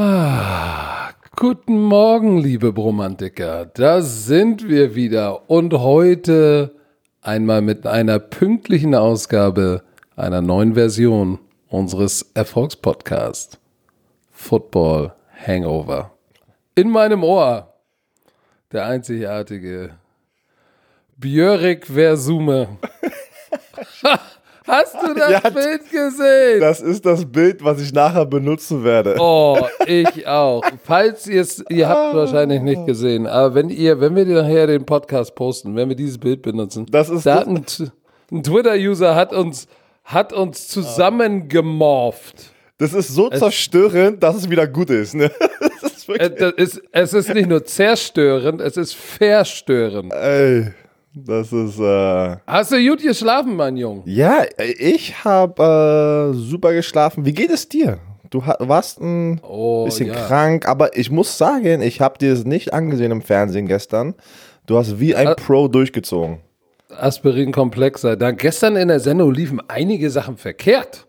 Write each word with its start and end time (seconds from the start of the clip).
Ah, 0.00 1.10
guten 1.34 1.82
Morgen, 1.82 2.38
liebe 2.38 2.72
Bromantiker. 2.72 3.66
Da 3.66 4.00
sind 4.00 4.68
wir 4.68 4.94
wieder 4.94 5.50
und 5.50 5.72
heute 5.72 6.76
einmal 7.20 7.62
mit 7.62 7.84
einer 7.84 8.20
pünktlichen 8.20 8.94
Ausgabe 8.94 9.82
einer 10.14 10.40
neuen 10.40 10.74
Version 10.74 11.40
unseres 11.66 12.30
Erfolgspodcasts 12.34 13.58
Football 14.30 15.14
Hangover. 15.44 16.12
In 16.76 16.90
meinem 16.90 17.24
Ohr 17.24 17.74
der 18.70 18.86
einzigartige 18.86 19.96
Björk 21.16 21.86
Versume. 21.86 22.78
Hast 24.68 24.94
du 25.02 25.14
das 25.14 25.30
Ja, 25.42 25.50
Bild 25.50 25.90
gesehen? 25.90 26.60
Das 26.60 26.80
ist 26.80 27.04
das 27.06 27.24
Bild, 27.24 27.64
was 27.64 27.80
ich 27.80 27.92
nachher 27.92 28.26
benutzen 28.26 28.84
werde. 28.84 29.16
Oh, 29.18 29.58
ich 29.86 30.26
auch. 30.26 30.62
Falls 30.84 31.26
ihr 31.26 31.40
es, 31.40 31.64
ihr 31.70 31.88
habt 31.88 32.14
wahrscheinlich 32.14 32.60
nicht 32.62 32.84
gesehen, 32.86 33.26
aber 33.26 33.54
wenn 33.54 33.70
ihr, 33.70 33.98
wenn 34.00 34.14
wir 34.14 34.24
nachher 34.26 34.66
den 34.66 34.84
Podcast 34.84 35.34
posten, 35.34 35.74
wenn 35.74 35.88
wir 35.88 35.96
dieses 35.96 36.18
Bild 36.18 36.42
benutzen, 36.42 36.86
Das 36.90 37.08
ist 37.08 37.24
da 37.26 37.40
ein, 37.40 37.64
ein 38.30 38.42
Twitter-User 38.42 39.14
hat 39.14 39.32
uns, 39.32 39.66
hat 40.04 40.32
uns 40.32 40.68
zusammengemorpht. 40.68 42.52
Das 42.78 42.92
ist 42.92 43.08
so 43.08 43.28
zerstörend, 43.30 44.22
dass 44.22 44.36
es 44.36 44.48
wieder 44.50 44.66
gut 44.66 44.90
ist. 44.90 45.14
Ne? 45.14 45.30
Das 45.80 45.92
ist 45.92 46.08
Äh, 46.08 46.20
wirklich, 46.20 46.38
das 46.38 46.52
ist, 46.56 46.82
es 46.92 47.12
ist 47.14 47.34
nicht 47.34 47.48
nur 47.48 47.64
zerstörend, 47.64 48.60
es 48.60 48.76
ist 48.76 48.94
verstörend. 48.94 50.12
ey, 50.12 50.68
das 51.26 51.52
ist. 51.52 51.78
Äh 51.78 52.36
Hast 52.46 52.72
du 52.72 52.88
gut 52.88 53.02
geschlafen, 53.02 53.56
mein 53.56 53.76
Junge? 53.76 54.02
ja, 54.06 54.42
ich 54.78 55.24
habe 55.24 56.32
äh, 56.32 56.36
super 56.36 56.72
geschlafen. 56.72 57.24
Wie 57.24 57.32
geht 57.32 57.50
es 57.50 57.68
dir? 57.68 57.98
Du 58.30 58.42
warst 58.58 59.00
ein 59.00 59.40
Oh, 59.42 59.86
bisschen 59.86 60.08
ja. 60.08 60.14
krank, 60.14 60.68
aber 60.68 60.96
ich 60.96 61.10
muss 61.10 61.38
sagen, 61.38 61.80
ich 61.80 62.00
habe 62.02 62.18
dir 62.18 62.32
es 62.32 62.44
nicht 62.44 62.74
angesehen 62.74 63.10
im 63.10 63.22
Fernsehen 63.22 63.66
gestern. 63.66 64.14
Du 64.66 64.76
hast 64.76 65.00
wie 65.00 65.14
ein 65.14 65.28
Äh, 65.28 65.34
Pro 65.34 65.66
durchgezogen. 65.68 66.40
Aspirin-Komplexer. 66.90 68.16
Da 68.16 68.30
gestern 68.32 68.76
in 68.76 68.88
der 68.88 69.00
Sendung 69.00 69.32
liefen 69.32 69.60
einige 69.68 70.10
Sachen 70.10 70.36
verkehrt. 70.36 71.06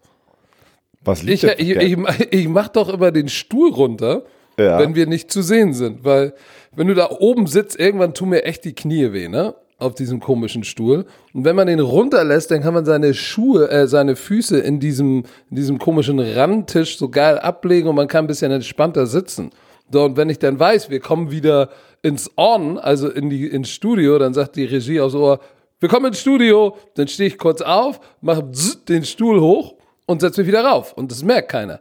Was 1.03 1.23
Ich, 1.23 1.41
liegt 1.41 1.59
ich, 1.59 1.75
ich, 1.75 1.97
ich 2.31 2.47
mach 2.47 2.67
doch 2.69 2.89
immer 2.89 3.11
den 3.11 3.29
Stuhl 3.29 3.71
runter, 3.71 4.23
Ja. 4.57 4.79
wenn 4.79 4.95
wir 4.95 5.05
nicht 5.07 5.31
zu 5.31 5.41
sehen 5.41 5.73
sind. 5.73 6.03
Weil, 6.03 6.33
wenn 6.75 6.87
du 6.87 6.93
da 6.93 7.09
oben 7.19 7.47
sitzt, 7.47 7.79
irgendwann 7.79 8.13
tun 8.13 8.29
mir 8.29 8.43
echt 8.43 8.63
die 8.65 8.73
Knie 8.73 9.11
weh, 9.13 9.27
ne? 9.27 9.55
Auf 9.79 9.95
diesem 9.95 10.19
komischen 10.19 10.65
Stuhl. 10.65 11.05
Und 11.33 11.45
wenn 11.45 11.55
man 11.55 11.67
den 11.67 11.79
runterlässt, 11.79 12.51
dann 12.51 12.61
kann 12.61 12.73
man 12.73 12.83
seine 12.83 13.13
Schuhe, 13.13 13.69
äh, 13.69 13.87
seine 13.87 14.17
Füße 14.17 14.59
in 14.59 14.81
diesem, 14.81 15.23
in 15.49 15.55
diesem 15.55 15.79
komischen 15.79 16.19
Randtisch 16.19 16.97
so 16.97 17.07
geil 17.09 17.39
ablegen 17.39 17.87
und 17.87 17.95
man 17.95 18.09
kann 18.09 18.25
ein 18.25 18.27
bisschen 18.27 18.51
entspannter 18.51 19.07
sitzen. 19.07 19.51
So, 19.91 20.03
und 20.03 20.17
wenn 20.17 20.29
ich 20.29 20.37
dann 20.37 20.59
weiß, 20.59 20.89
wir 20.89 20.99
kommen 20.99 21.31
wieder 21.31 21.69
ins 22.01 22.29
On, 22.37 22.77
also 22.77 23.09
in 23.09 23.29
die, 23.29 23.47
ins 23.47 23.69
Studio, 23.69 24.19
dann 24.19 24.33
sagt 24.33 24.57
die 24.57 24.65
Regie 24.65 24.99
aufs 24.99 25.15
Ohr, 25.15 25.39
wir 25.79 25.87
kommen 25.87 26.07
ins 26.07 26.19
Studio, 26.19 26.75
dann 26.95 27.07
stehe 27.07 27.29
ich 27.29 27.37
kurz 27.37 27.61
auf, 27.61 28.01
mache 28.21 28.43
den 28.87 29.05
Stuhl 29.05 29.39
hoch 29.39 29.75
und 30.05 30.21
setze 30.21 30.41
mich 30.41 30.49
wieder 30.49 30.65
rauf. 30.65 30.93
Und 30.93 31.11
das 31.11 31.23
merkt 31.23 31.49
keiner. 31.49 31.79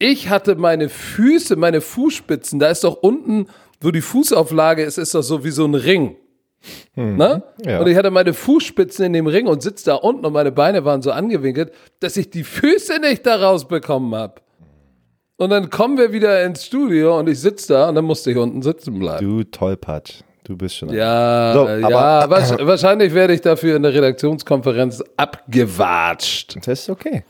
Ich 0.00 0.28
hatte 0.28 0.56
meine 0.56 0.88
Füße, 0.88 1.56
meine 1.56 1.80
Fußspitzen, 1.80 2.58
da 2.58 2.68
ist 2.68 2.84
doch 2.84 3.02
unten, 3.02 3.46
wo 3.80 3.90
die 3.90 4.00
Fußauflage 4.00 4.82
ist, 4.82 4.98
ist 4.98 5.14
doch 5.14 5.22
so 5.22 5.44
wie 5.44 5.50
so 5.50 5.64
ein 5.64 5.74
Ring. 5.74 6.16
Ne? 6.96 7.42
Ja. 7.64 7.80
Und 7.80 7.86
ich 7.86 7.96
hatte 7.96 8.10
meine 8.10 8.34
Fußspitzen 8.34 9.04
in 9.06 9.12
dem 9.12 9.26
Ring 9.28 9.46
und 9.46 9.62
sitze 9.62 9.86
da 9.86 9.94
unten 9.94 10.26
und 10.26 10.32
meine 10.32 10.50
Beine 10.52 10.84
waren 10.84 11.00
so 11.02 11.12
angewinkelt, 11.12 11.72
dass 12.00 12.16
ich 12.16 12.30
die 12.30 12.42
Füße 12.44 13.00
nicht 13.00 13.24
da 13.26 13.36
rausbekommen 13.36 14.14
habe. 14.14 14.34
Und 15.36 15.50
dann 15.50 15.70
kommen 15.70 15.96
wir 15.98 16.12
wieder 16.12 16.44
ins 16.44 16.64
Studio 16.66 17.16
und 17.18 17.28
ich 17.28 17.38
sitze 17.40 17.72
da 17.74 17.88
und 17.88 17.94
dann 17.94 18.04
musste 18.04 18.32
ich 18.32 18.36
unten 18.36 18.60
sitzen 18.62 18.98
bleiben. 18.98 19.24
Du 19.24 19.44
Tollpatsch. 19.44 20.22
Du 20.42 20.56
bist 20.56 20.76
schon. 20.76 20.88
Ja, 20.92 21.52
So, 21.54 21.68
äh, 21.68 21.82
aber- 21.84 21.90
ja 21.90 22.24
wahrsch- 22.26 22.58
wahrscheinlich 22.66 23.14
werde 23.14 23.34
ich 23.34 23.40
dafür 23.42 23.76
in 23.76 23.82
der 23.84 23.94
Redaktionskonferenz 23.94 25.04
abgewatscht. 25.16 26.56
Das 26.66 26.80
ist 26.80 26.90
okay. 26.90 27.22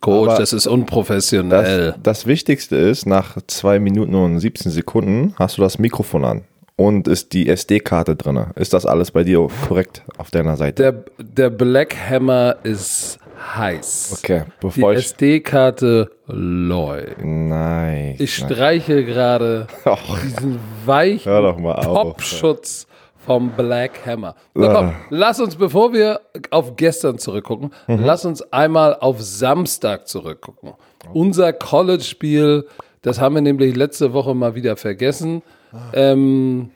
Coach, 0.00 0.28
Aber 0.30 0.38
das 0.38 0.52
ist 0.52 0.66
unprofessionell. 0.66 1.92
Das, 1.92 2.02
das 2.02 2.26
Wichtigste 2.26 2.76
ist, 2.76 3.06
nach 3.06 3.38
2 3.46 3.78
Minuten 3.78 4.14
und 4.14 4.38
17 4.38 4.70
Sekunden 4.70 5.34
hast 5.38 5.56
du 5.56 5.62
das 5.62 5.78
Mikrofon 5.78 6.24
an 6.26 6.42
und 6.76 7.06
ist 7.08 7.32
die 7.32 7.48
SD-Karte 7.48 8.16
drin. 8.16 8.46
Ist 8.56 8.72
das 8.74 8.84
alles 8.86 9.10
bei 9.10 9.22
dir 9.24 9.46
korrekt 9.68 10.02
auf 10.18 10.30
deiner 10.30 10.56
Seite? 10.56 10.82
Der, 10.82 11.04
der 11.24 11.50
Black 11.50 11.94
Hammer 12.10 12.56
ist 12.64 13.18
heiß. 13.56 14.16
Okay, 14.22 14.44
Die 14.46 14.66
bevor 14.66 14.92
ich. 14.92 14.98
SD-Karte 15.06 16.10
läuft. 16.26 17.16
Nein. 17.22 18.16
Ich 18.18 18.34
streiche 18.36 19.04
gerade 19.04 19.66
Och, 19.84 20.18
diesen 20.22 20.58
weichen. 20.84 21.62
Popschutz 21.62 22.86
vom 23.24 23.50
Black 23.50 24.04
Hammer. 24.04 24.34
Ah. 24.56 24.72
komm, 24.72 24.94
lass 25.10 25.40
uns, 25.40 25.56
bevor 25.56 25.92
wir 25.92 26.20
auf 26.50 26.76
gestern 26.76 27.18
zurückgucken, 27.18 27.70
Mhm. 27.86 28.00
lass 28.04 28.24
uns 28.24 28.42
einmal 28.52 28.96
auf 29.00 29.20
Samstag 29.22 30.06
zurückgucken. 30.08 30.72
Unser 31.12 31.52
College-Spiel, 31.52 32.66
das 33.02 33.20
haben 33.20 33.34
wir 33.36 33.42
nämlich 33.42 33.76
letzte 33.76 34.12
Woche 34.12 34.34
mal 34.34 34.54
wieder 34.54 34.76
vergessen. 34.76 35.42
Ah. 35.74 35.90
Ähm, 35.92 36.70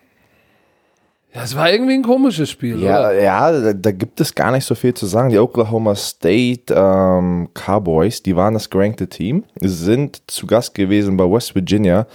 ja, 1.34 1.44
es 1.44 1.54
war 1.54 1.70
irgendwie 1.70 1.94
ein 1.94 2.02
komisches 2.02 2.50
Spiel, 2.50 2.82
ja, 2.82 2.98
oder? 2.98 3.20
ja 3.20 3.60
da, 3.60 3.72
da 3.72 3.92
gibt 3.92 4.20
es 4.20 4.34
gar 4.34 4.50
nicht 4.50 4.64
so 4.64 4.74
viel 4.74 4.94
zu 4.94 5.06
sagen. 5.06 5.28
Die 5.28 5.38
Oklahoma 5.38 5.94
State 5.94 6.74
ähm, 6.74 7.48
Cowboys, 7.54 8.22
die 8.22 8.34
waren 8.34 8.54
das 8.54 8.68
gerankte 8.68 9.08
Team, 9.08 9.44
sind 9.60 10.22
zu 10.26 10.46
Gast 10.46 10.74
gewesen 10.74 11.16
bei 11.16 11.30
West 11.30 11.54
Virginia. 11.54 12.06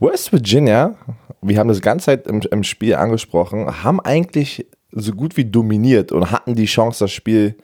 West 0.00 0.32
Virginia, 0.32 0.96
wir 1.42 1.58
haben 1.58 1.68
das 1.68 1.80
ganze 1.80 2.06
Zeit 2.06 2.26
im, 2.26 2.40
im 2.50 2.64
Spiel 2.64 2.96
angesprochen, 2.96 3.84
haben 3.84 4.00
eigentlich 4.00 4.66
so 4.90 5.12
gut 5.12 5.36
wie 5.36 5.44
dominiert 5.44 6.10
und 6.10 6.32
hatten 6.32 6.54
die 6.54 6.66
Chance, 6.66 7.04
das 7.04 7.12
Spiel 7.12 7.56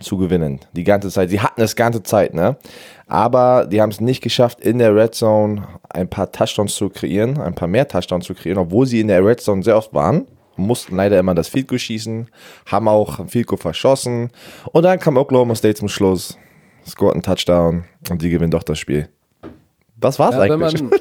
zu 0.00 0.16
gewinnen. 0.16 0.60
Die 0.72 0.84
ganze 0.84 1.10
Zeit. 1.10 1.30
Sie 1.30 1.40
hatten 1.40 1.60
es 1.60 1.76
ganze 1.76 2.02
Zeit, 2.02 2.34
ne? 2.34 2.56
Aber 3.10 3.66
die 3.66 3.82
haben 3.82 3.90
es 3.90 4.00
nicht 4.00 4.22
geschafft, 4.22 4.60
in 4.60 4.78
der 4.78 4.94
Red 4.94 5.14
Zone 5.14 5.66
ein 5.88 6.08
paar 6.08 6.30
Touchdowns 6.30 6.76
zu 6.76 6.88
kreieren, 6.88 7.38
ein 7.40 7.54
paar 7.54 7.66
mehr 7.66 7.88
Touchdowns 7.88 8.24
zu 8.24 8.34
kreieren, 8.34 8.58
obwohl 8.58 8.86
sie 8.86 9.00
in 9.00 9.08
der 9.08 9.24
Red 9.24 9.40
Zone 9.40 9.62
sehr 9.62 9.76
oft 9.76 9.92
waren. 9.92 10.26
Mussten 10.56 10.96
leider 10.96 11.18
immer 11.18 11.34
das 11.34 11.48
Field 11.48 11.68
Goal 11.68 11.78
schießen, 11.78 12.28
haben 12.66 12.86
auch 12.86 13.18
ein 13.18 13.28
Field 13.28 13.48
Goal 13.48 13.58
verschossen. 13.58 14.30
Und 14.72 14.84
dann 14.84 15.00
kam 15.00 15.16
Oklahoma 15.16 15.56
State 15.56 15.74
zum 15.74 15.88
Schluss, 15.88 16.38
scored 16.86 17.14
einen 17.14 17.22
Touchdown 17.22 17.84
und 18.10 18.22
die 18.22 18.30
gewinnen 18.30 18.52
doch 18.52 18.62
das 18.62 18.78
Spiel. 18.78 19.08
Das 19.98 20.18
war's 20.18 20.36
Ja, 20.36 20.42
wenn 20.42 20.62
eigentlich. 20.62 20.82
man, 20.82 20.92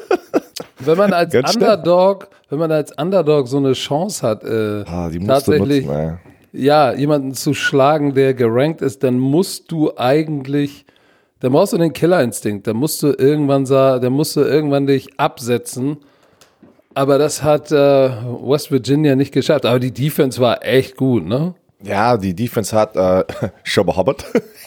wenn 0.79 0.97
man 0.97 1.13
als. 1.13 1.35
Underdog, 1.55 2.29
wenn 2.49 2.57
man 2.57 2.71
als 2.71 2.91
Underdog 2.97 3.47
so 3.47 3.57
eine 3.57 3.73
Chance 3.73 4.27
hat, 4.27 4.43
äh, 4.43 4.83
ah, 4.87 5.09
tatsächlich 5.27 5.85
nutzen, 5.85 6.19
ja, 6.53 6.93
jemanden 6.93 7.33
zu 7.33 7.53
schlagen, 7.53 8.15
der 8.15 8.33
gerankt 8.33 8.81
ist, 8.81 9.03
dann 9.03 9.19
musst 9.19 9.71
du 9.71 9.95
eigentlich, 9.95 10.85
dann 11.39 11.51
brauchst 11.51 11.73
du 11.73 11.77
den 11.77 11.93
Killerinstinkt, 11.93 12.67
dann 12.67 12.77
musst 12.77 13.01
du 13.01 13.13
irgendwann 13.17 13.65
dann 13.65 14.13
musst 14.13 14.35
du 14.35 14.41
irgendwann 14.41 14.87
dich 14.87 15.19
absetzen. 15.19 15.97
Aber 16.93 17.17
das 17.17 17.43
hat 17.43 17.71
äh, 17.71 17.75
West 17.75 18.71
Virginia 18.71 19.15
nicht 19.15 19.31
geschafft. 19.31 19.65
Aber 19.65 19.79
die 19.79 19.93
Defense 19.93 20.41
war 20.41 20.65
echt 20.65 20.97
gut, 20.97 21.25
ne? 21.25 21.53
Ja, 21.81 22.17
die 22.17 22.35
Defense 22.35 22.75
hat 22.75 22.95
äh, 22.95 23.23
Schuba 23.63 23.95
Hubbard. 23.95 24.25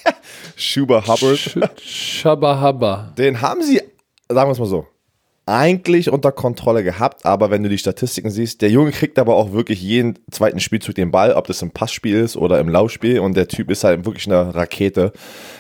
Schuba 0.56 1.02
Hubbard. 1.02 1.36
Sch 1.36 1.58
Shabba 1.78 2.60
Habba. 2.60 3.12
Den 3.18 3.40
haben 3.40 3.62
sie, 3.62 3.82
sagen 4.28 4.48
wir 4.48 4.52
es 4.52 4.58
mal 4.58 4.66
so, 4.66 4.86
eigentlich 5.52 6.10
unter 6.10 6.32
Kontrolle 6.32 6.82
gehabt, 6.82 7.26
aber 7.26 7.50
wenn 7.50 7.62
du 7.62 7.68
die 7.68 7.76
Statistiken 7.78 8.30
siehst, 8.30 8.62
der 8.62 8.70
Junge 8.70 8.90
kriegt 8.90 9.18
aber 9.18 9.36
auch 9.36 9.52
wirklich 9.52 9.82
jeden 9.82 10.18
zweiten 10.30 10.60
Spielzug 10.60 10.94
den 10.94 11.10
Ball, 11.10 11.32
ob 11.34 11.46
das 11.46 11.60
im 11.62 11.70
Passspiel 11.70 12.16
ist 12.16 12.36
oder 12.36 12.58
im 12.58 12.68
Laufspiel 12.68 13.20
und 13.20 13.36
der 13.36 13.48
Typ 13.48 13.70
ist 13.70 13.84
halt 13.84 14.04
wirklich 14.06 14.26
eine 14.26 14.54
Rakete, 14.54 15.12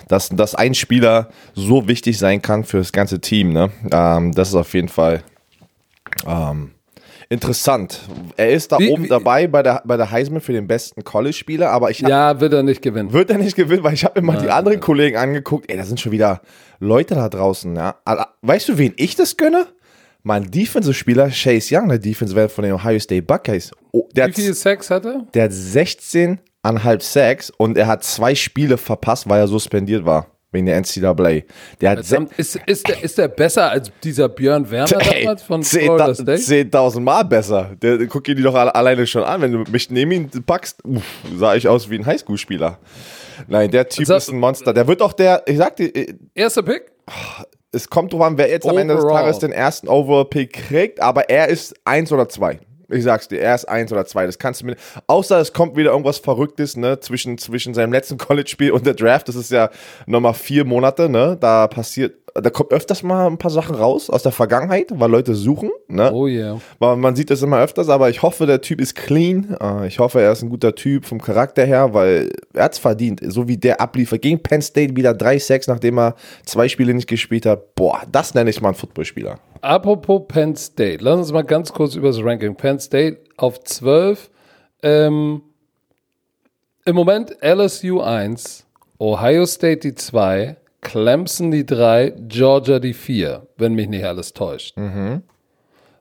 dass, 0.08 0.30
dass 0.30 0.54
ein 0.54 0.74
Spieler 0.74 1.28
so 1.54 1.88
wichtig 1.88 2.18
sein 2.18 2.40
kann 2.40 2.64
für 2.64 2.78
das 2.78 2.92
ganze 2.92 3.20
Team, 3.20 3.52
ne? 3.52 3.70
Ähm, 3.92 4.32
das 4.32 4.48
ist 4.48 4.54
auf 4.54 4.72
jeden 4.74 4.88
Fall 4.88 5.22
ähm, 6.26 6.70
interessant. 7.28 8.00
Er 8.36 8.50
ist 8.50 8.72
da 8.72 8.78
Wie- 8.78 8.90
oben 8.90 9.04
wie- 9.04 9.08
dabei 9.08 9.46
bei 9.46 9.62
der, 9.62 9.82
bei 9.84 9.96
der 9.96 10.10
Heisman 10.10 10.40
für 10.40 10.52
den 10.52 10.66
besten 10.66 11.04
College-Spieler, 11.04 11.70
aber 11.70 11.90
ich 11.90 12.02
hab, 12.02 12.10
Ja, 12.10 12.40
wird 12.40 12.52
er 12.52 12.62
nicht 12.62 12.82
gewinnen. 12.82 13.12
wird 13.12 13.30
er 13.30 13.38
nicht 13.38 13.56
gewinnen, 13.56 13.82
weil 13.84 13.94
ich 13.94 14.04
habe 14.04 14.20
mir 14.20 14.26
mal 14.26 14.40
die 14.40 14.50
anderen 14.50 14.80
Kollegen 14.80 15.16
angeguckt. 15.16 15.70
Ey, 15.70 15.76
da 15.76 15.84
sind 15.84 16.00
schon 16.00 16.12
wieder 16.12 16.40
Leute 16.78 17.14
da 17.14 17.28
draußen. 17.28 17.74
Ja. 17.76 17.96
Weißt 18.42 18.68
du, 18.68 18.78
wen 18.78 18.92
ich 18.96 19.14
das 19.16 19.36
gönne? 19.36 19.66
Mein 20.24 20.50
Defensive-Spieler, 20.50 21.30
Chase 21.30 21.74
Young, 21.76 21.88
der 21.88 21.98
Defensive 21.98 22.48
von 22.48 22.62
den 22.64 22.72
Ohio 22.74 22.98
State 23.00 23.22
Buckeyes. 23.22 23.72
Oh, 23.90 24.08
der, 24.14 24.28
Wie 24.28 24.32
viel 24.32 24.48
hat, 24.50 24.56
Sex 24.56 24.90
hat 24.90 25.04
er? 25.04 25.26
der 25.34 25.44
hat 25.44 25.50
16,5 25.50 27.02
Sacks 27.02 27.50
und 27.50 27.76
er 27.76 27.86
hat 27.88 28.04
zwei 28.04 28.34
Spiele 28.34 28.78
verpasst, 28.78 29.28
weil 29.28 29.40
er 29.40 29.48
suspendiert 29.48 30.04
war. 30.04 30.28
Wegen 30.54 30.66
der 30.66 30.76
NCAA. 30.78 31.40
Der 31.80 31.90
hat 31.90 32.04
Verdammt, 32.04 32.32
Ist, 32.36 32.56
ist, 32.66 32.86
der, 32.86 33.02
ist 33.02 33.16
der 33.16 33.28
besser 33.28 33.70
als 33.70 33.90
dieser 34.04 34.28
Björn 34.28 34.70
Werner 34.70 34.98
Ey, 35.00 35.22
damals 35.22 35.42
von 35.42 35.62
Florida 35.62 36.08
10.000 36.08 36.36
State? 36.38 36.68
10.000 36.76 37.00
Mal 37.00 37.22
besser. 37.22 37.70
Der, 37.80 37.96
der, 37.96 38.06
guck 38.06 38.28
ihn 38.28 38.36
die 38.36 38.42
doch 38.42 38.54
alle, 38.54 38.74
alleine 38.74 39.06
schon 39.06 39.24
an. 39.24 39.40
Wenn 39.40 39.52
du 39.52 39.64
mich 39.72 39.90
neben 39.90 40.12
ihn 40.12 40.28
packst, 40.44 40.84
uff, 40.84 41.02
sah 41.38 41.54
ich 41.54 41.66
aus 41.66 41.88
wie 41.88 41.94
ein 41.98 42.04
Highschool-Spieler. 42.04 42.78
Nein, 43.48 43.70
der 43.70 43.88
Typ 43.88 44.06
Sag- 44.06 44.18
ist 44.18 44.28
ein 44.28 44.38
Monster. 44.38 44.74
Der 44.74 44.86
wird 44.86 45.00
auch 45.00 45.14
der, 45.14 45.42
ich 45.46 45.56
sag 45.56 45.74
dir, 45.76 45.86
äh, 45.96 46.14
Erster 46.34 46.62
Pick? 46.62 46.92
Es 47.72 47.88
kommt 47.88 48.12
drauf 48.12 48.20
an, 48.20 48.38
wer 48.38 48.48
jetzt 48.48 48.68
am 48.68 48.76
Ende 48.76 48.94
des 48.94 49.04
Overall. 49.04 49.22
Tages 49.22 49.38
den 49.38 49.52
ersten 49.52 49.88
Overall-Pick 49.88 50.52
kriegt, 50.52 51.00
aber 51.00 51.30
er 51.30 51.48
ist 51.48 51.74
eins 51.84 52.12
oder 52.12 52.28
zwei. 52.28 52.60
Ich 52.92 53.04
sag's 53.04 53.28
dir, 53.28 53.40
er 53.40 53.54
ist 53.54 53.68
eins 53.68 53.92
oder 53.92 54.04
zwei. 54.06 54.26
Das 54.26 54.38
kannst 54.38 54.62
du 54.62 54.66
mir. 54.66 54.76
Außer 55.06 55.40
es 55.40 55.52
kommt 55.52 55.76
wieder 55.76 55.90
irgendwas 55.90 56.18
Verrücktes, 56.18 56.76
ne, 56.76 57.00
zwischen, 57.00 57.38
zwischen 57.38 57.74
seinem 57.74 57.92
letzten 57.92 58.18
College-Spiel 58.18 58.70
und 58.72 58.86
der 58.86 58.94
Draft. 58.94 59.28
Das 59.28 59.36
ist 59.36 59.50
ja 59.50 59.70
nochmal 60.06 60.34
vier 60.34 60.64
Monate, 60.64 61.08
ne? 61.08 61.36
Da 61.40 61.66
passiert, 61.68 62.14
da 62.34 62.50
kommt 62.50 62.72
öfters 62.72 63.02
mal 63.02 63.26
ein 63.26 63.38
paar 63.38 63.50
Sachen 63.50 63.74
raus 63.74 64.08
aus 64.08 64.22
der 64.22 64.32
Vergangenheit, 64.32 64.88
weil 64.90 65.10
Leute 65.10 65.34
suchen, 65.34 65.70
ne? 65.88 66.12
Oh 66.12 66.26
yeah. 66.26 66.58
Man, 66.80 67.00
man 67.00 67.16
sieht 67.16 67.30
das 67.30 67.42
immer 67.42 67.60
öfters, 67.60 67.88
aber 67.88 68.10
ich 68.10 68.22
hoffe, 68.22 68.46
der 68.46 68.60
Typ 68.60 68.80
ist 68.80 68.94
clean. 68.94 69.56
Äh, 69.60 69.86
Ich 69.86 69.98
hoffe, 69.98 70.20
er 70.20 70.32
ist 70.32 70.42
ein 70.42 70.50
guter 70.50 70.74
Typ 70.74 71.04
vom 71.04 71.20
Charakter 71.20 71.64
her, 71.64 71.92
weil 71.94 72.30
er 72.54 72.64
hat's 72.64 72.78
verdient. 72.78 73.20
So 73.26 73.48
wie 73.48 73.56
der 73.56 73.80
abliefert 73.80 74.22
gegen 74.22 74.42
Penn 74.42 74.62
State 74.62 74.96
wieder 74.96 75.12
3-6, 75.12 75.64
nachdem 75.68 75.98
er 75.98 76.14
zwei 76.44 76.68
Spiele 76.68 76.94
nicht 76.94 77.08
gespielt 77.08 77.46
hat. 77.46 77.74
Boah, 77.74 78.00
das 78.10 78.34
nenne 78.34 78.50
ich 78.50 78.60
mal 78.60 78.68
einen 78.68 78.76
Footballspieler. 78.76 79.38
Apropos 79.62 80.22
Penn 80.26 80.56
State, 80.56 80.98
lass 81.04 81.18
uns 81.18 81.32
mal 81.32 81.42
ganz 81.42 81.72
kurz 81.72 81.94
über 81.94 82.08
das 82.08 82.22
Ranking. 82.22 82.56
Penn 82.56 82.80
State 82.80 83.20
auf 83.36 83.60
12. 83.60 84.28
Ähm, 84.82 85.42
Im 86.84 86.96
Moment 86.96 87.36
LSU 87.40 88.00
1, 88.00 88.66
Ohio 88.98 89.46
State 89.46 89.78
die 89.78 89.94
2, 89.94 90.56
Clemson 90.80 91.52
die 91.52 91.64
3, 91.64 92.10
Georgia 92.26 92.80
die 92.80 92.92
4, 92.92 93.46
wenn 93.56 93.74
mich 93.74 93.88
nicht 93.88 94.04
alles 94.04 94.32
täuscht. 94.32 94.76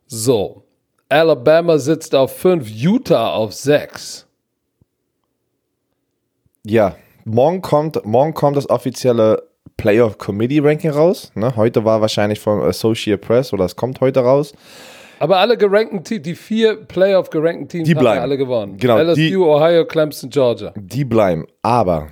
So, 0.07 0.63
Alabama 1.07 1.77
sitzt 1.77 2.15
auf 2.15 2.35
5, 2.37 2.67
Utah 2.67 3.33
auf 3.33 3.53
6. 3.53 4.25
Ja, 6.63 6.95
morgen 7.25 7.61
kommt, 7.61 8.03
morgen 8.05 8.33
kommt 8.33 8.57
das 8.57 8.69
offizielle 8.71 9.50
Playoff 9.81 10.17
Committee 10.19 10.59
Ranking 10.59 10.91
raus. 10.91 11.31
Ne? 11.33 11.55
Heute 11.55 11.83
war 11.83 12.01
wahrscheinlich 12.01 12.39
von 12.39 12.61
Associate 12.61 13.17
Press 13.17 13.51
oder 13.51 13.65
es 13.65 13.75
kommt 13.75 13.99
heute 13.99 14.19
raus. 14.19 14.53
Aber 15.19 15.37
alle 15.37 15.57
gerankten 15.57 16.03
Teams, 16.03 16.21
die 16.21 16.35
vier 16.35 16.75
Playoff 16.75 17.29
gerankten 17.31 17.67
Teams 17.67 17.87
Die 17.87 17.95
haben 17.95 18.01
bleiben. 18.01 18.21
alle 18.21 18.37
gewonnen. 18.37 18.77
Genau, 18.77 18.97
LSU, 18.99 19.15
die- 19.15 19.35
Ohio, 19.37 19.85
Clemson, 19.85 20.29
Georgia. 20.29 20.71
Die 20.75 21.03
bleiben. 21.03 21.45
Aber, 21.63 22.09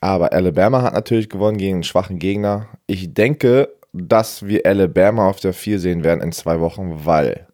aber 0.00 0.32
Alabama 0.32 0.80
hat 0.82 0.94
natürlich 0.94 1.28
gewonnen 1.28 1.58
gegen 1.58 1.74
einen 1.76 1.82
schwachen 1.84 2.18
Gegner. 2.18 2.68
Ich 2.86 3.12
denke, 3.12 3.68
dass 3.92 4.46
wir 4.46 4.64
Alabama 4.64 5.28
auf 5.28 5.40
der 5.40 5.52
4 5.52 5.78
sehen 5.78 6.02
werden 6.04 6.22
in 6.22 6.32
zwei 6.32 6.58
Wochen, 6.60 7.00
weil 7.04 7.46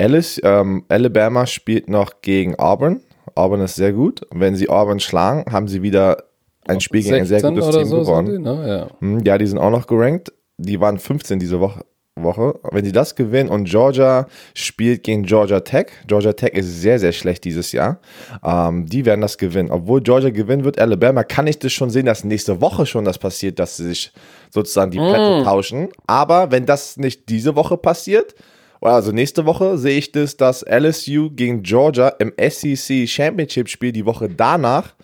Alice, 0.00 0.40
ähm, 0.42 0.84
Alabama 0.88 1.46
spielt 1.46 1.88
noch 1.88 2.22
gegen 2.22 2.56
Auburn. 2.56 3.02
Auburn 3.36 3.60
ist 3.60 3.76
sehr 3.76 3.92
gut. 3.92 4.22
Wenn 4.32 4.56
sie 4.56 4.68
Auburn 4.68 4.98
schlagen, 5.00 5.44
haben 5.52 5.68
sie 5.68 5.82
wieder 5.82 6.24
ein 6.68 6.80
Spiel 6.80 7.02
gegen 7.02 7.14
ein 7.16 7.26
sehr 7.26 7.40
16 7.40 7.54
gutes 7.54 7.76
Team 7.76 7.86
so 7.86 8.00
gewonnen. 8.00 8.30
die, 8.30 8.38
ne? 8.38 8.68
ja. 8.68 8.88
Hm, 9.00 9.20
Ja, 9.24 9.38
die 9.38 9.46
sind 9.46 9.58
auch 9.58 9.70
noch 9.70 9.86
gerankt. 9.86 10.32
Die 10.58 10.80
waren 10.80 10.98
15 10.98 11.38
diese 11.38 11.60
Woche. 11.60 11.84
Woche. 12.18 12.58
Wenn 12.72 12.82
sie 12.84 12.92
das 12.92 13.14
gewinnen 13.14 13.50
und 13.50 13.64
Georgia 13.68 14.26
spielt 14.54 15.02
gegen 15.02 15.24
Georgia 15.24 15.60
Tech, 15.60 15.88
Georgia 16.06 16.32
Tech 16.32 16.54
ist 16.54 16.80
sehr, 16.80 16.98
sehr 16.98 17.12
schlecht 17.12 17.44
dieses 17.44 17.72
Jahr, 17.72 18.00
ähm, 18.42 18.86
die 18.86 19.04
werden 19.04 19.20
das 19.20 19.36
gewinnen. 19.36 19.70
Obwohl 19.70 20.00
Georgia 20.00 20.30
gewinnen 20.30 20.64
wird, 20.64 20.80
Alabama, 20.80 21.24
kann 21.24 21.46
ich 21.46 21.58
das 21.58 21.74
schon 21.74 21.90
sehen, 21.90 22.06
dass 22.06 22.24
nächste 22.24 22.60
Woche 22.62 22.86
schon 22.86 23.04
das 23.04 23.18
passiert, 23.18 23.58
dass 23.58 23.76
sie 23.76 23.88
sich 23.88 24.12
sozusagen 24.50 24.90
die 24.92 24.98
Plätze 24.98 25.42
tauschen. 25.44 25.88
Aber 26.06 26.50
wenn 26.50 26.64
das 26.64 26.96
nicht 26.96 27.28
diese 27.28 27.54
Woche 27.54 27.76
passiert, 27.76 28.34
also 28.80 29.12
nächste 29.12 29.44
Woche 29.44 29.76
sehe 29.76 29.98
ich 29.98 30.12
das, 30.12 30.36
dass 30.36 30.62
LSU 30.62 31.30
gegen 31.30 31.62
Georgia 31.62 32.08
im 32.18 32.32
SEC 32.38 33.06
Championship 33.08 33.68
Spiel 33.68 33.92
die 33.92 34.06
Woche 34.06 34.28
danach, 34.28 34.94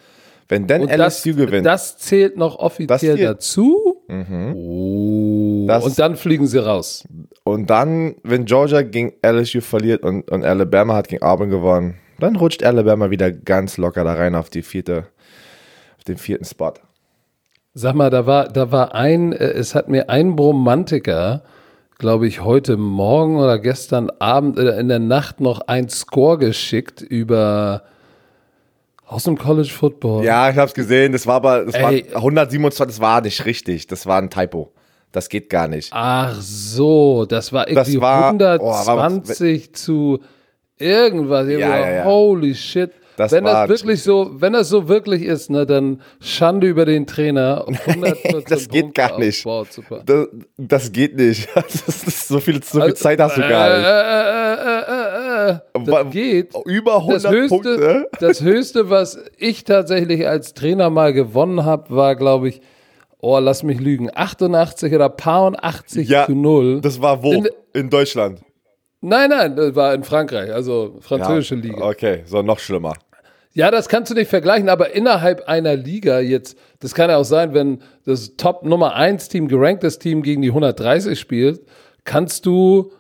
wenn 0.53 0.67
dann 0.67 0.83
Und 0.83 0.91
das, 0.99 1.25
LSU 1.25 1.35
gewinnt. 1.35 1.65
das 1.65 1.97
zählt 1.97 2.37
noch 2.37 2.59
offiziell 2.59 3.17
dazu. 3.17 4.03
Oh. 4.55 5.65
Das- 5.67 5.83
und 5.83 5.99
dann 5.99 6.17
fliegen 6.17 6.47
sie 6.47 6.59
raus. 6.59 7.09
Und 7.43 7.71
dann, 7.71 8.17
wenn 8.23 8.45
Georgia 8.45 8.83
gegen 8.83 9.15
LSU 9.25 9.63
verliert 9.63 10.03
und, 10.03 10.31
und 10.31 10.45
Alabama 10.45 10.95
hat 10.95 11.09
gegen 11.09 11.23
Auburn 11.23 11.49
gewonnen, 11.49 11.95
dann 12.21 12.37
rutscht 12.37 12.63
Alabama 12.63 13.09
wieder 13.09 13.33
ganz 13.33 13.79
locker 13.79 14.05
da 14.05 14.13
rein 14.13 14.35
auf 14.35 14.51
die 14.51 14.63
vierte, 14.63 15.07
auf 15.97 16.05
den 16.05 16.19
vierten 16.19 16.45
Spot. 16.45 16.75
Sag 17.73 17.95
mal, 17.95 18.11
da 18.11 18.27
war, 18.27 18.49
da 18.49 18.71
war 18.71 18.95
ein, 18.95 19.33
äh, 19.33 19.53
es 19.53 19.75
hat 19.75 19.89
mir 19.89 20.11
ein 20.11 20.37
Bromantiker, 20.37 21.45
glaube 21.99 22.27
ich, 22.27 22.45
heute 22.45 22.77
Morgen 22.77 23.39
oder 23.39 23.59
gestern 23.59 24.11
Abend 24.19 24.59
oder 24.59 24.79
in 24.79 24.89
der 24.89 24.99
Nacht 24.99 25.41
noch 25.41 25.63
ein 25.63 25.89
Score 25.89 26.37
geschickt 26.37 27.01
über 27.01 27.85
aus 29.13 29.25
dem 29.25 29.37
College 29.39 29.69
Football. 29.71 30.25
Ja, 30.25 30.49
ich 30.51 30.57
hab's 30.57 30.75
gesehen, 30.75 31.13
das 31.13 31.27
war 31.27 31.37
aber, 31.37 31.65
das 31.67 31.75
Ey. 31.75 32.07
war 32.13 32.17
127, 32.23 32.87
das 32.97 33.01
war 33.01 33.21
nicht 33.21 33.45
richtig, 33.45 33.87
das 33.87 34.07
war 34.07 34.19
ein 34.21 34.31
Typo. 34.31 34.73
Das 35.13 35.29
geht 35.29 35.51
gar 35.51 35.69
nicht. 35.69 35.91
Ach 35.93 36.35
so, 36.41 37.27
das 37.27 37.53
war 37.53 37.67
Das 37.67 37.89
irgendwie 37.89 38.01
war- 38.01 38.35
oh, 38.35 38.39
war- 38.41 38.87
120 39.05 39.75
zu 39.75 40.21
irgendwas. 40.79 41.47
Ja, 41.49 41.59
ja, 41.59 41.91
ja. 41.97 42.05
Holy 42.05 42.55
shit. 42.55 42.93
Das 43.23 43.33
wenn 43.33 43.45
das 43.45 43.69
wirklich 43.69 44.03
so, 44.03 44.31
wenn 44.35 44.53
das 44.53 44.69
so 44.69 44.89
wirklich 44.89 45.23
ist, 45.23 45.51
ne, 45.51 45.67
dann 45.67 46.01
Schande 46.21 46.67
über 46.67 46.85
den 46.85 47.07
Trainer. 47.07 47.65
und 47.67 47.79
114 47.87 48.45
das 48.49 48.69
geht 48.69 48.83
Punkte 48.85 49.01
gar 49.03 49.19
nicht. 49.19 49.43
super. 49.43 50.03
Das, 50.05 50.29
das 50.57 50.93
geht 50.93 51.17
nicht. 51.17 51.49
Das 51.55 51.75
ist 52.07 52.29
so, 52.29 52.41
viel, 52.41 52.63
so 52.63 52.73
viel 52.79 52.83
Also, 52.83 52.95
Zeit 52.95 53.21
hast 53.21 53.37
du 53.37 53.43
äh, 53.43 53.49
gar 53.49 53.69
nicht. 53.79 53.87
Äh, 53.87 54.01
äh, 54.01 55.51
äh, 55.51 55.51
äh, 55.51 55.51
äh. 55.51 55.85
Das 55.85 56.11
geht. 56.13 56.53
Über 56.67 56.97
100 56.97 57.25
Das 57.25 57.31
höchste, 57.33 57.49
Punkte. 57.49 58.09
das 58.21 58.41
höchste, 58.43 58.91
was 58.91 59.19
ich 59.39 59.65
tatsächlich 59.65 60.27
als 60.29 60.55
Trainer 60.55 60.91
mal 60.91 61.13
gewonnen 61.13 61.65
habe, 61.65 61.95
war, 61.95 62.17
glaube 62.17 62.49
ich, 62.49 62.61
oh, 63.19 63.39
lass 63.39 63.63
mich 63.63 63.81
lügen, 63.81 64.11
88 64.15 64.93
oder 64.95 65.09
paar 65.09 65.53
80 65.63 66.09
Ja, 66.09 66.27
zu 66.27 66.33
0. 66.35 66.81
das 66.81 67.01
war 67.01 67.23
wo? 67.23 67.33
In- 67.33 67.49
In, 67.75 67.91
Deutschland. 67.91 68.41
Nein, 69.01 69.31
nein, 69.31 69.57
das 69.57 69.75
war 69.75 69.95
in 69.95 70.05
Frankreich, 70.05 70.53
also 70.53 70.97
französische 71.01 71.55
Liga. 71.57 71.85
Okay, 71.89 72.23
so 72.25 72.43
noch 72.43 72.59
schlimmer. 72.59 72.95
Ja, 73.55 73.71
das 73.71 73.89
kannst 73.89 74.11
du 74.11 74.15
nicht 74.15 74.29
vergleichen, 74.31 74.69
aber 74.71 74.95
innerhalb 74.95 75.47
einer 75.47 75.77
Liga 75.77 76.21
jetzt, 76.21 76.57
das 76.81 76.95
kann 76.95 77.11
ja 77.11 77.19
auch 77.19 77.25
sein, 77.25 77.53
wenn 77.53 77.83
das 78.07 78.37
Top 78.37 78.65
Nummer 78.65 78.95
1 78.95 79.29
Team, 79.29 79.47
geranktes 79.49 79.99
Team 79.99 80.23
gegen 80.23 80.41
die 80.41 80.49
130 80.49 81.21
spielt, 81.21 81.61
kannst 82.05 82.47
du 82.47 82.93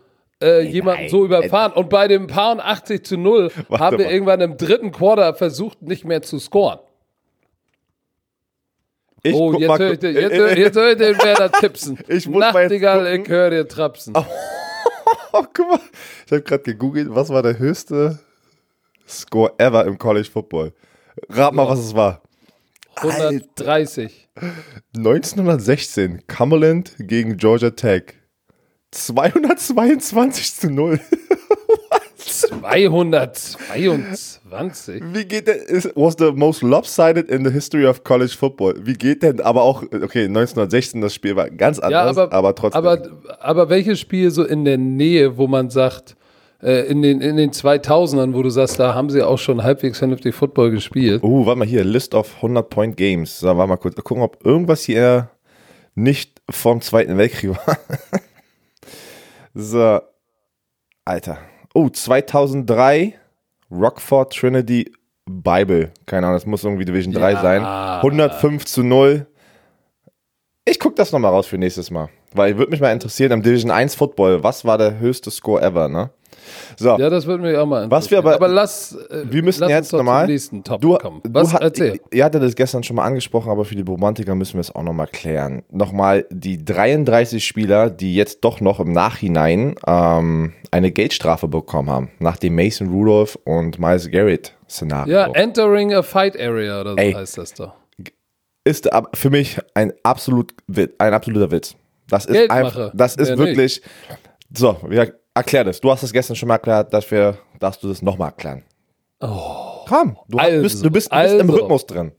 äh, 0.43 0.61
jemanden 0.63 1.09
so 1.09 1.25
überfahren. 1.25 1.73
Und 1.73 1.89
bei 1.89 2.07
dem 2.07 2.27
Paar 2.27 2.59
80 2.59 3.05
zu 3.07 3.17
0 3.17 3.51
Warte 3.69 3.83
haben 3.85 3.99
wir 3.99 4.05
mal. 4.07 4.13
irgendwann 4.13 4.41
im 4.43 4.57
dritten 4.59 4.93
Quarter 4.93 5.33
versucht, 5.35 5.81
nicht 5.83 6.05
mehr 6.05 6.21
zu 6.21 6.39
scoren. 6.39 6.81
Ich 9.23 9.35
Oh, 9.35 9.55
jetzt 9.55 9.79
höre 9.79 9.93
ich, 9.93 9.99
den- 10.01 10.15
jetzt, 10.17 10.35
hör- 10.35 10.59
jetzt 10.59 10.77
hör 10.77 10.91
ich 10.93 10.99
den 10.99 11.17
Werder 11.19 11.51
tipsen. 11.53 11.99
Ich 12.09 12.27
muss 12.29 12.41
Nachtigall, 12.41 13.07
ich 13.07 13.29
höre 13.29 13.51
dir 13.51 13.69
trapsen. 13.69 14.15
Oh, 14.17 15.45
guck 15.55 15.59
mal. 15.71 15.81
Ich 16.27 16.33
habe 16.33 16.43
gerade 16.43 16.63
gegoogelt, 16.65 17.09
was 17.11 17.31
war 17.31 17.43
der 17.43 17.59
höchste 17.59 18.19
Score 19.13 19.53
ever 19.59 19.87
im 19.87 19.99
College 19.99 20.29
Football? 20.31 20.73
Rat 21.29 21.55
mal, 21.55 21.69
was 21.69 21.79
es 21.79 21.95
war. 21.95 22.23
130. 22.97 24.29
1916, 24.97 26.27
Cumberland 26.27 26.95
gegen 26.99 27.37
Georgia 27.37 27.71
Tech. 27.71 28.15
222 28.91 30.55
zu 30.55 30.71
0. 30.71 31.01
222. 32.17 35.03
Wie 35.13 35.25
geht 35.25 35.49
denn, 35.49 35.61
was 35.95 36.15
the 36.19 36.33
most 36.33 36.63
lopsided 36.63 37.29
in 37.29 37.45
the 37.45 37.51
history 37.51 37.87
of 37.87 38.05
college 38.05 38.37
football? 38.39 38.75
Wie 38.79 38.95
geht 38.95 39.23
denn, 39.23 39.41
aber 39.41 39.63
auch, 39.63 39.83
okay, 39.83 40.25
1916, 40.25 41.01
das 41.01 41.15
Spiel 41.15 41.37
war 41.37 41.51
ganz 41.51 41.79
Ja, 41.79 42.03
anders, 42.03 42.19
aber, 42.19 42.33
aber, 42.33 42.55
trotzdem. 42.55 42.79
Aber, 42.79 43.03
aber 43.41 43.69
welches 43.69 44.01
Spiel 44.01 44.31
so 44.31 44.45
in 44.45 44.65
der 44.65 44.79
Nähe, 44.79 45.37
wo 45.37 45.47
man 45.47 45.71
sagt, 45.71 46.17
äh, 46.63 46.87
in, 46.87 47.03
den, 47.03 47.21
in 47.21 47.37
den 47.37 47.51
2000ern, 47.51 48.35
wo 48.35 48.43
du 48.43 48.51
sagst, 48.51 48.79
da 48.79 48.95
haben 48.95 49.11
sie 49.11 49.23
auch 49.23 49.39
schon 49.39 49.63
halbwegs 49.63 49.99
vernünftig 49.99 50.35
Football 50.35 50.71
gespielt? 50.71 51.23
Oh, 51.23 51.45
warte 51.47 51.59
mal 51.59 51.69
hier, 51.69 51.85
List 51.85 52.15
of 52.15 52.37
100 52.37 52.69
Point 52.71 52.97
Games. 52.97 53.41
So, 53.41 53.49
warte 53.57 53.69
mal 53.69 53.77
kurz, 53.77 53.97
gucken, 53.97 54.23
ob 54.23 54.45
irgendwas 54.45 54.83
hier 54.83 55.31
nicht 55.95 56.41
vom 56.49 56.81
Zweiten 56.81 57.19
Weltkrieg 57.19 57.51
war. 57.51 57.79
so, 59.55 60.01
Alter. 61.05 61.39
Oh, 61.75 61.89
2003, 61.89 63.15
Rockford 63.71 64.33
Trinity 64.35 64.93
Bible. 65.27 65.93
Keine 66.07 66.27
Ahnung, 66.27 66.37
das 66.37 66.47
muss 66.47 66.65
irgendwie 66.65 66.85
Division 66.85 67.13
3 67.15 67.33
Ja. 67.33 67.43
sein. 67.43 67.65
105 67.65 68.65
zu 68.67 68.83
0. 68.83 69.27
Ich 70.65 70.79
guck 70.79 70.95
das 70.97 71.13
nochmal 71.13 71.33
raus 71.33 71.47
für 71.47 71.59
nächstes 71.59 71.91
Mal. 71.91 72.09
Weil 72.35 72.57
würde 72.57 72.71
mich 72.71 72.81
mal 72.81 72.93
interessieren, 72.93 73.33
im 73.33 73.43
Division 73.43 73.71
1 73.71 73.95
Football, 73.95 74.43
was 74.43 74.65
war 74.65 74.79
der 74.79 74.99
höchste 74.99 75.31
Score 75.31 75.61
ever, 75.63 75.89
ne? 75.89 76.11
So, 76.77 76.97
Ja, 76.99 77.11
das 77.11 77.27
würde 77.27 77.43
mich 77.43 77.57
auch 77.57 77.67
mal 77.67 77.85
interessieren. 77.85 77.91
Was 77.91 78.11
wir 78.11 78.19
aber- 78.19 78.35
aber 78.35 78.49
lass, 78.49 78.93
äh, 79.11 79.25
wir 79.31 79.43
müssen 79.43 79.61
lass 79.61 79.69
uns 79.71 79.77
jetzt 79.77 79.93
nochmal. 79.93 80.25
zum 80.27 80.33
nächsten 80.33 80.65
Topic 80.65 80.81
Du, 80.81 80.97
kommen. 80.99 81.21
du 81.25 81.31
Was, 81.35 81.53
hat, 81.53 81.63
erzähl. 81.63 82.01
Ihr 82.13 82.25
hattet 82.25 82.43
das 82.43 82.55
gestern 82.55 82.83
schon 82.83 82.97
mal 82.97 83.05
angesprochen, 83.05 83.51
aber 83.51 83.65
für 83.65 83.75
die 83.75 83.83
Romantiker 83.83 84.35
müssen 84.35 84.55
wir 84.55 84.61
es 84.61 84.75
auch 84.75 84.83
nochmal 84.83 85.07
klären. 85.09 85.63
Nochmal 85.71 86.27
die 86.31 86.65
33 86.65 87.45
Spieler, 87.47 87.91
die 87.91 88.15
jetzt 88.15 88.41
doch 88.45 88.61
noch 88.61 88.81
im 88.81 88.93
Nachhinein 88.93 89.75
ähm, 89.87 90.53
eine 90.71 90.91
Geldstrafe 90.91 91.49
bekommen 91.49 91.91
haben, 91.91 92.11
nach 92.19 92.37
dem 92.37 92.55
Mason 92.55 92.89
Rudolph 92.89 93.39
und 93.45 93.79
Miles 93.79 94.11
Garrett 94.11 94.55
Szenario. 94.69 95.13
Ja, 95.15 95.27
Entering 95.33 95.93
a 95.95 96.03
Fight 96.03 96.39
Area 96.41 96.81
oder 96.81 96.93
so 96.93 96.97
Ey. 96.97 97.13
heißt 97.13 97.37
das 97.39 97.55
doch. 97.55 97.73
ist 98.65 98.89
für 99.15 99.31
mich 99.31 99.59
ein, 99.75 99.93
absolut, 100.03 100.55
ein 100.99 101.13
absoluter 101.15 101.51
Witz. 101.51 101.75
Das 102.09 102.27
ist 102.27 102.51
einfach, 102.51 102.91
das 102.95 103.17
ist 103.17 103.37
wirklich. 103.39 103.83
So, 104.55 104.77
wir, 104.87 105.15
erklär 105.35 105.65
das. 105.65 105.81
Du 105.81 105.91
hast 105.91 106.03
es 106.03 106.13
gestern 106.13 106.37
schon 106.37 106.49
mal 106.49 106.55
erklärt, 106.55 106.93
dass 106.93 107.11
wir, 107.11 107.39
darfst 107.59 107.83
du 107.83 107.89
das 107.89 108.03
nochmal 108.03 108.29
erklären. 108.29 108.63
Oh. 109.21 109.85
Komm, 109.89 110.17
du, 110.29 110.39
Also, 110.39 110.63
bist, 110.63 110.85
du 110.85 110.91
bist, 110.91 111.13
du 111.13 111.17
bist 111.17 111.35
im 111.35 111.41
also. 111.41 111.53
Rhythmus 111.53 111.87
drin. 111.87 112.13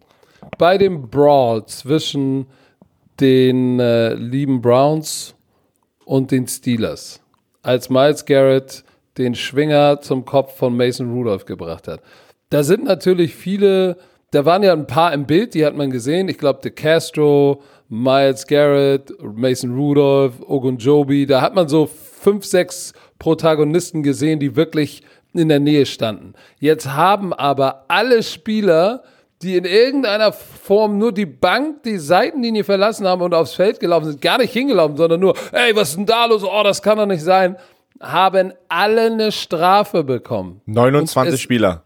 Bei 0.57 0.77
dem 0.77 1.09
Brawl 1.09 1.65
zwischen 1.65 2.47
den 3.19 3.79
äh, 3.79 4.13
lieben 4.13 4.61
Browns 4.61 5.35
und 6.05 6.31
den 6.31 6.47
Steelers, 6.47 7.21
als 7.61 7.89
Miles 7.89 8.25
Garrett 8.25 8.83
den 9.17 9.35
Schwinger 9.35 10.01
zum 10.01 10.25
Kopf 10.25 10.57
von 10.57 10.75
Mason 10.75 11.11
Rudolph 11.11 11.45
gebracht 11.45 11.87
hat. 11.87 12.01
Da 12.49 12.63
sind 12.63 12.83
natürlich 12.83 13.35
viele, 13.35 13.97
da 14.31 14.45
waren 14.45 14.63
ja 14.63 14.73
ein 14.73 14.87
paar 14.87 15.13
im 15.13 15.25
Bild, 15.25 15.53
die 15.53 15.65
hat 15.65 15.75
man 15.75 15.91
gesehen. 15.91 16.27
Ich 16.29 16.37
glaube, 16.37 16.61
De 16.61 16.71
Castro, 16.71 17.61
Miles 17.89 18.47
Garrett, 18.47 19.13
Mason 19.21 19.75
Rudolph, 19.75 20.41
Ogunjobi, 20.47 21.25
da 21.25 21.41
hat 21.41 21.55
man 21.55 21.67
so 21.67 21.87
fünf, 22.23 22.45
sechs 22.45 22.93
Protagonisten 23.19 24.01
gesehen, 24.03 24.39
die 24.39 24.55
wirklich 24.55 25.03
in 25.33 25.49
der 25.49 25.59
Nähe 25.59 25.85
standen. 25.85 26.33
Jetzt 26.59 26.87
haben 26.93 27.33
aber 27.33 27.85
alle 27.87 28.23
Spieler, 28.23 29.03
die 29.41 29.57
in 29.57 29.65
irgendeiner 29.65 30.31
Form 30.31 30.97
nur 30.97 31.11
die 31.11 31.25
Bank, 31.25 31.83
die 31.83 31.97
Seitenlinie 31.97 32.63
verlassen 32.63 33.05
haben 33.07 33.21
und 33.21 33.33
aufs 33.33 33.53
Feld 33.55 33.79
gelaufen 33.79 34.05
sind, 34.05 34.21
gar 34.21 34.37
nicht 34.37 34.53
hingelaufen, 34.53 34.95
sondern 34.95 35.19
nur, 35.19 35.33
ey, 35.51 35.75
was 35.75 35.89
ist 35.89 35.97
denn 35.97 36.05
da 36.05 36.25
los? 36.25 36.43
Oh, 36.43 36.63
das 36.63 36.81
kann 36.81 36.97
doch 36.97 37.05
nicht 37.05 37.23
sein, 37.23 37.57
haben 37.99 38.53
alle 38.69 39.01
eine 39.11 39.31
Strafe 39.31 40.03
bekommen. 40.03 40.61
29 40.65 41.29
Und 41.29 41.33
es- 41.35 41.41
Spieler. 41.41 41.83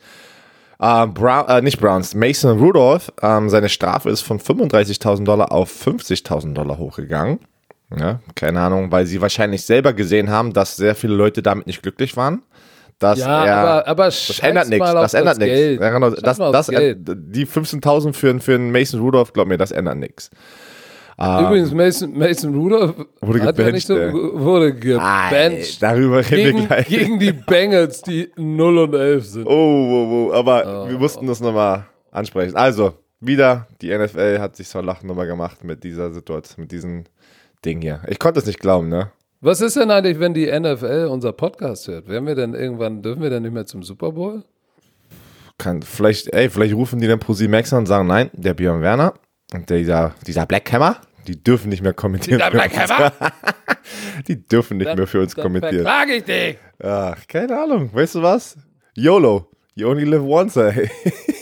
Ähm, 0.82 1.14
Brown, 1.14 1.48
äh, 1.48 1.62
nicht 1.62 1.80
Browns, 1.80 2.14
Mason 2.14 2.58
Rudolph, 2.58 3.12
ähm, 3.22 3.48
seine 3.48 3.68
Strafe 3.68 4.10
ist 4.10 4.22
von 4.22 4.40
35.000 4.40 5.24
Dollar 5.24 5.52
auf 5.52 5.70
50.000 5.70 6.54
Dollar 6.54 6.76
hochgegangen. 6.78 7.38
Ja, 7.96 8.20
keine 8.34 8.60
Ahnung, 8.60 8.90
weil 8.90 9.06
sie 9.06 9.20
wahrscheinlich 9.20 9.64
selber 9.64 9.92
gesehen 9.92 10.30
haben, 10.30 10.52
dass 10.52 10.76
sehr 10.76 10.94
viele 10.94 11.14
Leute 11.14 11.42
damit 11.42 11.66
nicht 11.66 11.82
glücklich 11.82 12.16
waren. 12.16 12.42
Dass 12.98 13.18
Ja, 13.18 13.44
er, 13.44 13.56
aber, 13.56 13.88
aber 13.88 14.04
das 14.06 14.38
ändert 14.40 14.68
nichts. 14.68 14.92
Das 14.92 15.14
ändert 15.14 15.38
nichts. 15.38 15.80
Ja, 15.80 15.90
genau, 15.90 16.10
das, 16.10 16.38
das, 16.38 16.66
die 16.66 17.46
15.000 17.46 18.12
für, 18.12 18.40
für 18.40 18.54
einen 18.54 18.72
Mason 18.72 19.00
Rudolph, 19.00 19.32
glaub 19.32 19.48
mir, 19.48 19.58
das 19.58 19.72
ändert 19.72 19.98
nichts. 19.98 20.30
Übrigens, 21.22 21.72
Mason, 21.72 22.18
Mason 22.18 22.54
Rudolph 22.54 22.94
Wurde 23.20 23.42
hat 23.42 23.58
ja 23.58 23.78
so, 23.78 23.94
wurde 23.94 24.66
Ei, 24.98 25.48
gebencht. 25.50 25.80
darüber 25.80 26.18
reden 26.18 26.30
wir 26.30 26.36
gegen, 26.36 26.66
gleich. 26.66 26.86
gegen 26.88 27.18
die 27.20 27.32
Bengals, 27.32 28.02
die 28.02 28.32
0 28.36 28.78
und 28.78 28.94
11 28.94 29.26
sind. 29.26 29.46
Oh, 29.46 29.50
oh, 29.50 30.28
oh, 30.30 30.32
aber 30.32 30.88
wir 30.88 30.98
mussten 30.98 31.26
das 31.28 31.40
nochmal 31.40 31.86
ansprechen. 32.10 32.56
Also, 32.56 32.94
wieder, 33.20 33.68
die 33.80 33.96
NFL 33.96 34.40
hat 34.40 34.56
sich 34.56 34.68
zur 34.68 34.82
Lachnummer 34.82 35.26
gemacht 35.26 35.62
mit 35.62 35.84
dieser 35.84 36.12
Situation, 36.12 36.62
mit 36.62 36.72
diesem 36.72 37.04
Ding 37.64 37.80
hier. 37.80 38.00
Ich 38.08 38.18
konnte 38.18 38.40
es 38.40 38.46
nicht 38.46 38.58
glauben, 38.58 38.88
ne? 38.88 39.12
Was 39.40 39.60
ist 39.60 39.76
denn 39.76 39.90
eigentlich, 39.90 40.18
wenn 40.18 40.34
die 40.34 40.46
NFL 40.46 41.08
unser 41.10 41.32
Podcast 41.32 41.86
hört? 41.88 42.08
Werden 42.08 42.26
wir 42.26 42.34
denn 42.34 42.54
irgendwann, 42.54 43.02
dürfen 43.02 43.22
wir 43.22 43.30
dann 43.30 43.42
nicht 43.42 43.52
mehr 43.54 43.66
zum 43.66 43.82
Super 43.84 44.12
Bowl? 44.12 44.42
Kann, 45.58 45.82
vielleicht, 45.82 46.32
ey, 46.32 46.50
vielleicht 46.50 46.74
rufen 46.74 47.00
die 47.00 47.06
dann 47.06 47.20
pro 47.20 47.34
Max 47.48 47.72
an 47.72 47.80
und 47.80 47.86
sagen, 47.86 48.08
nein, 48.08 48.30
der 48.32 48.54
Björn 48.54 48.80
Werner 48.82 49.14
und 49.54 49.68
der, 49.70 49.78
dieser, 49.78 50.14
dieser 50.26 50.46
Black 50.46 50.72
Hammer, 50.72 50.96
die 51.26 51.42
dürfen 51.42 51.68
nicht 51.68 51.82
mehr 51.82 51.92
kommentieren. 51.92 52.42
Hammer? 52.42 53.12
Die 54.28 54.46
dürfen 54.46 54.76
nicht 54.78 54.94
mehr 54.94 55.06
für 55.06 55.20
uns 55.20 55.34
kommentieren. 55.34 55.84
verklage 55.84 56.14
ich 56.14 56.24
dich. 56.24 56.58
Ach, 56.82 57.16
keine 57.26 57.60
Ahnung. 57.60 57.90
Weißt 57.92 58.14
du 58.14 58.22
was? 58.22 58.56
YOLO. 58.94 59.50
You 59.74 59.88
only 59.88 60.04
live 60.04 60.22
once, 60.22 60.56
ey. 60.56 60.90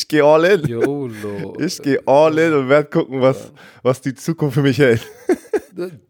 Ich 0.00 0.08
gehe 0.08 0.24
all 0.24 0.44
in. 0.46 0.64
YOLO. 0.66 1.54
Ich 1.58 1.80
gehe 1.82 2.00
all 2.06 2.38
in 2.38 2.54
und 2.54 2.68
werde 2.70 2.88
gucken, 2.88 3.20
was, 3.20 3.52
was 3.82 4.00
die 4.00 4.14
Zukunft 4.14 4.54
für 4.54 4.62
mich 4.62 4.78
hält. 4.78 5.06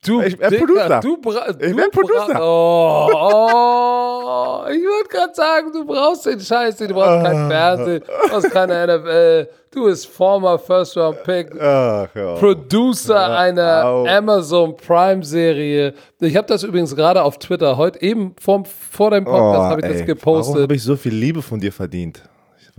Du, 0.04 0.20
Ich 0.22 0.36
Dicker, 0.36 0.58
Producer. 0.58 1.00
Du 1.00 1.16
bra 1.20 1.46
Ich 1.58 1.76
wär 1.76 1.88
Producer. 1.90 2.34
Bra 2.34 3.06
oh, 3.10 4.62
oh, 4.64 4.70
ich 4.70 4.80
würde 4.80 5.08
gerade 5.08 5.34
sagen, 5.34 5.72
du 5.72 5.84
brauchst 5.84 6.24
den 6.26 6.40
Scheiß, 6.40 6.76
du 6.76 6.88
brauchst 6.88 7.08
Ah. 7.08 7.22
kein 7.22 7.48
Fernsehen, 7.50 8.02
du 8.06 8.28
brauchst 8.28 8.50
keine 8.50 8.86
NFL. 8.86 9.48
Du 9.72 9.84
bist 9.86 10.06
former 10.06 10.58
First 10.58 10.96
Round 10.96 11.22
Pick. 11.24 11.52
Ach, 11.60 12.08
ja. 12.14 12.34
Producer 12.36 13.36
einer 13.38 13.84
au. 13.84 14.06
Amazon 14.06 14.76
Prime 14.76 15.22
Serie. 15.24 15.94
Ich 16.20 16.36
habe 16.36 16.46
das 16.46 16.62
übrigens 16.64 16.94
gerade 16.96 17.22
auf 17.22 17.38
Twitter 17.38 17.76
heute 17.76 18.00
eben 18.02 18.34
vor, 18.40 18.64
vor 18.64 19.10
dem 19.10 19.24
Podcast 19.24 19.70
habe 19.70 19.80
ich 19.82 19.86
das 19.86 19.90
Oh, 19.90 19.94
ey, 19.94 20.00
Warum 20.00 20.06
gepostet. 20.06 20.62
habe 20.62 20.74
ich 20.74 20.82
so 20.82 20.96
viel 20.96 21.14
Liebe 21.14 21.42
von 21.42 21.60
dir 21.60 21.72
verdient? 21.72 22.22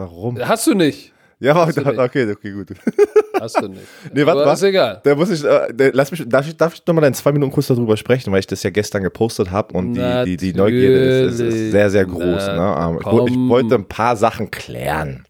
Warum? 0.01 0.39
Hast 0.39 0.65
du 0.65 0.73
nicht? 0.73 1.13
Ja, 1.39 1.53
aber, 1.55 1.65
nicht. 1.67 1.77
okay, 1.99 2.31
okay, 2.31 2.51
gut. 2.51 2.67
Hast 3.39 3.59
du 3.61 3.67
nicht. 3.67 3.81
Nee, 4.13 4.25
warte, 4.25 4.39
warte. 4.41 4.53
ist 4.53 4.63
egal. 4.63 4.99
Da 5.03 5.15
muss 5.15 5.29
ich, 5.31 5.43
äh, 5.43 5.73
der, 5.73 5.91
lass 5.93 6.11
mich, 6.11 6.23
darf 6.27 6.47
ich, 6.47 6.55
darf 6.57 6.73
ich 6.75 6.85
nochmal 6.87 7.03
in 7.05 7.13
zwei 7.13 7.31
Minuten 7.31 7.51
kurz 7.51 7.67
darüber 7.67 7.97
sprechen, 7.97 8.31
weil 8.31 8.39
ich 8.39 8.47
das 8.47 8.61
ja 8.63 8.69
gestern 8.69 9.01
gepostet 9.03 9.49
habe 9.51 9.73
und 9.75 9.93
die, 9.93 10.37
die, 10.37 10.37
die 10.37 10.53
Neugierde 10.57 11.21
ist, 11.25 11.39
ist, 11.39 11.53
ist 11.53 11.71
sehr, 11.71 11.89
sehr 11.89 12.05
groß. 12.05 12.21
Na, 12.47 12.91
Ne? 12.91 12.97
Ich, 12.99 13.05
wo- 13.07 13.27
ich 13.27 13.37
wollte 13.49 13.75
ein 13.75 13.85
paar 13.87 14.15
Sachen 14.15 14.49
klären. 14.51 15.25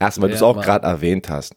Erstmal, 0.00 0.24
weil 0.24 0.30
du 0.30 0.36
es 0.36 0.42
auch 0.42 0.60
gerade 0.60 0.86
erwähnt 0.86 1.28
hast. 1.28 1.54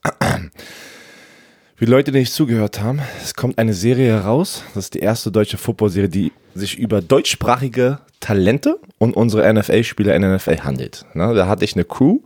Für 1.78 1.84
die 1.84 1.92
Leute, 1.92 2.14
die 2.14 2.20
nicht 2.20 2.32
zugehört 2.32 2.80
haben, 2.80 3.02
es 3.22 3.34
kommt 3.34 3.58
eine 3.58 3.74
Serie 3.74 4.08
heraus. 4.08 4.64
Das 4.74 4.86
ist 4.86 4.94
die 4.94 5.00
erste 5.00 5.30
deutsche 5.30 5.58
Football-Serie, 5.58 6.08
die 6.08 6.32
sich 6.54 6.80
über 6.80 7.02
deutschsprachige 7.02 8.00
Talente 8.22 8.80
und 8.98 9.14
unsere 9.14 9.54
NFL-Spieler 9.54 10.16
in 10.16 10.22
der 10.22 10.38
NFL 10.38 10.60
handelt. 10.60 11.06
Da 11.14 11.48
hatte 11.48 11.66
ich 11.66 11.76
eine 11.76 11.84
Crew, 11.84 12.20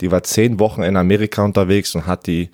die 0.00 0.10
war 0.10 0.22
zehn 0.22 0.58
Wochen 0.58 0.82
in 0.82 0.96
Amerika 0.96 1.44
unterwegs 1.44 1.94
und 1.94 2.06
hat 2.06 2.26
die 2.26 2.48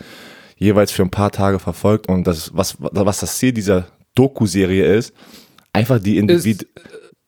jeweils 0.56 0.90
für 0.90 1.02
ein 1.02 1.10
paar 1.10 1.30
Tage 1.30 1.60
verfolgt. 1.60 2.08
Und 2.08 2.26
das, 2.26 2.50
was, 2.52 2.74
was 2.80 3.20
das 3.20 3.38
Ziel 3.38 3.52
dieser 3.52 3.86
Doku-Serie 4.16 4.92
ist, 4.92 5.14
einfach 5.72 6.00
die 6.00 6.18
Individu 6.18 6.66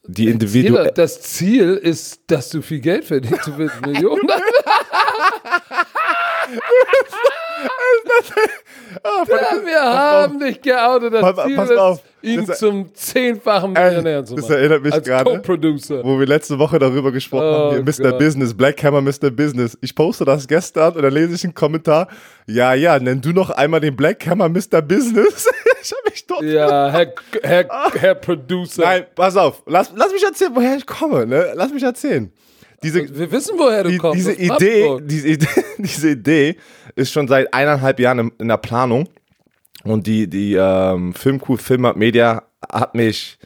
die 0.05 0.27
Individu 0.27 0.75
Jeder, 0.75 0.91
das 0.91 1.21
Ziel 1.21 1.75
ist, 1.75 2.23
dass 2.27 2.49
du 2.49 2.61
viel 2.61 2.81
Geld 2.81 3.05
verdienst. 3.05 3.47
Du 3.47 3.57
willst 3.57 3.81
Millionen. 3.87 4.21
ja, 9.05 9.65
wir 9.65 9.81
haben 9.83 10.39
dich 10.41 10.61
geoutet. 10.61 11.15
Das 11.15 11.21
Pass- 11.23 11.47
Ziel 11.47 11.57
pass 11.57 11.71
ist, 11.71 11.79
auf. 11.79 12.01
ihn 12.23 12.47
Das- 12.47 12.59
zum 12.59 12.95
zehnfachen 12.95 13.73
Millionär 13.73 14.25
zu 14.25 14.35
das 14.35 14.45
machen. 14.49 14.55
erinnert 14.57 14.83
mich 14.83 15.03
gerade. 15.03 15.31
Wo 16.03 16.19
wir 16.19 16.27
letzte 16.27 16.59
Woche 16.59 16.79
darüber 16.79 17.13
gesprochen 17.13 17.45
Oh 17.47 17.73
haben, 17.73 17.85
Mr. 17.85 18.11
Gott. 18.11 18.19
Business, 18.19 18.55
Black 18.55 18.83
Hammer 18.85 19.01
Mr. 19.01 19.31
Business. 19.31 19.77
Ich 19.81 19.95
poste 19.95 20.25
das 20.25 20.47
gestern 20.47 20.95
und 20.95 21.03
dann 21.03 21.13
lese 21.13 21.35
ich 21.35 21.45
einen 21.45 21.55
Kommentar. 21.55 22.09
Ja, 22.47 22.75
ja, 22.75 22.99
nenn 22.99 23.21
du 23.21 23.31
noch 23.31 23.51
einmal 23.51 23.81
den 23.81 23.97
Black 23.97 24.27
Hammer 24.27 24.49
Mr. 24.49 24.83
Business. 24.83 25.49
ich 25.83 25.93
habe 25.93 26.03
mich 26.11 26.27
dort. 26.27 26.43
Ja, 26.43 26.91
Herr, 26.91 27.13
Herr, 27.43 27.67
Herr 27.99 28.15
Producer. 28.17 28.83
Nein, 28.83 29.05
pass 29.15 29.37
auf. 29.37 29.63
Lass, 29.67 29.93
lass 29.95 30.13
mich 30.13 30.23
erzählen, 30.23 30.51
woher 30.55 30.77
ich 30.77 30.87
komme. 30.87 31.27
Ne? 31.27 31.53
Lass 31.55 31.73
mich 31.73 31.83
erzählen. 31.83 32.33
Diese, 32.83 33.17
Wir 33.17 33.31
wissen, 33.31 33.55
woher 33.59 33.85
du 33.85 33.91
die, 33.91 33.97
kommst. 33.99 34.17
diese, 34.19 34.33
Idee, 34.33 34.99
diese, 35.03 35.29
Idee, 35.29 35.47
diese 35.79 36.11
Idee 36.11 36.57
ist 36.95 37.13
schon 37.13 37.29
seit 37.29 37.53
eineinhalb 37.53 38.01
Jahren 38.01 38.19
in, 38.19 38.33
in 38.39 38.49
der 38.49 38.57
Planung. 38.57 39.09
Und 39.85 40.07
die, 40.07 40.29
die 40.29 40.55
ähm, 40.55 41.15
Filmcrew 41.15 41.57
Filmart 41.57 41.97
Media 41.97 42.45
hat 42.71 42.95
mich, 42.95 43.39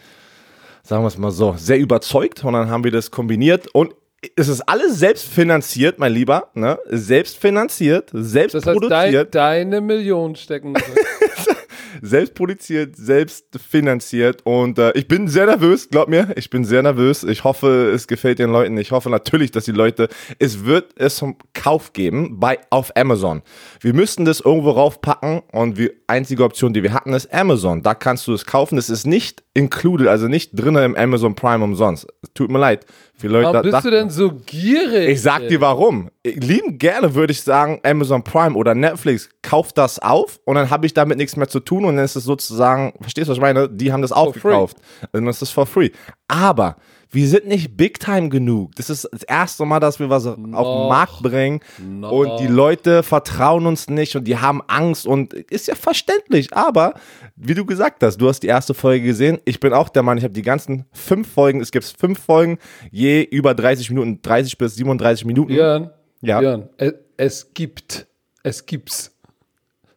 sagen 0.82 1.02
wir 1.02 1.08
es 1.08 1.18
mal 1.18 1.30
so, 1.30 1.54
sehr 1.56 1.78
überzeugt. 1.78 2.44
Und 2.44 2.52
dann 2.52 2.68
haben 2.68 2.84
wir 2.84 2.90
das 2.90 3.10
kombiniert. 3.10 3.68
Und 3.74 3.94
es 4.34 4.48
ist 4.48 4.62
alles 4.62 4.98
selbst 4.98 5.26
finanziert, 5.28 5.98
mein 5.98 6.12
Lieber. 6.12 6.50
Ne? 6.54 6.78
Selbst 6.86 7.38
finanziert, 7.38 8.10
selbst 8.12 8.54
Das 8.54 8.66
heißt, 8.66 8.82
dein, 8.82 8.88
produziert, 8.88 9.34
deine 9.34 9.80
Millionen 9.80 10.36
stecken. 10.36 10.74
selbst 12.02 12.34
produziert, 12.34 12.96
selbst 12.96 13.46
finanziert. 13.58 14.42
Und 14.44 14.78
äh, 14.78 14.92
ich 14.92 15.08
bin 15.08 15.28
sehr 15.28 15.46
nervös, 15.46 15.88
glaub 15.88 16.08
mir. 16.08 16.32
Ich 16.36 16.50
bin 16.50 16.64
sehr 16.64 16.82
nervös. 16.82 17.24
Ich 17.24 17.44
hoffe, 17.44 17.90
es 17.94 18.06
gefällt 18.06 18.38
den 18.38 18.50
Leuten. 18.50 18.76
Ich 18.78 18.90
hoffe 18.92 19.10
natürlich, 19.10 19.50
dass 19.50 19.64
die 19.64 19.72
Leute, 19.72 20.08
es 20.38 20.64
wird 20.64 20.92
es 20.96 21.16
zum 21.16 21.36
Kauf 21.54 21.92
geben 21.92 22.38
bei, 22.40 22.58
auf 22.70 22.96
Amazon. 22.96 23.42
Wir 23.86 23.94
müssten 23.94 24.24
das 24.24 24.40
irgendwo 24.40 24.72
raufpacken 24.72 25.42
und 25.52 25.78
die 25.78 25.92
einzige 26.08 26.42
Option, 26.42 26.74
die 26.74 26.82
wir 26.82 26.92
hatten, 26.92 27.12
ist 27.12 27.32
Amazon. 27.32 27.84
Da 27.84 27.94
kannst 27.94 28.26
du 28.26 28.32
es 28.32 28.44
kaufen. 28.44 28.78
Es 28.78 28.90
ist 28.90 29.06
nicht 29.06 29.44
included, 29.54 30.08
also 30.08 30.26
nicht 30.26 30.50
drin 30.60 30.74
im 30.74 30.96
Amazon 30.96 31.36
Prime 31.36 31.62
umsonst. 31.62 32.08
Tut 32.34 32.50
mir 32.50 32.58
leid. 32.58 32.84
Viele 33.16 33.34
Leute 33.34 33.44
Warum 33.46 33.62
bist 33.62 33.74
dachten- 33.74 33.84
du 33.86 33.90
denn 33.92 34.10
so 34.10 34.32
gierig? 34.44 35.08
ich 35.10 35.22
sag 35.22 35.46
dir 35.46 35.60
warum. 35.60 36.10
Lieben 36.24 36.78
gerne 36.78 37.14
würde 37.14 37.30
ich 37.30 37.42
sagen, 37.42 37.78
Amazon 37.84 38.24
Prime 38.24 38.56
oder 38.56 38.74
Netflix, 38.74 39.28
kauft 39.42 39.78
das 39.78 40.00
auf 40.00 40.40
und 40.44 40.56
dann 40.56 40.68
habe 40.68 40.84
ich 40.84 40.92
damit 40.92 41.16
nichts 41.18 41.36
mehr 41.36 41.46
zu 41.48 41.60
tun 41.60 41.84
und 41.84 41.94
dann 41.94 42.04
ist 42.04 42.16
es 42.16 42.24
sozusagen, 42.24 42.92
verstehst 43.00 43.28
du, 43.28 43.30
was 43.30 43.36
ich 43.38 43.40
meine? 43.42 43.68
Die 43.68 43.92
haben 43.92 44.02
das 44.02 44.10
aufgekauft. 44.10 44.78
Und 45.12 45.26
das 45.26 45.42
ist 45.42 45.52
for 45.52 45.64
free. 45.64 45.90
Aber 46.26 46.74
wir 47.16 47.26
sind 47.28 47.46
nicht 47.48 47.76
big 47.76 47.98
time 47.98 48.28
genug. 48.28 48.74
Das 48.76 48.90
ist 48.90 49.08
das 49.10 49.22
erste 49.22 49.64
Mal, 49.64 49.80
dass 49.80 49.98
wir 49.98 50.10
was 50.10 50.26
auf 50.26 50.36
den 50.36 50.50
Markt 50.50 51.22
bringen 51.22 51.60
und 51.78 52.38
die 52.40 52.46
Leute 52.46 53.02
vertrauen 53.02 53.66
uns 53.66 53.88
nicht 53.88 54.14
und 54.16 54.24
die 54.24 54.36
haben 54.36 54.60
Angst 54.68 55.06
und 55.06 55.32
ist 55.32 55.66
ja 55.66 55.74
verständlich. 55.74 56.54
Aber 56.54 56.94
wie 57.34 57.54
du 57.54 57.64
gesagt 57.64 58.02
hast, 58.02 58.18
du 58.18 58.28
hast 58.28 58.40
die 58.40 58.46
erste 58.48 58.74
Folge 58.74 59.04
gesehen. 59.06 59.38
Ich 59.46 59.58
bin 59.60 59.72
auch 59.72 59.88
der 59.88 60.02
Mann, 60.02 60.18
ich 60.18 60.24
habe 60.24 60.34
die 60.34 60.42
ganzen 60.42 60.84
fünf 60.92 61.32
Folgen, 61.32 61.60
es 61.60 61.70
gibt 61.72 61.84
fünf 61.98 62.18
Folgen, 62.22 62.58
je 62.90 63.22
über 63.22 63.54
30 63.54 63.88
Minuten, 63.90 64.20
30 64.22 64.58
bis 64.58 64.74
37 64.76 65.24
Minuten. 65.24 65.48
Björn, 65.54 65.90
Ja. 66.20 66.40
Björn, 66.40 66.68
es, 66.76 66.94
es 67.16 67.54
gibt, 67.54 68.06
es 68.42 68.66
gibt's. 68.66 69.12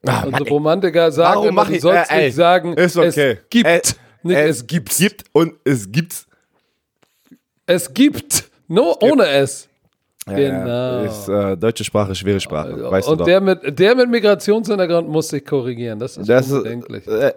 Ah, 0.08 0.20
Unsere 0.24 0.32
Mann. 0.32 0.44
Romantiker 0.44 1.12
sagen 1.12 1.34
Warum 1.36 1.48
immer, 1.50 1.62
mach 1.64 1.68
du 1.68 1.76
ich- 1.76 1.82
sollst 1.82 2.10
äh, 2.12 2.16
ey, 2.16 2.26
nicht 2.28 2.36
sagen, 2.36 2.74
ist 2.76 2.96
okay. 2.96 3.32
es 3.32 3.50
gibt, 3.50 3.68
Äh, 3.68 3.82
nicht 4.24 4.38
es 4.38 4.58
es 4.58 4.68
gibt's. 4.68 4.98
gibt 4.98 5.24
und 5.34 5.54
es 5.66 5.92
gibt's. 5.92 6.26
Es 7.72 7.94
gibt, 7.94 8.46
no, 8.68 8.96
ohne 9.00 9.28
es. 9.28 9.68
Ja, 10.28 10.36
Genau. 10.36 11.04
Ist, 11.04 11.28
äh, 11.30 11.56
deutsche 11.56 11.84
Sprache, 11.84 12.16
schwere 12.16 12.40
Sprache. 12.40 12.90
Weißt 12.90 13.08
du 13.08 13.12
Und 13.12 13.20
doch. 13.22 13.26
der 13.26 13.40
mit, 13.42 13.78
der 13.80 13.94
mit 13.96 14.10
Migrationshintergrund 14.10 15.08
muss 15.08 15.28
sich 15.30 15.46
korrigieren. 15.46 16.00
Das 16.00 16.18
ist 16.18 16.28
Das 16.28 16.48
ist, 16.48 16.54
unbedenklich. 16.54 17.08
äh, 17.08 17.34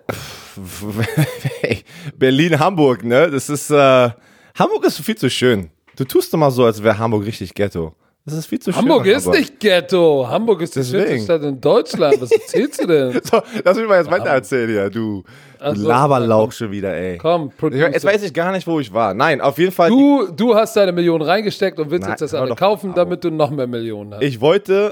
Berlin, 2.19 2.59
Hamburg, 2.59 3.05
ne? 3.05 3.31
Das 3.31 3.49
ist, 3.51 3.71
äh, 3.71 4.11
Hamburg 4.59 4.85
ist 4.87 5.01
viel 5.01 5.17
zu 5.17 5.29
schön. 5.29 5.71
Du 5.97 6.05
tust 6.05 6.33
immer 6.33 6.51
so, 6.51 6.65
als 6.65 6.83
wäre 6.83 6.97
Hamburg 6.99 7.27
richtig 7.27 7.53
Ghetto. 7.55 7.95
Das 8.25 8.35
ist 8.35 8.47
viel 8.47 8.61
zu 8.61 8.75
Hamburg 8.75 9.05
schön. 9.05 9.17
ist 9.17 9.27
nicht 9.29 9.59
Ghetto. 9.61 10.27
Hamburg 10.29 10.63
ist 10.63 10.77
die 10.77 10.81
Deswegen. 10.81 11.05
schönste 11.09 11.25
Stadt 11.25 11.43
in 11.43 11.61
Deutschland. 11.61 12.21
Was 12.21 12.31
erzählst 12.31 12.83
du 12.83 12.87
denn? 12.87 13.21
So, 13.31 13.43
lass 13.65 13.77
mich 13.77 13.87
mal 13.89 13.99
jetzt 13.99 14.11
weiter 14.11 14.31
erzählen 14.31 14.69
hier, 14.71 14.89
du. 14.91 15.25
Ach 15.63 15.75
Du 15.75 15.81
so. 15.81 15.89
Laberlauch 15.89 16.51
schon 16.53 16.71
wieder, 16.73 16.95
ey. 16.95 17.19
Komm, 17.19 17.49
Ich, 17.51 17.57
Producer. 17.57 17.91
jetzt 17.93 18.05
weiß 18.05 18.23
ich 18.23 18.35
gar 18.35 18.51
nicht, 18.53 18.67
wo 18.67 18.81
ich 18.81 18.93
war. 18.93 19.15
Nein, 19.15 19.41
auf 19.41 19.59
jeden 19.59 19.73
Fall. 19.73 19.89
Du, 19.91 20.27
du 20.35 20.55
hast 20.55 20.75
deine 20.77 20.93
Millionen 20.93 21.23
reingesteckt 21.23 21.79
und 21.79 21.91
willst 21.91 22.03
Nein, 22.03 22.11
jetzt 22.13 22.21
das 22.23 22.35
alle 22.35 22.55
kaufen, 22.55 22.93
damit 22.95 23.23
du 23.25 23.31
noch 23.31 23.51
mehr 23.51 23.67
Millionen 23.67 24.15
hast. 24.15 24.23
Ich 24.23 24.41
wollte. 24.41 24.91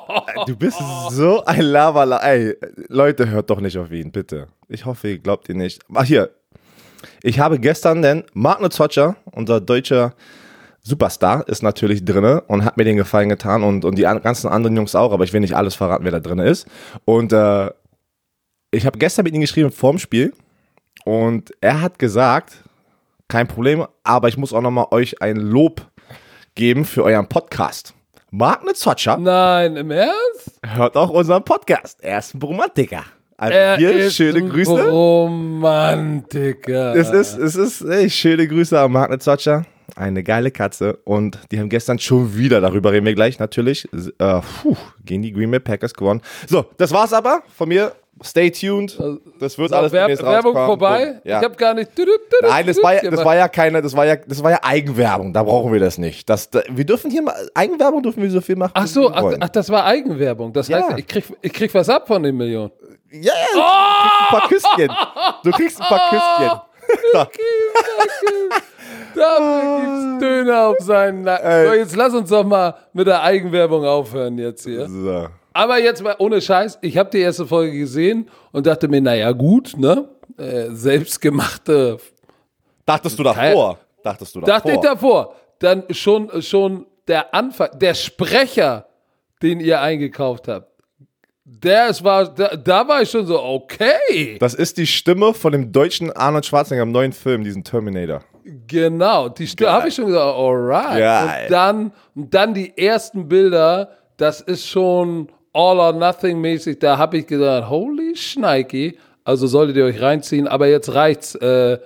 du 0.46 0.56
bist 0.56 0.78
so 1.10 1.44
ein 1.44 1.60
Laberla. 1.62 2.18
Ey, 2.18 2.56
Leute, 2.88 3.28
hört 3.30 3.50
doch 3.50 3.60
nicht 3.60 3.76
auf 3.78 3.90
ihn, 3.90 4.12
bitte. 4.12 4.46
Ich 4.68 4.84
hoffe, 4.86 5.08
ihr 5.08 5.18
glaubt 5.18 5.48
ihn 5.48 5.58
nicht. 5.58 5.82
Ach, 5.92 6.04
hier. 6.04 6.30
Ich 7.22 7.38
habe 7.40 7.58
gestern 7.58 8.00
denn 8.00 8.24
Magne 8.32 8.70
Zotscher, 8.70 9.16
unser 9.32 9.60
deutscher 9.60 10.14
Superstar, 10.82 11.46
ist 11.48 11.62
natürlich 11.62 12.04
drinne 12.04 12.42
und 12.46 12.64
hat 12.64 12.76
mir 12.76 12.84
den 12.84 12.96
Gefallen 12.96 13.28
getan 13.30 13.62
und, 13.62 13.84
und 13.84 13.96
die 13.96 14.06
an- 14.06 14.20
ganzen 14.22 14.48
anderen 14.48 14.76
Jungs 14.76 14.94
auch, 14.94 15.12
aber 15.12 15.24
ich 15.24 15.32
will 15.32 15.40
nicht 15.40 15.56
alles 15.56 15.74
verraten, 15.74 16.04
wer 16.04 16.12
da 16.12 16.20
drin 16.20 16.38
ist. 16.38 16.66
Und 17.06 17.32
äh, 17.32 17.70
ich 18.74 18.86
habe 18.86 18.98
gestern 18.98 19.24
mit 19.24 19.34
ihm 19.34 19.40
geschrieben 19.40 19.70
vorm 19.70 19.98
Spiel 19.98 20.32
und 21.04 21.52
er 21.60 21.80
hat 21.80 21.98
gesagt, 21.98 22.56
kein 23.28 23.48
Problem, 23.48 23.86
aber 24.02 24.28
ich 24.28 24.36
muss 24.36 24.52
auch 24.52 24.60
nochmal 24.60 24.86
euch 24.90 25.20
ein 25.22 25.36
Lob 25.36 25.86
geben 26.54 26.84
für 26.84 27.04
euren 27.04 27.28
Podcast. 27.28 27.94
Magne 28.30 28.74
Zotscher 28.74 29.16
Nein, 29.16 29.76
im 29.76 29.90
Ernst? 29.90 30.60
hört 30.66 30.96
auch 30.96 31.10
unseren 31.10 31.44
Podcast. 31.44 32.02
Er 32.02 32.18
ist 32.18 32.34
ein 32.34 32.42
Romantiker. 32.42 33.04
Also 33.36 33.56
Er 33.56 33.76
hier 33.76 33.92
ist 33.92 34.16
schöne 34.16 34.38
ein 34.38 34.48
Grüße. 34.48 34.90
Romantiker. 34.90 36.94
Es 36.96 37.10
ist, 37.10 37.38
es 37.38 37.56
ist, 37.56 37.82
ey, 37.82 38.10
schöne 38.10 38.46
Grüße 38.48 38.78
an 38.78 38.92
Magne 38.92 39.18
Zotscher. 39.18 39.64
Eine 39.96 40.24
geile 40.24 40.50
Katze. 40.50 40.98
Und 41.04 41.38
die 41.52 41.60
haben 41.60 41.68
gestern 41.68 41.98
schon 42.00 42.36
wieder, 42.36 42.60
darüber 42.60 42.90
reden 42.92 43.06
wir 43.06 43.14
gleich 43.14 43.38
natürlich, 43.38 43.88
äh, 44.18 44.40
puh, 44.62 44.76
gegen 45.04 45.22
die 45.22 45.32
Green 45.32 45.50
Bay 45.50 45.60
Packers 45.60 45.94
gewonnen. 45.94 46.20
So, 46.48 46.64
das 46.78 46.92
war's 46.92 47.12
aber 47.12 47.42
von 47.56 47.68
mir. 47.68 47.92
Stay 48.22 48.50
tuned. 48.50 48.96
Das 49.40 49.58
wird 49.58 49.70
So, 49.70 49.76
alles 49.76 49.92
Werb 49.92 50.08
Werbung 50.08 50.56
rauskommen. 50.56 50.66
vorbei? 50.66 51.20
Ja. 51.24 51.38
Ich 51.38 51.44
habe 51.44 51.56
gar 51.56 51.74
nicht. 51.74 51.90
Nein, 52.42 52.66
das 52.66 52.82
war, 52.82 52.94
ja, 52.94 53.10
das 53.10 53.24
war 53.24 53.36
ja 53.36 53.48
keine, 53.48 53.82
das 53.82 53.96
war 53.96 54.06
ja, 54.06 54.16
das 54.16 54.42
war 54.42 54.50
ja 54.52 54.58
Eigenwerbung. 54.62 55.32
Da 55.32 55.42
brauchen 55.42 55.72
wir 55.72 55.80
das 55.80 55.98
nicht. 55.98 56.28
Das, 56.30 56.48
da, 56.48 56.62
wir 56.70 56.84
dürfen 56.86 57.10
hier 57.10 57.22
mal, 57.22 57.34
Eigenwerbung 57.54 58.02
dürfen 58.02 58.22
wir 58.22 58.30
so 58.30 58.40
viel 58.40 58.56
machen. 58.56 58.70
Ach 58.74 58.84
wie 58.84 58.88
so, 58.88 59.10
ach, 59.12 59.34
ach, 59.40 59.48
das 59.48 59.68
war 59.70 59.84
Eigenwerbung. 59.84 60.52
Das 60.52 60.68
Ja. 60.68 60.78
heißt, 60.86 60.98
ich 60.98 61.06
krieg, 61.06 61.24
ich 61.42 61.52
krieg 61.52 61.74
was 61.74 61.88
ab 61.88 62.06
von 62.06 62.22
den 62.22 62.36
Millionen. 62.36 62.70
Ja, 63.10 63.32
ja, 63.54 64.30
du 64.32 64.40
kriegst 64.48 64.64
ein 64.66 64.78
paar 64.78 64.88
Küsschen. 64.88 64.96
Du 65.44 65.50
kriegst 65.50 65.80
ein 65.80 65.86
paar 65.86 66.10
Küsschen. 66.10 66.60
So. 67.12 67.26
Dafür 69.14 69.80
gibt's 69.80 70.20
Döner 70.20 70.66
auf 70.68 70.76
seinen 70.80 71.22
Nacken. 71.22 71.66
So, 71.66 71.72
jetzt 71.74 71.96
lass 71.96 72.14
uns 72.14 72.30
doch 72.30 72.44
mal 72.44 72.74
mit 72.92 73.06
der 73.06 73.22
Eigenwerbung 73.22 73.84
aufhören 73.84 74.38
jetzt 74.38 74.64
hier. 74.64 74.88
So. 74.88 75.26
Aber 75.56 75.78
jetzt 75.78 76.02
mal 76.02 76.16
ohne 76.18 76.40
Scheiß, 76.42 76.78
ich 76.82 76.98
habe 76.98 77.10
die 77.10 77.20
erste 77.20 77.46
Folge 77.46 77.78
gesehen 77.78 78.28
und 78.50 78.66
dachte 78.66 78.88
mir, 78.88 79.00
naja 79.00 79.30
gut, 79.30 79.76
ne? 79.76 80.08
Äh, 80.36 80.70
selbstgemachte. 80.70 81.98
Dachtest 82.84 83.18
du 83.18 83.22
davor? 83.22 83.78
Dachtest 84.02 84.34
du 84.34 84.40
davor? 84.40 84.54
Dachte 84.54 84.72
ich 84.72 84.80
davor. 84.80 85.36
Dann 85.60 85.84
schon, 85.90 86.42
schon 86.42 86.86
der 87.06 87.32
Anfang, 87.32 87.68
der 87.78 87.94
Sprecher, 87.94 88.88
den 89.42 89.60
ihr 89.60 89.80
eingekauft 89.80 90.48
habt. 90.48 90.72
Der 91.44 91.88
es 91.88 92.02
war, 92.02 92.34
da, 92.34 92.56
da 92.56 92.88
war 92.88 93.02
ich 93.02 93.10
schon 93.10 93.26
so, 93.26 93.40
okay. 93.40 94.38
Das 94.40 94.54
ist 94.54 94.76
die 94.76 94.88
Stimme 94.88 95.34
von 95.34 95.52
dem 95.52 95.70
deutschen 95.70 96.10
Arnold 96.10 96.46
Schwarzenegger 96.46 96.82
im 96.82 96.90
neuen 96.90 97.12
Film, 97.12 97.44
diesen 97.44 97.62
Terminator. 97.62 98.22
Genau, 98.66 99.28
die 99.28 99.46
Stimme 99.46 99.70
habe 99.70 99.88
ich 99.88 99.94
schon 99.94 100.06
gesagt, 100.06 100.36
alright. 100.36 100.98
Geil. 100.98 101.44
Und 101.44 101.52
dann, 101.52 101.92
und 102.16 102.34
dann 102.34 102.54
die 102.54 102.76
ersten 102.76 103.28
Bilder, 103.28 103.90
das 104.16 104.40
ist 104.40 104.66
schon 104.66 105.28
all 105.54 105.78
or 105.78 105.92
nothing 105.92 106.40
mäßig. 106.40 106.78
Da 106.80 106.98
habe 106.98 107.18
ich 107.18 107.26
gesagt, 107.26 107.70
holy 107.70 108.14
Schneiki. 108.16 108.98
Also 109.24 109.46
solltet 109.46 109.76
ihr 109.76 109.86
euch 109.86 110.02
reinziehen, 110.02 110.46
aber 110.46 110.66
jetzt 110.66 110.92
reicht's, 110.94 111.34
äh, 111.36 111.78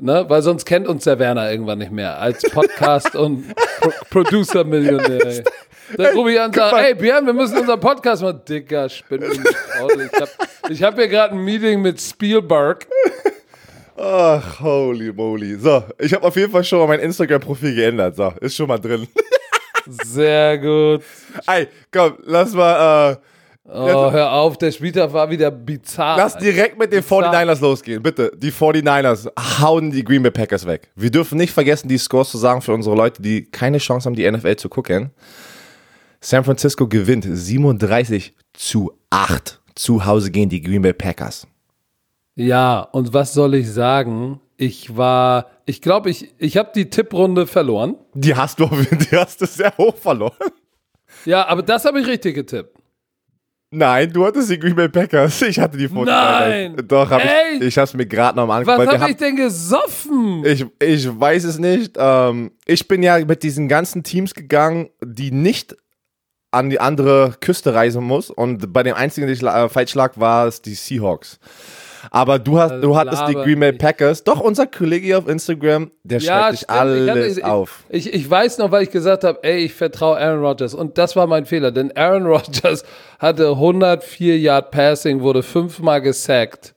ne? 0.00 0.24
Weil 0.28 0.40
sonst 0.40 0.64
kennt 0.64 0.88
uns 0.88 1.04
der 1.04 1.18
Werner 1.18 1.50
irgendwann 1.50 1.78
nicht 1.78 1.92
mehr 1.92 2.18
als 2.18 2.42
Podcast 2.50 3.14
und 3.14 3.54
Pro 3.80 3.90
Producer-Millionär. 4.10 5.44
Dann 5.96 6.14
rufe 6.14 6.32
ich 6.32 6.40
an 6.40 6.46
und 6.46 6.54
sage, 6.54 6.86
ey 6.86 6.94
Björn, 6.94 7.26
wir 7.26 7.32
müssen 7.32 7.58
unseren 7.58 7.80
Podcast 7.80 8.22
machen. 8.22 8.40
Dicker, 8.48 8.88
spinn 8.88 9.20
mich. 9.20 9.38
Ich 9.38 10.20
habe 10.20 10.28
ich 10.70 10.82
hab 10.82 10.94
hier 10.96 11.08
gerade 11.08 11.34
ein 11.34 11.40
Meeting 11.40 11.82
mit 11.82 12.00
Spielberg. 12.00 12.86
Ach, 13.96 14.60
holy 14.60 15.12
moly. 15.12 15.56
So, 15.56 15.82
ich 15.98 16.12
habe 16.14 16.26
auf 16.26 16.36
jeden 16.36 16.52
Fall 16.52 16.62
schon 16.62 16.78
mal 16.78 16.86
mein 16.86 17.00
Instagram-Profil 17.00 17.74
geändert. 17.74 18.16
So, 18.16 18.32
ist 18.40 18.54
schon 18.54 18.68
mal 18.68 18.78
drin. 18.78 19.08
Sehr 19.88 20.58
gut. 20.58 21.02
Ey, 21.46 21.68
komm, 21.92 22.14
lass 22.24 22.52
mal, 22.54 23.12
äh, 23.12 23.16
Oh, 23.70 24.10
hör 24.10 24.32
auf, 24.32 24.56
der 24.56 24.72
Spieltag 24.72 25.12
war 25.12 25.28
wieder 25.28 25.50
bizarr. 25.50 26.16
lass 26.16 26.38
direkt 26.38 26.78
mit 26.78 26.90
den 26.90 27.02
49ers 27.02 27.60
losgehen. 27.60 28.02
Bitte, 28.02 28.32
die 28.34 28.50
49ers 28.50 29.28
hauen 29.60 29.90
die 29.90 30.02
Green 30.02 30.22
Bay 30.22 30.30
Packers 30.30 30.64
weg. 30.66 30.88
Wir 30.96 31.10
dürfen 31.10 31.36
nicht 31.36 31.52
vergessen, 31.52 31.86
die 31.86 31.98
Scores 31.98 32.30
zu 32.30 32.38
sagen 32.38 32.62
für 32.62 32.72
unsere 32.72 32.96
Leute, 32.96 33.20
die 33.20 33.44
keine 33.44 33.76
Chance 33.76 34.06
haben, 34.08 34.14
die 34.16 34.30
NFL 34.30 34.56
zu 34.56 34.70
gucken. 34.70 35.10
San 36.22 36.44
Francisco 36.44 36.88
gewinnt 36.88 37.26
37 37.28 38.34
zu 38.54 38.90
8 39.10 39.60
zu 39.74 40.06
Hause 40.06 40.30
gegen 40.30 40.48
die 40.48 40.62
Green 40.62 40.80
Bay 40.80 40.94
Packers. 40.94 41.46
Ja, 42.36 42.80
und 42.80 43.12
was 43.12 43.34
soll 43.34 43.54
ich 43.54 43.70
sagen? 43.70 44.40
Ich 44.60 44.96
war, 44.96 45.46
ich 45.66 45.80
glaube, 45.80 46.10
ich, 46.10 46.34
ich 46.36 46.56
habe 46.56 46.72
die 46.74 46.90
Tipprunde 46.90 47.46
verloren. 47.46 47.94
Die 48.14 48.34
hast 48.34 48.58
du, 48.58 48.66
die 48.66 49.16
hast 49.16 49.40
du 49.40 49.46
sehr 49.46 49.72
hoch 49.78 49.96
verloren. 49.96 50.34
Ja, 51.24 51.46
aber 51.46 51.62
das 51.62 51.84
habe 51.84 52.00
ich 52.00 52.06
richtig 52.08 52.34
getippt. 52.34 52.76
Nein, 53.70 54.12
du 54.12 54.24
hattest 54.26 54.50
die 54.50 54.58
Green 54.58 54.74
Bay 54.74 54.88
Packers. 54.88 55.42
Ich 55.42 55.60
hatte 55.60 55.76
die 55.76 55.88
49ers. 55.88 56.04
Nein! 56.06 56.76
Doch, 56.88 57.08
hab 57.10 57.22
ich. 57.22 57.60
Ich 57.60 57.78
hab's 57.78 57.94
mir 57.94 58.06
gerade 58.06 58.36
noch 58.36 58.46
mal 58.46 58.66
Was 58.66 58.74
angeguckt. 58.78 58.94
wir 58.96 59.00
habe 59.00 59.10
ich 59.12 59.16
denn 59.18 59.36
gesoffen? 59.36 60.44
Ich, 60.44 60.66
ich 60.82 61.20
weiß 61.20 61.44
es 61.44 61.58
nicht. 61.58 61.96
Ähm, 61.96 62.50
ich 62.64 62.88
bin 62.88 63.02
ja 63.02 63.24
mit 63.24 63.42
diesen 63.42 63.68
ganzen 63.68 64.02
Teams 64.02 64.34
gegangen, 64.34 64.88
die 65.04 65.30
nicht 65.30 65.76
an 66.50 66.70
die 66.70 66.80
andere 66.80 67.34
Küste 67.40 67.74
reisen 67.74 68.02
muss. 68.04 68.30
Und 68.30 68.72
bei 68.72 68.82
dem 68.82 68.94
einzigen, 68.94 69.26
den 69.26 69.36
ich 69.36 69.42
äh, 69.42 69.68
falsch 69.68 69.94
lag, 69.94 70.14
war 70.16 70.46
es 70.46 70.62
die 70.62 70.74
Seahawks. 70.74 71.38
Aber 72.10 72.38
du, 72.38 72.58
hast, 72.58 72.80
du 72.82 72.96
hattest 72.96 73.22
die 73.28 73.32
laber 73.32 73.44
Green 73.44 73.60
Bay. 73.60 73.72
Packers. 73.72 74.24
Doch, 74.24 74.40
unser 74.40 74.66
Kollege 74.66 75.06
hier 75.06 75.18
auf 75.18 75.28
Instagram, 75.28 75.90
der 76.02 76.20
schreibt 76.20 76.52
dich 76.52 76.70
alles 76.70 77.38
ich, 77.38 77.44
auf. 77.44 77.84
Ich, 77.88 78.12
ich 78.12 78.28
weiß 78.28 78.58
noch, 78.58 78.70
weil 78.70 78.84
ich 78.84 78.90
gesagt 78.90 79.24
habe, 79.24 79.38
ey, 79.42 79.58
ich 79.58 79.74
vertraue 79.74 80.18
Aaron 80.18 80.40
Rodgers. 80.40 80.74
Und 80.74 80.98
das 80.98 81.16
war 81.16 81.26
mein 81.26 81.46
Fehler, 81.46 81.70
denn 81.70 81.96
Aaron 81.96 82.26
Rodgers 82.26 82.84
hatte 83.18 83.50
104 83.50 84.38
Yard 84.38 84.70
Passing, 84.70 85.20
wurde 85.20 85.42
fünfmal 85.42 86.00
gesackt 86.00 86.74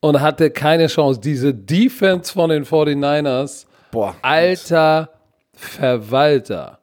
und 0.00 0.20
hatte 0.20 0.50
keine 0.50 0.86
Chance. 0.86 1.20
Diese 1.20 1.54
Defense 1.54 2.32
von 2.32 2.50
den 2.50 2.64
49ers, 2.64 3.66
Boah. 3.90 4.14
alter 4.22 5.10
Verwalter. 5.52 6.77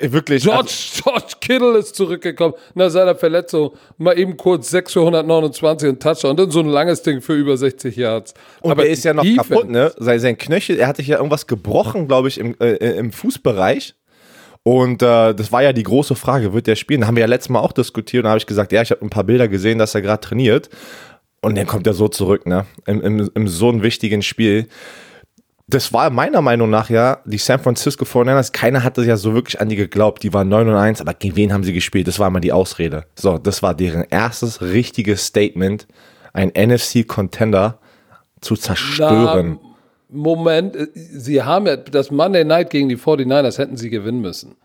Wirklich. 0.00 0.42
George, 0.42 0.60
also, 0.60 1.02
George 1.02 1.34
Kittle 1.40 1.78
ist 1.78 1.94
zurückgekommen 1.94 2.54
nach 2.74 2.90
seiner 2.90 3.14
Verletzung. 3.14 3.72
Mal 3.98 4.18
eben 4.18 4.36
kurz 4.36 4.70
6 4.70 4.92
für 4.92 5.00
129 5.00 5.88
und 5.88 6.02
Touchdown. 6.02 6.30
Und 6.32 6.40
dann 6.40 6.50
so 6.50 6.60
ein 6.60 6.66
langes 6.66 7.02
Ding 7.02 7.20
für 7.20 7.34
über 7.34 7.56
60 7.56 7.96
Yards. 7.96 8.34
und 8.60 8.70
Aber 8.72 8.84
er 8.84 8.90
ist 8.92 9.04
ja 9.04 9.14
noch 9.14 9.22
Defense- 9.22 9.48
kaputt, 9.48 9.70
ne? 9.70 9.92
Sein, 9.98 10.20
sein 10.20 10.38
Knöchel, 10.38 10.78
er 10.78 10.88
hatte 10.88 10.98
sich 10.98 11.08
ja 11.08 11.16
irgendwas 11.16 11.46
gebrochen, 11.46 12.08
glaube 12.08 12.28
ich, 12.28 12.38
im, 12.38 12.56
äh, 12.60 12.74
im 12.74 13.12
Fußbereich. 13.12 13.94
Und 14.64 15.02
äh, 15.02 15.34
das 15.34 15.50
war 15.50 15.62
ja 15.62 15.72
die 15.72 15.82
große 15.82 16.14
Frage, 16.14 16.52
wird 16.52 16.66
der 16.68 16.76
spielen? 16.76 17.00
Da 17.00 17.08
haben 17.08 17.16
wir 17.16 17.22
ja 17.22 17.26
letztes 17.26 17.48
Mal 17.48 17.60
auch 17.60 17.72
diskutiert 17.72 18.20
und 18.20 18.24
da 18.24 18.30
habe 18.30 18.38
ich 18.38 18.46
gesagt, 18.46 18.70
ja, 18.72 18.82
ich 18.82 18.90
habe 18.90 19.02
ein 19.02 19.10
paar 19.10 19.24
Bilder 19.24 19.48
gesehen, 19.48 19.78
dass 19.78 19.94
er 19.94 20.02
gerade 20.02 20.20
trainiert. 20.20 20.68
Und 21.40 21.58
dann 21.58 21.66
kommt 21.66 21.88
er 21.88 21.94
so 21.94 22.06
zurück, 22.06 22.46
ne? 22.46 22.66
Im, 22.86 23.00
im, 23.00 23.30
im 23.34 23.48
so 23.48 23.68
einem 23.68 23.82
wichtigen 23.82 24.22
Spiel. 24.22 24.68
Das 25.68 25.92
war 25.92 26.10
meiner 26.10 26.42
Meinung 26.42 26.70
nach 26.70 26.90
ja 26.90 27.18
die 27.24 27.38
San 27.38 27.60
Francisco 27.60 28.04
49ers. 28.04 28.52
Keiner 28.52 28.82
hatte 28.82 29.04
ja 29.04 29.16
so 29.16 29.32
wirklich 29.34 29.60
an 29.60 29.68
die 29.68 29.76
geglaubt. 29.76 30.22
Die 30.22 30.32
waren 30.32 30.48
9 30.48 30.68
und 30.68 30.74
1, 30.74 31.00
aber 31.00 31.14
gegen 31.14 31.36
wen 31.36 31.52
haben 31.52 31.64
sie 31.64 31.72
gespielt? 31.72 32.08
Das 32.08 32.18
war 32.18 32.28
immer 32.28 32.40
die 32.40 32.52
Ausrede. 32.52 33.04
So, 33.14 33.38
das 33.38 33.62
war 33.62 33.74
deren 33.74 34.04
erstes 34.10 34.60
richtiges 34.60 35.26
Statement, 35.26 35.86
ein 36.32 36.50
NFC-Contender 36.50 37.78
zu 38.40 38.56
zerstören. 38.56 39.58
Na, 39.62 39.72
Moment, 40.12 40.76
äh, 40.76 40.88
sie 40.94 41.42
haben 41.42 41.66
ja 41.66 41.76
das 41.76 42.10
Monday 42.10 42.44
Night 42.44 42.70
gegen 42.70 42.88
die 42.88 42.98
49ers 42.98 43.58
hätten 43.58 43.76
sie 43.76 43.88
gewinnen 43.88 44.20
müssen. 44.20 44.56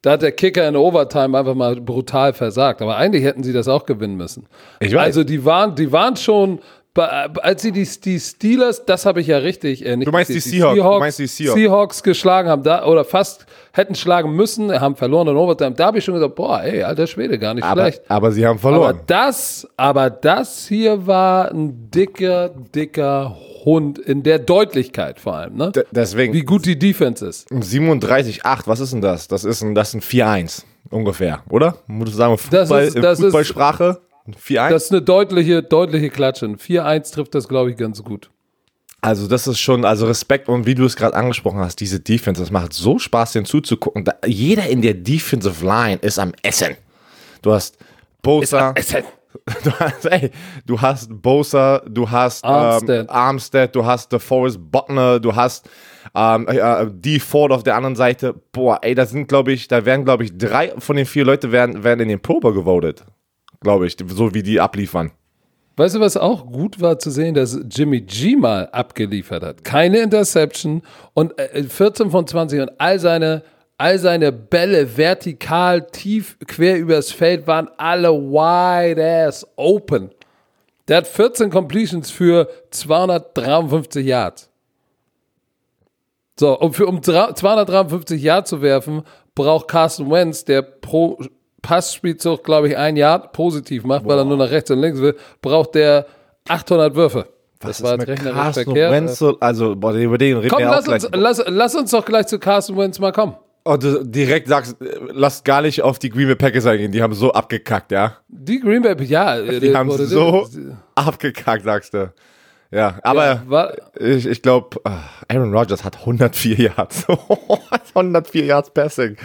Da 0.00 0.12
hat 0.12 0.22
der 0.22 0.32
Kicker 0.32 0.66
in 0.66 0.72
der 0.72 0.82
Overtime 0.82 1.38
einfach 1.38 1.54
mal 1.54 1.76
brutal 1.76 2.32
versagt. 2.32 2.82
Aber 2.82 2.96
eigentlich 2.96 3.22
hätten 3.22 3.44
sie 3.44 3.52
das 3.52 3.68
auch 3.68 3.86
gewinnen 3.86 4.16
müssen. 4.16 4.46
Ich 4.80 4.94
weiß. 4.94 5.04
Also 5.04 5.24
die 5.24 5.44
waren, 5.44 5.76
die 5.76 5.92
waren 5.92 6.16
schon, 6.16 6.58
als 6.94 7.62
sie 7.62 7.72
die, 7.72 7.88
die 8.04 8.20
Steelers, 8.20 8.84
das 8.84 9.06
habe 9.06 9.22
ich 9.22 9.26
ja 9.26 9.38
richtig, 9.38 9.84
äh, 9.86 9.96
nicht 9.96 10.06
Du 10.08 10.12
meinst 10.12 10.30
die 10.30 10.40
Seahawks, 10.40 10.76
du 10.78 10.98
meinst 10.98 11.18
die 11.18 11.26
Seahawks. 11.26 11.58
Seahawks 11.60 12.02
geschlagen 12.02 12.48
haben, 12.50 12.62
da, 12.62 12.84
oder 12.84 13.04
fast 13.04 13.46
hätten 13.72 13.94
schlagen 13.94 14.32
müssen, 14.36 14.70
haben 14.78 14.94
verloren 14.96 15.28
in 15.28 15.36
Overtime. 15.36 15.72
Da 15.72 15.86
habe 15.86 15.98
ich 15.98 16.04
schon 16.04 16.12
gesagt, 16.14 16.34
boah, 16.34 16.62
ey, 16.62 16.82
alter 16.82 17.06
Schwede, 17.06 17.38
gar 17.38 17.54
nicht 17.54 17.64
aber, 17.64 17.82
schlecht. 17.84 18.02
aber 18.08 18.30
sie 18.32 18.44
haben 18.46 18.58
Aber 18.58 18.60
verloren. 18.60 19.00
das, 19.06 19.66
aber 19.78 20.10
das 20.10 20.66
hier 20.68 21.06
war 21.06 21.50
ein 21.50 21.90
dicker, 21.90 22.50
dicker 22.74 23.36
Hund 23.64 23.98
in 23.98 24.22
der 24.22 24.38
Deutlichkeit 24.40 25.18
vor 25.20 25.36
allem, 25.36 25.54
ne? 25.56 25.70
D- 25.72 25.84
Deswegen, 25.92 26.34
Wie 26.34 26.42
gut 26.42 26.66
die 26.66 26.78
Defense 26.78 27.24
ist. 27.26 27.48
37,8, 27.50 28.62
was 28.66 28.80
ist 28.80 28.92
denn 28.92 29.00
das? 29.00 29.28
Das 29.28 29.44
ist 29.44 29.62
ein, 29.62 29.74
das 29.74 29.94
ist 29.94 29.94
ein 29.94 30.00
4-1 30.02 30.64
ungefähr, 30.90 31.42
oder? 31.48 31.76
Muss 31.86 32.10
ich 32.10 32.16
sagen, 32.16 32.36
Das 32.50 32.68
Fußball, 32.68 32.84
ist- 32.84 32.96
das 32.98 33.18
ist- 33.18 33.24
Fußballsprache? 33.26 34.00
ein 34.00 34.11
4-1? 34.28 34.70
Das 34.70 34.84
ist 34.84 34.92
eine 34.92 35.02
deutliche, 35.02 35.62
deutliche 35.62 36.10
Klatsche. 36.10 36.46
Ein 36.46 36.56
4-1 36.56 37.12
trifft 37.12 37.34
das, 37.34 37.48
glaube 37.48 37.70
ich, 37.70 37.76
ganz 37.76 38.02
gut. 38.02 38.30
Also 39.04 39.26
das 39.26 39.48
ist 39.48 39.58
schon, 39.58 39.84
also 39.84 40.06
Respekt 40.06 40.48
und 40.48 40.64
wie 40.64 40.76
du 40.76 40.84
es 40.84 40.94
gerade 40.94 41.16
angesprochen 41.16 41.58
hast, 41.58 41.80
diese 41.80 41.98
Defense, 41.98 42.40
das 42.40 42.52
macht 42.52 42.72
so 42.72 43.00
Spaß, 43.00 43.32
den 43.32 43.44
zuzugucken. 43.44 44.04
Da, 44.04 44.14
jeder 44.24 44.68
in 44.68 44.80
der 44.80 44.94
Defensive 44.94 45.64
Line 45.66 45.98
ist 46.02 46.20
am 46.20 46.32
Essen. 46.42 46.76
Du 47.42 47.52
hast 47.52 47.78
Bosa, 48.22 48.72
du 49.64 49.72
hast, 49.80 50.04
ey, 50.06 50.30
du 50.64 50.80
hast 50.80 51.08
Bosa, 51.20 51.82
du 51.88 52.08
hast 52.08 52.44
Armstead. 52.44 53.00
Ähm, 53.00 53.10
Armstead, 53.10 53.74
du 53.74 53.84
hast 53.84 54.12
DeForest 54.12 54.70
Buckner, 54.70 55.18
du 55.18 55.34
hast 55.34 55.68
ähm, 56.14 56.46
äh, 56.46 56.86
D 56.88 57.18
Ford 57.18 57.50
auf 57.50 57.64
der 57.64 57.74
anderen 57.74 57.96
Seite. 57.96 58.34
Boah, 58.52 58.78
ey, 58.82 58.94
das 58.94 59.10
sind, 59.10 59.26
glaube 59.26 59.52
ich, 59.52 59.66
da 59.66 59.84
werden, 59.84 60.04
glaube 60.04 60.22
ich, 60.22 60.38
drei 60.38 60.72
von 60.78 60.94
den 60.94 61.06
vier 61.06 61.24
Leute 61.24 61.50
werden, 61.50 61.82
werden 61.82 62.00
in 62.00 62.08
den 62.08 62.20
Pro 62.20 62.38
Bowl 62.38 62.54
gewotet. 62.54 63.04
Glaube 63.62 63.86
ich, 63.86 63.96
so 64.08 64.34
wie 64.34 64.42
die 64.42 64.60
abliefern. 64.60 65.12
Weißt 65.76 65.94
du, 65.94 66.00
was 66.00 66.16
auch 66.18 66.46
gut 66.46 66.80
war 66.80 66.98
zu 66.98 67.10
sehen, 67.10 67.34
dass 67.34 67.58
Jimmy 67.70 68.02
G 68.02 68.36
mal 68.36 68.68
abgeliefert 68.72 69.42
hat? 69.42 69.64
Keine 69.64 70.00
Interception 70.00 70.82
und 71.14 71.38
äh, 71.38 71.62
14 71.62 72.10
von 72.10 72.26
20 72.26 72.60
und 72.60 72.70
all 72.80 72.98
seine, 72.98 73.42
all 73.78 73.98
seine 73.98 74.32
Bälle 74.32 74.96
vertikal, 74.98 75.86
tief, 75.86 76.36
quer 76.46 76.76
übers 76.78 77.10
Feld 77.10 77.46
waren 77.46 77.68
alle 77.78 78.10
wide 78.10 79.02
ass 79.26 79.46
open. 79.56 80.10
Der 80.88 80.98
hat 80.98 81.06
14 81.06 81.48
Completions 81.48 82.10
für 82.10 82.48
253 82.70 84.04
Yards. 84.04 84.50
So, 86.38 86.58
um, 86.58 86.74
für, 86.74 86.86
um 86.86 87.00
dra- 87.00 87.34
253 87.34 88.20
Yards 88.22 88.50
zu 88.50 88.60
werfen, 88.62 89.02
braucht 89.34 89.68
Carson 89.68 90.10
Wentz, 90.10 90.44
der 90.44 90.62
pro 90.62 91.18
Passspielzug, 91.62 92.44
glaube 92.44 92.68
ich, 92.68 92.76
ein 92.76 92.96
Yard 92.96 93.32
positiv 93.32 93.84
macht, 93.84 94.04
weil 94.04 94.18
er 94.18 94.24
nur 94.24 94.36
nach 94.36 94.50
rechts 94.50 94.70
und 94.70 94.80
links 94.80 95.00
will, 95.00 95.16
braucht 95.40 95.74
der 95.76 96.06
800 96.48 96.94
Würfe. 96.94 97.28
Das 97.60 97.80
war 97.82 97.92
jetzt 97.94 98.08
rechnerisch 98.08 98.54
verkehrt. 98.54 98.90
Wentz 98.92 99.18
so- 99.18 99.38
also 99.38 99.76
boah, 99.76 99.94
über 99.94 100.18
den 100.18 100.36
reden 100.38 100.50
Komm, 100.50 100.58
wir 100.58 100.70
auch 100.70 100.74
lass 100.74 100.84
gleich. 100.84 101.04
uns, 101.04 101.12
lass, 101.14 101.42
lass 101.46 101.74
uns 101.76 101.90
doch 101.92 102.04
gleich 102.04 102.26
zu 102.26 102.38
Carson 102.40 102.76
Wentz 102.76 102.98
mal 102.98 103.12
kommen. 103.12 103.36
Oh, 103.64 103.76
du 103.76 104.04
direkt 104.04 104.48
sagst, 104.48 104.82
äh, 104.82 104.98
lass 105.12 105.44
gar 105.44 105.62
nicht 105.62 105.82
auf 105.82 106.00
die 106.00 106.10
Green 106.10 106.26
Bay 106.26 106.34
Packers 106.34 106.66
eingehen, 106.66 106.90
die 106.90 107.00
haben 107.00 107.14
so 107.14 107.30
abgekackt, 107.32 107.92
ja. 107.92 108.16
Die 108.26 108.58
Green 108.58 108.82
Bay, 108.82 108.96
ja. 109.04 109.40
Die 109.40 109.72
haben 109.76 109.92
so 109.92 110.48
abgekackt, 110.96 111.62
sagst 111.62 111.94
du. 111.94 112.12
Ja, 112.72 112.98
aber 113.02 113.42
war, 113.46 113.72
ich, 114.00 114.26
ich 114.26 114.42
glaube, 114.42 114.80
Aaron 115.28 115.54
Rodgers 115.54 115.84
hat 115.84 115.98
104 116.00 116.56
Yards. 116.58 117.06
104 117.94 118.44
Yards 118.46 118.70
Passing. 118.70 119.16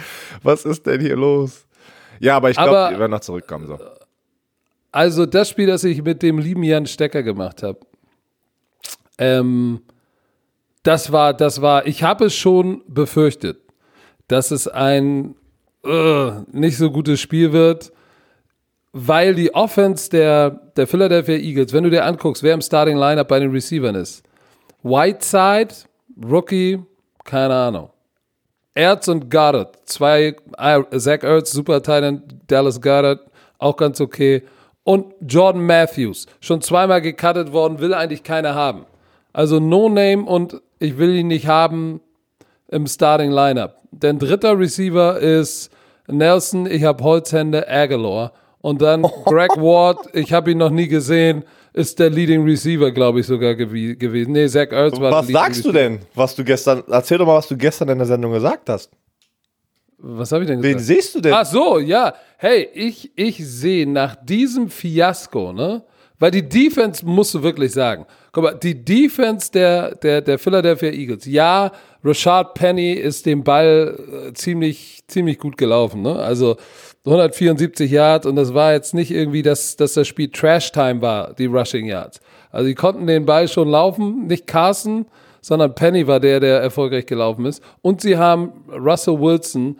Was 0.42 0.64
ist 0.64 0.86
denn 0.86 1.00
hier 1.00 1.16
los? 1.16 1.64
Ja, 2.20 2.36
aber 2.36 2.50
ich 2.50 2.56
glaube, 2.56 2.94
die 2.94 2.98
werden 2.98 3.10
noch 3.12 3.20
zurückkommen. 3.20 3.66
So. 3.66 3.78
Also 4.92 5.26
das 5.26 5.48
Spiel, 5.48 5.66
das 5.66 5.84
ich 5.84 6.02
mit 6.02 6.22
dem 6.22 6.38
lieben 6.38 6.62
Jan 6.62 6.86
Stecker 6.86 7.22
gemacht 7.22 7.62
habe, 7.62 7.80
ähm, 9.18 9.80
das 10.82 11.12
war, 11.12 11.34
das 11.34 11.60
war, 11.60 11.86
ich 11.86 12.02
habe 12.02 12.26
es 12.26 12.34
schon 12.34 12.82
befürchtet, 12.86 13.58
dass 14.28 14.50
es 14.50 14.68
ein 14.68 15.34
äh, 15.84 16.30
nicht 16.52 16.76
so 16.76 16.90
gutes 16.90 17.20
Spiel 17.20 17.52
wird, 17.52 17.92
weil 18.92 19.34
die 19.34 19.54
Offense 19.54 20.08
der, 20.10 20.50
der 20.76 20.86
Philadelphia 20.86 21.36
Eagles, 21.36 21.72
wenn 21.72 21.84
du 21.84 21.90
dir 21.90 22.04
anguckst, 22.04 22.42
wer 22.42 22.54
im 22.54 22.62
Starting 22.62 22.96
Lineup 22.96 23.28
bei 23.28 23.38
den 23.38 23.50
Receivern 23.50 23.94
ist, 23.94 24.22
Whiteside, 24.82 25.74
Rookie, 26.22 26.80
keine 27.24 27.54
Ahnung. 27.54 27.90
Ertz 28.74 29.08
und 29.08 29.30
Goddard, 29.30 29.76
zwei, 29.86 30.36
äh, 30.58 30.98
Zach 30.98 31.22
Ertz, 31.22 31.52
super 31.52 31.82
Titan, 31.82 32.22
Dallas 32.46 32.80
Goddard, 32.80 33.20
auch 33.58 33.76
ganz 33.76 34.00
okay. 34.00 34.42
Und 34.84 35.14
Jordan 35.20 35.66
Matthews, 35.66 36.26
schon 36.40 36.62
zweimal 36.62 37.02
gecuttet 37.02 37.52
worden, 37.52 37.80
will 37.80 37.92
eigentlich 37.92 38.22
keiner 38.22 38.54
haben. 38.54 38.86
Also 39.32 39.60
No 39.60 39.88
Name 39.88 40.24
und 40.24 40.60
ich 40.78 40.96
will 40.98 41.14
ihn 41.14 41.26
nicht 41.26 41.46
haben 41.46 42.00
im 42.68 42.86
Starting 42.86 43.30
Lineup. 43.30 43.76
Denn 43.90 44.18
dritter 44.18 44.58
Receiver 44.58 45.18
ist 45.18 45.70
Nelson, 46.06 46.66
ich 46.66 46.84
habe 46.84 47.04
Holzhände, 47.04 47.68
Aguilar. 47.68 48.32
Und 48.60 48.82
dann 48.82 49.02
Greg 49.24 49.56
Ward, 49.56 49.98
ich 50.14 50.32
habe 50.32 50.52
ihn 50.52 50.58
noch 50.58 50.70
nie 50.70 50.88
gesehen, 50.88 51.44
ist 51.78 51.98
der 51.98 52.10
Leading 52.10 52.44
Receiver, 52.44 52.90
glaube 52.90 53.20
ich, 53.20 53.26
sogar 53.26 53.54
gewie 53.54 53.96
gewesen. 53.96 54.32
Nee, 54.32 54.48
Zach 54.48 54.70
Ertz 54.70 54.98
war 55.00 55.12
Was 55.12 55.28
sagst 55.28 55.64
du 55.64 55.68
Receiver. 55.70 55.88
denn, 55.90 55.98
was 56.14 56.34
du 56.34 56.44
gestern, 56.44 56.82
erzähl 56.88 57.18
doch 57.18 57.26
mal, 57.26 57.36
was 57.36 57.48
du 57.48 57.56
gestern 57.56 57.88
in 57.88 57.98
der 57.98 58.06
Sendung 58.06 58.32
gesagt 58.32 58.68
hast. 58.68 58.90
Was 59.98 60.30
habe 60.32 60.44
ich 60.44 60.48
denn 60.48 60.62
Wen 60.62 60.74
gesagt? 60.76 60.86
siehst 60.86 61.14
du 61.14 61.20
denn? 61.20 61.32
Ach 61.32 61.44
so, 61.46 61.78
ja. 61.78 62.14
Hey, 62.36 62.68
ich, 62.72 63.10
ich 63.16 63.36
sehe 63.46 63.88
nach 63.88 64.14
diesem 64.16 64.68
Fiasko, 64.70 65.52
ne? 65.52 65.82
Weil 66.20 66.30
die 66.32 66.48
Defense, 66.48 67.04
musst 67.06 67.34
du 67.34 67.42
wirklich 67.42 67.72
sagen. 67.72 68.04
Guck 68.32 68.44
mal, 68.44 68.54
die 68.54 68.84
Defense 68.84 69.50
der, 69.52 69.94
der, 69.96 70.20
der 70.20 70.38
Philadelphia 70.38 70.90
Eagles. 70.90 71.26
Ja, 71.26 71.70
Rashad 72.04 72.54
Penny 72.54 72.92
ist 72.92 73.26
dem 73.26 73.44
Ball 73.44 74.28
äh, 74.28 74.32
ziemlich, 74.32 75.02
ziemlich 75.08 75.38
gut 75.38 75.56
gelaufen, 75.56 76.02
ne? 76.02 76.16
Also 76.16 76.56
174 77.04 77.90
Yards 77.90 78.26
und 78.26 78.36
das 78.36 78.54
war 78.54 78.72
jetzt 78.72 78.94
nicht 78.94 79.10
irgendwie, 79.10 79.42
dass, 79.42 79.76
dass 79.76 79.94
das 79.94 80.06
Spiel 80.06 80.30
Trash-Time 80.30 81.00
war, 81.00 81.34
die 81.34 81.46
Rushing 81.46 81.86
Yards. 81.86 82.20
Also 82.50 82.68
die 82.68 82.74
konnten 82.74 83.06
den 83.06 83.26
Ball 83.26 83.48
schon 83.48 83.68
laufen, 83.68 84.26
nicht 84.26 84.46
Carson, 84.46 85.06
sondern 85.40 85.74
Penny 85.74 86.06
war 86.06 86.20
der, 86.20 86.40
der 86.40 86.60
erfolgreich 86.60 87.06
gelaufen 87.06 87.46
ist. 87.46 87.62
Und 87.82 88.00
sie 88.00 88.16
haben 88.16 88.52
Russell 88.68 89.18
Wilson 89.18 89.78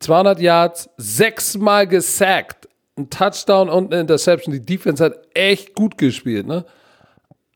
200 0.00 0.40
Yards, 0.40 0.90
sechsmal 0.96 1.86
gesackt. 1.86 2.68
Ein 2.96 3.10
Touchdown 3.10 3.68
und 3.68 3.92
eine 3.92 4.02
Interception. 4.02 4.52
Die 4.52 4.64
Defense 4.64 5.02
hat 5.02 5.18
echt 5.34 5.74
gut 5.74 5.98
gespielt, 5.98 6.46
ne? 6.46 6.64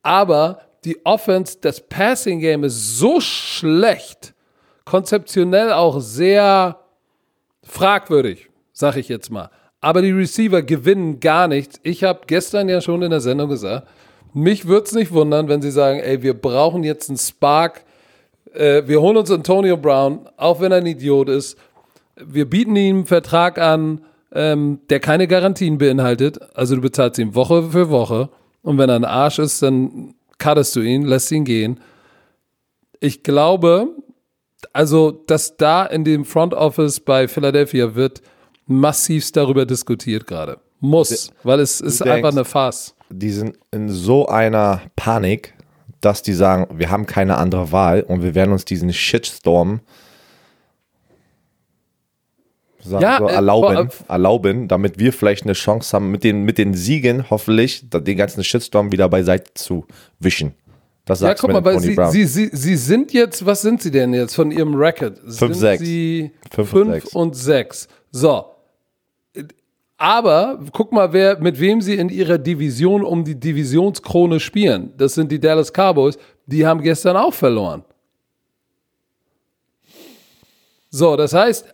Aber 0.03 0.61
die 0.85 1.05
Offense, 1.05 1.59
das 1.61 1.81
Passing 1.81 2.41
Game 2.41 2.65
ist 2.65 2.99
so 2.99 3.21
schlecht, 3.21 4.35
konzeptionell 4.85 5.73
auch 5.73 6.01
sehr 6.01 6.79
fragwürdig, 7.63 8.49
sag 8.73 8.97
ich 8.97 9.09
jetzt 9.09 9.31
mal. 9.31 9.51
Aber 9.81 10.03
die 10.03 10.11
Receiver 10.11 10.63
gewinnen 10.63 11.21
gar 11.21 11.47
nichts. 11.47 11.79
Ich 11.83 12.05
habe 12.05 12.21
gestern 12.27 12.69
ja 12.69 12.81
schon 12.81 13.03
in 13.03 13.11
der 13.11 13.21
Sendung 13.21 13.49
gesagt, 13.49 13.87
mich 14.35 14.67
würde 14.67 14.85
es 14.85 14.93
nicht 14.93 15.13
wundern, 15.13 15.49
wenn 15.49 15.63
sie 15.63 15.71
sagen, 15.71 16.01
ey, 16.01 16.23
wir 16.23 16.35
brauchen 16.35 16.85
jetzt 16.85 17.09
einen 17.09 17.19
Spark. 17.19 17.85
Äh, 18.55 18.83
wir 18.87 19.01
holen 19.01 19.17
uns 19.17 19.31
Antonio 19.31 19.77
Brown, 19.77 20.29
auch 20.37 20.61
wenn 20.61 20.73
er 20.73 20.79
ein 20.79 20.87
Idiot 20.87 21.29
ist. 21.29 21.57
Wir 22.17 22.49
bieten 22.49 22.77
ihm 22.77 22.97
einen 22.97 23.07
Vertrag 23.07 23.59
an, 23.59 24.03
ähm, 24.33 24.81
der 24.91 25.01
keine 25.01 25.29
Garantien 25.29 25.79
beinhaltet. 25.79 26.39
Also 26.55 26.75
du 26.75 26.83
bezahlst 26.83 27.19
ihn 27.19 27.35
Woche 27.35 27.63
für 27.71 27.91
Woche. 27.91 28.31
Und 28.63 28.79
wenn 28.79 28.91
er 28.91 28.97
ein 28.97 29.05
Arsch 29.05 29.39
ist, 29.39 29.63
dann 29.63 30.15
cuttest 30.39 30.75
du 30.77 30.81
ihn, 30.81 31.03
lässt 31.03 31.31
ihn 31.33 31.45
gehen. 31.45 31.81
Ich 33.01 33.23
glaube, 33.23 33.89
also, 34.73 35.11
dass 35.13 35.57
da 35.57 35.85
in 35.87 36.05
dem 36.05 36.25
Front 36.25 36.55
Office 36.55 37.01
bei 37.01 37.29
Philadelphia 37.29 37.95
wird 37.95 38.23
massivst 38.67 39.37
darüber 39.37 39.67
diskutiert 39.67 40.27
gerade. 40.27 40.59
Muss, 40.81 41.33
weil 41.43 41.61
es 41.61 41.81
ist 41.81 42.01
denkst- 42.01 42.13
einfach 42.13 42.33
eine 42.33 42.45
Farce. 42.45 42.95
Die 43.11 43.31
sind 43.31 43.59
in 43.73 43.89
so 43.89 44.27
einer 44.29 44.83
Panik, 44.95 45.55
dass 46.01 46.23
die 46.23 46.35
sagen, 46.35 46.79
wir 46.79 46.91
haben 46.91 47.07
keine 47.07 47.39
andere 47.39 47.73
Wahl 47.73 48.03
und 48.03 48.23
wir 48.23 48.35
werden 48.35 48.53
uns 48.53 48.65
diesen 48.65 48.93
Shitstorm 48.93 49.81
sagen, 52.89 53.03
Ja, 53.03 53.19
so 53.19 53.29
äh, 53.29 53.33
erlauben, 53.33 53.91
vor- 53.91 54.07
erlauben, 54.09 54.69
damit 54.69 54.99
wir 54.99 55.13
vielleicht 55.13 55.45
eine 55.45 55.53
Chance 55.53 55.95
haben, 55.95 56.11
mit 56.11 56.25
den, 56.25 56.43
mit 56.45 56.59
den 56.59 56.75
Siegen 56.75 57.31
hoffentlich 57.31 57.89
den 57.91 58.17
ganzen 58.17 58.43
Shitstorm 58.45 58.91
wieder 58.93 59.09
beiseite 59.09 59.53
zu 59.55 59.87
wischen. 60.19 60.55
Das 61.05 61.21
Ja, 61.21 61.29
sagst 61.29 61.41
guck 61.43 61.53
mal, 61.53 61.63
Tony 61.63 61.81
sie, 62.11 62.25
sie, 62.25 62.25
sie, 62.27 62.51
sie 62.53 62.77
sind 62.77 63.13
jetzt, 63.15 63.47
was 63.47 63.63
sind 63.63 63.81
sie 63.81 63.91
denn 63.91 64.13
jetzt 64.13 64.35
von 64.35 64.51
ihrem 64.51 64.75
Record? 64.75 65.19
Sind 65.25 65.55
sechs. 65.55 65.83
sie 65.83 66.33
Fünf 66.51 66.73
und 66.75 66.85
5 66.91 66.93
sechs. 67.05 67.15
und 67.15 67.37
6. 67.37 67.89
So. 68.11 68.45
Aber 69.97 70.61
guck 70.73 70.93
mal, 70.93 71.13
wer, 71.13 71.41
mit 71.41 71.59
wem 71.59 71.81
sie 71.81 71.95
in 71.97 72.09
ihrer 72.09 72.39
Division 72.39 73.03
um 73.03 73.25
die 73.25 73.35
Divisionskrone 73.35 74.39
spielen. 74.39 74.93
Das 74.97 75.15
sind 75.15 75.33
die 75.33 75.41
Dallas 75.41 75.73
Cowboys. 75.73 76.17
Die 76.47 76.65
haben 76.67 76.83
gestern 76.83 77.17
auch 77.17 77.35
verloren. 77.35 77.85
So, 80.91 81.17
das 81.17 81.33
heißt, 81.35 81.67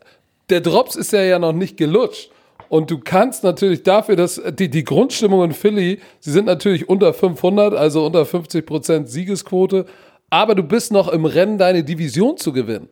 der 0.50 0.60
Drops 0.60 0.96
ist 0.96 1.12
ja 1.12 1.22
ja 1.22 1.38
noch 1.38 1.52
nicht 1.52 1.76
gelutscht. 1.76 2.30
Und 2.68 2.90
du 2.90 2.98
kannst 2.98 3.44
natürlich 3.44 3.82
dafür, 3.82 4.16
dass 4.16 4.40
die, 4.58 4.68
die 4.68 4.84
Grundstimmung 4.84 5.44
in 5.44 5.52
Philly, 5.52 6.00
sie 6.20 6.32
sind 6.32 6.46
natürlich 6.46 6.88
unter 6.88 7.12
500, 7.12 7.74
also 7.74 8.04
unter 8.04 8.22
50% 8.22 9.06
Siegesquote, 9.06 9.86
aber 10.30 10.54
du 10.54 10.62
bist 10.62 10.90
noch 10.90 11.08
im 11.08 11.24
Rennen, 11.24 11.58
deine 11.58 11.84
Division 11.84 12.36
zu 12.36 12.52
gewinnen. 12.52 12.88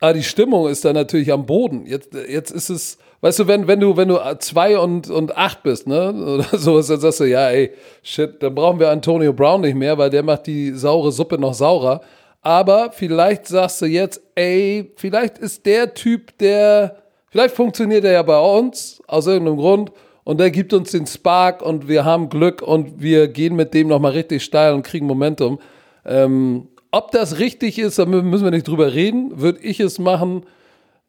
Aber 0.00 0.14
die 0.14 0.22
Stimmung 0.22 0.66
ist 0.66 0.84
dann 0.84 0.94
natürlich 0.94 1.30
am 1.30 1.44
Boden. 1.44 1.84
Jetzt, 1.86 2.14
jetzt 2.14 2.50
ist 2.50 2.70
es, 2.70 2.98
weißt 3.20 3.40
du, 3.40 3.46
wenn, 3.46 3.66
wenn 3.66 3.80
du, 3.80 3.96
wenn 3.98 4.08
du 4.08 4.18
zwei 4.38 4.78
und, 4.78 5.10
und 5.10 5.36
acht 5.36 5.62
bist, 5.62 5.86
ne, 5.86 6.12
oder 6.12 6.44
sowas, 6.58 6.86
dann 6.86 7.00
sagst 7.00 7.20
du, 7.20 7.24
ja, 7.24 7.50
ey, 7.50 7.72
shit, 8.02 8.42
dann 8.42 8.54
brauchen 8.54 8.80
wir 8.80 8.90
Antonio 8.90 9.34
Brown 9.34 9.60
nicht 9.60 9.76
mehr, 9.76 9.98
weil 9.98 10.08
der 10.08 10.22
macht 10.22 10.46
die 10.46 10.72
saure 10.72 11.12
Suppe 11.12 11.38
noch 11.38 11.54
saurer. 11.54 12.00
Aber 12.42 12.92
vielleicht 12.92 13.46
sagst 13.46 13.82
du 13.82 13.86
jetzt, 13.86 14.22
ey, 14.34 14.92
vielleicht 14.96 15.38
ist 15.38 15.66
der 15.66 15.92
Typ, 15.94 16.38
der, 16.38 16.96
vielleicht 17.30 17.54
funktioniert 17.54 18.04
er 18.04 18.12
ja 18.12 18.22
bei 18.22 18.38
uns 18.38 19.02
aus 19.06 19.26
irgendeinem 19.26 19.58
Grund 19.58 19.92
und 20.24 20.40
der 20.40 20.50
gibt 20.50 20.72
uns 20.72 20.90
den 20.90 21.06
Spark 21.06 21.60
und 21.60 21.86
wir 21.86 22.04
haben 22.04 22.28
Glück 22.30 22.62
und 22.62 23.00
wir 23.02 23.28
gehen 23.28 23.56
mit 23.56 23.74
dem 23.74 23.88
nochmal 23.88 24.12
richtig 24.12 24.42
steil 24.42 24.72
und 24.72 24.82
kriegen 24.84 25.06
Momentum. 25.06 25.58
Ähm, 26.06 26.68
ob 26.92 27.10
das 27.10 27.38
richtig 27.38 27.78
ist, 27.78 27.98
da 27.98 28.04
mü- 28.04 28.22
müssen 28.22 28.44
wir 28.44 28.50
nicht 28.50 28.66
drüber 28.66 28.94
reden. 28.94 29.40
Würde 29.40 29.60
ich 29.60 29.78
es 29.80 29.98
machen? 29.98 30.44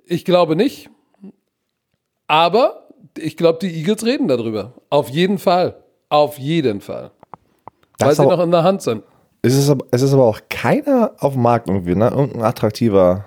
Ich 0.05 0.25
glaube 0.25 0.55
nicht. 0.57 0.89
Aber 2.27 2.87
ich 3.17 3.37
glaube, 3.37 3.59
die 3.59 3.73
Eagles 3.73 4.05
reden 4.05 4.27
darüber. 4.27 4.73
Auf 4.89 5.09
jeden 5.09 5.37
Fall. 5.37 5.75
Auf 6.09 6.37
jeden 6.37 6.81
Fall. 6.81 7.11
Das 7.97 8.09
Weil 8.09 8.15
sie 8.25 8.29
noch 8.29 8.43
in 8.43 8.51
der 8.51 8.63
Hand 8.63 8.81
sind. 8.81 9.03
Es 9.43 9.55
ist, 9.55 9.69
aber, 9.69 9.85
es 9.91 10.01
ist 10.01 10.13
aber 10.13 10.25
auch 10.25 10.39
keiner 10.49 11.13
auf 11.19 11.33
dem 11.33 11.41
Markt 11.41 11.67
irgendwie, 11.67 11.95
ne? 11.95 12.09
Irgendein 12.09 12.43
attraktiver 12.43 13.25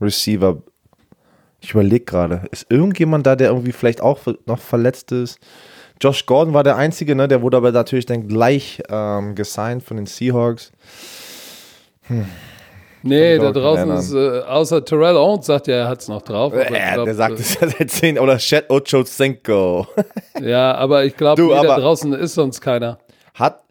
Receiver. 0.00 0.58
Ich 1.60 1.72
überlege 1.72 2.04
gerade, 2.04 2.42
ist 2.50 2.66
irgendjemand 2.70 3.26
da, 3.26 3.36
der 3.36 3.48
irgendwie 3.48 3.72
vielleicht 3.72 4.00
auch 4.00 4.18
noch 4.46 4.58
verletzt 4.58 5.12
ist? 5.12 5.38
Josh 6.00 6.26
Gordon 6.26 6.54
war 6.54 6.62
der 6.62 6.76
Einzige, 6.76 7.14
ne? 7.14 7.28
Der 7.28 7.42
wurde 7.42 7.56
aber 7.56 7.72
natürlich 7.72 8.06
dann 8.06 8.26
gleich 8.26 8.82
ähm, 8.88 9.34
gesigned 9.34 9.82
von 9.82 9.96
den 9.96 10.06
Seahawks. 10.06 10.72
Nee, 13.02 13.36
Kann 13.36 13.46
da 13.46 13.60
draußen 13.60 13.90
ist, 13.92 14.12
äh, 14.12 14.40
außer 14.40 14.84
Terrell 14.84 15.16
Owens 15.16 15.46
sagt 15.46 15.68
ja, 15.68 15.76
er 15.76 15.88
hat 15.88 16.00
es 16.00 16.08
noch 16.08 16.22
drauf. 16.22 16.52
Äh, 16.52 16.66
glaub, 16.92 17.04
der 17.04 17.14
sagt 17.14 17.38
äh, 17.38 17.42
es 17.42 17.54
ja 17.60 17.68
seit 17.68 17.90
10 17.90 18.18
oder 18.18 18.38
Chet 18.38 18.68
Ocho 18.70 19.04
Cinco. 19.04 19.86
Ja, 20.40 20.74
aber 20.74 21.04
ich 21.04 21.16
glaube, 21.16 21.42
nee, 21.42 21.48
da 21.48 21.78
draußen 21.78 22.12
ist 22.12 22.34
sonst 22.34 22.60
keiner. 22.60 22.98
Hat 23.34 23.62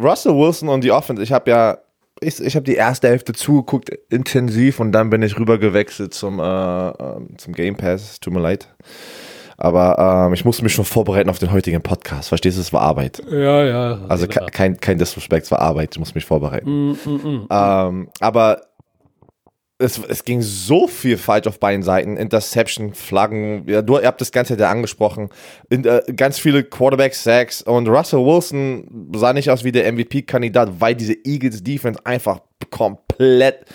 Russell 0.00 0.34
Wilson 0.34 0.68
und 0.68 0.84
die 0.84 0.92
Offense, 0.92 1.22
ich 1.22 1.32
habe 1.32 1.50
ja, 1.50 1.78
ich, 2.20 2.40
ich 2.40 2.56
habe 2.56 2.64
die 2.64 2.74
erste 2.74 3.08
Hälfte 3.08 3.32
zugeguckt, 3.32 3.90
intensiv, 4.10 4.80
und 4.80 4.92
dann 4.92 5.10
bin 5.10 5.22
ich 5.22 5.38
rüber 5.38 5.58
gewechselt 5.58 6.14
zum, 6.14 6.38
äh, 6.38 6.42
ähm, 6.42 7.36
zum 7.38 7.52
Game 7.52 7.76
Pass. 7.76 8.20
Tut 8.20 8.32
mir 8.32 8.40
leid. 8.40 8.68
Aber 9.58 10.26
ähm, 10.26 10.34
ich 10.34 10.44
musste 10.44 10.62
mich 10.62 10.74
schon 10.74 10.84
vorbereiten 10.84 11.30
auf 11.30 11.38
den 11.38 11.50
heutigen 11.50 11.82
Podcast. 11.82 12.28
Verstehst 12.28 12.58
du, 12.58 12.60
es 12.60 12.72
war 12.72 12.82
Arbeit. 12.82 13.22
Ja, 13.30 13.64
ja. 13.64 14.00
Also 14.08 14.26
ke 14.26 14.44
kein, 14.52 14.78
kein 14.78 14.98
Disrespect, 14.98 15.46
es 15.46 15.50
war 15.50 15.60
Arbeit. 15.60 15.90
Ich 15.94 15.98
muss 15.98 16.14
mich 16.14 16.26
vorbereiten. 16.26 16.98
Ähm, 17.50 18.08
aber 18.20 18.60
es, 19.78 19.98
es 19.98 20.24
ging 20.24 20.40
so 20.40 20.88
viel 20.88 21.18
falsch 21.18 21.46
auf 21.46 21.60
beiden 21.60 21.82
Seiten. 21.82 22.16
Interception, 22.16 22.94
Flaggen, 22.94 23.64
ja, 23.68 23.82
du, 23.82 23.98
ihr 23.98 24.06
habt 24.06 24.20
das 24.20 24.32
Ganze 24.32 24.56
ja 24.56 24.70
angesprochen. 24.70 25.28
In, 25.68 25.84
äh, 25.84 26.02
ganz 26.14 26.38
viele 26.38 26.64
Quarterback-Sacks 26.64 27.62
und 27.62 27.88
Russell 27.88 28.20
Wilson 28.20 29.10
sah 29.14 29.32
nicht 29.32 29.50
aus 29.50 29.64
wie 29.64 29.72
der 29.72 29.90
MVP-Kandidat, 29.92 30.80
weil 30.80 30.94
diese 30.94 31.14
Eagles-Defense 31.24 32.00
einfach 32.04 32.40
komplett 32.70 33.66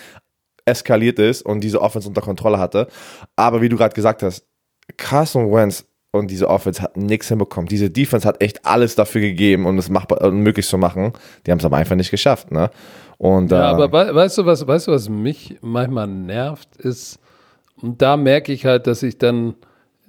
eskaliert 0.64 1.18
ist 1.18 1.42
und 1.42 1.60
diese 1.60 1.80
Offense 1.80 2.08
unter 2.08 2.20
Kontrolle 2.20 2.58
hatte. 2.58 2.88
Aber 3.36 3.62
wie 3.62 3.68
du 3.68 3.76
gerade 3.76 3.94
gesagt 3.94 4.22
hast, 4.22 4.46
Carson 4.96 5.52
Wentz 5.52 5.84
und 6.12 6.30
diese 6.30 6.48
Offense 6.48 6.82
hat 6.82 6.96
nichts 6.96 7.28
hinbekommen. 7.28 7.68
Diese 7.68 7.90
Defense 7.90 8.28
hat 8.28 8.40
echt 8.42 8.64
alles 8.66 8.94
dafür 8.94 9.20
gegeben, 9.22 9.66
um 9.66 9.78
es 9.78 9.88
machbar, 9.88 10.20
äh, 10.22 10.30
möglich 10.30 10.66
zu 10.66 10.76
machen. 10.78 11.12
Die 11.46 11.50
haben 11.50 11.58
es 11.58 11.64
aber 11.64 11.78
einfach 11.78 11.96
nicht 11.96 12.10
geschafft. 12.10 12.50
Ne? 12.50 12.70
Und, 13.18 13.50
Ja, 13.50 13.70
äh, 13.70 13.74
aber 13.74 13.92
wei- 13.92 14.14
weißt 14.14 14.38
du, 14.38 14.46
was, 14.46 14.66
weißt 14.66 14.88
du, 14.88 14.92
was 14.92 15.08
mich 15.08 15.56
manchmal 15.62 16.06
nervt, 16.06 16.68
ist, 16.76 17.18
und 17.80 18.00
da 18.02 18.16
merke 18.16 18.52
ich 18.52 18.66
halt, 18.66 18.86
dass 18.86 19.02
ich 19.02 19.16
dann, 19.18 19.54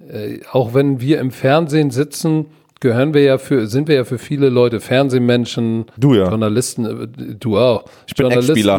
äh, 0.08 0.40
auch 0.52 0.74
wenn 0.74 1.00
wir 1.00 1.20
im 1.20 1.30
Fernsehen 1.30 1.90
sitzen, 1.90 2.46
gehören 2.80 3.14
wir 3.14 3.22
ja 3.22 3.38
für, 3.38 3.66
sind 3.66 3.88
wir 3.88 3.94
ja 3.96 4.04
für 4.04 4.18
viele 4.18 4.50
Leute 4.50 4.80
Fernsehmenschen, 4.80 5.86
Du 5.96 6.14
ja. 6.14 6.28
Journalisten, 6.28 6.84
äh, 6.84 7.34
du 7.36 7.56
auch. 7.58 7.84
Ich 8.06 8.14
bin 8.14 8.30
Ex-Spieler. 8.30 8.78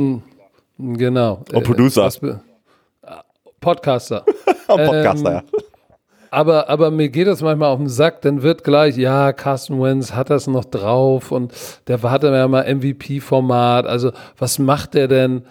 Genau. 0.78 1.44
Und 1.54 1.64
Producer. 1.64 2.08
be- 2.22 2.40
äh, 3.02 3.08
Podcaster. 3.60 4.24
Podcaster, 4.68 5.30
ähm, 5.30 5.36
ja. 5.36 5.44
Aber, 6.32 6.70
aber 6.70 6.92
mir 6.92 7.10
geht 7.10 7.28
das 7.28 7.42
manchmal 7.42 7.70
auf 7.70 7.80
den 7.80 7.90
Sack, 7.90 8.22
dann 8.22 8.42
wird 8.42 8.64
gleich, 8.64 8.98
ja, 8.98 9.34
Carsten 9.34 9.82
Wentz 9.82 10.14
hat 10.14 10.30
das 10.30 10.48
noch 10.48 10.66
drauf 10.66 11.32
und 11.32 11.54
der 11.88 12.02
hatte 12.02 12.28
ja 12.28 12.48
mal 12.48 12.74
MVP-Format, 12.74 13.86
also 13.86 14.12
was 14.38 14.60
macht 14.60 14.94
der 14.94 15.08
denn? 15.08 15.44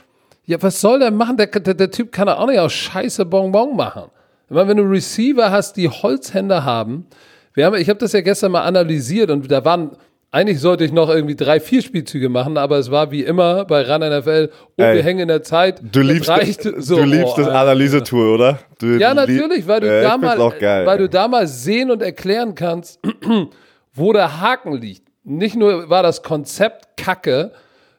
Ja, 0.46 0.60
was 0.60 0.80
soll 0.80 0.98
der 0.98 1.10
machen? 1.10 1.36
Der, 1.36 1.46
der, 1.46 1.74
der 1.74 1.90
Typ 1.90 2.12
kann 2.12 2.26
doch 2.26 2.38
auch 2.38 2.46
nicht 2.46 2.58
aus 2.58 2.72
Scheiße 2.72 3.24
Bonbon 3.24 3.76
machen. 3.76 4.04
Ich 4.48 4.54
meine, 4.54 4.68
wenn 4.68 4.76
du 4.76 4.82
Receiver 4.84 5.50
hast, 5.50 5.76
die 5.76 5.88
Holzhände 5.88 6.64
haben, 6.64 7.06
wir 7.54 7.66
haben, 7.66 7.76
ich 7.76 7.88
habe 7.88 7.98
das 7.98 8.12
ja 8.12 8.20
gestern 8.20 8.52
mal 8.52 8.62
analysiert 8.62 9.30
und 9.30 9.50
da 9.50 9.64
waren, 9.64 9.92
eigentlich 10.34 10.60
sollte 10.60 10.84
ich 10.84 10.90
noch 10.90 11.08
irgendwie 11.10 11.36
drei, 11.36 11.60
vier 11.60 11.80
Spielzüge 11.80 12.28
machen, 12.28 12.58
aber 12.58 12.76
es 12.78 12.90
war 12.90 13.12
wie 13.12 13.22
immer 13.22 13.64
bei 13.66 13.82
Run 13.82 14.00
NFL, 14.00 14.50
oh, 14.50 14.82
Ey, 14.82 14.96
wir 14.96 15.02
hängen 15.04 15.20
in 15.20 15.28
der 15.28 15.44
Zeit. 15.44 15.80
Du 15.80 16.00
liebst, 16.00 16.28
reicht 16.28 16.64
das, 16.64 16.86
so, 16.86 16.96
du 16.96 17.04
liebst 17.04 17.34
oh, 17.34 17.36
das 17.36 17.46
Analysetool, 17.46 18.34
oder? 18.34 18.58
Du, 18.80 18.98
ja, 18.98 19.14
natürlich, 19.14 19.68
weil 19.68 19.78
du, 19.78 19.86
Äh, 19.86 20.02
da 20.02 20.16
mal, 20.18 20.36
geil. 20.58 20.86
weil 20.86 20.98
du 20.98 21.08
da 21.08 21.28
mal 21.28 21.46
sehen 21.46 21.92
und 21.92 22.02
erklären 22.02 22.56
kannst, 22.56 22.98
wo 23.94 24.12
der 24.12 24.40
Haken 24.40 24.72
liegt. 24.74 25.06
Nicht 25.22 25.54
nur 25.54 25.88
war 25.88 26.02
das 26.02 26.24
Konzept 26.24 26.96
kacke, 26.96 27.52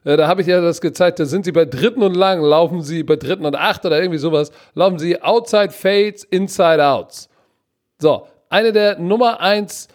äh, 0.04 0.18
da 0.18 0.28
habe 0.28 0.42
ich 0.42 0.46
ja 0.46 0.60
das 0.60 0.82
gezeigt, 0.82 1.18
da 1.18 1.24
sind 1.24 1.46
sie 1.46 1.52
bei 1.52 1.64
dritten 1.64 2.02
und 2.02 2.14
lang, 2.14 2.42
laufen 2.42 2.82
sie 2.82 3.02
bei 3.02 3.16
dritten 3.16 3.46
und 3.46 3.56
acht 3.56 3.86
oder 3.86 3.98
irgendwie 3.98 4.18
sowas, 4.18 4.52
laufen 4.74 4.98
sie 4.98 5.22
outside 5.22 5.70
fades, 5.70 6.22
inside 6.22 6.84
outs. 6.84 7.30
So, 7.98 8.26
eine 8.50 8.74
der 8.74 8.98
Nummer 8.98 9.40
eins 9.40 9.88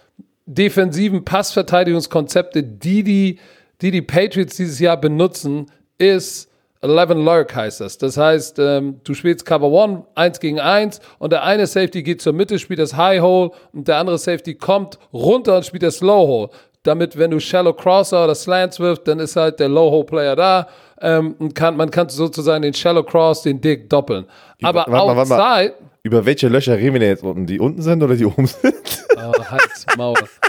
defensiven 0.53 1.23
Passverteidigungskonzepte, 1.23 2.63
die 2.63 3.03
die, 3.03 3.39
die, 3.81 3.91
die 3.91 4.01
Patriots 4.01 4.57
dieses 4.57 4.79
Jahr 4.79 4.97
benutzen, 4.97 5.67
ist 5.97 6.49
11 6.81 7.09
Lurk 7.11 7.55
heißt 7.55 7.81
das. 7.81 7.97
Das 7.97 8.17
heißt, 8.17 8.57
ähm, 8.59 9.01
du 9.03 9.13
spielst 9.13 9.45
Cover 9.45 9.69
One, 9.69 10.03
1 10.15 10.39
gegen 10.39 10.59
1 10.59 10.99
und 11.19 11.31
der 11.31 11.43
eine 11.43 11.67
Safety 11.67 12.01
geht 12.01 12.21
zur 12.21 12.33
Mitte, 12.33 12.57
spielt 12.59 12.79
das 12.79 12.95
High 12.97 13.21
Hole 13.21 13.51
und 13.71 13.87
der 13.87 13.97
andere 13.97 14.17
Safety 14.17 14.55
kommt 14.55 14.97
runter 15.13 15.57
und 15.57 15.65
spielt 15.65 15.83
das 15.83 15.97
Slow 15.97 16.27
Hole. 16.27 16.49
Damit, 16.83 17.15
wenn 17.15 17.29
du 17.29 17.39
Shallow 17.39 17.73
Crosser 17.73 18.23
oder 18.23 18.33
Slants 18.33 18.79
wirft, 18.79 19.07
dann 19.07 19.19
ist 19.19 19.35
halt 19.35 19.59
der 19.59 19.69
Low 19.69 19.91
Hole 19.91 20.05
Player 20.05 20.35
da 20.35 20.67
ähm, 20.99 21.35
und 21.37 21.53
kann, 21.53 21.77
man 21.77 21.91
kann 21.91 22.09
sozusagen 22.09 22.63
den 22.63 22.73
Shallow 22.73 23.03
Cross, 23.03 23.43
den 23.43 23.61
Dick 23.61 23.87
doppeln. 23.87 24.25
Aber 24.63 24.85
warte 24.87 25.07
mal, 25.07 25.15
warte 25.15 25.29
mal. 25.29 25.73
Über 26.03 26.25
welche 26.25 26.47
Löcher 26.47 26.77
reden 26.77 26.93
wir 26.93 26.99
denn 26.99 27.09
jetzt 27.09 27.23
unten? 27.23 27.45
Die 27.45 27.59
unten 27.59 27.83
sind 27.83 28.01
oder 28.01 28.15
die 28.15 28.25
oben 28.25 28.47
sind? 28.47 29.05
oh, 29.17 29.43
Hals, 29.51 29.85
Maul. 29.95 30.15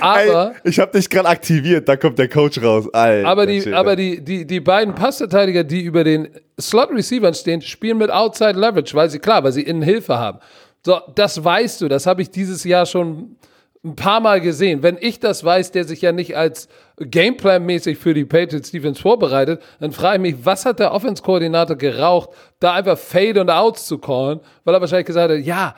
Aber, 0.00 0.54
Ey, 0.62 0.70
ich 0.70 0.78
habe 0.78 0.92
dich 0.92 1.08
gerade 1.08 1.28
aktiviert, 1.28 1.88
da 1.88 1.96
kommt 1.96 2.18
der 2.18 2.28
Coach 2.28 2.62
raus. 2.62 2.92
Alter, 2.92 3.28
aber, 3.28 3.46
die, 3.46 3.72
aber 3.72 3.96
die, 3.96 4.22
die, 4.22 4.46
die 4.46 4.60
beiden 4.60 4.94
Passverteidiger, 4.94 5.64
die 5.64 5.82
über 5.82 6.04
den 6.04 6.28
Slot-Receivern 6.60 7.34
stehen, 7.34 7.62
spielen 7.62 7.98
mit 7.98 8.10
Outside 8.10 8.58
Leverage, 8.58 8.94
weil 8.94 9.08
sie, 9.10 9.18
klar, 9.18 9.42
weil 9.44 9.52
sie 9.52 9.62
innen 9.62 9.82
Hilfe 9.82 10.18
haben. 10.18 10.38
So, 10.84 11.00
das 11.14 11.42
weißt 11.42 11.80
du, 11.80 11.88
das 11.88 12.06
habe 12.06 12.22
ich 12.22 12.30
dieses 12.30 12.64
Jahr 12.64 12.84
schon 12.84 13.36
ein 13.84 13.96
paar 13.96 14.20
Mal 14.20 14.40
gesehen. 14.40 14.82
Wenn 14.82 14.96
ich 14.98 15.20
das 15.20 15.44
weiß, 15.44 15.72
der 15.72 15.84
sich 15.84 16.00
ja 16.00 16.12
nicht 16.12 16.36
als 16.36 16.68
Gameplan-mäßig 16.98 17.98
für 17.98 18.14
die 18.14 18.24
Patriots 18.24 18.70
Defense 18.70 19.00
vorbereitet, 19.00 19.62
dann 19.80 19.92
frage 19.92 20.16
ich 20.16 20.34
mich, 20.34 20.46
was 20.46 20.64
hat 20.64 20.78
der 20.78 20.92
Offense-Koordinator 20.92 21.76
geraucht, 21.76 22.30
da 22.60 22.74
einfach 22.74 22.96
Fade 22.96 23.40
und 23.40 23.50
Outs 23.50 23.86
zu 23.86 23.98
callen, 23.98 24.40
weil 24.64 24.74
er 24.74 24.80
wahrscheinlich 24.80 25.06
gesagt 25.06 25.32
hat, 25.32 25.40
ja, 25.40 25.74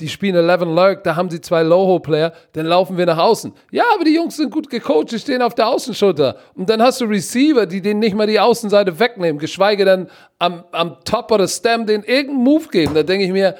die 0.00 0.08
spielen 0.08 0.48
11 0.48 0.62
Lurk, 0.62 1.04
da 1.04 1.14
haben 1.14 1.30
sie 1.30 1.40
zwei 1.40 1.62
Low-Player, 1.62 2.32
dann 2.54 2.66
laufen 2.66 2.96
wir 2.96 3.06
nach 3.06 3.18
außen. 3.18 3.52
Ja, 3.70 3.84
aber 3.94 4.04
die 4.04 4.14
Jungs 4.14 4.36
sind 4.36 4.50
gut 4.50 4.70
gecoacht, 4.70 5.12
die 5.12 5.18
stehen 5.18 5.42
auf 5.42 5.54
der 5.54 5.68
Außenschulter. 5.68 6.36
Und 6.54 6.70
dann 6.70 6.82
hast 6.82 7.00
du 7.00 7.04
Receiver, 7.04 7.66
die 7.66 7.82
denen 7.82 8.00
nicht 8.00 8.16
mal 8.16 8.26
die 8.26 8.40
Außenseite 8.40 8.98
wegnehmen, 8.98 9.38
geschweige 9.38 9.84
denn 9.84 10.08
am, 10.38 10.64
am 10.72 10.96
Top 11.04 11.30
oder 11.30 11.46
Stem 11.46 11.86
den 11.86 12.02
irgendeinen 12.02 12.44
Move 12.44 12.68
geben. 12.68 12.94
Da 12.94 13.02
denke 13.02 13.26
ich 13.26 13.32
mir, 13.32 13.56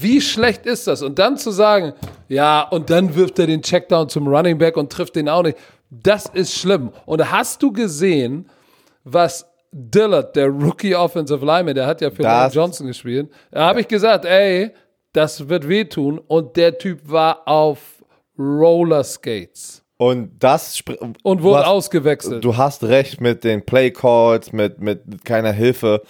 wie 0.00 0.20
schlecht 0.20 0.66
ist 0.66 0.86
das? 0.86 1.02
Und 1.02 1.18
dann 1.18 1.38
zu 1.38 1.50
sagen, 1.50 1.94
ja, 2.28 2.60
und 2.62 2.90
dann 2.90 3.14
wirft 3.14 3.38
er 3.38 3.46
den 3.46 3.62
Checkdown 3.62 4.08
zum 4.08 4.28
Running 4.28 4.58
Back 4.58 4.76
und 4.76 4.92
trifft 4.92 5.16
den 5.16 5.28
auch 5.28 5.42
nicht. 5.42 5.56
Das 5.88 6.26
ist 6.26 6.54
schlimm. 6.54 6.90
Und 7.06 7.30
hast 7.30 7.62
du 7.62 7.72
gesehen, 7.72 8.48
was 9.04 9.46
Dillard, 9.72 10.36
der 10.36 10.48
Rookie 10.48 10.94
Offensive 10.94 11.44
Lineman, 11.44 11.74
der 11.74 11.86
hat 11.86 12.02
ja 12.02 12.10
für 12.10 12.22
Lane 12.22 12.52
Johnson 12.52 12.86
gespielt, 12.86 13.30
da 13.50 13.66
habe 13.68 13.80
ich 13.80 13.88
gesagt, 13.88 14.26
ey, 14.26 14.70
das 15.12 15.48
wird 15.48 15.68
wehtun. 15.68 16.18
Und 16.18 16.56
der 16.56 16.78
Typ 16.78 17.10
war 17.10 17.46
auf 17.46 18.04
Roller 18.38 19.04
Skates. 19.04 19.82
Und 19.98 20.42
das 20.42 20.82
und 21.22 21.42
wurde 21.42 21.60
hast, 21.60 21.68
ausgewechselt. 21.68 22.44
Du 22.44 22.56
hast 22.56 22.82
recht 22.82 23.20
mit 23.20 23.44
den 23.44 23.64
Play 23.64 23.92
Calls, 23.92 24.52
mit, 24.52 24.80
mit 24.80 25.24
keiner 25.24 25.52
Hilfe. 25.52 26.02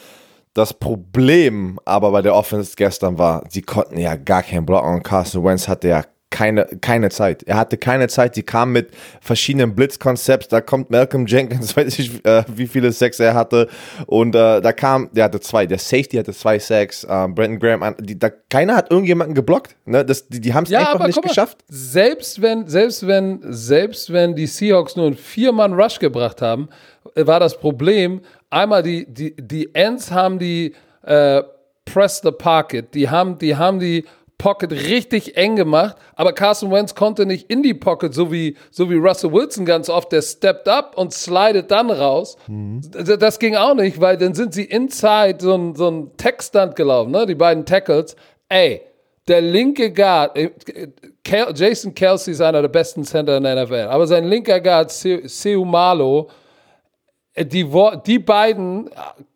Das 0.55 0.73
Problem 0.73 1.79
aber 1.85 2.11
bei 2.11 2.23
der 2.23 2.35
Offense 2.35 2.75
gestern 2.77 3.19
war, 3.19 3.45
sie 3.51 3.62
konnten 3.62 3.99
ja 3.99 4.17
gar 4.17 4.43
keinen 4.43 4.65
blocken 4.67 4.95
und 4.95 5.03
Carson 5.03 5.45
Wentz 5.45 5.69
hatte 5.69 5.88
ja 5.88 6.05
keine, 6.33 6.66
keine 6.81 7.11
Zeit. 7.11 7.45
Er 7.45 7.57
hatte 7.57 7.77
keine 7.77 8.09
Zeit. 8.09 8.35
Sie 8.35 8.42
kam 8.42 8.73
mit 8.73 8.90
verschiedenen 9.21 9.77
Blitzkonzepts. 9.77 10.49
Da 10.49 10.61
kommt 10.61 10.90
Malcolm 10.90 11.27
Jenkins, 11.27 11.77
weiß 11.77 11.99
ich, 12.01 12.25
äh, 12.25 12.42
wie 12.49 12.66
viele 12.66 12.90
Sacks 12.90 13.21
er 13.21 13.35
hatte. 13.35 13.68
Und 14.07 14.35
äh, 14.35 14.61
da 14.61 14.73
kam, 14.73 15.11
der 15.12 15.25
hatte 15.25 15.38
zwei. 15.38 15.66
Der 15.66 15.79
Safety 15.79 16.16
hatte 16.16 16.33
zwei 16.33 16.59
Sacks. 16.59 17.05
Äh, 17.05 17.07
Brandon 17.07 17.61
Graham, 17.61 17.95
die, 18.01 18.18
da, 18.18 18.31
keiner 18.51 18.75
hat 18.75 18.90
irgendjemanden 18.90 19.35
geblockt. 19.35 19.77
Ne? 19.85 20.05
Das, 20.05 20.27
die 20.27 20.40
die 20.40 20.53
haben 20.53 20.64
es 20.64 20.71
ja, 20.71 20.81
einfach 20.81 21.07
nicht 21.07 21.23
geschafft. 21.23 21.59
Mal, 21.68 21.77
selbst 21.77 22.42
wenn, 22.42 22.66
selbst 22.66 23.07
wenn, 23.07 23.40
selbst 23.45 24.12
wenn 24.12 24.35
die 24.35 24.47
Seahawks 24.47 24.97
nur 24.97 25.07
einen 25.07 25.16
Vier-Mann-Rush 25.16 25.99
gebracht 25.99 26.42
haben, 26.42 26.68
äh, 27.14 27.27
war 27.27 27.38
das 27.38 27.59
Problem, 27.59 28.23
einmal 28.51 28.83
die, 28.83 29.07
die, 29.07 29.37
die 29.37 29.75
Ends 29.75 30.11
haben 30.11 30.38
die 30.38 30.75
äh, 31.03 31.42
Press 31.85 32.21
the 32.23 32.31
Pocket, 32.31 32.95
die 32.95 33.11
haben, 33.11 33.38
die 33.38 33.57
haben 33.57 33.79
die 33.79 34.05
Pocket 34.42 34.72
richtig 34.72 35.37
eng 35.37 35.55
gemacht, 35.55 35.94
aber 36.16 36.33
Carson 36.33 36.72
Wentz 36.72 36.96
konnte 36.96 37.26
nicht 37.26 37.48
in 37.48 37.62
die 37.62 37.74
Pocket, 37.74 38.12
so 38.12 38.33
wie, 38.33 38.57
so 38.72 38.90
wie 38.90 38.96
Russell 38.96 39.33
Wilson 39.33 39.64
ganz 39.64 39.88
oft, 39.88 40.11
der 40.11 40.20
stepped 40.20 40.66
up 40.66 40.98
und 40.98 41.14
slidet 41.14 41.70
dann 41.70 41.92
raus. 41.92 42.37
Mhm. 42.48 42.81
Das 43.20 43.38
ging 43.38 43.55
auch 43.55 43.76
nicht, 43.76 44.00
weil 44.00 44.16
dann 44.16 44.35
sind 44.35 44.52
sie 44.52 44.64
inside 44.64 45.37
so 45.38 45.55
ein, 45.55 45.76
so 45.76 45.88
ein 45.88 46.16
Tech-Stunt 46.16 46.74
gelaufen, 46.74 47.12
ne? 47.12 47.24
die 47.24 47.37
beiden 47.37 47.64
Tackles. 47.64 48.16
Ey, 48.48 48.81
der 49.28 49.42
linke 49.42 49.92
Guard, 49.92 50.37
äh, 50.37 50.50
Jason 51.55 51.94
Kelsey 51.94 52.33
ist 52.33 52.40
einer 52.40 52.62
der 52.62 52.68
besten 52.68 53.05
Center 53.05 53.37
in 53.37 53.44
der 53.44 53.64
NFL, 53.64 53.87
aber 53.90 54.09
sein 54.09 54.24
linker 54.24 54.61
Guard, 54.61 54.90
Seumalo, 54.90 56.28
äh, 57.33 57.46
die, 57.46 57.70
die 58.07 58.18
beiden 58.18 58.90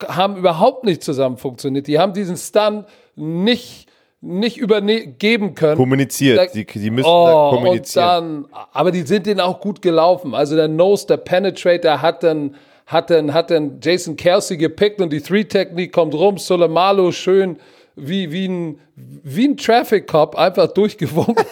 haben 0.05 0.37
überhaupt 0.37 0.83
nicht 0.83 1.05
zusammen 1.05 1.37
funktioniert. 1.37 1.87
Die 1.87 1.97
haben 1.97 2.13
diesen 2.13 2.37
Stunt 2.37 2.87
nicht 3.15 3.86
nicht 4.27 4.57
übergeben 4.59 5.55
können. 5.55 5.77
Kommuniziert, 5.77 6.39
da, 6.39 6.47
die, 6.47 6.65
die 6.65 6.91
müssen 6.91 7.09
oh, 7.09 7.51
da 7.51 7.57
kommunizieren. 7.57 8.37
Und 8.37 8.51
dann, 8.53 8.61
aber 8.73 8.91
die 8.91 9.03
sind 9.03 9.27
denen 9.27 9.41
auch 9.41 9.61
gut 9.61 9.81
gelaufen. 9.83 10.35
Also 10.35 10.57
der 10.57 10.69
Nose, 10.69 11.07
der 11.07 11.19
Penetrator 11.19 12.03
hat 12.03 12.23
dann, 12.23 12.57
hat 12.87 13.11
dann, 13.11 13.33
hat 13.33 13.51
dann 13.51 13.79
Jason 13.83 14.17
Kelsey 14.17 14.57
gepickt 14.57 15.01
und 15.01 15.13
die 15.13 15.21
Three-Technik 15.21 15.93
kommt 15.93 16.15
rum, 16.15 16.39
Solemalo 16.39 17.13
schön 17.13 17.59
wie, 17.97 18.31
wie 18.31 18.47
ein, 18.47 18.81
wie 18.95 19.49
ein 19.49 19.57
Traffic 19.57 20.07
Cop 20.07 20.37
einfach 20.37 20.69
durchgewunken. 20.69 21.35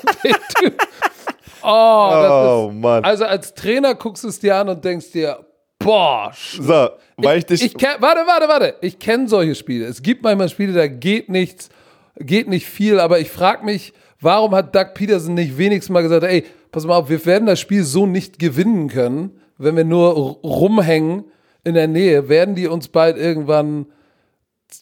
oh, 1.63 1.67
oh 1.67 2.69
ist, 2.71 2.77
Mann. 2.77 3.03
Also 3.03 3.25
als 3.25 3.55
Trainer 3.55 3.95
guckst 3.95 4.25
du 4.25 4.29
es 4.29 4.39
dir 4.39 4.57
an 4.57 4.69
und 4.69 4.85
denkst 4.85 5.11
dir, 5.13 5.39
boah. 5.79 6.31
So, 6.35 6.91
weil 7.17 7.39
ich, 7.39 7.45
ich 7.45 7.47
dich. 7.47 7.63
Ich 7.63 7.77
kenn, 7.77 7.97
warte, 8.01 8.21
warte, 8.27 8.49
warte. 8.49 8.75
Ich 8.83 8.99
kenne 8.99 9.27
solche 9.27 9.55
Spiele. 9.55 9.87
Es 9.87 10.03
gibt 10.03 10.23
manchmal 10.23 10.51
Spiele, 10.51 10.75
da 10.75 10.87
geht 10.87 11.31
nichts 11.31 11.71
geht 12.17 12.49
nicht 12.49 12.67
viel, 12.67 13.01
aber 13.01 13.19
ich 13.21 13.31
frage 13.31 13.65
mich, 13.65 13.93
warum 14.21 14.55
hat 14.55 14.75
Doug 14.75 14.95
Peterson 14.95 15.35
nicht 15.35 15.59
wenigstens 15.59 15.93
mal 15.93 16.03
gesagt, 16.03 16.25
ey, 16.25 16.45
pass 16.71 16.85
mal 16.87 16.97
auf, 16.97 17.09
wir 17.09 17.25
werden 17.27 17.47
das 17.47 17.61
Spiel 17.61 17.85
so 17.85 18.07
nicht 18.07 18.39
gewinnen 18.39 18.89
können, 18.89 19.41
wenn 19.59 19.77
wir 19.77 19.85
nur 19.85 20.13
rumhängen 20.43 21.25
in 21.65 21.75
der 21.75 21.89
Nähe, 21.89 22.29
werden 22.29 22.55
die 22.55 22.67
uns 22.67 22.89
bald 22.89 23.17
irgendwann 23.17 23.87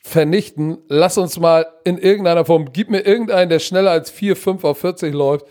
vernichten. 0.03 0.79
Lass 0.89 1.19
uns 1.19 1.39
mal 1.39 1.67
in 1.85 1.99
irgendeiner 1.99 2.45
Form, 2.45 2.73
gib 2.73 2.91
mir 2.91 3.01
irgendeinen, 3.01 3.51
der 3.51 3.59
schneller 3.59 3.91
als 3.91 4.11
4, 4.11 4.37
5 4.37 4.65
auf 4.65 4.79
40 4.79 5.15
läuft 5.15 5.47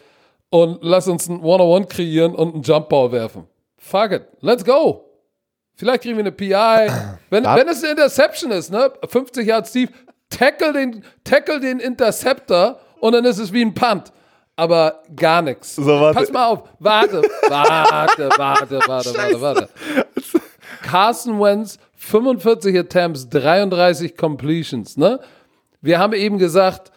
und 0.50 0.80
lass 0.82 1.08
uns 1.08 1.30
ein 1.30 1.42
One-on-One 1.42 1.86
kreieren 1.86 2.36
und 2.36 2.54
einen 2.54 2.64
Jumpball 2.64 3.12
werfen. 3.12 3.46
Fuck 3.78 4.12
it, 4.12 4.24
let's 4.42 4.66
go. 4.66 5.06
Vielleicht 5.76 6.04
kriegen 6.04 6.18
wir 6.18 6.24
eine 6.24 6.32
PI. 6.32 6.92
Wenn, 7.30 7.44
wenn 7.44 7.68
es 7.68 7.82
eine 7.82 7.92
Interception 7.92 8.52
ist, 8.52 8.72
ne? 8.72 8.92
50 9.08 9.48
Yards 9.48 9.72
tief, 9.72 9.90
tackle 10.32 10.74
den, 10.74 11.04
tackle 11.24 11.60
den 11.60 11.80
Interceptor 11.80 12.80
und 13.00 13.14
dann 13.14 13.26
ist 13.26 13.38
es 13.38 13.54
wie 13.54 13.64
ein 13.64 13.74
Punt. 13.76 14.12
Aber 14.56 15.04
gar 15.16 15.42
nichts. 15.42 15.76
So, 15.76 16.12
Pass 16.14 16.32
mal 16.32 16.48
auf. 16.48 16.64
Warte, 16.80 17.22
warte, 17.48 18.30
warte, 18.38 18.80
warte, 18.86 19.16
warte, 19.16 19.42
warte. 19.42 19.70
Carson 20.84 21.40
Wentz, 21.40 21.78
45 21.96 22.78
Attempts, 22.78 23.30
33 23.30 24.18
Completions, 24.18 24.98
ne? 24.98 25.20
Wir 25.82 25.98
haben 26.00 26.14
eben 26.14 26.38
gesagt, 26.38 26.92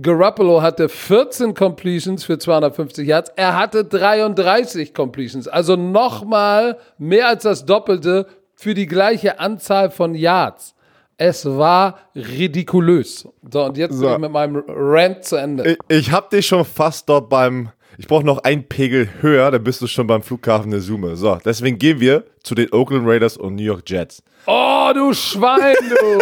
Garoppolo 0.00 0.60
hatte 0.62 0.88
14 0.88 1.54
Completions 1.54 2.24
für 2.24 2.38
250 2.38 3.06
Yards. 3.06 3.32
Er 3.36 3.56
hatte 3.56 3.84
33 3.84 4.92
Completions. 4.92 5.48
Also 5.48 5.76
nochmal 5.76 6.78
mehr 6.98 7.28
als 7.28 7.44
das 7.44 7.64
Doppelte 7.64 8.26
für 8.54 8.74
die 8.74 8.86
gleiche 8.86 9.40
Anzahl 9.40 9.90
von 9.90 10.14
Yards. 10.14 10.74
Es 11.20 11.44
war 11.44 11.98
ridikulös. 12.14 13.26
So, 13.50 13.64
und 13.64 13.76
jetzt 13.76 13.94
so. 13.94 14.06
bin 14.06 14.12
ich 14.12 14.18
mit 14.20 14.30
meinem 14.30 14.62
Rant 14.68 15.24
zu 15.24 15.34
Ende. 15.34 15.76
Ich, 15.88 15.98
ich 15.98 16.12
hab 16.12 16.30
dich 16.30 16.46
schon 16.46 16.64
fast 16.64 17.08
dort 17.08 17.28
beim. 17.28 17.70
Ich 18.00 18.06
brauche 18.06 18.24
noch 18.24 18.38
einen 18.44 18.62
Pegel 18.62 19.08
höher, 19.20 19.50
dann 19.50 19.64
bist 19.64 19.82
du 19.82 19.88
schon 19.88 20.06
beim 20.06 20.22
Flughafen 20.22 20.70
der 20.70 20.80
Summe. 20.80 21.16
So, 21.16 21.36
deswegen 21.44 21.76
gehen 21.76 21.98
wir 21.98 22.22
zu 22.44 22.54
den 22.54 22.72
Oakland 22.72 23.04
Raiders 23.08 23.36
und 23.36 23.56
New 23.56 23.64
York 23.64 23.82
Jets. 23.84 24.22
Oh, 24.46 24.92
du 24.94 25.12
Schwein, 25.12 25.74
du! 25.90 26.18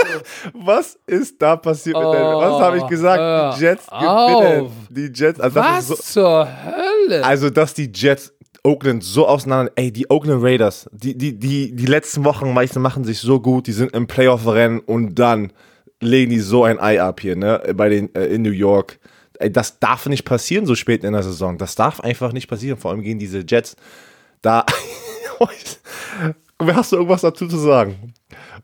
was 0.67 0.99
ist 1.07 1.41
da 1.41 1.57
passiert 1.57 1.97
oh, 1.97 2.01
Was 2.01 2.63
habe 2.63 2.79
ich 2.79 2.87
gesagt? 2.87 3.59
die 3.59 3.63
Jets 3.63 3.87
gewinnen. 3.89 4.71
Die 4.89 5.13
Jets. 5.15 5.39
Also 5.39 5.57
was 5.57 5.89
so, 5.89 5.95
zur 5.97 6.49
Hölle? 6.49 7.23
Also, 7.23 7.51
dass 7.51 7.75
die 7.75 7.93
Jets 7.95 8.33
Oakland 8.66 9.05
so 9.05 9.29
auseinander. 9.29 9.72
Ey, 9.76 9.92
die 9.92 10.11
Oakland 10.11 10.42
Raiders, 10.42 10.90
die, 10.92 11.16
die, 11.16 11.38
die, 11.38 11.74
die 11.74 11.87
letzten 11.87 12.24
Wochen 12.24 12.52
meistens 12.52 12.83
machen 12.83 13.05
sich 13.05 13.20
so 13.20 13.40
gut, 13.40 13.68
die 13.68 13.72
sind 13.72 13.94
im 13.94 14.09
Playoff-Rennen 14.09 14.81
und 14.81 15.14
dann 15.14 15.52
legen 16.00 16.31
die 16.31 16.40
so 16.40 16.64
ein 16.64 16.81
Ei 16.81 17.00
ab 17.00 17.20
hier, 17.20 17.37
ne? 17.37 17.62
Bei 17.74 17.88
den 17.88 18.14
äh, 18.14 18.26
in 18.26 18.42
New 18.42 18.50
York. 18.50 18.98
Ey, 19.38 19.52
das 19.52 19.79
darf 19.79 20.07
nicht 20.07 20.24
passieren 20.24 20.66
so 20.66 20.74
spät 20.74 21.05
in 21.05 21.12
der 21.12 21.22
Saison. 21.22 21.59
Das 21.59 21.76
darf 21.76 22.00
einfach 22.00 22.33
nicht 22.33 22.48
passieren. 22.48 22.79
Vor 22.79 22.90
allem 22.90 23.02
gegen 23.02 23.18
diese 23.18 23.44
Jets. 23.46 23.76
Da. 24.42 24.66
Hast 26.59 26.92
du 26.92 26.96
irgendwas 26.96 27.20
dazu 27.20 27.46
zu 27.46 27.59
sagen, 27.59 28.14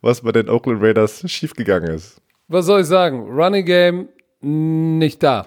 was 0.00 0.22
bei 0.22 0.32
den 0.32 0.48
Oakland 0.48 0.82
Raiders 0.82 1.22
schiefgegangen 1.30 1.94
ist? 1.94 2.20
Was 2.48 2.66
soll 2.66 2.80
ich 2.80 2.86
sagen? 2.86 3.20
Running 3.20 3.64
Game 3.64 4.08
nicht 4.40 5.22
da. 5.22 5.46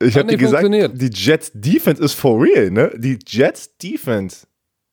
Ich 0.00 0.16
habe 0.16 0.28
dir 0.28 0.36
gesagt, 0.36 0.68
die 0.68 1.10
Jets 1.12 1.50
Defense 1.54 2.02
ist 2.02 2.14
for 2.14 2.40
real, 2.40 2.70
ne? 2.70 2.92
Die 2.96 3.18
Jets 3.26 3.76
Defense 3.78 4.46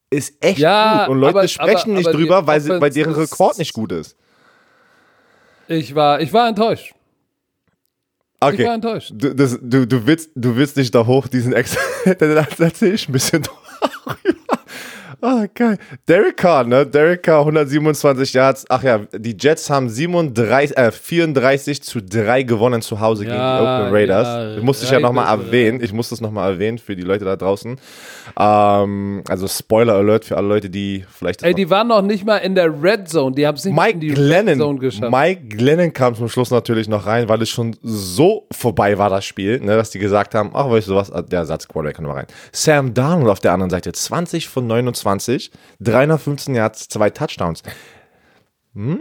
ist 0.10 0.34
echt 0.44 0.60
ja, 0.60 1.06
gut 1.06 1.14
und 1.14 1.20
Leute 1.20 1.40
aber, 1.40 1.48
sprechen 1.48 1.92
aber, 1.92 1.98
nicht 1.98 2.08
aber 2.08 2.18
drüber, 2.18 2.48
weil, 2.48 2.62
sie, 2.62 2.82
weil 2.82 2.90
deren 2.90 3.14
Rekord 3.14 3.58
nicht 3.58 3.74
gut 3.74 3.92
ist. 3.92 4.16
Ich 5.68 5.94
war, 5.96 6.22
ich 6.22 6.32
war 6.32 6.48
enttäuscht. 6.48 6.94
Okay. 8.40 8.62
Ich 8.62 8.68
war 8.68 8.76
enttäuscht. 8.76 9.12
Du, 9.16 9.34
das, 9.34 9.58
du, 9.62 9.88
du, 9.88 10.06
willst, 10.06 10.32
du 10.36 10.56
willst 10.56 10.78
nicht 10.78 10.94
da 10.94 11.06
hoch 11.06 11.28
diesen 11.28 11.54
Ex. 11.54 11.78
da 12.06 12.48
erzähl 12.60 12.94
ich 12.94 13.08
ein 13.08 13.12
bisschen 13.12 13.42
drüber. 13.44 14.18
Ah, 15.26 15.48
geil. 15.56 15.80
Derek 16.08 16.38
Carr, 16.38 16.66
ne? 16.66 16.86
Derek 16.86 17.24
Carr, 17.24 17.40
127 17.40 18.34
Yards. 18.34 18.66
Ach 18.70 18.84
ja, 18.84 19.00
die 19.12 19.36
Jets 19.36 19.72
haben 19.72 19.90
37, 19.90 20.78
äh, 20.78 20.92
34 20.92 21.82
zu 21.82 22.00
3 22.00 22.44
gewonnen 22.44 22.84
zu 22.84 23.00
Hause 23.00 23.24
gegen 23.24 23.36
die 23.36 23.42
Oakland 23.42 23.92
Raiders. 23.92 24.28
ja, 24.28 24.58
ich 24.58 24.62
muss 24.64 24.82
das 24.82 24.92
ja 24.92 25.00
nochmal 25.00 25.28
erwähnen. 25.28 25.82
Ich 25.82 25.94
muss 25.94 26.10
das 26.10 26.22
nochmal 26.22 26.52
erwähnen 26.54 26.78
für 26.78 26.96
die 26.96 27.02
Leute 27.02 27.26
da 27.26 27.36
draußen. 27.36 27.76
Ähm, 28.38 29.24
also 29.28 29.48
Spoiler 29.48 29.96
Alert 29.96 30.26
für 30.26 30.38
alle 30.38 30.48
Leute, 30.48 30.70
die 30.70 31.04
vielleicht. 31.10 31.42
Ey, 31.42 31.56
die 31.56 31.72
waren 31.72 31.88
noch 31.88 32.04
nicht 32.04 32.24
mal 32.24 32.38
in 32.38 32.54
der 32.54 32.72
Red 32.84 33.10
Zone. 33.10 33.36
Die 33.36 33.48
haben 33.48 33.56
es 33.56 33.66
nicht 33.66 33.76
Mike 33.76 33.94
in 33.94 34.00
die 34.02 34.08
Glennon, 34.10 34.48
Red 34.50 34.58
Zone 34.60 34.80
geschafft. 34.80 35.12
Mike 35.12 35.42
Glennon 35.48 35.92
kam 35.92 36.14
zum 36.14 36.30
Schluss 36.30 36.52
natürlich 36.52 36.88
noch 36.88 37.08
rein, 37.08 37.28
weil 37.30 37.42
es 37.42 37.50
schon 37.50 37.76
so 37.82 38.46
vorbei 38.52 39.00
war, 39.00 39.10
das 39.10 39.26
Spiel, 39.26 39.60
ne, 39.60 39.76
dass 39.76 39.90
die 39.90 40.00
gesagt 40.00 40.36
haben, 40.36 40.52
ach, 40.54 40.70
weißt 40.70 40.88
du 40.90 40.96
was, 40.96 41.12
der 41.32 41.46
Satz 41.46 41.68
Quarterback 41.68 41.96
kann 41.96 42.06
mal 42.06 42.14
rein. 42.14 42.28
Sam 42.52 42.94
Darnold 42.94 43.32
auf 43.32 43.40
der 43.40 43.54
anderen 43.54 43.72
Seite, 43.72 43.92
20 43.92 44.48
von 44.48 44.68
29, 44.68 45.15
315 45.82 46.56
Yards, 46.56 46.88
zwei 46.88 47.10
Touchdowns. 47.10 47.64
Hm, 48.74 49.00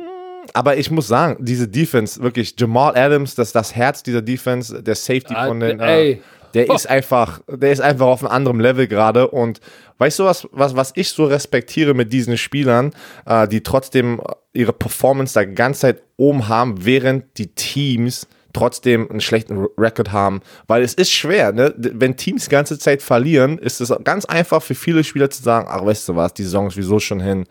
aber 0.53 0.77
ich 0.77 0.91
muss 0.91 1.09
sagen, 1.09 1.37
diese 1.41 1.69
Defense, 1.69 2.23
wirklich, 2.23 2.55
Jamal 2.59 2.97
Adams, 2.97 3.35
das 3.35 3.53
das 3.53 3.75
Herz 3.75 4.03
dieser 4.03 4.23
Defense, 4.23 4.83
der 4.83 4.95
Safety 4.95 5.35
Ah, 5.35 5.47
von 5.47 5.61
den, 5.61 5.81
äh, 5.81 6.19
der 6.55 6.71
ist 6.71 6.89
einfach, 6.89 7.41
der 7.49 7.73
ist 7.73 7.81
einfach 7.81 8.07
auf 8.07 8.23
einem 8.23 8.33
anderen 8.33 8.61
Level 8.61 8.87
gerade 8.87 9.29
und 9.29 9.61
weißt 9.99 10.21
du 10.21 10.25
was, 10.25 10.49
was, 10.53 10.77
was 10.77 10.93
ich 10.95 11.11
so 11.11 11.25
respektiere 11.25 11.95
mit 11.95 12.13
diesen 12.13 12.39
Spielern, 12.39 12.93
äh, 13.27 13.49
die 13.49 13.63
trotzdem 13.63 14.21
ihre 14.53 14.73
Performance 14.73 15.35
da 15.35 15.45
ganze 15.45 15.81
Zeit 15.81 16.03
oben 16.17 16.49
haben, 16.49 16.85
während 16.85 17.39
die 17.39 17.49
Teams 17.49 18.29
trotzdem 18.55 19.11
einen 19.11 19.21
schlechten 19.21 19.67
Rekord 19.77 20.13
haben, 20.13 20.41
weil 20.67 20.83
es 20.83 20.95
ist 20.95 21.11
schwer, 21.11 21.53
ne? 21.53 21.75
wenn 21.77 22.17
Teams 22.17 22.45
die 22.45 22.51
ganze 22.51 22.79
Zeit 22.79 23.03
verlieren, 23.03 23.59
ist 23.59 23.81
es 23.81 23.93
ganz 24.05 24.25
einfach 24.25 24.63
für 24.63 24.75
viele 24.75 25.05
Spieler 25.05 25.29
zu 25.29 25.43
sagen, 25.43 25.69
ach 25.69 25.85
weißt 25.85 26.09
du 26.09 26.17
was, 26.17 26.33
die 26.33 26.45
Saison 26.45 26.69
ist 26.69 26.77
wieso 26.77 26.99
schon 26.99 27.21
hin. 27.21 27.45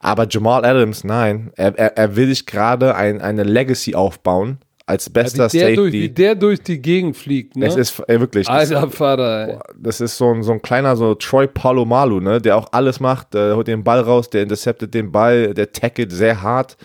Aber 0.00 0.26
Jamal 0.28 0.64
Adams, 0.64 1.04
nein, 1.04 1.52
er, 1.56 1.78
er, 1.78 1.96
er 1.96 2.16
will 2.16 2.28
sich 2.28 2.46
gerade 2.46 2.94
ein, 2.94 3.20
eine 3.20 3.44
Legacy 3.44 3.94
aufbauen 3.94 4.58
als 4.90 5.08
bester 5.08 5.52
wie, 5.52 5.58
der 5.58 5.74
durch, 5.76 5.92
wie 5.92 6.00
Safety. 6.00 6.14
der 6.14 6.34
durch 6.34 6.62
die 6.62 6.82
Gegend 6.82 7.16
fliegt, 7.16 7.56
ne? 7.56 7.66
Es 7.66 7.76
ist 7.76 8.02
ey, 8.08 8.18
wirklich, 8.18 8.46
das, 8.48 8.72
Alter 8.72 8.90
Vater, 8.90 9.48
ey. 9.48 9.58
das 9.78 10.00
ist 10.00 10.16
so 10.16 10.32
ein, 10.32 10.42
so 10.42 10.52
ein 10.52 10.62
kleiner 10.62 10.96
so 10.96 11.14
Troy 11.14 11.46
Palomalu, 11.46 12.20
ne, 12.20 12.40
der 12.40 12.56
auch 12.56 12.68
alles 12.72 12.98
macht, 12.98 13.34
der 13.34 13.54
holt 13.54 13.68
den 13.68 13.84
Ball 13.84 14.00
raus, 14.00 14.28
der 14.30 14.42
interceptet 14.42 14.92
den 14.92 15.12
Ball, 15.12 15.54
der 15.54 15.70
tackelt 15.72 16.10
sehr 16.10 16.42
hart 16.42 16.76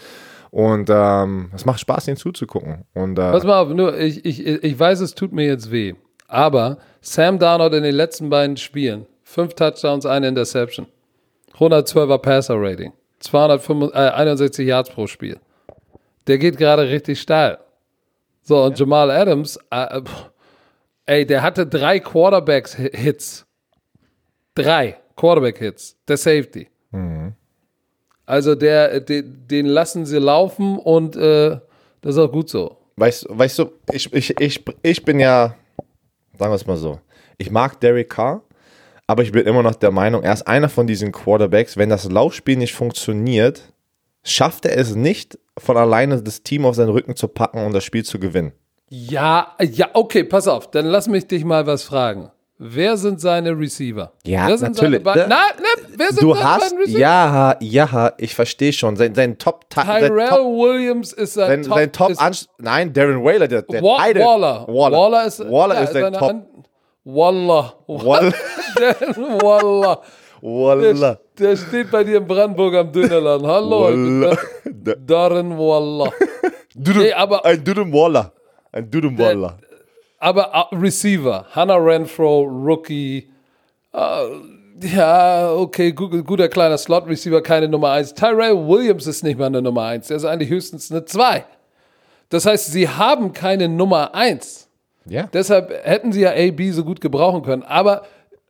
und 0.55 0.89
ähm, 0.89 1.51
es 1.53 1.65
macht 1.65 1.81
Spaß, 1.81 2.07
ihn 2.07 2.15
zuzugucken. 2.15 2.85
Und 2.93 3.19
äh, 3.19 3.29
Pass 3.29 3.43
mal 3.43 3.59
auf, 3.59 3.73
nur, 3.73 3.99
ich, 3.99 4.23
ich, 4.23 4.39
ich 4.47 4.79
weiß, 4.79 5.01
es 5.01 5.13
tut 5.13 5.33
mir 5.33 5.45
jetzt 5.45 5.69
weh. 5.69 5.95
Aber 6.29 6.77
Sam 7.01 7.39
Darnold 7.39 7.73
in 7.73 7.83
den 7.83 7.93
letzten 7.93 8.29
beiden 8.29 8.55
Spielen, 8.55 9.05
fünf 9.21 9.53
Touchdowns, 9.55 10.05
eine 10.05 10.29
Interception. 10.29 10.87
112er 11.57 12.19
Passer 12.19 12.55
Rating. 12.57 12.93
261 13.19 14.65
Yards 14.65 14.91
pro 14.91 15.07
Spiel. 15.07 15.41
Der 16.27 16.37
geht 16.37 16.55
gerade 16.55 16.87
richtig 16.87 17.19
steil. 17.19 17.57
So, 18.41 18.63
und 18.63 18.79
Jamal 18.79 19.11
Adams, 19.11 19.59
äh, 19.71 19.99
pff, 19.99 20.31
ey, 21.05 21.25
der 21.25 21.41
hatte 21.41 21.67
drei 21.67 21.99
Quarterbacks-Hits. 21.99 23.45
Drei 24.53 24.99
Quarterback-Hits. 25.17 25.97
Der 26.07 26.15
Safety. 26.15 26.69
Also 28.25 28.55
der, 28.55 28.99
den, 29.01 29.47
den 29.47 29.65
lassen 29.65 30.05
sie 30.05 30.17
laufen 30.17 30.79
und 30.79 31.15
äh, 31.15 31.59
das 32.01 32.15
ist 32.15 32.17
auch 32.17 32.31
gut 32.31 32.49
so. 32.49 32.77
weißt, 32.97 33.27
weißt 33.29 33.59
du, 33.59 33.71
ich, 33.91 34.11
ich, 34.13 34.39
ich, 34.39 34.65
ich 34.81 35.05
bin 35.05 35.19
ja, 35.19 35.55
sagen 36.37 36.51
wir 36.51 36.55
es 36.55 36.65
mal 36.65 36.77
so, 36.77 36.99
ich 37.37 37.51
mag 37.51 37.79
Derek 37.81 38.09
Carr, 38.09 38.41
aber 39.07 39.23
ich 39.23 39.31
bin 39.31 39.45
immer 39.45 39.61
noch 39.61 39.75
der 39.75 39.91
Meinung, 39.91 40.23
er 40.23 40.33
ist 40.33 40.47
einer 40.47 40.69
von 40.69 40.87
diesen 40.87 41.11
Quarterbacks, 41.11 41.77
wenn 41.77 41.89
das 41.89 42.09
Laufspiel 42.09 42.57
nicht 42.57 42.73
funktioniert, 42.73 43.73
schafft 44.23 44.65
er 44.65 44.77
es 44.77 44.95
nicht, 44.95 45.37
von 45.57 45.77
alleine 45.77 46.21
das 46.21 46.43
Team 46.43 46.65
auf 46.65 46.75
seinen 46.75 46.89
Rücken 46.89 47.15
zu 47.15 47.27
packen 47.27 47.65
und 47.65 47.73
das 47.73 47.83
Spiel 47.83 48.03
zu 48.03 48.19
gewinnen. 48.19 48.51
Ja, 48.89 49.55
ja, 49.61 49.89
okay, 49.93 50.23
pass 50.23 50.47
auf, 50.47 50.69
dann 50.71 50.85
lass 50.85 51.07
mich 51.07 51.27
dich 51.27 51.43
mal 51.45 51.65
was 51.65 51.83
fragen. 51.83 52.31
Wer 52.57 52.95
sind 52.95 53.19
seine 53.19 53.51
Receiver? 53.51 54.13
Ja, 54.25 54.47
wer 54.47 54.57
sind 54.57 54.75
natürlich. 54.77 55.03
Seine, 55.03 55.25
na, 55.27 55.41
na, 55.57 55.83
wer 55.97 56.07
sind 56.07 56.21
Du 56.23 56.33
seine 56.33 56.45
hast, 56.45 56.73
ja, 56.87 57.55
ja, 57.59 58.13
ich 58.17 58.33
verstehe 58.33 58.71
schon. 58.71 58.95
Sein, 58.95 59.13
sein 59.13 59.37
Top, 59.37 59.65
sein 59.73 59.85
Tyrell 60.07 60.29
Top, 60.29 60.39
Williams 60.39 61.11
ist 61.11 61.33
sein 61.33 61.63
sein, 61.63 61.63
Top. 61.63 61.77
sein 61.77 61.91
Top 62.17 62.31
ist, 62.31 62.49
Nein, 62.57 62.93
Darren 62.93 63.21
Waller, 63.23 63.49
der, 63.49 63.61
der 63.63 63.81
Wa 63.83 63.97
beide- 63.97 64.19
Waller. 64.21 64.65
Waller. 64.69 64.97
Waller 64.97 65.25
ist, 65.25 65.39
Waller 65.51 65.75
ja, 65.75 65.81
ist 65.81 65.93
sein 65.93 66.13
Top. 66.13 66.29
An 66.29 66.45
Waller. 67.03 67.73
Waller. 67.87 68.33
Waller. 69.41 70.01
Waller. 70.41 71.19
Der, 71.37 71.49
der 71.49 71.57
steht 71.57 71.91
bei 71.91 72.03
dir 72.03 72.17
in 72.17 72.27
Brandenburg 72.27 72.73
am 72.75 72.91
Dönerladen. 72.91 73.45
Hallo. 73.47 74.33
Da- 74.65 74.95
Darren 74.95 75.57
Waller. 75.57 76.11
Dudum, 76.75 77.01
Nee, 77.03 77.11
aber- 77.13 77.43
ein 77.45 77.63
Dudum 77.63 77.91
Waller. 77.91 78.31
Ein 78.71 78.89
Dudum 78.91 79.17
Waller. 79.17 79.57
Aber 80.25 80.71
uh, 80.71 80.75
Receiver, 80.75 81.45
Hannah 81.51 81.75
Renfro, 81.75 82.45
Rookie. 82.45 83.29
äh, 83.93 83.97
ja, 84.81 85.53
okay, 85.53 85.91
gut, 85.91 86.25
guter 86.25 86.49
kleiner 86.49 86.79
Slot-Receiver, 86.79 87.43
keine 87.43 87.67
Nummer 87.67 87.91
1. 87.91 88.15
Tyrell 88.15 88.55
Williams 88.67 89.05
ist 89.05 89.23
nicht 89.23 89.37
mal 89.37 89.45
eine 89.45 89.61
Nummer 89.61 89.83
1. 89.83 90.07
Der 90.07 90.17
ist 90.17 90.25
eigentlich 90.25 90.49
höchstens 90.49 90.91
eine 90.91 91.05
2. 91.05 91.45
Das 92.29 92.47
heißt, 92.47 92.71
sie 92.71 92.89
haben 92.89 93.33
keine 93.33 93.69
Nummer 93.69 94.15
1. 94.15 94.67
Ja. 95.05 95.29
Deshalb 95.31 95.69
hätten 95.83 96.11
sie 96.11 96.21
ja 96.21 96.31
AB 96.31 96.71
so 96.71 96.83
gut 96.83 97.01
gebrauchen 97.01 97.43
können. 97.43 97.61
Aber 97.61 98.01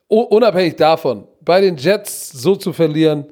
unabhängig 0.08 0.78
davon, 0.78 1.28
bei 1.42 1.60
den 1.60 1.76
Jets 1.76 2.32
so 2.32 2.56
zu 2.56 2.72
verlieren, 2.72 3.26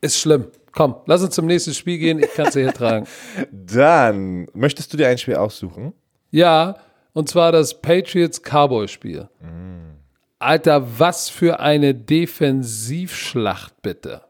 ist 0.00 0.18
schlimm. 0.18 0.46
Komm, 0.72 0.94
lass 1.04 1.22
uns 1.22 1.34
zum 1.34 1.44
nächsten 1.44 1.74
Spiel 1.74 1.98
gehen. 1.98 2.20
Ich 2.20 2.32
kann 2.32 2.46
es 2.46 2.54
hier 2.54 2.72
tragen. 2.72 3.06
Dann 3.52 4.48
möchtest 4.54 4.94
du 4.94 4.96
dir 4.96 5.08
ein 5.08 5.18
Spiel 5.18 5.36
aussuchen? 5.36 5.92
Ja, 6.30 6.76
und 7.16 7.30
zwar 7.30 7.50
das 7.50 7.80
Patriots-Cowboy-Spiel. 7.80 9.26
Alter, 10.38 10.98
was 10.98 11.30
für 11.30 11.60
eine 11.60 11.94
Defensivschlacht, 11.94 13.80
bitte. 13.80 14.20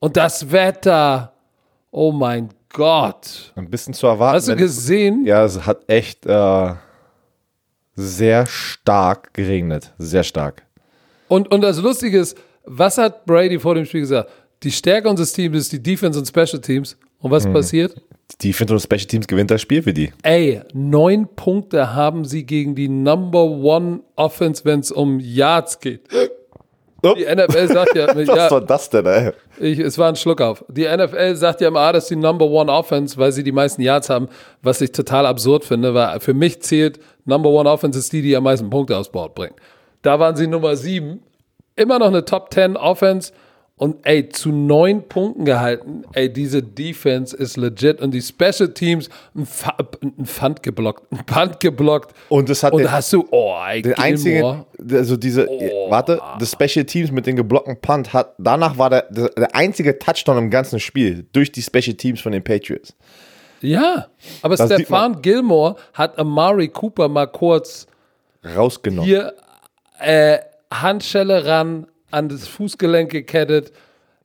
Und 0.00 0.18
das 0.18 0.52
Wetter. 0.52 1.32
Oh 1.90 2.12
mein 2.12 2.50
Gott. 2.68 3.52
Ein 3.56 3.70
bisschen 3.70 3.94
zu 3.94 4.06
erwarten. 4.06 4.36
Hast 4.36 4.48
du 4.48 4.56
gesehen? 4.56 5.24
ja, 5.24 5.44
es 5.44 5.64
hat 5.64 5.88
echt 5.88 6.26
äh, 6.26 6.74
sehr 7.94 8.46
stark 8.48 9.32
geregnet. 9.32 9.94
Sehr 9.96 10.24
stark. 10.24 10.62
Und, 11.28 11.50
und 11.50 11.62
das 11.62 11.80
Lustige 11.80 12.18
ist, 12.18 12.36
was 12.64 12.98
hat 12.98 13.24
Brady 13.24 13.58
vor 13.58 13.76
dem 13.76 13.86
Spiel 13.86 14.02
gesagt? 14.02 14.28
Die 14.62 14.72
Stärke 14.72 15.08
unseres 15.08 15.32
Teams 15.32 15.56
ist 15.56 15.72
die 15.72 15.82
Defense 15.82 16.18
und 16.18 16.28
Special 16.28 16.60
Teams. 16.60 16.98
Und 17.20 17.30
was 17.30 17.46
passiert? 17.50 17.98
Die 18.40 18.54
und 18.58 18.80
Special 18.80 19.06
Teams 19.06 19.26
gewinnt 19.26 19.50
das 19.50 19.60
Spiel 19.60 19.82
für 19.82 19.92
die. 19.92 20.12
Ey, 20.22 20.62
neun 20.72 21.28
Punkte 21.36 21.94
haben 21.94 22.24
sie 22.24 22.44
gegen 22.44 22.74
die 22.74 22.88
Number 22.88 23.44
One 23.44 24.00
Offense, 24.16 24.64
wenn 24.64 24.80
es 24.80 24.90
um 24.90 25.20
Yards 25.20 25.78
geht. 25.80 26.08
Die 27.04 27.24
NFL 27.24 27.68
sagt 27.68 27.94
ja, 27.94 28.06
Was 28.14 28.26
ja 28.26 28.50
war 28.50 28.60
das 28.62 28.88
denn, 28.88 29.04
ey? 29.04 29.32
ich, 29.60 29.78
es 29.78 29.98
war 29.98 30.08
ein 30.08 30.16
Schluck 30.16 30.40
auf. 30.40 30.64
Die 30.68 30.84
NFL 30.84 31.36
sagt 31.36 31.60
ja 31.60 31.68
immer, 31.68 31.80
ah, 31.80 31.92
das 31.92 32.04
ist 32.04 32.10
die 32.10 32.16
Number 32.16 32.46
One 32.46 32.72
Offense, 32.72 33.18
weil 33.18 33.30
sie 33.30 33.44
die 33.44 33.52
meisten 33.52 33.82
Yards 33.82 34.08
haben, 34.08 34.28
was 34.62 34.80
ich 34.80 34.92
total 34.92 35.26
absurd 35.26 35.64
finde, 35.64 35.92
weil 35.92 36.18
für 36.20 36.34
mich 36.34 36.62
zählt 36.62 36.98
Number 37.26 37.50
One 37.50 37.70
Offense 37.70 37.98
ist 37.98 38.12
die, 38.12 38.22
die 38.22 38.34
am 38.34 38.44
meisten 38.44 38.70
Punkte 38.70 38.96
aufs 38.96 39.10
Board 39.10 39.34
bringt. 39.34 39.54
Da 40.02 40.18
waren 40.18 40.36
sie 40.36 40.46
Nummer 40.46 40.76
sieben, 40.76 41.22
immer 41.76 41.98
noch 41.98 42.08
eine 42.08 42.24
Top 42.24 42.52
10 42.52 42.76
Offense 42.76 43.32
und 43.76 44.06
ey, 44.06 44.28
zu 44.28 44.50
neun 44.50 45.08
Punkten 45.08 45.44
gehalten. 45.44 46.04
Ey, 46.12 46.32
diese 46.32 46.62
Defense 46.62 47.36
ist 47.36 47.56
legit 47.56 48.00
und 48.00 48.12
die 48.12 48.22
Special 48.22 48.68
Teams 48.72 49.08
ein, 49.34 49.46
Fa 49.46 49.74
ein 50.00 50.24
Pfand 50.26 50.62
geblockt, 50.62 51.10
ein 51.12 51.24
Punt 51.26 51.58
geblockt. 51.58 52.14
Und 52.28 52.48
das 52.48 52.62
hat 52.62 52.72
Und 52.72 52.82
den- 52.82 52.92
hast 52.92 53.12
du, 53.12 53.26
oh, 53.32 53.56
ey, 53.68 53.82
Der 53.82 53.98
einzige, 53.98 54.34
Gilmore. 54.36 54.66
also 54.92 55.16
diese, 55.16 55.48
Oh. 55.50 55.90
warte, 55.90 56.20
das 56.38 56.52
Special 56.52 56.84
Teams 56.84 57.10
mit 57.10 57.26
den 57.26 57.34
geblockten 57.34 57.80
Punt 57.80 58.12
hat, 58.12 58.34
danach 58.38 58.78
war 58.78 58.90
der, 58.90 59.08
der, 59.10 59.54
einzige 59.56 59.98
Touchdown 59.98 60.38
im 60.38 60.50
ganzen 60.50 60.78
Spiel 60.78 61.26
durch 61.32 61.50
die 61.50 61.62
Special 61.62 61.96
Teams 61.96 62.20
von 62.20 62.30
den 62.30 62.44
Patriots. 62.44 62.94
Ja, 63.60 64.06
aber 64.42 64.56
Das 64.56 64.70
Stefan 64.72 65.20
Gilmore 65.20 65.76
hat 65.94 66.16
Amari 66.18 66.68
Cooper 66.68 67.08
mal 67.08 67.26
kurz 67.26 67.86
Rausgenommen. 68.44 69.04
hier 69.04 69.32
äh, 70.00 70.38
Handschelle 70.72 71.46
ran, 71.46 71.86
an 72.14 72.28
das 72.28 72.48
Fußgelenk 72.48 73.10
gekettet. 73.10 73.72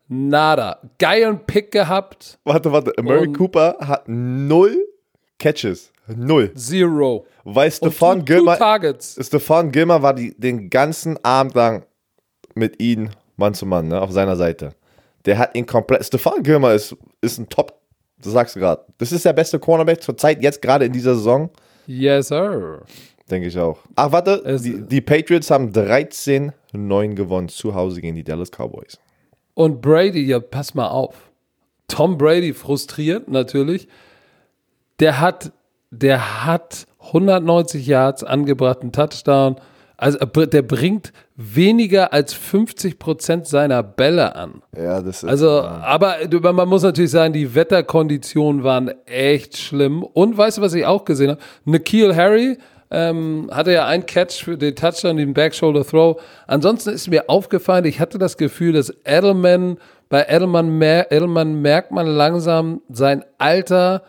Nada. 0.07 0.79
Geilen 0.97 1.39
Pick 1.45 1.71
gehabt. 1.71 2.39
Warte, 2.43 2.71
warte, 2.71 2.93
Murray 3.01 3.27
Und- 3.27 3.37
Cooper 3.37 3.77
hat 3.79 4.03
null 4.07 4.77
Catches. 5.37 5.91
Null. 6.07 6.51
Zero. 6.55 7.25
Weil 7.43 7.71
Stefan 7.71 8.25
Gilmer, 8.25 8.57
Targets. 8.57 9.17
Stefan 9.21 9.71
Gilmer 9.71 10.01
war 10.01 10.13
die, 10.15 10.33
den 10.35 10.69
ganzen 10.69 11.23
Abend 11.23 11.53
lang 11.53 11.85
mit 12.55 12.81
ihm 12.81 13.09
Mann 13.37 13.53
zu 13.53 13.65
Mann, 13.67 13.87
ne, 13.89 14.01
auf 14.01 14.11
seiner 14.11 14.35
Seite. 14.35 14.73
Der 15.25 15.37
hat 15.37 15.55
ihn 15.55 15.65
komplett. 15.67 16.03
Stefan 16.05 16.41
Gilmer 16.43 16.73
ist, 16.73 16.95
ist 17.21 17.37
ein 17.37 17.47
Top, 17.47 17.79
das 18.21 18.33
sagst 18.33 18.55
du 18.55 18.59
gerade. 18.59 18.83
Das 18.97 19.11
ist 19.11 19.23
der 19.23 19.33
beste 19.33 19.59
Cornerback 19.59 20.01
zur 20.01 20.17
Zeit, 20.17 20.41
jetzt 20.41 20.61
gerade 20.61 20.85
in 20.85 20.91
dieser 20.93 21.13
Saison. 21.15 21.49
Yes, 21.85 22.29
sir. 22.29 22.81
Denke 23.29 23.47
ich 23.47 23.57
auch. 23.59 23.77
Ach, 23.95 24.11
warte, 24.11 24.41
Es- 24.45 24.63
die, 24.63 24.81
die 24.81 25.01
Patriots 25.01 25.51
haben 25.51 25.71
13-9 26.73 27.15
gewonnen 27.15 27.49
zu 27.49 27.75
Hause 27.75 28.01
gegen 28.01 28.15
die 28.15 28.23
Dallas 28.23 28.51
Cowboys. 28.51 28.99
Und 29.53 29.81
Brady, 29.81 30.25
ja, 30.25 30.39
pass 30.39 30.73
mal 30.73 30.87
auf. 30.87 31.29
Tom 31.87 32.17
Brady 32.17 32.53
frustriert 32.53 33.29
natürlich. 33.29 33.87
Der 34.99 35.19
hat, 35.19 35.51
der 35.91 36.45
hat 36.45 36.85
190 36.99 37.85
Yards 37.85 38.23
angebrachten 38.23 38.91
Touchdown. 38.91 39.55
Also 39.97 40.17
der 40.19 40.61
bringt 40.61 41.11
weniger 41.35 42.13
als 42.13 42.33
50 42.33 42.99
Prozent 42.99 43.47
seiner 43.47 43.83
Bälle 43.83 44.33
an. 44.35 44.61
Ja, 44.77 45.01
das 45.01 45.23
ist. 45.23 45.29
Also, 45.29 45.61
aber 45.61 46.19
man 46.53 46.69
muss 46.69 46.83
natürlich 46.83 47.11
sagen, 47.11 47.33
die 47.33 47.53
Wetterkonditionen 47.53 48.63
waren 48.63 48.91
echt 49.05 49.57
schlimm. 49.57 50.03
Und 50.03 50.37
weißt 50.37 50.59
du, 50.59 50.61
was 50.61 50.73
ich 50.73 50.85
auch 50.85 51.03
gesehen 51.03 51.31
habe? 51.31 51.41
Nikhil 51.65 52.15
Harry 52.15 52.57
ähm, 52.91 53.49
hatte 53.51 53.71
ja 53.71 53.85
einen 53.85 54.05
Catch 54.05 54.43
für 54.43 54.57
den 54.57 54.75
Touchdown, 54.75 55.17
den 55.17 55.33
Back 55.33 55.53
Shoulder 55.53 55.85
Throw. 55.85 56.21
Ansonsten 56.47 56.89
ist 56.89 57.07
mir 57.07 57.29
aufgefallen, 57.29 57.85
ich 57.85 57.99
hatte 57.99 58.17
das 58.17 58.37
Gefühl, 58.37 58.73
dass 58.73 58.93
Edelman, 59.05 59.77
bei 60.09 60.25
Edelman, 60.27 60.77
mer 60.77 61.11
Edelman 61.11 61.61
merkt 61.61 61.91
man 61.91 62.07
langsam 62.07 62.81
sein 62.89 63.23
Alter, 63.37 64.03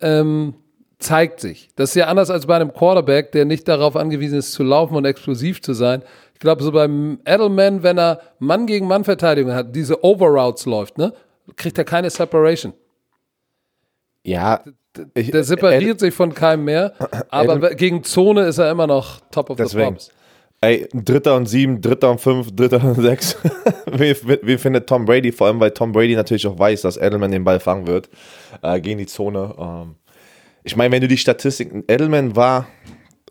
ähm, 0.00 0.54
zeigt 0.98 1.40
sich. 1.40 1.68
Das 1.76 1.90
ist 1.90 1.96
ja 1.96 2.06
anders 2.06 2.30
als 2.30 2.46
bei 2.46 2.56
einem 2.56 2.72
Quarterback, 2.72 3.32
der 3.32 3.44
nicht 3.44 3.68
darauf 3.68 3.96
angewiesen 3.96 4.38
ist, 4.38 4.52
zu 4.52 4.62
laufen 4.62 4.96
und 4.96 5.04
explosiv 5.04 5.60
zu 5.60 5.74
sein. 5.74 6.02
Ich 6.32 6.40
glaube, 6.40 6.62
so 6.62 6.72
beim 6.72 7.18
Edelman, 7.24 7.82
wenn 7.82 7.98
er 7.98 8.20
Mann 8.38 8.66
gegen 8.66 8.86
Mann 8.86 9.04
Verteidigung 9.04 9.52
hat, 9.52 9.74
diese 9.74 10.04
Overroutes 10.04 10.66
läuft, 10.66 10.96
ne, 10.98 11.12
kriegt 11.56 11.76
er 11.78 11.84
keine 11.84 12.10
Separation. 12.10 12.72
Ja. 14.22 14.62
Ich, 15.14 15.30
der 15.30 15.44
separiert 15.44 16.00
sich 16.00 16.14
von 16.14 16.34
keinem 16.34 16.64
mehr, 16.64 16.92
aber 17.28 17.54
Adam, 17.54 17.76
gegen 17.76 18.04
Zone 18.04 18.46
ist 18.46 18.58
er 18.58 18.70
immer 18.70 18.86
noch 18.86 19.20
top 19.30 19.50
of 19.50 19.56
deswegen. 19.56 19.86
the 19.86 19.92
pops. 19.92 20.10
Ey, 20.62 20.88
Dritter 20.92 21.36
und 21.36 21.46
sieben, 21.46 21.80
Dritter 21.80 22.10
und 22.10 22.20
fünf, 22.20 22.54
Dritter 22.54 22.82
und 22.82 22.94
sechs. 22.94 23.36
wie, 23.92 24.16
wie, 24.42 24.58
findet 24.58 24.88
Tom 24.88 25.04
Brady? 25.04 25.30
Vor 25.30 25.48
allem, 25.48 25.60
weil 25.60 25.70
Tom 25.70 25.92
Brady 25.92 26.16
natürlich 26.16 26.46
auch 26.46 26.58
weiß, 26.58 26.82
dass 26.82 26.96
Edelman 26.96 27.30
den 27.30 27.44
Ball 27.44 27.60
fangen 27.60 27.86
wird 27.86 28.08
äh, 28.62 28.80
gegen 28.80 28.98
die 28.98 29.06
Zone. 29.06 29.54
Ähm, 29.58 29.96
ich 30.64 30.74
meine, 30.74 30.92
wenn 30.92 31.02
du 31.02 31.08
die 31.08 31.18
Statistiken, 31.18 31.84
Edelman 31.86 32.34
war, 32.34 32.66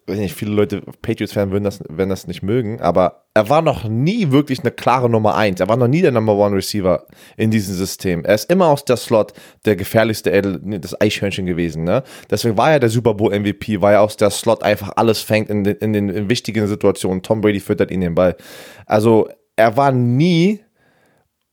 weiß 0.08 0.20
nicht, 0.20 0.36
viele 0.36 0.51
Leute, 0.51 0.82
Patriots-Fans 1.01 1.51
würden 1.51 1.64
das, 1.64 1.82
werden 1.89 2.10
das 2.10 2.28
nicht 2.28 2.43
mögen, 2.43 2.80
aber 2.80 3.26
er 3.34 3.49
war 3.49 3.62
noch 3.62 3.86
nie 3.86 4.32
wirklich 4.32 4.60
eine 4.60 4.72
klare 4.72 5.10
Nummer 5.10 5.36
1. 5.36 5.60
Er 5.60 5.68
war 5.68 5.78
noch 5.78 5.88
nie 5.88 6.01
der 6.01 6.12
Number 6.12 6.36
One 6.36 6.56
Receiver 6.56 7.06
in 7.38 7.49
diesem 7.49 7.76
System. 7.76 8.24
Er 8.24 8.36
ist 8.36 8.51
immer 8.51 8.68
aus 8.68 8.86
der 8.86 8.97
Slot 8.97 9.34
der 9.66 9.76
gefährlichste 9.76 10.32
Edel, 10.32 10.62
das 10.80 10.99
Eichhörnchen 11.01 11.45
gewesen. 11.47 11.84
Ne? 11.84 12.03
Deswegen 12.30 12.56
war 12.56 12.72
er 12.72 12.80
der 12.80 12.89
Super 12.89 13.16
Bowl 13.16 13.38
MVP, 13.38 13.82
weil 13.82 13.95
er 13.95 14.01
aus 14.01 14.16
der 14.16 14.30
Slot 14.30 14.64
einfach 14.64 14.91
alles 14.95 15.22
fängt 15.22 15.49
in 15.49 15.64
den, 15.64 15.76
in 15.78 15.93
den 15.93 16.10
in 16.10 16.30
wichtigen 16.30 16.68
Situationen. 16.68 17.24
Tom 17.24 17.41
Brady 17.41 17.60
füttert 17.60 17.89
ihn 17.89 18.01
den 18.01 18.16
Ball. 18.16 18.36
Also 18.86 19.28
er 19.56 19.76
war 19.76 19.91
nie 19.91 20.60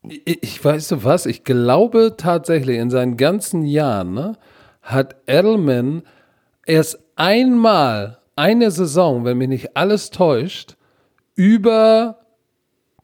ich, 0.03 0.43
ich 0.43 0.65
weiß 0.65 0.89
du 0.89 1.05
was, 1.05 1.27
ich 1.27 1.45
glaube 1.45 2.15
tatsächlich 2.17 2.79
in 2.79 2.91
seinen 2.91 3.17
ganzen 3.17 3.65
Jahren, 3.65 4.15
ne, 4.15 4.37
hat 4.81 5.15
Edelman 5.27 6.03
erst 6.67 6.99
einmal 7.15 8.19
eine 8.37 8.71
Saison, 8.71 9.25
wenn 9.25 9.39
mich 9.39 9.49
nicht 9.49 9.77
alles 9.77 10.11
täuscht, 10.11 10.77
über, 11.35 12.19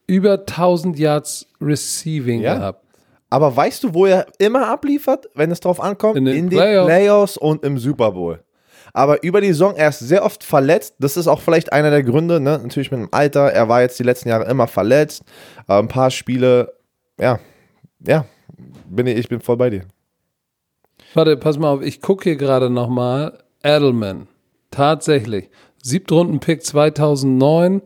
über 0.07 0.33
1000 0.39 0.97
Yards 0.97 1.47
Receiving 1.61 2.41
ja. 2.41 2.55
gehabt. 2.55 2.85
Aber 3.29 3.55
weißt 3.55 3.83
du, 3.83 3.93
wo 3.93 4.05
er 4.05 4.25
immer 4.39 4.67
abliefert, 4.69 5.29
wenn 5.35 5.51
es 5.51 5.59
drauf 5.59 5.79
ankommt? 5.79 6.17
In 6.17 6.25
den, 6.25 6.35
In 6.35 6.49
den 6.49 6.57
Playoffs. 6.57 6.87
Playoffs 6.87 7.37
und 7.37 7.63
im 7.63 7.77
Super 7.77 8.11
Bowl. 8.11 8.43
Aber 8.91 9.23
über 9.23 9.39
die 9.39 9.49
Saison, 9.49 9.75
er 9.75 9.89
ist 9.89 9.99
sehr 9.99 10.25
oft 10.25 10.43
verletzt. 10.43 10.95
Das 10.97 11.15
ist 11.15 11.27
auch 11.27 11.41
vielleicht 11.41 11.71
einer 11.71 11.91
der 11.91 12.01
Gründe, 12.01 12.39
ne? 12.39 12.59
natürlich 12.61 12.89
mit 12.89 12.99
dem 12.99 13.09
Alter. 13.11 13.51
Er 13.51 13.69
war 13.69 13.81
jetzt 13.81 13.99
die 13.99 14.03
letzten 14.03 14.29
Jahre 14.29 14.45
immer 14.49 14.67
verletzt. 14.67 15.23
Ein 15.67 15.87
paar 15.87 16.09
Spiele, 16.09 16.73
ja, 17.19 17.39
ja, 17.99 18.25
bin 18.89 19.05
ich, 19.05 19.17
ich 19.17 19.29
bin 19.29 19.41
voll 19.41 19.57
bei 19.57 19.69
dir. 19.69 19.81
Warte, 21.13 21.37
pass 21.37 21.57
mal 21.59 21.69
auf, 21.69 21.81
ich 21.81 22.01
gucke 22.01 22.23
hier 22.23 22.35
gerade 22.35 22.69
nochmal. 22.69 23.37
Edelman. 23.63 24.27
Tatsächlich. 24.71 25.49
Siebtrunden-Pick 25.81 26.65
2009. 26.65 27.81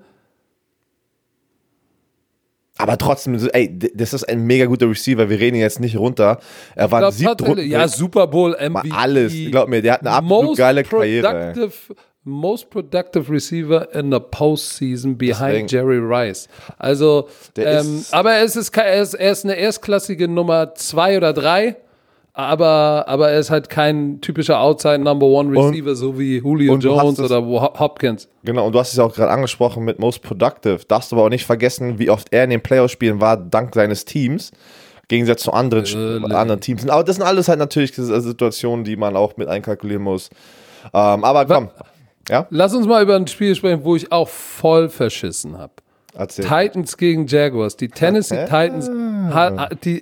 Aber 2.78 2.98
trotzdem, 2.98 3.38
ey, 3.54 3.78
das 3.94 4.14
ist 4.14 4.24
ein 4.28 4.46
mega 4.46 4.66
guter 4.66 4.90
Receiver. 4.90 5.30
Wir 5.30 5.40
reden 5.40 5.58
jetzt 5.58 5.80
nicht 5.80 5.96
runter. 5.96 6.40
Er 6.76 6.92
war 6.92 7.06
ein 7.06 7.12
Siebtrunden. 7.12 7.70
Ja, 7.70 7.88
Super 7.88 8.28
Bowl 8.28 8.58
MVP. 8.60 8.90
Alles. 8.92 9.34
Glaub 9.52 9.70
mir, 9.70 9.82
der 9.82 9.94
hat 9.94 10.02
eine 10.02 10.12
absolut 10.12 10.58
geile 10.58 10.84
Karriere. 10.84 11.54
Most 12.26 12.70
productive 12.70 13.30
receiver 13.30 13.94
in 13.94 14.12
the 14.12 14.20
postseason 14.20 15.18
behind 15.18 15.42
Deswegen. 15.42 15.68
Jerry 15.68 16.00
Rice. 16.00 16.48
Also, 16.78 17.28
ähm, 17.58 18.06
aber 18.12 18.38
es 18.38 18.56
ist, 18.56 18.76
er 18.78 19.02
ist, 19.02 19.14
er 19.14 19.32
ist 19.32 19.44
eine 19.44 19.56
erstklassige 19.56 20.30
Nummer 20.30 20.74
zwei 20.76 21.18
oder 21.18 21.34
drei 21.34 21.76
aber, 22.34 23.06
aber 23.08 23.30
er 23.30 23.40
ist 23.40 23.52
halt 23.52 23.70
kein 23.70 24.20
typischer 24.20 24.60
Outside 24.60 24.98
Number 24.98 25.28
One 25.28 25.52
Receiver, 25.52 25.92
und, 25.92 25.96
so 25.96 26.18
wie 26.18 26.38
Julio 26.38 26.76
Jones 26.78 27.20
oder 27.20 27.46
Hopkins. 27.46 28.28
Genau, 28.44 28.66
und 28.66 28.74
du 28.74 28.80
hast 28.80 28.92
es 28.92 28.98
ja 28.98 29.04
auch 29.04 29.14
gerade 29.14 29.32
angesprochen 29.32 29.86
mit 29.86 30.00
Most 30.00 30.24
Productive. 30.24 30.80
Darfst 30.88 31.12
du 31.12 31.16
aber 31.16 31.26
auch 31.26 31.30
nicht 31.30 31.46
vergessen, 31.46 32.00
wie 32.00 32.10
oft 32.10 32.34
er 32.34 32.46
in 32.46 32.50
den 32.50 32.62
Playoff-Spielen 32.62 33.22
war, 33.22 33.38
dank 33.38 33.76
seines 33.76 34.06
Teams. 34.06 34.52
Im 35.04 35.08
Gegensatz 35.10 35.44
zu 35.44 35.54
anderen, 35.54 35.86
äh, 35.86 36.34
anderen 36.34 36.60
Teams. 36.60 36.90
Aber 36.90 37.04
das 37.04 37.18
sind 37.18 37.26
alles 37.26 37.48
halt 37.50 37.60
natürlich 37.60 37.94
Situationen, 37.94 38.84
die 38.84 38.96
man 38.96 39.16
auch 39.16 39.38
mit 39.38 39.48
einkalkulieren 39.48 40.02
muss. 40.02 40.30
Ähm, 40.92 41.24
aber 41.24 41.46
komm. 41.46 41.70
Ja? 42.30 42.48
Lass 42.50 42.74
uns 42.74 42.88
mal 42.88 43.04
über 43.04 43.16
ein 43.16 43.28
Spiel 43.28 43.54
sprechen, 43.54 43.84
wo 43.84 43.96
ich 43.96 44.12
auch 44.12 44.30
voll 44.30 44.90
verschissen 44.90 45.58
habe. 45.58 45.74
Erzähl. 46.16 46.46
Titans 46.46 46.98
gegen 46.98 47.28
Jaguars. 47.28 47.76
Die 47.78 47.90
Tennessee 47.90 48.46
Titans, 48.46 48.90
hat, 49.34 49.84
die, 49.86 50.02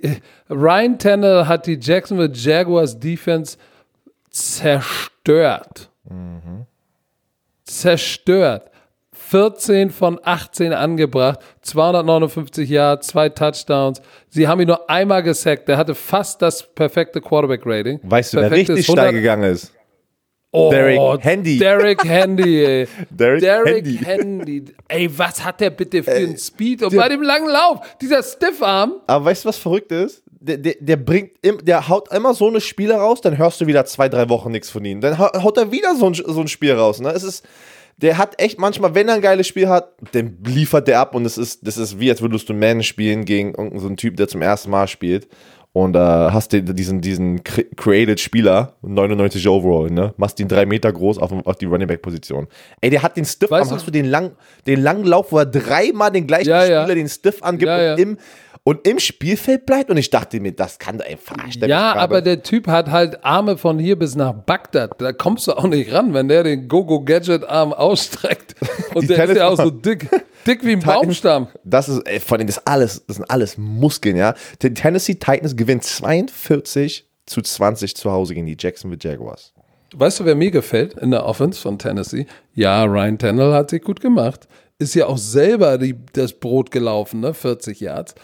Ryan 0.50 0.98
Tannehill 0.98 1.48
hat 1.48 1.66
die 1.66 1.78
Jacksonville 1.80 2.32
Jaguars 2.32 2.98
Defense 2.98 3.56
zerstört. 4.30 5.90
Mhm. 6.04 6.66
Zerstört. 7.64 8.70
14 9.32 9.88
von 9.90 10.20
18 10.22 10.74
angebracht, 10.74 11.38
259 11.62 12.68
Yards, 12.68 13.06
zwei 13.06 13.30
Touchdowns. 13.30 14.02
Sie 14.28 14.46
haben 14.46 14.60
ihn 14.60 14.66
nur 14.66 14.90
einmal 14.90 15.22
gesackt. 15.22 15.68
Der 15.68 15.78
hatte 15.78 15.94
fast 15.94 16.42
das 16.42 16.62
perfekte 16.74 17.22
Quarterback-Rating. 17.22 18.00
Weißt 18.02 18.34
du, 18.34 18.38
wer 18.38 18.50
richtig 18.50 18.84
steil 18.84 19.12
gegangen 19.12 19.44
ist? 19.44 19.72
Oh, 20.54 20.70
Derek 20.70 21.24
Handy. 21.24 21.58
Derek 21.58 22.04
Handy, 22.04 22.64
ey. 22.64 22.88
Derek, 23.10 23.40
Derek 23.40 23.86
Handy. 23.86 23.96
Handy. 24.04 24.64
Ey, 24.86 25.18
was 25.18 25.42
hat 25.42 25.60
der 25.60 25.70
bitte 25.70 26.02
für 26.02 26.12
einen 26.12 26.36
Speed? 26.36 26.82
Und 26.82 26.92
der, 26.92 27.00
bei 27.00 27.08
dem 27.08 27.22
langen 27.22 27.48
Lauf, 27.48 27.80
dieser 28.02 28.22
Stiffarm. 28.22 28.96
Aber 29.06 29.24
weißt 29.24 29.44
du, 29.44 29.48
was 29.48 29.56
verrückt 29.56 29.90
ist? 29.92 30.22
Der, 30.28 30.58
der, 30.58 30.74
der 30.78 30.96
bringt, 30.96 31.30
der 31.42 31.88
haut 31.88 32.12
immer 32.12 32.34
so 32.34 32.48
eine 32.48 32.60
Spiele 32.60 32.94
raus, 32.94 33.22
dann 33.22 33.38
hörst 33.38 33.62
du 33.62 33.66
wieder 33.66 33.86
zwei, 33.86 34.10
drei 34.10 34.28
Wochen 34.28 34.50
nichts 34.50 34.68
von 34.68 34.84
ihm. 34.84 35.00
Dann 35.00 35.16
haut 35.18 35.56
er 35.56 35.72
wieder 35.72 35.94
so 35.96 36.06
ein, 36.06 36.14
so 36.14 36.40
ein 36.40 36.48
Spiel 36.48 36.72
raus. 36.72 37.00
Ne? 37.00 37.10
Es 37.10 37.22
ist, 37.22 37.46
der 37.96 38.18
hat 38.18 38.38
echt 38.38 38.58
manchmal, 38.58 38.94
wenn 38.94 39.08
er 39.08 39.14
ein 39.14 39.20
geiles 39.22 39.46
Spiel 39.46 39.68
hat, 39.68 39.94
dann 40.12 40.36
liefert 40.44 40.86
der 40.86 41.00
ab 41.00 41.14
und 41.14 41.24
es 41.24 41.38
ist, 41.38 41.66
das 41.66 41.78
ist 41.78 41.98
wie, 41.98 42.10
als 42.10 42.20
würdest 42.20 42.48
du 42.50 42.52
Man 42.52 42.82
spielen 42.82 43.24
gegen 43.24 43.50
irgendeinen 43.50 43.80
so 43.80 43.88
Typ, 43.94 44.18
der 44.18 44.28
zum 44.28 44.42
ersten 44.42 44.70
Mal 44.70 44.86
spielt 44.86 45.28
und 45.74 45.96
äh, 45.96 45.98
hast 45.98 46.52
den, 46.52 46.66
diesen, 46.76 47.00
diesen 47.00 47.42
Created 47.42 48.20
Spieler, 48.20 48.74
99 48.82 49.48
Overall, 49.48 49.90
ne? 49.90 50.12
Machst 50.18 50.38
ihn 50.40 50.48
drei 50.48 50.66
Meter 50.66 50.92
groß 50.92 51.18
auf, 51.18 51.32
auf 51.46 51.56
die 51.56 51.64
Running 51.64 51.88
Back 51.88 52.02
Position. 52.02 52.46
Ey, 52.80 52.90
der 52.90 53.02
hat 53.02 53.16
den 53.16 53.24
Stiff, 53.24 53.50
weißt 53.50 53.70
du, 53.70 53.76
hast 53.76 53.86
du 53.86 53.90
den, 53.90 54.04
lang, 54.04 54.32
den 54.66 54.82
langen 54.82 55.04
Lauf, 55.04 55.32
wo 55.32 55.38
er 55.38 55.46
dreimal 55.46 56.10
den 56.10 56.26
gleichen 56.26 56.50
ja, 56.50 56.62
Spieler 56.62 56.88
ja. 56.88 56.94
den 56.94 57.08
Stiff 57.08 57.42
angibt 57.42 57.68
ja, 57.68 57.94
und 57.94 58.00
im 58.00 58.18
und 58.64 58.86
im 58.86 58.98
Spielfeld 58.98 59.66
bleibt. 59.66 59.90
Und 59.90 59.96
ich 59.96 60.10
dachte 60.10 60.40
mir, 60.40 60.52
das 60.52 60.78
kann 60.78 60.98
doch 60.98 61.06
einfach 61.06 61.36
Ja, 61.56 61.94
aber 61.94 62.22
der 62.22 62.42
Typ 62.42 62.68
hat 62.68 62.90
halt 62.90 63.24
Arme 63.24 63.56
von 63.56 63.78
hier 63.78 63.98
bis 63.98 64.14
nach 64.14 64.32
Bagdad. 64.32 65.00
Da 65.00 65.12
kommst 65.12 65.46
du 65.48 65.52
auch 65.52 65.66
nicht 65.66 65.92
ran, 65.92 66.14
wenn 66.14 66.28
der 66.28 66.44
den 66.44 66.68
Go-Go-Gadget-Arm 66.68 67.72
ausstreckt. 67.72 68.54
Und 68.94 69.10
der 69.10 69.24
ist 69.24 69.36
ja 69.36 69.48
auch 69.48 69.56
so 69.56 69.70
dick, 69.70 70.08
dick 70.46 70.64
wie 70.64 70.72
ein 70.72 70.80
Baumstamm. 70.80 71.48
Das 71.64 71.88
ist, 71.88 72.00
ey, 72.06 72.20
von 72.20 72.38
denen 72.38 72.48
das 72.48 72.66
alles, 72.66 73.04
das 73.06 73.16
sind 73.16 73.30
alles 73.30 73.58
Muskeln, 73.58 74.16
ja. 74.16 74.34
Die 74.62 74.74
Tennessee 74.74 75.14
Titans 75.14 75.56
gewinnt 75.56 75.84
42 75.84 77.08
zu 77.26 77.42
20 77.42 77.96
zu 77.96 78.10
Hause 78.10 78.34
gegen 78.34 78.46
die 78.46 78.56
Jacksonville 78.58 79.00
Jaguars. 79.00 79.52
Weißt 79.94 80.20
du, 80.20 80.24
wer 80.24 80.34
mir 80.34 80.50
gefällt 80.50 80.94
in 80.94 81.10
der 81.10 81.26
Offense 81.26 81.60
von 81.60 81.78
Tennessee? 81.78 82.26
Ja, 82.54 82.84
Ryan 82.84 83.18
Tannehill 83.18 83.52
hat 83.52 83.70
sich 83.70 83.82
gut 83.82 84.00
gemacht. 84.00 84.48
Ist 84.78 84.94
ja 84.94 85.06
auch 85.06 85.18
selber 85.18 85.78
die, 85.78 85.96
das 86.14 86.32
Brot 86.32 86.70
gelaufen, 86.70 87.20
ne? 87.20 87.34
40 87.34 87.78
Yards 87.80 88.14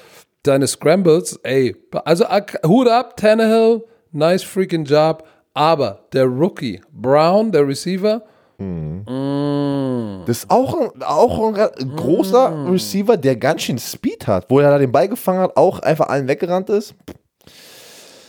deine 0.43 0.67
Scrambles, 0.67 1.39
ey, 1.43 1.77
also 2.05 2.25
Hut 2.67 2.89
ab, 2.89 3.17
Tannehill, 3.17 3.85
nice 4.13 4.43
freaking 4.43 4.85
Job, 4.85 5.27
aber 5.55 6.07
der 6.13 6.25
Rookie, 6.25 6.81
Brown, 6.93 7.53
der 7.53 7.67
Receiver, 7.67 8.23
mhm. 8.59 9.05
mm. 9.07 10.23
das 10.27 10.39
ist 10.39 10.51
auch 10.51 10.79
ein, 10.81 11.03
auch 11.03 11.55
ein 11.55 11.97
großer 11.97 12.51
mm. 12.51 12.71
Receiver, 12.71 13.17
der 13.17 13.37
ganz 13.37 13.63
schön 13.63 13.79
Speed 13.79 14.27
hat, 14.27 14.47
wo 14.51 14.61
er 14.61 14.71
da 14.71 14.79
den 14.79 14.93
Ball 14.93 15.09
gefangen 15.09 15.41
hat, 15.41 15.57
auch 15.57 15.81
einfach 15.81 16.09
allen 16.09 16.29
weggerannt 16.29 16.71
ist. 16.71 16.95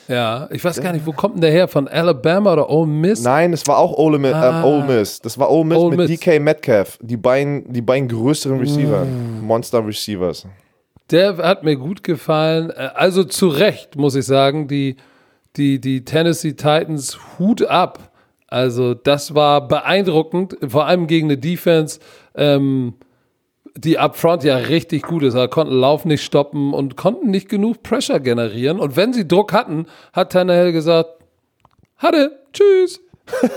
Ja, 0.10 0.48
ich 0.50 0.64
weiß 0.64 0.82
gar 0.82 0.92
nicht, 0.92 1.06
wo 1.06 1.12
kommt 1.12 1.36
denn 1.36 1.42
der 1.42 1.52
her? 1.52 1.68
Von 1.68 1.88
Alabama 1.88 2.54
oder 2.54 2.70
Ole 2.72 2.88
Miss? 2.88 3.22
Nein, 3.22 3.54
es 3.54 3.68
war 3.68 3.78
auch 3.78 3.96
Ole, 3.96 4.18
Miss. 4.18 4.32
Äh, 4.32 4.36
ah. 4.36 4.64
Äh, 4.64 4.66
Ole 4.66 4.84
Miss. 4.86 5.22
Das 5.22 5.38
war 5.38 5.52
Ole 5.52 5.66
Miss 5.66 5.78
Ole 5.78 5.98
mit 5.98 6.10
Miss. 6.10 6.20
DK 6.20 6.42
Metcalf. 6.42 6.98
Die 7.00 7.16
beiden, 7.16 7.72
die 7.72 7.84
beiden 7.84 8.10
größeren 8.10 8.58
Receiver. 8.58 9.06
Mm. 9.06 9.46
Monster 9.46 9.86
Receivers. 9.86 10.48
Der 11.12 11.38
hat 11.38 11.64
mir 11.64 11.76
gut 11.76 12.04
gefallen. 12.04 12.72
Äh, 12.72 12.90
Also 12.96 13.24
zu 13.24 13.50
Recht, 13.50 13.98
muss 13.98 14.16
ich 14.16 14.26
sagen, 14.26 14.68
die, 14.68 14.96
die, 15.58 15.80
die 15.80 16.04
Tennessee 16.04 16.54
Titans 16.54 17.20
Hut 17.38 17.64
ab. 17.68 18.09
Also 18.50 18.94
das 18.94 19.36
war 19.36 19.68
beeindruckend, 19.68 20.58
vor 20.68 20.86
allem 20.86 21.08
gegen 21.08 21.28
eine 21.28 21.38
Defense, 21.38 22.00
ähm, 22.36 22.96
die 23.78 23.98
upfront 24.00 24.44
ja 24.44 24.58
richtig 24.58 25.04
gut 25.04 25.24
ist. 25.24 25.36
Also 25.36 25.48
konnten 25.50 25.74
Lauf 25.74 26.06
nicht 26.06 26.24
stoppen 26.24 26.74
und 26.74 26.98
konnten 26.98 27.30
nicht 27.30 27.50
genug 27.50 27.84
Pressure 27.84 28.20
generieren. 28.20 28.80
Und 28.80 28.96
wenn 28.96 29.14
sie 29.14 29.28
Druck 29.28 29.54
hatten, 29.54 29.86
hat 30.14 30.32
Tannehill 30.32 30.72
gesagt, 30.72 31.10
hatte, 31.98 32.40
tschüss. 32.54 33.02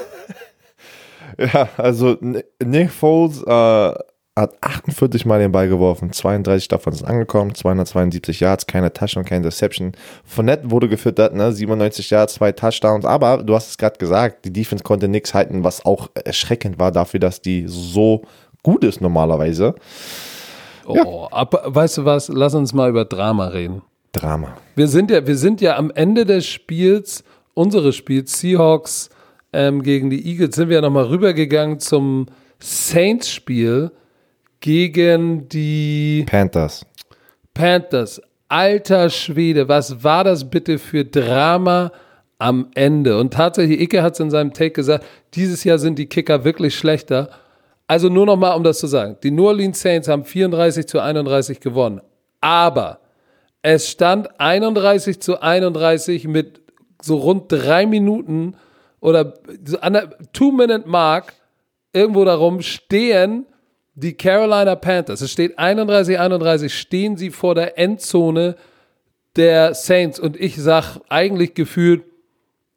Ja, 1.38 1.68
also 1.78 2.16
Nick 2.62 2.90
Foles 2.90 3.43
äh, 3.43 3.95
hat 4.35 4.57
48 4.62 5.26
Mal 5.26 5.41
den 5.41 5.53
Ball 5.53 5.68
geworfen, 5.68 6.12
32 6.12 6.68
davon 6.68 6.95
sind 6.95 7.07
angekommen, 7.07 7.55
272 7.55 8.41
Yards, 8.41 8.66
keine 8.66 8.93
Touchdown, 8.93 9.24
keine 9.24 9.45
Deception. 9.45 9.93
Fournette 10.24 10.70
wurde 10.70 10.89
gefüttert, 10.89 11.35
ne, 11.35 11.53
97 11.53 12.09
Yards, 12.09 12.35
zwei 12.35 12.53
Touchdowns, 12.53 13.05
aber 13.05 13.43
du 13.43 13.55
hast 13.55 13.68
es 13.68 13.78
gerade 13.78 13.99
gesagt, 13.99 14.47
die 14.47 14.53
Defense 14.53 14.83
konnte 14.83 15.09
nichts 15.09 15.35
halten, 15.35 15.64
was 15.64 15.85
auch 15.85 16.09
erschreckend 16.14 16.78
war 16.78 16.91
dafür, 16.91 17.20
dass 17.20 17.43
die 17.43 17.64
so 17.66 18.22
gut 18.62 18.85
ist 18.85 19.03
normalerweise. 19.03 19.74
Oh, 20.87 21.28
aber 21.30 21.62
weißt 21.66 21.99
du 21.99 22.05
was? 22.07 22.28
Lass 22.28 22.55
uns 22.55 22.72
mal 22.72 22.89
über 22.89 23.05
Drama 23.05 23.49
reden. 23.49 23.83
Drama. 24.12 24.57
Wir 24.76 24.89
sind 24.89 25.11
ja, 25.11 25.26
wir 25.26 25.37
sind 25.37 25.61
ja 25.61 25.76
am 25.76 25.91
Ende 25.91 26.24
des 26.24 26.47
Spiels, 26.47 27.22
unseres 27.55 27.97
Spiels, 27.97 28.41
Seahawks 28.41 29.11
ähm, 29.53 29.83
gegen 29.83 30.09
die 30.09 30.26
Eagles, 30.26 30.57
sind 30.57 30.70
wir 30.70 30.76
ja 30.76 30.80
nochmal 30.80 31.05
rübergegangen 31.05 31.78
zum 31.80 32.26
Saints-Spiel 32.59 33.91
gegen 34.62 35.48
die 35.48 36.24
Panthers. 36.26 36.86
Panthers. 37.52 38.22
Alter 38.48 39.10
Schwede, 39.10 39.68
was 39.68 40.02
war 40.02 40.24
das 40.24 40.48
bitte 40.48 40.78
für 40.78 41.04
Drama 41.04 41.92
am 42.38 42.68
Ende? 42.74 43.18
Und 43.18 43.34
tatsächlich, 43.34 43.80
Icke 43.80 44.02
hat 44.02 44.14
es 44.14 44.20
in 44.20 44.30
seinem 44.30 44.52
Take 44.54 44.70
gesagt, 44.70 45.04
dieses 45.34 45.64
Jahr 45.64 45.78
sind 45.78 45.98
die 45.98 46.06
Kicker 46.06 46.44
wirklich 46.44 46.74
schlechter. 46.74 47.30
Also 47.86 48.08
nur 48.08 48.24
nochmal, 48.24 48.56
um 48.56 48.62
das 48.62 48.78
zu 48.78 48.86
sagen. 48.86 49.16
Die 49.22 49.30
New 49.30 49.46
Orleans 49.46 49.80
Saints 49.80 50.08
haben 50.08 50.24
34 50.24 50.86
zu 50.86 51.00
31 51.00 51.60
gewonnen. 51.60 52.00
Aber 52.40 53.00
es 53.62 53.88
stand 53.88 54.40
31 54.40 55.20
zu 55.20 55.42
31 55.42 56.28
mit 56.28 56.60
so 57.00 57.16
rund 57.16 57.50
drei 57.50 57.86
Minuten 57.86 58.54
oder 59.00 59.34
so 59.64 59.78
an 59.80 59.94
der 59.94 60.10
Two-Minute-Mark 60.32 61.34
irgendwo 61.92 62.24
darum 62.24 62.62
stehen 62.62 63.46
die 63.95 64.14
Carolina 64.14 64.74
Panthers. 64.74 65.20
Es 65.20 65.30
steht 65.30 65.59
31, 65.59 66.18
31, 66.18 66.76
stehen 66.76 67.16
sie 67.16 67.30
vor 67.30 67.55
der 67.55 67.78
Endzone 67.78 68.57
der 69.36 69.74
Saints. 69.74 70.18
Und 70.18 70.38
ich 70.38 70.57
sag 70.57 70.99
eigentlich 71.09 71.55
gefühlt, 71.55 72.05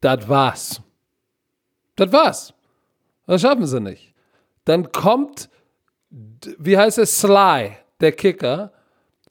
das 0.02 0.28
war's. 0.28 0.82
Das 1.96 2.12
war's. 2.12 2.54
Das 3.28 3.42
schaffen 3.42 3.66
sie 3.66 3.80
nicht. 3.80 4.14
Dann 4.66 4.92
kommt, 4.92 5.50
wie 6.10 6.78
heißt 6.78 6.98
es, 6.98 7.20
Sly, 7.20 7.72
der 8.02 8.12
Kicker, 8.12 8.72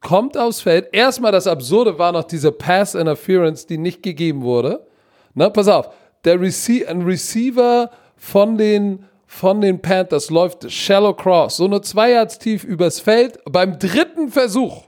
kommt 0.00 0.36
aufs 0.36 0.60
Feld. 0.60 0.88
Erstmal 0.92 1.32
das 1.32 1.46
Absurde 1.46 1.98
war 1.98 2.12
noch 2.12 2.24
diese 2.24 2.52
Pass 2.52 2.94
Interference, 2.94 3.66
die 3.66 3.78
nicht 3.78 4.02
gegeben 4.02 4.42
wurde. 4.42 4.86
Na, 5.34 5.50
pass 5.50 5.68
auf, 5.68 5.90
der 6.24 6.40
Rece 6.40 6.86
ein 6.86 7.02
Receiver 7.02 7.90
von 8.16 8.56
den, 8.56 9.04
von 9.34 9.60
den 9.60 9.82
Panthers 9.82 10.30
läuft 10.30 10.70
Shallow 10.70 11.12
Cross, 11.12 11.56
so 11.56 11.66
nur 11.66 11.82
zwei 11.82 12.12
Yards 12.12 12.38
tief 12.38 12.62
übers 12.62 13.00
Feld. 13.00 13.40
Beim 13.50 13.80
dritten 13.80 14.28
Versuch, 14.28 14.84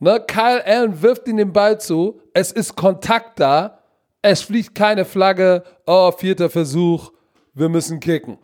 ne, 0.00 0.22
Kyle 0.26 0.62
Allen 0.66 1.00
wirft 1.00 1.26
ihm 1.26 1.38
den 1.38 1.52
Ball 1.52 1.80
zu, 1.80 2.20
es 2.34 2.52
ist 2.52 2.76
Kontakt 2.76 3.40
da, 3.40 3.78
es 4.20 4.42
fliegt 4.42 4.74
keine 4.74 5.06
Flagge, 5.06 5.64
oh, 5.86 6.12
vierter 6.12 6.50
Versuch, 6.50 7.10
wir 7.54 7.70
müssen 7.70 8.00
kicken. 8.00 8.36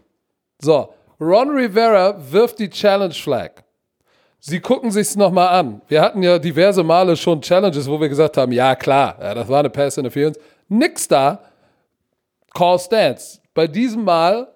So, 0.59 0.89
Ron 1.21 1.51
Rivera 1.51 2.17
wirft 2.33 2.59
die 2.59 2.71
Challenge 2.71 3.13
Flag. 3.13 3.63
Sie 4.41 4.61
gucken 4.61 4.91
sich's 4.91 5.17
nochmal 5.17 5.49
an. 5.49 5.83
Wir 5.87 6.01
hatten 6.01 6.23
ja 6.23 6.39
diverse 6.39 6.83
Male 6.83 7.15
schon 7.15 7.43
Challenges, 7.43 7.89
wo 7.89 8.01
wir 8.01 8.09
gesagt 8.09 8.39
haben, 8.39 8.53
ja 8.53 8.75
klar, 8.75 9.19
ja, 9.21 9.35
das 9.35 9.49
war 9.49 9.61
eine 9.61 9.71
Pass 9.71 9.99
Interference. 9.99 10.39
Nix 10.69 11.07
da. 11.07 11.41
Call 12.55 12.79
stands. 12.79 13.41
Bei 13.53 13.67
diesem 13.67 14.05
Mal, 14.05 14.54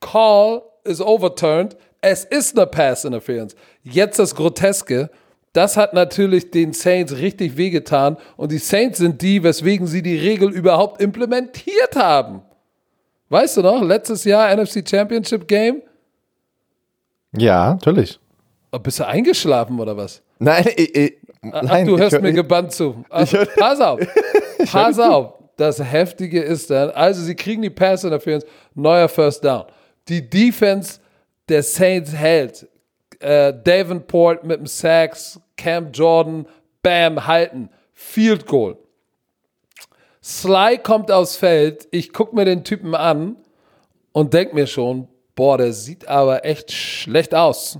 Call 0.00 0.62
is 0.84 1.00
overturned. 1.00 1.76
Es 2.00 2.24
ist 2.24 2.56
eine 2.56 2.66
Pass 2.66 3.04
Interference. 3.04 3.54
Jetzt 3.82 4.18
das 4.18 4.34
Groteske. 4.34 5.10
Das 5.52 5.76
hat 5.76 5.94
natürlich 5.94 6.50
den 6.50 6.72
Saints 6.72 7.16
richtig 7.16 7.56
wehgetan. 7.56 8.16
Und 8.36 8.52
die 8.52 8.58
Saints 8.58 8.98
sind 8.98 9.20
die, 9.20 9.42
weswegen 9.42 9.86
sie 9.86 10.00
die 10.02 10.16
Regel 10.16 10.50
überhaupt 10.50 11.00
implementiert 11.02 11.96
haben. 11.96 12.42
Weißt 13.28 13.56
du 13.56 13.62
noch, 13.62 13.82
letztes 13.82 14.24
Jahr 14.24 14.54
NFC 14.56 14.88
Championship 14.88 15.46
Game? 15.46 15.82
Ja, 17.36 17.74
natürlich. 17.74 18.18
Oh, 18.72 18.78
bist 18.78 19.00
du 19.00 19.06
eingeschlafen 19.06 19.78
oder 19.78 19.96
was? 19.96 20.22
Nein, 20.38 20.64
ich, 20.76 20.94
ich, 20.94 21.16
Ach, 21.52 21.62
nein, 21.62 21.86
du 21.86 21.98
hörst 21.98 22.12
hör- 22.14 22.20
mir 22.22 22.32
gebannt 22.32 22.72
zu. 22.72 23.04
Also, 23.08 23.38
hör- 23.38 23.46
pass 23.56 23.80
auf. 23.80 24.00
Pass 24.70 24.98
auf. 24.98 25.34
Das 25.56 25.82
Heftige 25.82 26.40
ist 26.42 26.70
dann, 26.70 26.90
also 26.90 27.22
sie 27.22 27.34
kriegen 27.34 27.62
die 27.62 27.70
Pass 27.70 28.04
Interference, 28.04 28.44
neuer 28.74 29.08
First 29.08 29.44
Down. 29.44 29.64
Die 30.10 30.28
Defense 30.28 31.00
der 31.48 31.62
Saints 31.62 32.12
hält. 32.12 32.68
Äh, 33.20 33.54
Davenport 33.64 34.44
mit 34.44 34.58
dem 34.58 34.66
Sacks, 34.66 35.40
Cam 35.56 35.92
Jordan, 35.92 36.46
bam, 36.82 37.26
halten. 37.26 37.70
Field 37.92 38.46
Goal. 38.46 38.76
Sly 40.22 40.78
kommt 40.82 41.10
aufs 41.10 41.36
Feld, 41.36 41.88
ich 41.90 42.12
gucke 42.12 42.34
mir 42.36 42.44
den 42.44 42.62
Typen 42.64 42.94
an 42.94 43.36
und 44.12 44.34
denk 44.34 44.52
mir 44.52 44.66
schon, 44.66 45.08
boah, 45.34 45.56
der 45.56 45.72
sieht 45.72 46.08
aber 46.08 46.44
echt 46.44 46.72
schlecht 46.72 47.34
aus. 47.34 47.78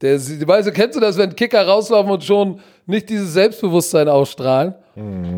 Der, 0.00 0.18
sieht- 0.20 0.46
weißt 0.46 0.68
du, 0.68 0.72
kennst 0.72 0.94
du 0.96 1.00
das, 1.00 1.18
wenn 1.18 1.34
Kicker 1.34 1.66
rauslaufen 1.66 2.12
und 2.12 2.22
schon 2.22 2.60
nicht 2.86 3.08
dieses 3.08 3.32
Selbstbewusstsein 3.32 4.08
ausstrahlen? 4.08 4.74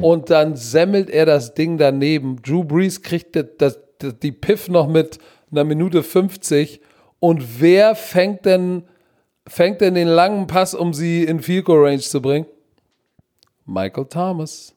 Und 0.02 0.28
dann 0.30 0.56
semmelt 0.56 1.08
er 1.10 1.24
das 1.26 1.52
Ding 1.54 1.76
daneben. 1.78 2.40
Drew 2.42 2.64
Brees 2.64 3.00
kriegt 3.02 3.36
das, 3.36 3.46
das, 3.58 3.78
die 4.22 4.32
Piff 4.32 4.68
noch 4.68 4.88
mit 4.88 5.18
einer 5.50 5.64
Minute 5.64 6.02
50. 6.02 6.80
Und 7.18 7.60
wer 7.60 7.94
fängt 7.94 8.46
denn, 8.46 8.88
fängt 9.46 9.80
denn 9.80 9.94
den 9.94 10.08
langen 10.08 10.46
Pass, 10.46 10.74
um 10.74 10.94
sie 10.94 11.24
in 11.24 11.40
Field 11.40 11.64
Goal 11.64 11.86
Range 11.86 12.00
zu 12.00 12.20
bringen? 12.22 12.46
Michael 13.66 14.06
Thomas. 14.06 14.74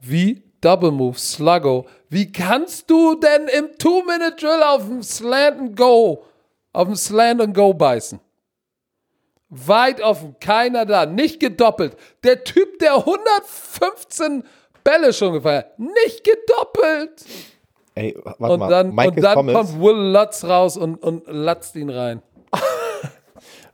Wie 0.00 0.42
Double 0.62 0.92
Move, 0.92 1.18
Sluggo. 1.18 1.86
Wie 2.08 2.30
kannst 2.30 2.88
du 2.88 3.16
denn 3.16 3.48
im 3.48 3.76
Two-Minute-Drill 3.78 4.62
auf 4.62 4.86
dem 4.86 5.02
Slant 5.02 5.58
and 5.58 5.76
Go, 5.76 6.24
auf 6.72 6.86
dem 6.86 6.96
Slant 6.96 7.40
and 7.40 7.54
Go 7.54 7.74
beißen? 7.74 8.20
Weit 9.50 10.00
offen, 10.00 10.36
keiner 10.40 10.86
da, 10.86 11.04
nicht 11.04 11.40
gedoppelt. 11.40 11.96
Der 12.24 12.42
Typ, 12.44 12.78
der 12.78 12.94
115 12.94 14.44
Bälle 14.82 15.12
schon 15.12 15.34
gefeiert, 15.34 15.78
nicht 15.78 16.24
gedoppelt. 16.24 17.24
Ey, 17.94 18.16
warte 18.24 18.52
Und 18.52 18.58
mal. 18.60 18.68
dann, 18.70 18.94
Michael, 18.94 19.08
und 19.10 19.22
dann 19.22 19.34
Thomas, 19.34 19.54
kommt 19.54 19.82
Will 19.82 20.12
Lutz 20.12 20.44
raus 20.44 20.76
und, 20.76 20.96
und 21.02 21.24
latzt 21.26 21.76
ihn 21.76 21.90
rein. 21.90 22.22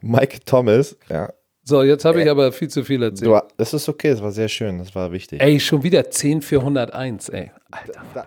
Michael 0.00 0.40
Thomas, 0.44 0.96
ja. 1.08 1.30
So, 1.64 1.82
jetzt 1.82 2.04
habe 2.04 2.22
ich 2.22 2.30
aber 2.30 2.50
viel 2.50 2.68
zu 2.68 2.82
viel 2.82 3.02
erzählt. 3.02 3.30
Du, 3.30 3.38
das 3.58 3.74
ist 3.74 3.88
okay, 3.88 4.10
das 4.10 4.22
war 4.22 4.32
sehr 4.32 4.48
schön, 4.48 4.78
das 4.78 4.94
war 4.94 5.12
wichtig. 5.12 5.42
Ey, 5.42 5.60
schon 5.60 5.82
wieder 5.82 6.10
10 6.10 6.40
für 6.40 6.60
101, 6.60 7.28
ey. 7.28 7.50
Alter. 7.70 8.26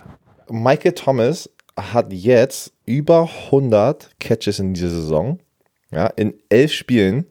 Michael 0.50 0.92
Thomas 0.94 1.50
hat 1.76 2.14
jetzt 2.14 2.72
über 2.86 3.30
100 3.46 4.12
Catches 4.20 4.60
in 4.60 4.74
dieser 4.74 4.90
Saison. 4.90 5.40
Ja, 5.90 6.08
in 6.08 6.36
elf 6.50 6.72
Spielen. 6.72 7.26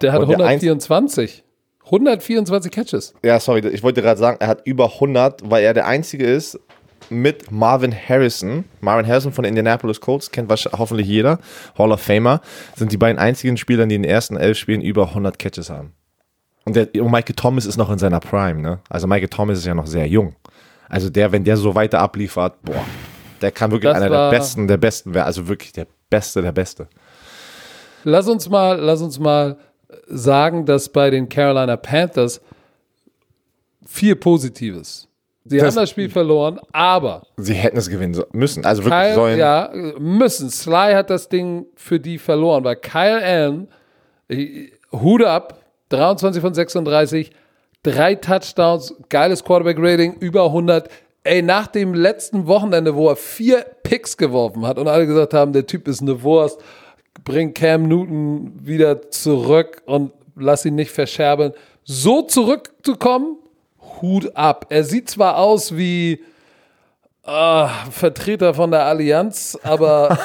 Der 0.00 0.12
hat 0.12 0.22
Und 0.22 0.28
der 0.30 0.38
124. 0.38 1.44
124 1.84 2.72
Catches. 2.72 3.14
Ja, 3.24 3.38
sorry, 3.38 3.66
ich 3.68 3.82
wollte 3.82 4.00
gerade 4.00 4.18
sagen, 4.18 4.38
er 4.40 4.46
hat 4.48 4.66
über 4.66 4.94
100, 4.94 5.50
weil 5.50 5.62
er 5.64 5.74
der 5.74 5.86
Einzige 5.86 6.24
ist 6.24 6.58
mit 7.08 7.50
Marvin 7.50 7.94
Harrison. 7.94 8.64
Marvin 8.80 9.06
Harrison 9.06 9.32
von 9.32 9.44
Indianapolis 9.44 10.00
Colts, 10.00 10.30
kennt 10.30 10.48
wahrscheinlich 10.48 10.78
hoffentlich 10.78 11.06
jeder. 11.06 11.38
Hall 11.78 11.92
of 11.92 12.00
Famer. 12.00 12.40
Sind 12.76 12.92
die 12.92 12.96
beiden 12.96 13.18
einzigen 13.18 13.56
Spieler, 13.56 13.86
die 13.86 13.94
in 13.94 14.02
den 14.02 14.10
ersten 14.10 14.36
elf 14.36 14.58
Spielen 14.58 14.80
über 14.80 15.08
100 15.08 15.38
Catches 15.38 15.70
haben. 15.70 15.92
Und, 16.64 16.76
der, 16.76 16.88
und 17.02 17.10
Michael 17.10 17.34
Thomas 17.34 17.66
ist 17.66 17.76
noch 17.76 17.90
in 17.90 17.98
seiner 17.98 18.20
Prime, 18.20 18.60
ne? 18.60 18.80
Also 18.88 19.06
Michael 19.06 19.28
Thomas 19.28 19.58
ist 19.58 19.66
ja 19.66 19.74
noch 19.74 19.86
sehr 19.86 20.06
jung. 20.06 20.36
Also 20.88 21.08
der, 21.08 21.32
wenn 21.32 21.44
der 21.44 21.56
so 21.56 21.74
weiter 21.74 22.00
abliefert, 22.00 22.62
boah, 22.62 22.84
der 23.40 23.52
kann 23.52 23.70
wirklich 23.70 23.92
Das 23.92 24.02
einer 24.02 24.10
der 24.10 24.30
besten, 24.30 24.68
der 24.68 24.76
besten 24.76 25.14
werden. 25.14 25.26
Also 25.26 25.48
wirklich 25.48 25.72
der 25.72 25.86
Beste, 26.10 26.42
der 26.42 26.52
Beste. 26.52 26.88
Lass 28.04 28.28
uns 28.28 28.48
mal, 28.48 28.78
lass 28.78 29.00
uns 29.00 29.18
mal 29.18 29.56
sagen, 30.06 30.66
dass 30.66 30.88
bei 30.88 31.10
den 31.10 31.28
Carolina 31.28 31.76
Panthers 31.76 32.40
viel 33.86 34.16
Positives. 34.16 35.08
Sie 35.50 35.58
Das- 35.58 35.74
haben 35.74 35.82
das 35.82 35.90
Spiel 35.90 36.08
verloren, 36.08 36.60
aber 36.72 37.22
Sie 37.36 37.54
hätten 37.54 37.76
es 37.76 37.90
gewinnen 37.90 38.22
müssen. 38.32 38.64
Also 38.64 38.84
wirklich 38.84 39.00
Kyle, 39.02 39.14
sollen. 39.14 39.38
ja, 39.38 39.70
müssen. 39.98 40.48
Sly 40.48 40.92
hat 40.94 41.10
das 41.10 41.28
Ding 41.28 41.66
für 41.74 41.98
die 41.98 42.18
verloren, 42.18 42.62
weil 42.64 42.76
Kyle 42.76 43.20
Allen, 43.22 43.68
äh, 44.28 44.68
Hut 44.92 45.24
ab, 45.24 45.60
23 45.88 46.40
von 46.40 46.54
36, 46.54 47.32
drei 47.82 48.14
Touchdowns, 48.14 48.94
geiles 49.08 49.42
Quarterback-Rating, 49.42 50.14
über 50.20 50.52
100. 50.52 50.88
Ey, 51.24 51.42
nach 51.42 51.66
dem 51.66 51.94
letzten 51.94 52.46
Wochenende, 52.46 52.94
wo 52.94 53.08
er 53.08 53.16
vier 53.16 53.66
Picks 53.82 54.16
geworfen 54.16 54.64
hat 54.66 54.78
und 54.78 54.86
alle 54.88 55.06
gesagt 55.06 55.34
haben, 55.34 55.52
der 55.52 55.66
Typ 55.66 55.88
ist 55.88 56.00
eine 56.00 56.22
Wurst, 56.22 56.60
bring 57.24 57.52
Cam 57.54 57.88
Newton 57.88 58.52
wieder 58.62 59.10
zurück 59.10 59.82
und 59.86 60.12
lass 60.36 60.64
ihn 60.64 60.76
nicht 60.76 60.92
verscherbeln. 60.92 61.52
So 61.84 62.22
zurückzukommen, 62.22 63.36
Hut 64.02 64.34
ab. 64.36 64.66
Er 64.70 64.84
sieht 64.84 65.10
zwar 65.10 65.36
aus 65.38 65.76
wie 65.76 66.22
äh, 67.26 67.66
Vertreter 67.90 68.54
von 68.54 68.70
der 68.70 68.84
Allianz, 68.84 69.58
aber, 69.62 70.18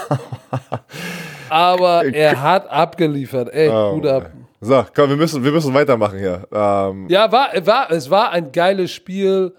aber 1.49 2.05
er 2.05 2.41
hat 2.41 2.69
abgeliefert. 2.69 3.49
Ey, 3.53 3.69
Oh, 3.69 3.93
Hut 3.95 4.05
ab. 4.05 4.32
So, 4.61 4.84
komm, 4.95 5.09
wir 5.09 5.17
müssen, 5.17 5.43
wir 5.43 5.51
müssen 5.51 5.73
weitermachen 5.73 6.17
hier. 6.17 6.47
Ähm, 6.51 7.07
Ja, 7.09 7.32
war, 7.32 7.49
war, 7.65 7.91
es 7.91 8.09
war 8.09 8.32
ein 8.32 8.51
geiles 8.51 8.91
Spiel 8.91 9.53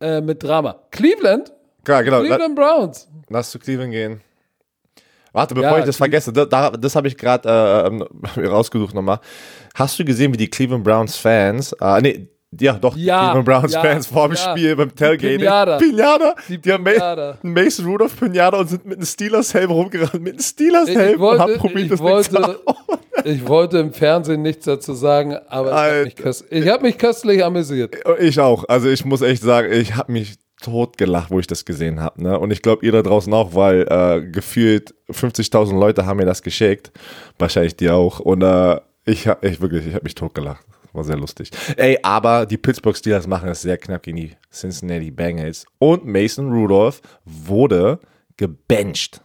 äh, 0.00 0.20
mit 0.20 0.42
Drama. 0.42 0.76
Cleveland? 0.90 1.52
klar, 1.84 2.04
genau. 2.04 2.18
La, 2.20 2.36
Cleveland 2.36 2.54
Browns. 2.54 3.08
lass 3.28 3.50
zu 3.50 3.58
Cleveland 3.58 3.90
gehen. 3.92 4.20
Warte, 5.32 5.54
bevor 5.54 5.72
Ja, 5.72 5.78
ich 5.80 5.84
das 5.86 5.96
vergesse, 5.96 6.32
da, 6.32 6.44
da, 6.44 6.70
das 6.70 6.94
habe 6.94 7.08
ich 7.08 7.16
gerade 7.16 7.48
äh, 7.48 7.86
ähm, 7.88 8.04
rausgesucht 8.48 8.94
nochmal. 8.94 9.20
Hast 9.74 9.98
du 9.98 10.04
gesehen, 10.04 10.32
wie 10.32 10.36
die 10.38 10.48
Cleveland 10.48 10.84
Browns 10.84 11.16
Fans, 11.16 11.72
äh, 11.80 12.00
nee, 12.00 12.28
ja, 12.58 12.74
doch, 12.74 12.96
Ja, 12.96 13.32
Cleveland 13.32 13.44
Browns 13.44 13.72
ja, 13.72 13.82
Fans 13.82 14.06
vor 14.06 14.28
dem 14.28 14.36
ja. 14.36 14.50
Spiel 14.50 14.76
beim 14.76 14.94
Tailgating. 14.94 15.38
Pinata. 15.38 15.76
Pinata. 15.76 16.34
Die, 16.48 16.58
Die 16.58 16.72
haben 16.72 16.86
einen 16.86 17.36
Mason 17.42 17.84
Rudolph 17.84 18.18
Pinata 18.18 18.58
und 18.58 18.68
sind 18.68 18.86
mit 18.86 18.96
einem 18.96 19.06
Steelers-Helm 19.06 19.70
rumgerannt. 19.70 20.22
Mit 20.22 20.34
einem 20.34 20.42
Steelers-Helm 20.42 21.20
und 21.20 21.38
haben 21.38 21.54
probiert, 21.54 21.84
ich, 21.84 21.90
das 21.90 22.00
wollte, 22.00 22.60
ich 23.24 23.46
wollte 23.46 23.78
im 23.78 23.92
Fernsehen 23.92 24.42
nichts 24.42 24.64
dazu 24.64 24.94
sagen, 24.94 25.36
aber 25.48 25.70
ich 25.70 25.76
habe 25.76 26.04
mich, 26.04 26.26
Alter. 26.26 26.44
ich 26.50 26.68
hab 26.68 26.82
mich 26.82 26.98
köstlich 26.98 27.44
amüsiert. 27.44 27.96
Ich 28.18 28.40
auch. 28.40 28.64
Also 28.68 28.88
ich 28.88 29.04
muss 29.04 29.20
echt 29.20 29.42
sagen, 29.42 29.70
ich 29.70 29.94
habe 29.96 30.12
mich 30.12 30.36
tot 30.62 30.96
gelacht, 30.96 31.30
wo 31.30 31.38
ich 31.38 31.46
das 31.46 31.64
gesehen 31.64 32.00
habe. 32.00 32.22
Ne? 32.22 32.38
Und 32.38 32.50
ich 32.50 32.62
glaube, 32.62 32.84
ihr 32.84 32.92
da 32.92 33.02
draußen 33.02 33.32
auch, 33.32 33.54
weil 33.54 33.82
äh, 33.88 34.26
gefühlt 34.30 34.94
50.000 35.10 35.78
Leute 35.78 36.06
haben 36.06 36.16
mir 36.16 36.26
das 36.26 36.42
geschickt. 36.42 36.92
Wahrscheinlich 37.38 37.76
die 37.76 37.90
auch. 37.90 38.20
Und 38.20 38.42
äh, 38.42 38.80
ich 39.04 39.28
habe 39.28 39.46
ich 39.46 39.60
wirklich, 39.60 39.86
ich 39.86 39.94
habe 39.94 40.04
mich 40.04 40.14
tot 40.14 40.34
gelacht. 40.34 40.64
War 40.92 41.04
sehr 41.04 41.16
lustig. 41.16 41.50
Ey, 41.76 41.98
aber 42.02 42.46
die 42.46 42.56
Pittsburgh 42.56 42.96
Steelers 42.96 43.26
machen 43.26 43.48
es 43.48 43.62
sehr 43.62 43.76
knapp 43.78 44.02
gegen 44.02 44.16
die 44.16 44.32
Cincinnati 44.52 45.10
Bengals. 45.10 45.66
Und 45.78 46.06
Mason 46.06 46.50
Rudolph 46.52 47.00
wurde 47.24 47.98
gebencht. 48.36 49.20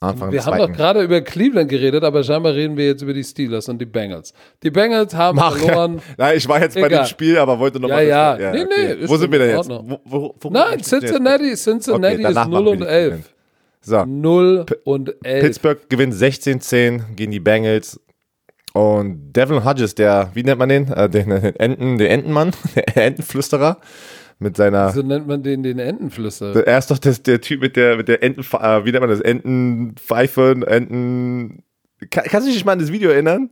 Anfang 0.00 0.30
Wir 0.30 0.44
haben 0.46 0.58
doch 0.58 0.72
gerade 0.72 1.02
über 1.02 1.20
Cleveland 1.22 1.68
geredet, 1.68 2.04
aber 2.04 2.22
scheinbar 2.22 2.54
reden 2.54 2.76
wir 2.76 2.86
jetzt 2.86 3.02
über 3.02 3.12
die 3.12 3.24
Steelers 3.24 3.68
und 3.68 3.80
die 3.80 3.84
Bengals. 3.86 4.32
Die 4.62 4.70
Bengals 4.70 5.12
haben 5.12 5.34
Mach. 5.36 5.56
verloren. 5.56 6.00
Nein, 6.16 6.36
ich 6.36 6.48
war 6.48 6.60
jetzt 6.60 6.74
bei 6.74 6.86
Egal. 6.86 7.02
dem 7.02 7.06
Spiel, 7.06 7.36
aber 7.36 7.58
wollte 7.58 7.80
noch 7.80 7.88
Ja, 7.88 7.96
mal 7.96 8.06
ja. 8.06 8.38
wissen. 8.38 8.68
Nee, 8.76 8.94
nee, 8.94 9.08
Wo 9.08 9.16
sind 9.16 9.32
wir 9.32 9.38
denn 9.40 9.56
jetzt? 9.56 9.68
Wo, 9.68 9.98
wo, 10.04 10.34
wo 10.38 10.50
Nein, 10.50 10.80
Cincinnati, 10.80 11.54
Cincinnati 11.56 12.14
Okay, 12.14 12.28
ist 12.28 12.34
machen 12.36 12.52
0 12.52 12.64
wir 12.64 12.70
und 12.70 12.80
die 12.80 12.86
11. 12.86 13.34
So, 13.80 14.04
0 14.04 14.66
und 14.84 15.14
11. 15.24 15.42
Pittsburgh 15.44 15.88
gewinnt 15.88 16.14
16-10 16.14 17.14
gegen 17.16 17.32
die 17.32 17.40
Bengals. 17.40 18.00
Und 18.78 19.32
Devin 19.32 19.64
Hodges, 19.64 19.96
der, 19.96 20.30
wie 20.34 20.44
nennt 20.44 20.60
man 20.60 20.68
den? 20.68 20.86
Äh, 20.92 21.10
den, 21.10 21.30
den 21.30 21.56
Enten, 21.56 21.98
der 21.98 22.10
Entenmann, 22.12 22.52
der 22.76 23.06
Entenflüsterer, 23.06 23.78
mit 24.38 24.56
seiner. 24.56 24.92
So 24.92 25.02
nennt 25.02 25.26
man 25.26 25.42
den 25.42 25.64
den 25.64 25.80
Entenflüster. 25.80 26.64
er 26.64 26.78
ist 26.78 26.88
doch 26.88 26.98
das, 26.98 27.24
der 27.24 27.40
Typ 27.40 27.60
mit 27.60 27.74
der, 27.74 27.96
mit 27.96 28.06
der 28.06 28.22
Enten, 28.22 28.42
äh, 28.42 28.84
wie 28.84 28.92
nennt 28.92 29.00
man 29.00 29.10
das? 29.10 29.20
Entenpfeife, 29.20 30.64
Enten. 30.64 31.64
Kann, 32.08 32.22
kannst 32.26 32.46
du 32.46 32.52
dich 32.52 32.64
mal 32.64 32.72
an 32.72 32.78
das 32.78 32.92
Video 32.92 33.10
erinnern? 33.10 33.50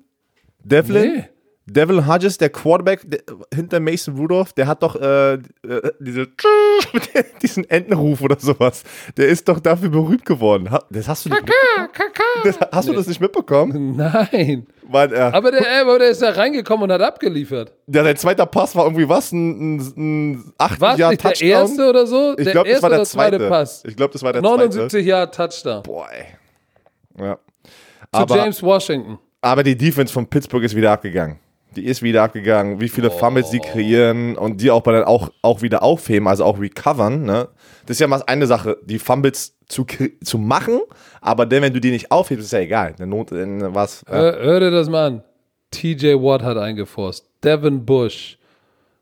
Devlin? 0.63 1.15
Nee. 1.17 1.25
Devlin 1.69 2.07
Hodges, 2.07 2.39
der 2.39 2.49
Quarterback 2.51 3.01
der, 3.05 3.21
hinter 3.53 3.81
Mason 3.81 4.17
Rudolph, 4.17 4.53
der 4.53 4.69
hat 4.69 4.85
doch 4.85 4.95
äh, 4.95 5.35
äh, 5.35 5.41
diese, 5.99 6.29
diesen 7.43 7.69
Entenruf 7.69 8.23
oder 8.23 8.37
sowas. 8.39 8.85
Der 9.17 9.27
ist 9.27 9.49
doch 9.49 9.59
dafür 9.59 9.89
berühmt 9.89 10.25
geworden. 10.25 10.69
Das 10.91 11.09
hast 11.09 11.25
du 11.27 11.31
nicht, 11.31 11.43
das, 12.45 12.59
hast 12.71 12.89
du 12.89 12.93
das 12.93 13.09
nicht 13.09 13.21
mitbekommen? 13.21 13.97
Nein. 13.97 14.67
Weil, 14.89 15.13
äh, 15.13 15.19
Aber 15.19 15.51
der, 15.51 15.61
ey, 15.63 15.81
aber 15.81 15.99
der 15.99 16.11
ist 16.11 16.23
da 16.23 16.31
reingekommen 16.31 16.85
und 16.85 16.93
hat 16.93 17.03
abgeliefert. 17.03 17.73
ja, 17.89 18.05
sein 18.05 18.17
zweiter 18.17 18.47
Pass 18.47 18.77
war 18.77 18.85
irgendwie 18.85 19.09
was? 19.09 19.33
Ein, 19.33 19.79
ein, 19.79 20.33
ein 20.37 20.53
8 20.59 20.81
War 20.81 20.93
es 20.93 20.99
Jahr 21.01 21.11
nicht 21.11 21.25
der 21.25 21.31
Touchdown? 21.33 21.49
erste 21.51 21.89
oder 21.91 22.07
so? 22.07 22.35
ich 22.39 22.45
der 22.45 22.53
glaube, 22.53 22.69
das 22.69 22.75
erste 22.75 22.83
war 22.85 22.91
der 22.91 22.99
oder 23.01 23.05
zweite 23.07 23.37
zweite. 23.39 23.49
Pass. 23.51 23.83
Ich 23.85 23.97
glaube, 23.97 24.13
das 24.13 24.23
war 24.23 24.33
der 24.33 24.43
zweite. 24.43 24.57
79 24.57 25.05
Jahre 25.07 25.31
Touchdown. 25.33 25.83
Boah, 25.83 26.07
ey. 26.13 26.27
Ja. 27.25 27.35
Zu 27.35 27.71
Aber, 28.13 28.37
James 28.37 28.63
Washington. 28.63 29.19
aber 29.41 29.65
die 29.65 29.77
Defense 29.77 30.13
von 30.13 30.29
Pittsburgh 30.29 30.63
ist 30.63 30.77
wieder 30.77 30.93
abgegangen. 30.93 31.41
Die 31.77 31.85
ist 31.85 32.03
wieder 32.03 32.23
abgegangen, 32.23 32.81
wie 32.81 32.89
viele 32.89 33.11
Fumbles 33.11 33.51
sie 33.51 33.59
kreieren 33.61 34.37
und 34.37 34.63
die 34.63 34.71
auch 34.71 34.81
bei 34.81 34.93
dann 34.93 35.05
auch, 35.05 35.31
auch 35.43 35.61
wieder 35.61 35.83
aufheben, 35.83 36.27
also 36.27 36.45
auch 36.45 36.59
recovern. 36.59 37.25
Ne? 37.25 37.49
Das 37.85 37.97
ist 37.97 38.01
ja 38.01 38.07
mal 38.07 38.23
eine 38.27 38.47
Sache, 38.47 38.79
die 38.83 38.99
Fumbles 38.99 39.55
zu, 39.69 39.85
zu 40.25 40.39
machen, 40.39 40.81
aber 41.21 41.45
dann, 41.45 41.63
wenn 41.63 41.75
du 41.75 41.81
die 41.81 41.91
nicht 41.91 42.11
aufhebst, 42.11 42.47
ist 42.47 42.53
ja 42.53 42.61
egal. 42.61 42.91
In 42.93 42.97
der 42.97 43.07
Not, 43.07 43.33
in 43.33 43.75
was. 43.75 44.03
Ja. 44.09 44.15
Hör, 44.15 44.39
hör 44.39 44.61
dir 44.61 44.71
das 44.71 44.89
mal 44.89 45.07
an. 45.07 45.23
TJ 45.71 46.15
Watt 46.15 46.43
hat 46.43 46.57
eingeforst. 46.57 47.29
Devin 47.45 47.85
Bush, 47.85 48.39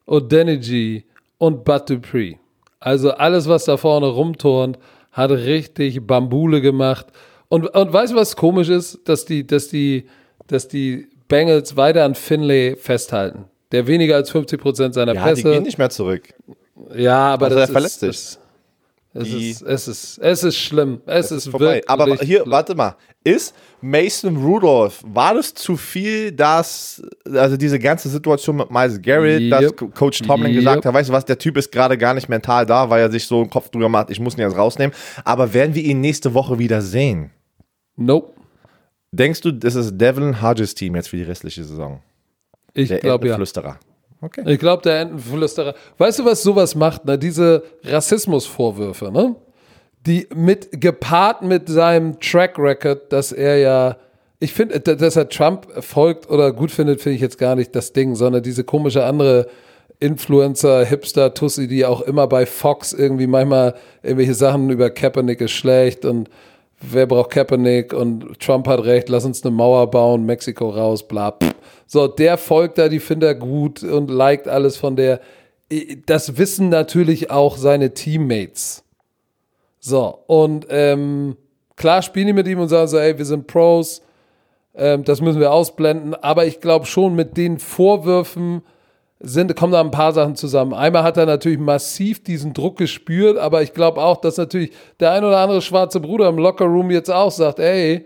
Odeniji 0.07 1.05
und 1.39 1.65
Bud 1.65 1.89
Dupree. 1.89 2.37
Also 2.81 3.13
alles, 3.13 3.49
was 3.49 3.65
da 3.65 3.77
vorne 3.77 4.07
rumturnt, 4.07 4.79
hat 5.13 5.31
richtig 5.31 6.05
Bambule 6.07 6.61
gemacht. 6.61 7.07
Und, 7.49 7.69
und 7.69 7.93
weißt 7.93 8.13
du, 8.13 8.17
was 8.17 8.35
komisch 8.35 8.69
ist? 8.69 9.09
Dass 9.09 9.25
die, 9.25 9.47
dass 9.47 9.69
die, 9.69 10.07
dass 10.49 10.67
die 10.67 11.09
Bengals 11.35 11.77
weiter 11.77 12.05
an 12.05 12.15
Finlay 12.15 12.77
festhalten. 12.77 13.47
Der 13.73 13.87
weniger 13.89 14.15
als 14.15 14.33
50% 14.33 14.93
seiner 14.93 15.15
ja, 15.15 15.21
die 15.25 15.29
Pässe. 15.31 15.43
gehen 15.51 15.63
nicht 15.65 15.79
mehr 15.79 15.91
zurück. 15.91 16.33
Ja, 16.95 17.33
aber 17.35 17.47
Also 17.47 17.59
das 17.59 17.69
er 17.69 17.73
verletzt 17.73 18.03
ist, 18.05 18.31
sich. 18.33 18.39
das, 19.15 19.23
es, 19.25 19.29
Die- 19.35 19.51
ist, 19.51 19.63
es, 19.63 19.89
ist, 19.89 20.19
es 20.19 20.45
ist 20.45 20.57
schlimm. 20.57 21.01
Es, 21.07 21.33
ist, 21.33 21.49
vorbei. 21.49 21.67
wirklich 21.77 21.89
Aber 21.91 22.17
hier, 22.19 22.45
warte 22.47 22.75
mal. 22.77 22.95
Ist 23.25 23.55
Mason 23.81 24.37
Rudolph, 24.37 25.01
war 25.07 25.35
das 25.35 25.55
zu 25.55 25.77
viel, 25.77 26.31
dass, 26.31 27.03
also 27.33 27.57
diese 27.57 27.79
ganze 27.79 28.09
Situation 28.11 28.57
mit 28.57 28.71
Miles 28.71 29.01
Garrett, 29.03 29.51
dass 29.51 29.63
Yep. 29.63 29.77
Co- 29.77 29.89
Coach 29.89 30.21
Tomlin 30.23 30.53
Yep. 30.53 30.59
gesagt 30.61 30.87
hat, 30.87 30.93
weißt 30.95 31.09
du 31.09 31.13
was, 31.15 31.25
der 31.25 31.39
Typ 31.39 31.57
ist 31.57 31.73
gerade 31.73 31.97
gar 31.99 32.13
nicht 32.15 32.29
mental 32.29 32.67
da, 32.67 32.91
weil 32.91 33.01
er 33.01 33.11
sich 33.11 33.27
so 33.27 33.41
einen 33.41 33.49
Kopf 33.51 33.71
drüber 33.71 33.89
macht, 33.89 34.11
ich 34.11 34.21
muss 34.21 34.35
ihn 34.37 34.41
jetzt 34.43 34.57
rausnehmen. 34.59 34.95
Aber 35.25 35.53
werden 35.55 35.75
wir 35.75 35.83
ihn 35.83 36.01
nächste 36.03 36.35
Woche 36.35 36.59
wieder 36.59 36.81
sehen? 36.83 37.31
Nope. 37.97 38.31
Denkst 39.17 39.41
du, 39.43 39.53
das 39.53 39.75
ist 39.75 39.97
Devlin 39.97 40.43
Hodges 40.43 40.75
Team 40.75 40.97
jetzt 40.97 41.09
für 41.09 41.17
die 41.17 41.23
restliche 41.23 41.65
Saison? 41.65 42.01
Ich 42.73 42.89
glaube 42.89 43.05
ja. 43.27 43.35
Entenflüsterer. 43.35 43.79
Okay. 44.21 44.43
Ich 44.47 44.59
glaube, 44.59 44.83
der 44.83 45.01
Entenflüsterer. 45.01 45.75
Weißt 45.99 46.19
du, 46.19 46.25
was 46.25 46.43
sowas 46.43 46.75
macht? 46.75 47.05
Ne? 47.05 47.19
Diese 47.19 47.63
Rassismusvorwürfe, 47.85 49.11
ne? 49.13 49.37
Die 50.07 50.27
mit 50.35 50.81
gepaart 50.81 51.43
mit 51.43 51.69
seinem 51.69 52.19
Track 52.21 52.59
Record, 52.59 53.13
dass 53.13 53.33
er 53.33 53.59
ja, 53.59 53.97
ich 54.39 54.53
finde, 54.53 54.81
d- 54.81 54.97
dass 54.97 55.17
er 55.17 55.29
Trump 55.29 55.67
folgt 55.83 56.29
oder 56.29 56.53
gut 56.53 56.71
findet, 56.71 57.01
finde 57.01 57.17
ich 57.17 57.23
jetzt 57.23 57.39
gar 57.39 57.55
nicht 57.55 57.75
das 57.75 57.93
Ding, 57.93 58.15
sondern 58.15 58.43
diese 58.43 58.65
komische 58.65 59.05
andere 59.05 59.47
Influencer, 60.01 60.85
Hipster, 60.85 61.33
Tussi, 61.33 61.69
die 61.69 61.87
auch 61.87 62.03
immer 62.03 62.27
bei 62.27 62.45
Fox 62.45 62.93
irgendwie 62.93 63.27
manchmal 63.27 63.75
irgendwelche 64.03 64.35
Sachen 64.35 64.69
über 64.71 64.91
Kaepernick 64.91 65.41
ist 65.41 65.53
schlecht 65.53 66.05
und 66.05 66.29
wer 66.81 67.07
braucht 67.07 67.31
Kaepernick 67.31 67.93
und 67.93 68.41
Trump 68.41 68.69
hat 68.69 68.85
recht, 68.85 69.09
lass 69.09 69.25
uns 69.25 69.45
eine 69.45 69.55
Mauer 69.55 69.91
bauen, 69.91 70.25
Mexiko 70.27 70.71
raus, 70.71 71.07
bla. 71.07 71.33
pff. 71.33 71.55
So, 71.87 72.09
der 72.09 72.39
folgt 72.39 72.79
da, 72.79 72.89
die 72.89 73.01
findet 73.01 73.29
er 73.29 73.35
gut 73.35 73.83
und 73.83 74.11
liked 74.11 74.49
alles 74.49 74.77
von 74.77 74.97
der. 74.97 75.21
Das 76.07 76.37
wissen 76.39 76.69
natürlich 76.69 77.31
auch 77.31 77.57
seine 77.57 77.95
Teammates. 77.95 78.85
So, 79.81 80.19
und 80.27 80.67
ähm, 80.71 81.37
klar 81.77 82.03
spielen 82.03 82.29
die 82.29 82.33
mit 82.33 82.49
ihm 82.49 82.59
und 82.59 82.69
sagen 82.69 82.89
so, 82.89 82.99
ey, 82.99 83.19
wir 83.19 83.25
sind 83.25 83.47
Pros, 83.47 84.03
ähm, 84.75 85.05
das 85.05 85.21
müssen 85.21 85.41
wir 85.41 85.53
ausblenden, 85.53 86.15
aber 86.15 86.47
ich 86.47 86.61
glaube 86.61 86.87
schon 86.87 87.15
mit 87.15 87.37
den 87.37 87.59
Vorwürfen 87.59 88.63
sind, 89.21 89.55
kommen 89.57 89.73
da 89.73 89.81
ein 89.81 89.91
paar 89.91 90.13
Sachen 90.13 90.37
zusammen. 90.37 90.75
Einmal 90.75 91.03
hat 91.03 91.17
er 91.17 91.27
natürlich 91.27 91.59
massiv 91.59 92.23
diesen 92.23 92.53
Druck 92.53 92.77
gespürt, 92.77 93.39
aber 93.39 93.63
ich 93.63 93.73
glaube 93.73 94.03
auch, 94.03 94.19
dass 94.19 94.37
natürlich 94.37 94.73
der 95.01 95.13
ein 95.13 95.25
oder 95.25 95.39
andere 95.39 95.63
schwarze 95.63 96.01
Bruder 96.01 96.29
im 96.29 96.39
Lockerroom 96.39 96.91
jetzt 96.91 97.11
auch 97.11 97.31
sagt, 97.31 97.59
ey, 97.59 98.05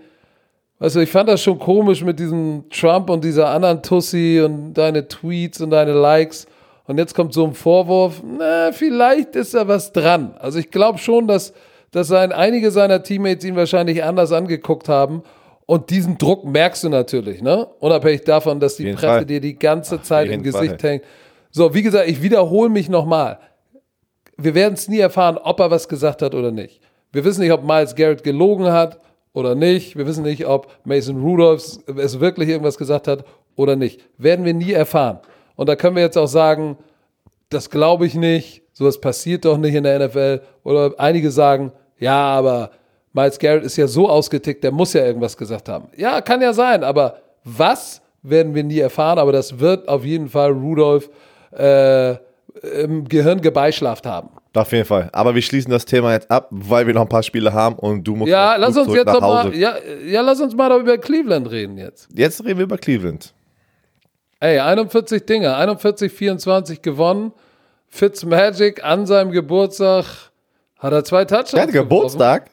weißt 0.79 0.97
du, 0.97 1.01
ich 1.01 1.11
fand 1.11 1.29
das 1.29 1.43
schon 1.43 1.59
komisch 1.59 2.05
mit 2.05 2.19
diesem 2.21 2.65
Trump 2.71 3.11
und 3.11 3.25
dieser 3.25 3.49
anderen 3.49 3.83
Tussi 3.83 4.41
und 4.45 4.75
deine 4.75 5.09
Tweets 5.09 5.61
und 5.61 5.71
deine 5.71 5.93
Likes. 5.93 6.47
Und 6.87 6.99
jetzt 6.99 7.15
kommt 7.15 7.35
so 7.35 7.45
ein 7.45 7.53
Vorwurf, 7.53 8.23
na, 8.25 8.73
vielleicht 8.73 9.37
ist 9.37 9.55
da 9.55 9.69
was 9.69 9.93
dran. 9.93 10.35
Also 10.39 10.59
ich 10.59 10.71
glaube 10.71 10.99
schon, 10.99 11.27
dass, 11.27 11.53
dass 11.91 12.09
sein, 12.09 12.33
einige 12.33 12.71
seiner 12.71 13.03
Teammates 13.03 13.45
ihn 13.45 13.57
wahrscheinlich 13.57 14.05
anders 14.05 14.33
angeguckt 14.33 14.89
haben. 14.89 15.23
Und 15.71 15.91
diesen 15.91 16.17
Druck 16.17 16.47
merkst 16.47 16.85
du 16.85 16.89
natürlich, 16.89 17.43
ne? 17.43 17.69
Unabhängig 17.79 18.25
davon, 18.25 18.59
dass 18.59 18.77
die 18.77 18.91
Presse 18.91 19.07
Fall. 19.07 19.27
dir 19.27 19.39
die 19.39 19.59
ganze 19.59 20.01
Zeit 20.01 20.25
im 20.29 20.41
jeden 20.41 20.51
Fall. 20.51 20.63
Gesicht 20.63 20.83
hängt. 20.83 21.05
So, 21.51 21.75
wie 21.75 21.83
gesagt, 21.83 22.09
ich 22.09 22.23
wiederhole 22.23 22.71
mich 22.71 22.89
nochmal. 22.89 23.39
Wir 24.39 24.55
werden 24.55 24.73
es 24.73 24.89
nie 24.89 24.99
erfahren, 24.99 25.37
ob 25.37 25.61
er 25.61 25.71
was 25.71 25.87
gesagt 25.87 26.23
hat 26.23 26.35
oder 26.35 26.53
nicht. 26.53 26.81
Wir 27.13 27.23
wissen 27.23 27.43
nicht, 27.43 27.53
ob 27.53 27.65
Miles 27.65 27.95
Garrett 27.95 28.25
gelogen 28.25 28.73
hat 28.73 28.99
oder 29.35 29.55
nicht. 29.55 29.95
Wir 29.95 30.07
wissen 30.07 30.23
nicht, 30.23 30.47
ob 30.47 30.69
Mason 30.85 31.21
Rudolph 31.21 31.81
es 31.99 32.19
wirklich 32.19 32.49
irgendwas 32.49 32.79
gesagt 32.79 33.07
hat 33.07 33.27
oder 33.55 33.77
nicht? 33.77 34.01
Werden 34.17 34.47
wir 34.47 34.55
nie 34.55 34.73
erfahren. 34.73 35.19
Und 35.55 35.69
da 35.69 35.77
können 35.77 35.97
wir 35.97 36.03
jetzt 36.03 36.17
auch 36.17 36.29
sagen, 36.29 36.79
das 37.51 37.69
glaube 37.69 38.07
ich 38.07 38.15
nicht, 38.15 38.63
sowas 38.73 39.03
passiert 39.03 39.45
doch 39.45 39.59
nicht 39.59 39.75
in 39.75 39.85
der 39.85 40.09
NFL. 40.09 40.41
Oder 40.65 40.95
einige 40.97 41.31
sagen, 41.31 41.73
ja, 41.99 42.17
aber 42.17 42.71
Miles 43.13 43.39
Garrett 43.39 43.65
ist 43.65 43.77
ja 43.77 43.87
so 43.87 44.09
ausgetickt, 44.09 44.63
der 44.63 44.71
muss 44.73 44.93
ja 44.93 45.05
irgendwas 45.05 45.37
gesagt 45.37 45.69
haben. 45.69 45.89
Ja, 45.97 46.21
kann 46.21 46.41
ja 46.41 46.53
sein, 46.53 46.85
aber 46.85 47.19
was 47.45 48.01
werden 48.23 48.55
wir 48.55 48.65
nie 48.65 48.79
erfahren, 48.79 49.19
aber 49.19 49.33
das 49.33 49.59
wird 49.59 49.89
auf 49.89 50.05
jeden 50.05 50.29
Fall 50.29 50.53
Rudolf 50.53 51.09
äh, 51.53 52.17
im 52.83 53.05
Gehirn 53.09 53.41
gebeischlaft 53.41 54.07
haben. 54.07 54.31
Auf 54.55 54.73
jeden 54.73 54.85
Fall. 54.85 55.09
Aber 55.13 55.35
wir 55.35 55.43
schließen 55.43 55.71
das 55.71 55.85
Thema 55.85 56.13
jetzt 56.13 56.31
ab, 56.31 56.49
weil 56.51 56.87
wir 56.87 56.95
noch 56.95 57.03
ein 57.03 57.09
paar 57.09 57.23
Spiele 57.23 57.53
haben 57.53 57.77
und 57.77 58.03
du 58.03 58.17
musst 58.17 58.31
Ja, 58.31 58.59
noch 58.59 58.67
lass 58.67 58.77
uns 58.77 58.95
jetzt 58.95 59.07
nach 59.07 59.15
doch 59.15 59.21
mal, 59.21 59.55
ja, 59.55 59.75
ja, 60.05 60.21
lass 60.21 60.41
uns 60.41 60.55
mal 60.55 60.81
über 60.81 60.99
Cleveland 60.99 61.51
reden 61.51 61.79
jetzt. 61.79 62.09
Jetzt 62.13 62.45
reden 62.45 62.59
wir 62.59 62.65
über 62.65 62.79
Cleveland. 62.79 63.33
Ey, 64.41 64.59
41 64.59 65.27
Dinge, 65.27 65.55
41, 65.57 66.13
24 66.13 66.83
gewonnen. 66.83 67.33
Fitzmagic 67.89 68.85
an 68.85 69.07
seinem 69.07 69.31
Geburtstag 69.31 70.05
hat 70.79 70.93
er 70.93 71.05
zwei 71.05 71.25
Touchdowns. 71.25 71.51
Der 71.53 71.63
hatte 71.63 71.73
geworfen. 71.73 71.89
Geburtstag. 71.89 72.51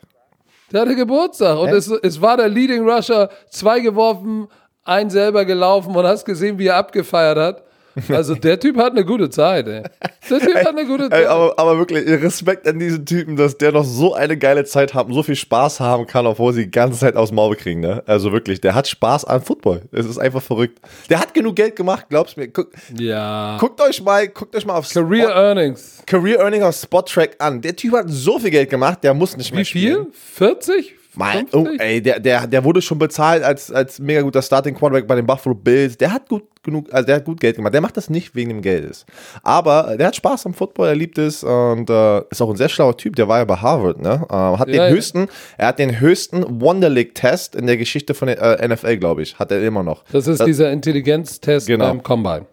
Der 0.76 0.82
hatte 0.82 0.96
Geburtstag 0.98 1.58
und 1.58 1.70
es, 1.70 1.88
es 1.88 2.22
war 2.22 2.36
der 2.36 2.50
Leading 2.50 2.86
Rusher, 2.86 3.30
zwei 3.50 3.80
geworfen, 3.80 4.50
ein 4.84 5.10
selber 5.10 5.46
gelaufen 5.46 5.96
und 5.96 6.06
hast 6.06 6.26
gesehen, 6.26 6.60
wie 6.60 6.68
er 6.68 6.76
abgefeiert 6.76 7.38
hat. 7.38 7.64
Also 8.10 8.36
der 8.36 8.60
Typ 8.60 8.78
hat 8.78 8.92
eine 8.92 9.06
gute 9.06 9.30
Zeit, 9.30 9.68
ey. 9.68 9.84
Der 10.30 10.40
Typ 10.40 10.56
hat 10.56 10.68
eine 10.68 10.86
gute 10.86 11.10
Zeit. 11.10 11.22
Ey, 11.22 11.26
aber, 11.26 11.58
aber 11.58 11.78
wirklich, 11.78 12.06
Respekt 12.08 12.68
an 12.68 12.80
diesen 12.80 13.06
Typen, 13.06 13.36
dass 13.36 13.58
der 13.58 13.72
noch 13.72 13.84
so 13.84 14.14
eine 14.14 14.38
geile 14.38 14.66
Zeit 14.66 14.94
hat 14.94 15.08
und 15.08 15.14
so 15.14 15.24
viel 15.24 15.36
Spaß 15.36 15.80
haben 15.80 16.06
kann, 16.08 16.26
obwohl 16.26 16.54
sie 16.54 16.66
die 16.66 16.72
ganze 16.72 17.00
Zeit 17.00 17.16
aus 17.16 17.30
dem 17.30 17.36
Maul 17.36 17.56
kriegen, 17.56 17.80
ne? 17.80 18.04
Also 18.06 18.32
wirklich, 18.32 18.60
der 18.62 18.76
hat 18.76 18.88
Spaß 18.88 19.26
an 19.26 19.42
Football. 19.42 19.84
Es 19.92 20.06
ist 20.06 20.18
einfach 20.18 20.42
verrückt. 20.42 20.80
Der 21.10 21.20
hat 21.20 21.34
genug 21.34 21.56
Geld 21.56 21.76
gemacht, 21.76 22.08
glaubst 22.10 22.38
mir. 22.38 22.48
Guck, 22.48 22.72
ja. 22.98 23.58
guckt 23.60 23.80
euch 23.82 24.02
mal, 24.04 24.28
guckt 24.28 24.56
euch 24.56 24.66
mal 24.66 24.76
auf 24.78 24.90
Career 24.90 25.30
Spot, 25.30 25.34
Earnings. 25.34 26.04
Career 26.06 26.40
Earning 26.40 26.64
auf 26.64 26.76
Spot 26.76 27.02
Track 27.02 27.36
an. 27.40 27.62
Der 27.62 27.76
Typ 27.76 27.94
hat 27.94 28.06
so 28.08 28.40
viel 28.40 28.52
Geld 28.52 28.70
gemacht, 28.70 29.04
der 29.04 29.14
muss 29.14 29.38
nicht 29.38 29.52
mehr 29.52 29.62
Wie 29.62 29.66
spielen. 29.66 30.08
viel? 30.12 30.50
40? 30.50 30.96
50? 31.16 31.54
oh, 31.54 31.68
ey, 31.80 32.02
der, 32.02 32.20
der, 32.20 32.48
der 32.48 32.64
wurde 32.64 32.82
schon 32.82 33.00
bezahlt 33.00 33.44
als, 33.44 33.72
als 33.72 34.00
mega 34.00 34.22
guter 34.22 34.42
Starting 34.42 34.76
Quarterback 34.76 35.08
bei 35.08 35.16
den 35.16 35.26
Buffalo 35.26 35.56
Bills. 35.56 35.98
Der 35.98 36.12
hat 36.14 36.28
gut 36.30 36.44
genug, 36.64 36.92
also 36.94 37.06
der 37.06 37.18
hat 37.18 37.26
gut 37.26 37.40
Geld 37.40 37.56
gemacht. 37.58 37.74
Der 37.74 37.82
macht 37.82 37.96
das 37.98 38.10
nicht 38.10 38.36
wegen 38.36 38.50
dem 38.50 38.62
Geldes. 38.62 39.06
Aber 39.44 39.96
der 39.98 40.08
hat 40.08 40.16
Spaß 40.16 40.46
am 40.48 40.54
Football, 40.54 40.88
er 40.90 40.96
liebt 40.96 41.18
es 41.18 41.44
und 41.44 41.90
äh, 41.90 42.20
ist 42.30 42.42
auch 42.42 42.50
ein 42.50 42.56
sehr 42.56 42.70
schlauer 42.70 42.98
Typ. 42.98 43.16
Der 43.16 43.28
war 43.28 43.38
ja 43.40 43.46
bei 43.46 43.56
Harvard, 43.56 44.02
ne? 44.02 44.26
Äh, 44.30 44.34
hat 44.34 44.68
Ja, 44.68 44.74
den 44.74 44.76
ja. 44.76 44.88
höchsten, 44.90 45.28
er 45.58 45.68
hat 45.68 45.80
den 45.80 46.00
höchsten 46.00 46.62
Wonder 46.62 46.90
League 46.90 47.16
Test 47.16 47.56
in 47.56 47.68
der 47.68 47.78
Geschichte 47.78 48.14
von 48.14 48.28
der 48.28 48.42
äh, 48.60 48.68
NFL, 48.68 48.98
glaube 48.98 49.22
ich. 49.22 49.38
Hat 49.40 49.52
er 49.52 49.62
immer 49.64 49.84
noch. 49.84 50.04
Das 50.12 50.28
ist 50.28 50.46
dieser 50.46 50.72
Intelligenztest 50.72 51.68
Genau. 51.68 51.88
beim 51.88 52.04
Combine. 52.04 52.46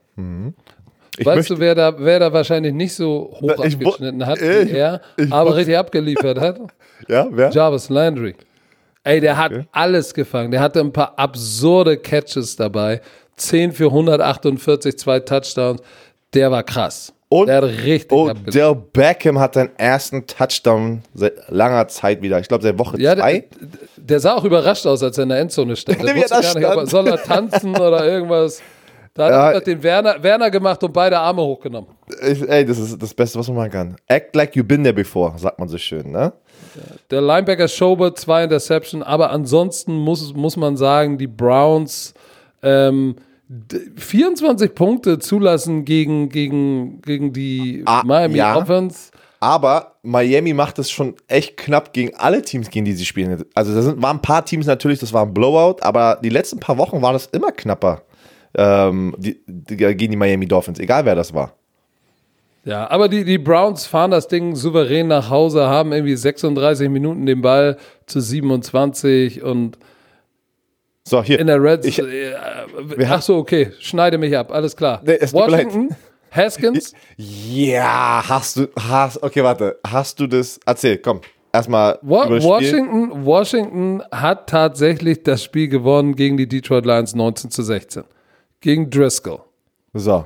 Ich 1.19 1.27
weißt 1.27 1.37
möchte, 1.37 1.55
du, 1.55 1.61
wer 1.61 1.75
da, 1.75 1.95
wer 1.99 2.19
da 2.21 2.33
wahrscheinlich 2.33 2.73
nicht 2.73 2.95
so 2.95 3.31
hoch 3.41 3.65
Ich 3.65 3.75
abgeschnitten 3.75 4.25
hat 4.25 4.41
ich- 4.41 4.73
wie 4.73 4.77
er, 4.77 5.01
aber 5.31 5.57
richtig 5.57 5.77
abgeliefert 5.77 6.41
hat? 6.41 6.59
ja, 7.09 7.27
wer? 7.31 7.51
Jarvis 7.51 7.89
Landry. 7.91 8.35
Ey, 9.05 9.21
der 9.21 9.37
hat 9.37 9.53
alles 9.73 10.15
gefangen. 10.15 10.51
Der 10.53 10.61
hatte 10.61 10.81
ein 10.81 10.93
paar 10.93 11.15
absurde 11.19 11.97
Catches 11.97 12.57
dabei. 12.57 13.01
10 13.37 13.73
für 13.73 13.87
148, 13.87 14.97
zwei 14.99 15.21
Touchdowns. 15.21 15.81
Der 16.35 16.51
war 16.51 16.63
krass. 16.63 17.13
Und- 17.29 17.47
der 17.49 17.57
hat 17.57 17.65
richtig 17.65 18.13
Oh, 18.13 18.31
der 18.33 18.75
Beckham 18.75 19.39
hat 19.41 19.55
seinen 19.55 19.71
ersten 19.79 20.27
Touchdown 20.27 21.03
seit 21.15 21.33
langer 21.49 21.89
Zeit 21.89 22.21
wieder. 22.23 22.39
Ich 22.39 22.47
glaube, 22.47 22.63
seit 22.63 22.79
Woche 22.79 23.01
Ja, 23.01 23.15
der, 23.15 23.25
zwei. 23.25 23.49
der 23.97 24.21
sah 24.21 24.35
auch 24.35 24.45
überrascht 24.45 24.87
aus, 24.87 25.03
als 25.03 25.17
er 25.19 25.23
in 25.25 25.31
der 25.31 25.39
Endzone 25.39 25.75
stand. 25.77 25.99
Der 26.03 26.11
er 26.15 26.17
wusste 26.17 26.29
gar 26.41 26.41
nicht, 26.41 26.57
ob 26.57 26.63
er, 26.65 26.73
stand. 26.75 26.91
soll 26.91 27.09
er 27.09 27.23
tanzen 27.23 27.75
oder 27.75 28.05
irgendwas. 28.13 28.61
Da 29.15 29.47
hat 29.49 29.55
er 29.55 29.61
den 29.61 29.83
Werner, 29.83 30.23
Werner 30.23 30.51
gemacht 30.51 30.83
und 30.83 30.93
beide 30.93 31.19
Arme 31.19 31.43
hochgenommen. 31.43 31.91
Ich, 32.27 32.49
ey, 32.49 32.65
das 32.65 32.79
ist 32.79 33.03
das 33.03 33.13
Beste, 33.13 33.39
was 33.39 33.47
man 33.49 33.57
machen 33.59 33.71
kann. 33.71 33.97
Act 34.07 34.35
like 34.35 34.55
you've 34.55 34.63
been 34.63 34.83
there 34.83 34.95
before, 34.95 35.39
sagt 35.39 35.59
man 35.59 35.69
so 35.69 35.77
schön, 35.77 36.11
ne? 36.13 36.33
Der 37.11 37.21
Linebacker 37.21 37.69
Schobert, 37.69 38.19
zwei 38.19 38.45
Interception, 38.45 39.03
aber 39.03 39.31
ansonsten 39.31 39.95
muss, 39.95 40.33
muss 40.35 40.57
man 40.57 40.79
sagen, 40.79 41.19
die 41.19 41.27
Browns 41.27 42.15
ähm, 42.63 43.17
d- 43.49 43.81
24 43.97 44.75
Punkte 44.75 45.19
zulassen 45.19 45.85
gegen, 45.85 46.31
gegen, 46.31 47.03
gegen 47.03 47.35
die 47.35 47.83
Ah, 47.85 48.03
Miami 48.07 48.37
ja. 48.39 48.57
Offense. 48.57 49.11
Aber 49.41 49.97
Miami 50.03 50.55
macht 50.55 50.79
es 50.79 50.91
schon 50.91 51.17
echt 51.29 51.57
knapp 51.59 51.93
gegen 51.93 52.15
alle 52.15 52.41
Teams, 52.41 52.71
gegen 52.71 52.85
die 52.87 52.93
sie 52.93 53.05
spielen. 53.05 53.45
Also 53.55 53.75
da 53.75 53.83
sind, 53.83 54.01
waren 54.01 54.17
ein 54.19 54.23
paar 54.23 54.45
Teams 54.45 54.67
natürlich, 54.67 55.01
das 55.01 55.13
war 55.13 55.27
ein 55.27 55.35
Blowout, 55.35 55.83
aber 55.83 56.19
die 56.23 56.29
letzten 56.31 56.61
paar 56.61 56.79
Wochen 56.79 57.03
war 57.03 57.13
das 57.13 57.27
immer 57.27 57.51
knapper 57.53 58.03
ähm, 58.57 59.15
die, 59.19 59.41
die, 59.47 59.77
gegen 59.77 60.11
die 60.13 60.17
Miami 60.17 60.47
Dolphins, 60.47 60.79
egal 60.79 61.05
wer 61.05 61.15
das 61.15 61.33
war. 61.35 61.55
Ja, 62.65 62.89
aber 62.91 63.09
die, 63.09 63.25
die 63.25 63.39
Browns 63.39 63.87
fahren 63.87 64.13
das 64.13 64.29
Ding 64.29 64.55
souverän 64.55 65.09
nach 65.09 65.31
Hause, 65.31 65.67
haben 65.67 65.93
irgendwie 65.93 66.15
36 66.15 66.89
Minuten 66.89 67.27
den 67.27 67.43
Ball 67.43 67.77
zu 68.07 68.21
27 68.21 69.43
und 69.43 69.79
So, 71.05 71.23
hier. 71.25 71.41
in 71.41 71.49
der 71.49 71.61
Red 71.61 71.85
Ich- 71.85 71.99
äh, 71.99 72.35
Ach 73.09 73.21
so, 73.21 73.37
okay, 73.39 73.73
schneide 73.81 74.17
mich 74.19 74.37
ab, 74.37 74.53
alles 74.53 74.77
klar. 74.77 75.03
Nee. 75.05 75.19
Washington, 75.33 75.89
Haskins, 76.31 76.95
ja, 77.17 78.23
hast 78.29 78.57
du, 78.57 78.69
hast, 78.79 79.21
okay, 79.23 79.43
warte, 79.43 79.79
hast 79.85 80.21
du 80.21 80.29
das, 80.29 80.61
erzähl, 80.65 80.99
komm, 80.99 81.21
erstmal 81.53 81.99
Wa. 82.03 82.29
Washington, 82.31 83.25
Washington 83.27 84.03
hat 84.13 84.49
tatsächlich 84.49 85.25
das 85.25 85.43
Spiel 85.43 85.67
gewonnen 85.67 86.15
gegen 86.15 86.37
die 86.37 86.47
Detroit 86.49 86.87
Lions 86.87 87.15
19 87.17 87.51
zu 87.51 87.63
16. 87.65 88.05
Gegen 88.63 88.89
Driscoll. 88.89 89.41
So, 89.93 90.25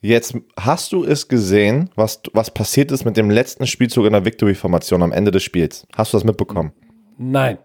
jetzt 0.00 0.34
hast 0.58 0.90
du 0.92 1.04
es 1.04 1.28
gesehen, 1.28 1.90
was, 1.94 2.20
was 2.32 2.50
passiert 2.50 2.90
ist 2.90 3.04
mit 3.04 3.16
dem 3.16 3.30
letzten 3.30 3.66
Spielzug 3.66 4.06
in 4.06 4.12
der 4.12 4.24
Victory-Formation 4.24 5.02
am 5.02 5.12
Ende 5.12 5.30
des 5.30 5.42
Spiels. 5.44 5.86
Hast 5.94 6.12
du 6.12 6.16
das 6.16 6.24
mitbekommen? 6.24 6.72
Nein. 7.16 7.58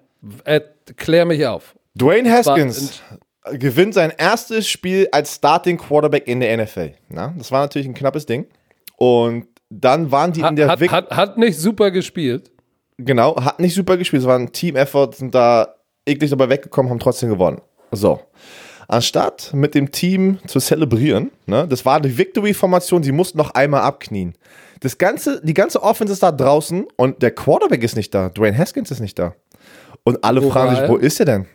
Erklär 0.44 1.26
mich 1.26 1.48
auf. 1.48 1.76
Dwayne 1.96 2.30
Haskins 2.32 3.02
gewinnt 3.54 3.94
sein 3.94 4.12
erstes 4.18 4.68
Spiel 4.68 5.08
als 5.12 5.36
Starting 5.36 5.78
Quarterback 5.78 6.28
in 6.28 6.42
der 6.42 6.56
NFL. 6.58 6.92
Na, 7.08 7.34
das 7.38 7.52
war 7.52 7.62
natürlich 7.62 7.88
ein 7.88 7.94
knappes 7.94 8.26
Ding. 8.26 8.46
Und 8.98 9.48
dann 9.70 10.12
waren 10.12 10.34
die 10.34 10.42
in 10.42 10.46
Hat, 10.46 10.58
der 10.58 10.68
hat, 10.68 10.80
Vic 10.82 10.92
hat, 10.92 11.12
hat 11.12 11.38
nicht 11.38 11.58
super 11.58 11.92
gespielt. 11.92 12.52
genau, 12.98 13.42
hat 13.42 13.60
nicht 13.60 13.74
super 13.74 13.96
gespielt, 13.98 14.24
es 14.24 14.28
war 14.28 14.38
ein 14.38 14.52
Team-Effort, 14.52 15.14
sind 15.14 15.34
da 15.34 15.76
eklig 16.06 16.30
dabei 16.30 16.50
weggekommen, 16.50 16.92
haben 16.92 17.00
trotzdem 17.00 17.30
gewonnen. 17.30 17.62
So. 17.92 18.20
Anstatt 18.90 19.52
mit 19.54 19.76
dem 19.76 19.92
Team 19.92 20.40
zu 20.48 20.60
zelebrieren, 20.60 21.30
ne, 21.46 21.68
das 21.68 21.86
war 21.86 22.02
die 22.02 22.18
Victory-Formation, 22.18 23.04
sie 23.04 23.12
mussten 23.12 23.38
noch 23.38 23.52
einmal 23.52 23.82
abknien. 23.82 24.34
Das 24.80 24.98
ganze, 24.98 25.40
die 25.46 25.54
ganze 25.54 25.84
Offense 25.84 26.12
ist 26.14 26.24
da 26.24 26.32
draußen 26.32 26.88
und 26.96 27.22
der 27.22 27.30
Quarterback 27.30 27.84
ist 27.84 27.96
nicht 27.96 28.16
da. 28.16 28.30
Dwayne 28.30 28.58
Haskins 28.58 28.90
ist 28.90 29.00
nicht 29.00 29.20
da. 29.20 29.36
Und 30.04 30.24
alle 30.24 30.42
Wo 30.42 30.50
fragen 30.50 30.76
sich, 30.76 30.90
wo 30.90 30.98
ist 30.98 31.20
er 31.20 31.28
denn? 31.28 31.46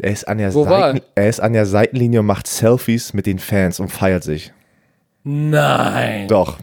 Er 0.00 0.10
ist, 0.10 0.26
an 0.26 0.38
der 0.38 0.54
Wo 0.54 0.64
Seiten, 0.64 1.02
er 1.14 1.28
ist 1.28 1.40
an 1.40 1.52
der 1.52 1.66
Seitenlinie 1.66 2.20
und 2.20 2.26
macht 2.26 2.46
Selfies 2.46 3.12
mit 3.12 3.26
den 3.26 3.38
Fans 3.38 3.78
und 3.78 3.88
feiert 3.88 4.24
sich. 4.24 4.54
Nein. 5.22 6.28
Doch, 6.28 6.60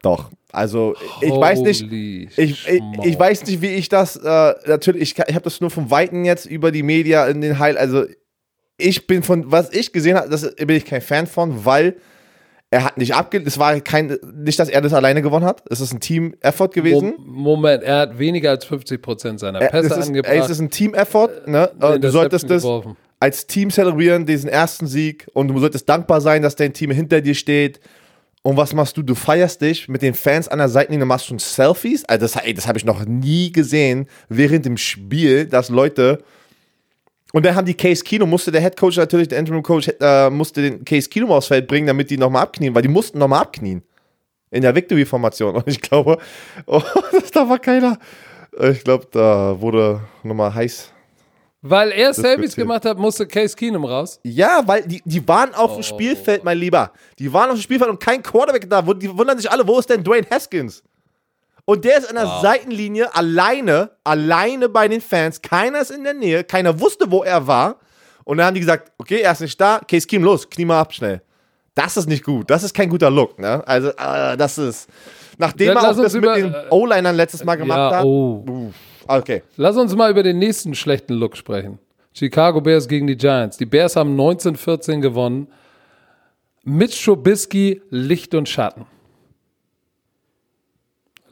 doch. 0.00 0.30
Also 0.52 0.94
ich 1.20 1.32
weiß 1.32 1.60
nicht, 1.60 1.82
Holy 1.82 2.30
ich, 2.34 2.66
ich, 2.66 2.80
ich 3.04 3.18
weiß 3.18 3.44
nicht, 3.44 3.60
wie 3.60 3.74
ich 3.74 3.90
das, 3.90 4.16
äh, 4.16 4.54
natürlich, 4.66 5.02
ich, 5.02 5.18
ich 5.28 5.34
habe 5.34 5.44
das 5.44 5.60
nur 5.60 5.68
vom 5.70 5.90
Weiten 5.90 6.24
jetzt 6.24 6.46
über 6.46 6.72
die 6.72 6.82
Media 6.82 7.26
in 7.26 7.42
den 7.42 7.58
Heil, 7.58 7.76
also 7.76 8.06
ich 8.78 9.06
bin 9.06 9.22
von, 9.22 9.50
was 9.50 9.72
ich 9.72 9.92
gesehen 9.92 10.16
habe, 10.16 10.28
das 10.28 10.54
bin 10.56 10.70
ich 10.76 10.84
kein 10.84 11.00
Fan 11.00 11.26
von, 11.26 11.64
weil 11.64 11.96
er 12.70 12.84
hat 12.84 12.98
nicht 12.98 13.14
abge, 13.14 13.42
es 13.46 13.58
war 13.58 13.80
kein, 13.80 14.18
nicht, 14.34 14.58
dass 14.58 14.68
er 14.68 14.80
das 14.80 14.92
alleine 14.92 15.22
gewonnen 15.22 15.46
hat, 15.46 15.62
es 15.70 15.80
ist 15.80 15.92
ein 15.92 16.00
Team-Effort 16.00 16.68
gewesen. 16.70 17.14
Mo- 17.18 17.54
Moment, 17.56 17.82
er 17.84 17.98
hat 18.00 18.18
weniger 18.18 18.50
als 18.50 18.64
50 18.64 19.00
Prozent 19.00 19.40
seiner 19.40 19.62
Äh, 19.62 19.68
Pässe 19.70 19.86
ist, 20.00 20.08
angebracht. 20.08 20.32
ey, 20.34 20.40
es 20.40 20.50
ist 20.50 20.60
ein 20.60 20.70
Team-Effort, 20.70 21.46
ne? 21.46 21.70
eine 21.80 21.94
Und 21.94 22.04
du 22.04 22.10
solltest 22.10 22.50
das 22.50 22.62
geworfen. 22.62 22.96
als 23.20 23.46
Team 23.46 23.70
zelebrieren, 23.70 24.26
diesen 24.26 24.50
ersten 24.50 24.86
Sieg. 24.88 25.26
Und 25.32 25.48
du 25.48 25.58
solltest 25.60 25.88
dankbar 25.88 26.20
sein, 26.20 26.42
dass 26.42 26.56
dein 26.56 26.72
Team 26.72 26.90
hinter 26.90 27.20
dir 27.20 27.34
steht. 27.34 27.78
Und 28.42 28.56
was 28.56 28.74
machst 28.74 28.96
du? 28.96 29.02
Du 29.02 29.14
feierst 29.14 29.60
dich 29.60 29.88
mit 29.88 30.02
den 30.02 30.14
Fans 30.14 30.48
an 30.48 30.58
der 30.58 30.68
Seitenlinie, 30.68 31.06
machst 31.06 31.26
schon 31.26 31.38
Selfies. 31.38 32.04
Also 32.04 32.24
das, 32.26 32.36
ey, 32.36 32.52
das 32.52 32.66
habe 32.66 32.78
ich 32.78 32.84
noch 32.84 33.04
nie 33.06 33.52
gesehen 33.52 34.06
während 34.28 34.66
dem 34.66 34.76
Spiel, 34.76 35.46
dass 35.46 35.68
Leute. 35.68 36.18
Und 37.32 37.44
dann 37.44 37.54
haben 37.54 37.64
die 37.66 37.74
Case 37.74 38.02
Kino, 38.04 38.24
musste 38.26 38.52
der 38.52 38.60
Head 38.60 38.76
Coach 38.76 38.96
natürlich, 38.96 39.28
der 39.28 39.38
Interim 39.40 39.62
Coach, 39.62 39.90
äh, 40.00 40.30
musste 40.30 40.62
den 40.62 40.84
Case 40.84 41.08
Kino 41.08 41.34
aufs 41.34 41.48
Feld 41.48 41.66
bringen, 41.66 41.86
damit 41.86 42.08
die 42.10 42.16
nochmal 42.16 42.42
abknien, 42.42 42.74
weil 42.74 42.82
die 42.82 42.88
mussten 42.88 43.18
nochmal 43.18 43.42
abknien. 43.42 43.82
In 44.50 44.62
der 44.62 44.74
Victory-Formation. 44.74 45.56
Und 45.56 45.66
ich 45.66 45.80
glaube, 45.80 46.18
oh, 46.66 46.80
da 47.32 47.48
war 47.48 47.58
keiner. 47.58 47.98
Ich 48.58 48.84
glaube, 48.84 49.06
da 49.10 49.60
wurde 49.60 50.00
nochmal 50.22 50.54
heiß 50.54 50.90
Weil 51.62 51.90
er 51.90 52.14
Selfies 52.14 52.54
gemacht 52.54 52.84
hat, 52.86 52.96
musste 52.96 53.26
Case 53.26 53.54
Keenum 53.56 53.84
raus. 53.84 54.18
Ja, 54.22 54.62
weil 54.64 54.82
die, 54.86 55.02
die 55.04 55.26
waren 55.28 55.52
auf 55.54 55.72
Oh. 55.72 55.74
dem 55.74 55.82
Spielfeld, 55.82 56.44
mein 56.44 56.56
Lieber. 56.58 56.92
Die 57.18 57.30
waren 57.32 57.50
auf 57.50 57.56
dem 57.56 57.60
Spielfeld 57.62 57.90
und 57.90 58.00
kein 58.00 58.22
Quarterback 58.22 58.70
da. 58.70 58.80
Die 58.82 59.18
wundern 59.18 59.36
sich 59.36 59.50
alle, 59.50 59.66
wo 59.66 59.78
ist 59.78 59.90
denn 59.90 60.02
Dwayne 60.04 60.26
Haskins? 60.30 60.82
Und 61.66 61.84
der 61.84 61.98
ist 61.98 62.08
an 62.08 62.14
der 62.14 62.38
Seitenlinie 62.40 63.14
alleine, 63.14 63.90
alleine 64.04 64.68
bei 64.70 64.88
den 64.88 65.00
Fans. 65.02 65.42
Keiner 65.42 65.80
ist 65.80 65.90
in 65.90 66.04
der 66.04 66.14
Nähe, 66.14 66.42
keiner 66.44 66.80
wusste, 66.80 67.10
wo 67.10 67.22
er 67.24 67.46
war. 67.46 67.76
Und 68.24 68.38
dann 68.38 68.46
haben 68.46 68.54
die 68.54 68.60
gesagt, 68.60 68.92
okay, 68.98 69.20
er 69.20 69.32
ist 69.32 69.40
nicht 69.40 69.60
da, 69.60 69.80
Case 69.86 70.06
Keenum, 70.06 70.24
los, 70.26 70.48
knie 70.48 70.64
mal 70.64 70.80
ab 70.80 70.94
schnell. 70.94 71.20
Das 71.74 71.96
ist 71.96 72.08
nicht 72.08 72.24
gut. 72.24 72.48
Das 72.50 72.62
ist 72.62 72.72
kein 72.72 72.88
guter 72.88 73.10
Look, 73.10 73.38
ne? 73.38 73.62
Also, 73.66 73.88
äh, 73.90 74.36
das 74.38 74.56
ist. 74.58 74.88
Nachdem 75.38 75.74
Dann 75.74 75.84
er 75.84 75.90
auch 75.90 75.96
das 76.02 76.14
mit 76.14 76.24
den 76.24 76.54
O-Linern 76.70 77.14
letztes 77.14 77.44
Mal 77.44 77.56
gemacht 77.56 77.78
Ja, 77.92 77.98
hat. 77.98 78.04
oh. 78.04 78.72
Okay. 79.06 79.42
Lass 79.56 79.76
uns 79.76 79.94
mal 79.94 80.10
über 80.10 80.22
den 80.22 80.38
nächsten 80.38 80.74
schlechten 80.74 81.12
Look 81.14 81.36
sprechen. 81.36 81.78
Chicago 82.14 82.60
Bears 82.62 82.88
gegen 82.88 83.06
die 83.06 83.16
Giants. 83.16 83.58
Die 83.58 83.66
Bears 83.66 83.94
haben 83.96 84.18
19-14 84.18 85.00
gewonnen. 85.00 85.48
Mitch 86.64 87.04
Trubisky, 87.04 87.82
Licht 87.90 88.34
und 88.34 88.48
Schatten. 88.48 88.86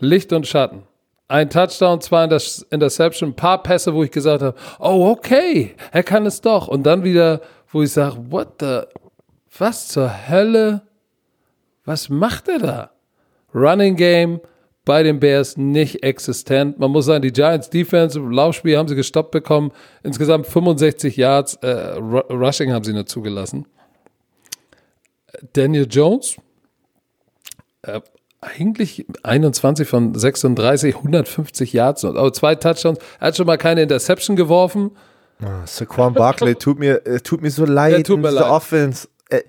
Licht 0.05 0.33
und 0.33 0.47
Schatten. 0.47 0.83
Ein 1.29 1.49
Touchdown, 1.51 2.01
zwei 2.01 2.25
Inter- 2.25 2.41
Interception, 2.71 3.31
ein 3.31 3.37
paar 3.37 3.63
Pässe, 3.63 3.95
wo 3.95 4.05
ich 4.05 4.11
gesagt 4.11 4.43
habe, 4.43 4.57
oh, 4.79 5.09
okay, 5.11 5.75
er 5.91 6.03
kann 6.03 6.27
es 6.27 6.41
doch. 6.41 6.69
Und 6.69 6.85
dann 6.85 7.03
wieder, 7.03 7.41
wo 7.71 7.83
ich 7.83 7.93
sage, 7.93 8.17
what 8.31 8.61
the, 8.61 8.81
was 9.59 9.89
zur 9.89 10.29
Hölle, 10.29 10.83
was 11.85 12.09
macht 12.09 12.49
er 12.49 12.59
da? 12.59 12.91
Running 13.55 13.97
Game 13.97 14.41
bei 14.85 15.03
den 15.03 15.19
Bears 15.19 15.57
nicht 15.57 16.03
existent. 16.03 16.79
Man 16.79 16.91
muss 16.91 17.07
sagen, 17.07 17.23
die 17.23 17.33
Giants 17.33 17.71
Defense 17.71 18.19
im 18.19 18.31
Laufspiel 18.31 18.77
haben 18.77 18.89
sie 18.89 18.95
gestoppt 18.95 19.31
bekommen. 19.31 19.73
Insgesamt 20.03 20.47
65 20.47 21.17
Yards 21.17 21.55
äh, 21.63 21.95
Ru- 21.97 22.31
Rushing 22.31 22.71
haben 22.73 22.85
sie 22.85 22.93
nur 22.93 23.07
zugelassen. 23.07 23.67
Daniel 25.55 25.87
Jones, 25.91 26.37
äh, 27.83 28.01
eigentlich 28.45 29.07
21 29.23 29.89
von 29.89 30.15
36, 30.15 30.97
150 30.97 31.73
Yards, 31.73 32.05
aber 32.05 32.33
zwei 32.33 32.55
Touchdowns. 32.55 32.99
Er 33.21 33.29
hat 33.29 33.37
schon 33.37 33.47
mal 33.47 33.59
keine 33.59 33.83
Interception 33.83 34.37
geworfen. 34.37 34.93
Saquon 35.67 36.15
Barkley 36.15 36.55
tut 36.59 36.79
mir, 36.79 37.07
äh, 37.07 37.21
tut 37.21 37.43
mir 37.43 37.51
so 37.51 37.65
leid 37.65 37.93
Ja, 37.93 38.03
tut 38.03 38.21
mir 38.21 38.31
leid. 38.31 38.45
Offense. 38.45 39.09
Äh, 39.29 39.43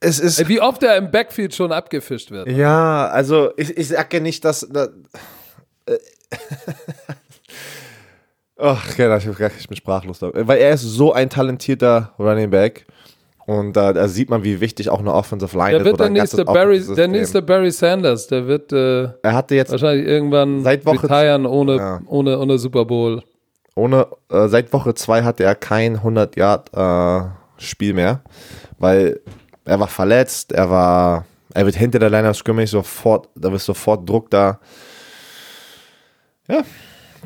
es 0.00 0.18
ist. 0.18 0.48
Wie 0.48 0.60
oft 0.60 0.82
er 0.82 0.96
im 0.96 1.10
Backfield 1.10 1.54
schon 1.54 1.72
abgefischt 1.72 2.30
wird. 2.30 2.48
Ja, 2.48 3.06
also 3.08 3.52
ich, 3.56 3.76
ich 3.76 3.88
sage 3.88 4.16
ja 4.16 4.22
nicht, 4.22 4.44
dass. 4.44 4.66
dass 4.68 4.88
äh, 5.86 5.98
Ach, 8.58 8.88
ich, 8.88 8.96
bin 9.68 9.76
sprachlos. 9.76 10.22
Weil 10.22 10.58
er 10.58 10.72
ist 10.72 10.80
so 10.80 11.12
ein 11.12 11.28
talentierter 11.28 12.14
Running 12.18 12.48
Back. 12.48 12.86
Und 13.46 13.74
da, 13.74 13.92
da 13.92 14.08
sieht 14.08 14.28
man, 14.28 14.42
wie 14.42 14.60
wichtig 14.60 14.90
auch 14.90 14.98
eine 14.98 15.14
Offensive 15.14 15.56
Line 15.56 15.70
Der 15.70 15.78
ist. 15.80 15.84
wird 15.86 16.00
der 16.00 16.10
nächste, 16.10 16.44
Barry, 16.44 16.82
der 16.96 17.06
nächste 17.08 17.42
Barry 17.42 17.70
Sanders. 17.70 18.26
Der 18.26 18.46
wird 18.48 18.72
äh, 18.72 19.04
Er 19.22 19.34
hatte 19.34 19.54
jetzt 19.54 19.70
wahrscheinlich 19.70 20.04
irgendwann 20.06 20.64
Seit 20.64 20.84
Woche- 20.84 21.04
retiren 21.04 21.46
ohne, 21.46 21.76
Ja. 21.76 22.00
ohne, 22.06 22.38
ohne 22.40 22.58
Super 22.58 22.84
Bowl. 22.84 23.22
ohne, 23.76 24.08
äh, 24.30 24.48
seit 24.48 24.72
Woche 24.72 24.94
2 24.94 25.22
hatte 25.22 25.44
er 25.44 25.54
kein 25.54 26.02
100 26.02 26.34
Yard 26.36 26.70
äh, 26.76 27.28
Spiel 27.58 27.94
mehr, 27.94 28.20
weil 28.78 29.20
er 29.64 29.78
war 29.78 29.86
verletzt, 29.88 30.50
er 30.52 30.68
war, 30.68 31.24
er 31.54 31.64
wird 31.66 31.76
hinter 31.76 31.98
der 32.00 32.10
Line 32.10 32.28
of 32.28 32.36
Scrimmage 32.36 32.70
sofort, 32.70 33.28
da 33.36 33.52
ist 33.54 33.64
sofort 33.64 34.08
Druck 34.08 34.28
da. 34.30 34.58
Ja, 36.48 36.62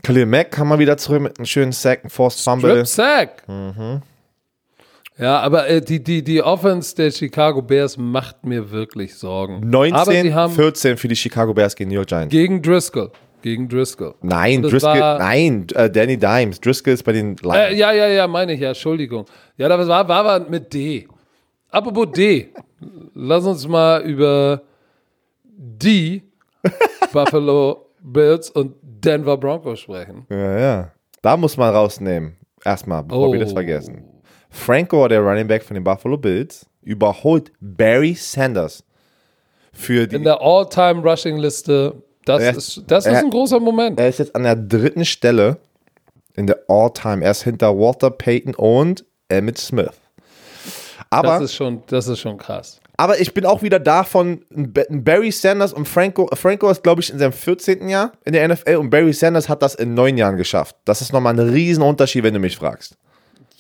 Khalil 0.03 0.27
Mack 0.27 0.51
kam 0.53 0.68
mal 0.68 0.79
wieder 0.79 0.97
zurück 0.97 1.21
mit 1.23 1.39
einem 1.39 1.47
schönen 1.47 1.73
Sack, 1.73 2.01
einen 2.05 2.11
Forced 2.11 2.43
Fumble. 2.45 2.71
Strip 2.73 2.87
Sack. 2.87 3.49
Mhm. 3.49 4.03
Ja, 5.21 5.41
aber 5.41 5.68
äh, 5.68 5.81
die, 5.83 6.03
die, 6.03 6.23
die 6.25 6.43
Offense 6.43 6.95
der 6.97 7.11
Chicago 7.11 7.61
Bears 7.62 7.97
macht 7.99 8.45
mir 8.45 8.71
wirklich 8.71 9.14
Sorgen. 9.14 9.57
aber 9.75 9.85
sie 9.85 9.91
19, 10.14 10.35
haben 10.35 10.53
14 10.55 10.97
für 10.97 11.09
die 11.09 11.16
Chicago 11.16 11.53
Bears 11.53 11.77
gegen 11.77 11.91
New 11.91 11.97
York 11.97 12.09
Giants. 12.09 12.31
gegen 12.31 12.62
Driscoll. 12.62 13.11
Gegen 13.43 13.68
Driscoll. 13.68 14.14
Nein, 14.21 14.61
Driscoll, 14.62 14.99
nein, 14.99 15.66
äh, 15.75 15.89
Danny 15.91 16.18
Dimes. 16.18 16.61
Driscoll 16.61 16.93
ist 16.93 17.03
bei 17.05 17.12
den 17.12 17.37
Lions. 17.37 17.57
Äh, 17.73 17.75
ja, 17.75 17.91
ja, 17.93 18.07
ja, 18.09 18.27
meine 18.27 18.53
ich, 18.53 18.61
ja, 18.61 18.68
Entschuldigung. 18.68 19.25
Ja, 19.57 19.66
das 19.68 19.89
war, 19.89 20.07
war 20.07 20.25
aber 20.27 20.49
mit 20.51 20.73
D. 20.75 21.09
Apropos 21.71 22.09
D. 22.12 22.49
Lass 23.14 23.47
uns 23.47 23.66
mal 23.66 24.03
über 24.03 24.61
die 25.57 26.23
Buffalo 27.12 27.87
Bills 28.03 28.51
und 28.51 28.75
Denver 28.83 29.37
Broncos 29.39 29.81
sprechen. 29.81 30.27
Ja, 30.29 30.59
ja. 30.59 30.93
Da 31.23 31.37
muss 31.37 31.57
man 31.57 31.75
rausnehmen. 31.75 32.37
Erstmal, 32.64 33.03
bevor 33.05 33.33
wir 33.33 33.41
das 33.41 33.53
Oh. 33.53 33.55
vergessen. 33.55 34.05
Franco, 34.51 35.07
der 35.09 35.20
Running 35.20 35.46
Back 35.46 35.62
von 35.62 35.74
den 35.74 35.84
Buffalo 35.84 36.16
Bills, 36.16 36.66
überholt 36.82 37.53
Barry 37.61 38.14
Sanders 38.14 38.82
für 39.72 40.07
die. 40.07 40.16
In 40.16 40.24
der 40.24 40.40
All-Time-Rushing-Liste, 40.40 41.94
das, 42.24 42.42
Er- 42.42 42.57
ist, 42.57 42.82
das 42.86 43.07
ist 43.07 43.12
er- 43.12 43.18
ein 43.20 43.30
großer 43.30 43.61
Moment. 43.61 43.98
er 44.01 44.09
ist 44.09 44.18
jetzt 44.18 44.34
an 44.34 44.42
der 44.42 44.57
dritten 44.57 45.05
Stelle 45.05 45.59
in 46.34 46.46
der 46.46 46.59
All-Time. 46.68 47.24
Er 47.24 47.30
ist 47.32 47.42
hinter 47.44 47.76
Walter 47.78 48.11
Payton 48.11 48.55
und 48.55 49.05
Emmett 49.28 49.59
Smith. 49.59 49.90
Aber, 51.11 51.28
Das 51.28 51.42
ist 51.42 51.55
schon, 51.55 51.82
das 51.88 52.07
ist 52.09 52.20
schon 52.20 52.36
krass. 52.38 52.80
aber 52.96 53.18
ich 53.20 53.34
bin 53.34 53.44
auch 53.44 53.62
wieder 53.62 53.78
davon, 53.80 54.44
Barry 54.51 55.32
Sanders 55.32 55.72
und 55.72 55.86
Franco. 55.88 56.28
Franco 56.34 56.70
ist, 56.70 56.82
glaube 56.82 57.01
ich, 57.01 57.11
in 57.11 57.18
seinem 57.18 57.32
14. 57.32 57.88
Jahr 57.88 58.12
in 58.24 58.32
der 58.32 58.44
NFL 58.48 58.76
und 58.76 58.90
Barry 58.90 59.12
Sanders 59.12 59.48
hat 59.48 59.62
das 59.62 59.74
in 59.74 59.94
neun 59.94 60.16
Jahren 60.16 60.36
geschafft. 60.36 60.76
Das 60.84 61.01
ist 61.01 61.12
nochmal 61.12 61.34
ein 61.38 61.48
Riesenunterschied, 61.48 62.22
wenn 62.22 62.34
du 62.34 62.40
mich 62.40 62.57
fragst. 62.57 62.96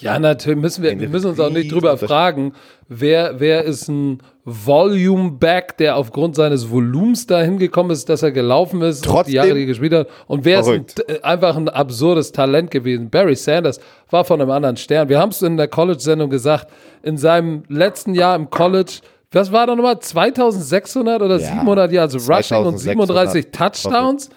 Ja, 0.00 0.18
natürlich 0.18 0.58
müssen 0.60 0.82
wir, 0.82 0.98
wir 0.98 1.08
müssen 1.08 1.28
uns 1.30 1.40
auch 1.40 1.50
nicht 1.50 1.70
drüber 1.70 1.96
fragen, 1.98 2.52
wer, 2.88 3.38
wer 3.38 3.64
ist 3.64 3.88
ein 3.88 4.22
Volume-Back, 4.44 5.76
der 5.76 5.96
aufgrund 5.96 6.34
seines 6.36 6.70
Volumens 6.70 7.26
dahin 7.26 7.58
gekommen 7.58 7.90
ist, 7.90 8.08
dass 8.08 8.22
er 8.22 8.32
gelaufen 8.32 8.82
ist, 8.82 9.04
Trotzdem 9.04 9.30
die 9.30 9.36
Jahre, 9.36 9.54
die 9.54 9.60
er 9.60 9.66
gespielt 9.66 9.92
hat. 9.92 10.08
Und 10.26 10.44
wer 10.44 10.64
verrückt. 10.64 10.98
ist 11.00 11.10
ein, 11.10 11.24
einfach 11.24 11.56
ein 11.56 11.68
absurdes 11.68 12.32
Talent 12.32 12.70
gewesen? 12.70 13.10
Barry 13.10 13.36
Sanders 13.36 13.80
war 14.10 14.24
von 14.24 14.40
einem 14.40 14.50
anderen 14.50 14.76
Stern. 14.76 15.08
Wir 15.08 15.18
haben 15.18 15.30
es 15.30 15.42
in 15.42 15.56
der 15.56 15.68
College-Sendung 15.68 16.30
gesagt, 16.30 16.68
in 17.02 17.16
seinem 17.18 17.64
letzten 17.68 18.14
Jahr 18.14 18.34
im 18.36 18.50
College, 18.50 19.00
was 19.32 19.52
war 19.52 19.66
da 19.66 19.76
nochmal, 19.76 19.98
2600 20.00 21.22
oder 21.22 21.38
700 21.38 21.92
Yards 21.92 22.28
Rushing 22.28 22.64
und 22.64 22.78
37 22.78 23.46
Touchdowns? 23.52 24.30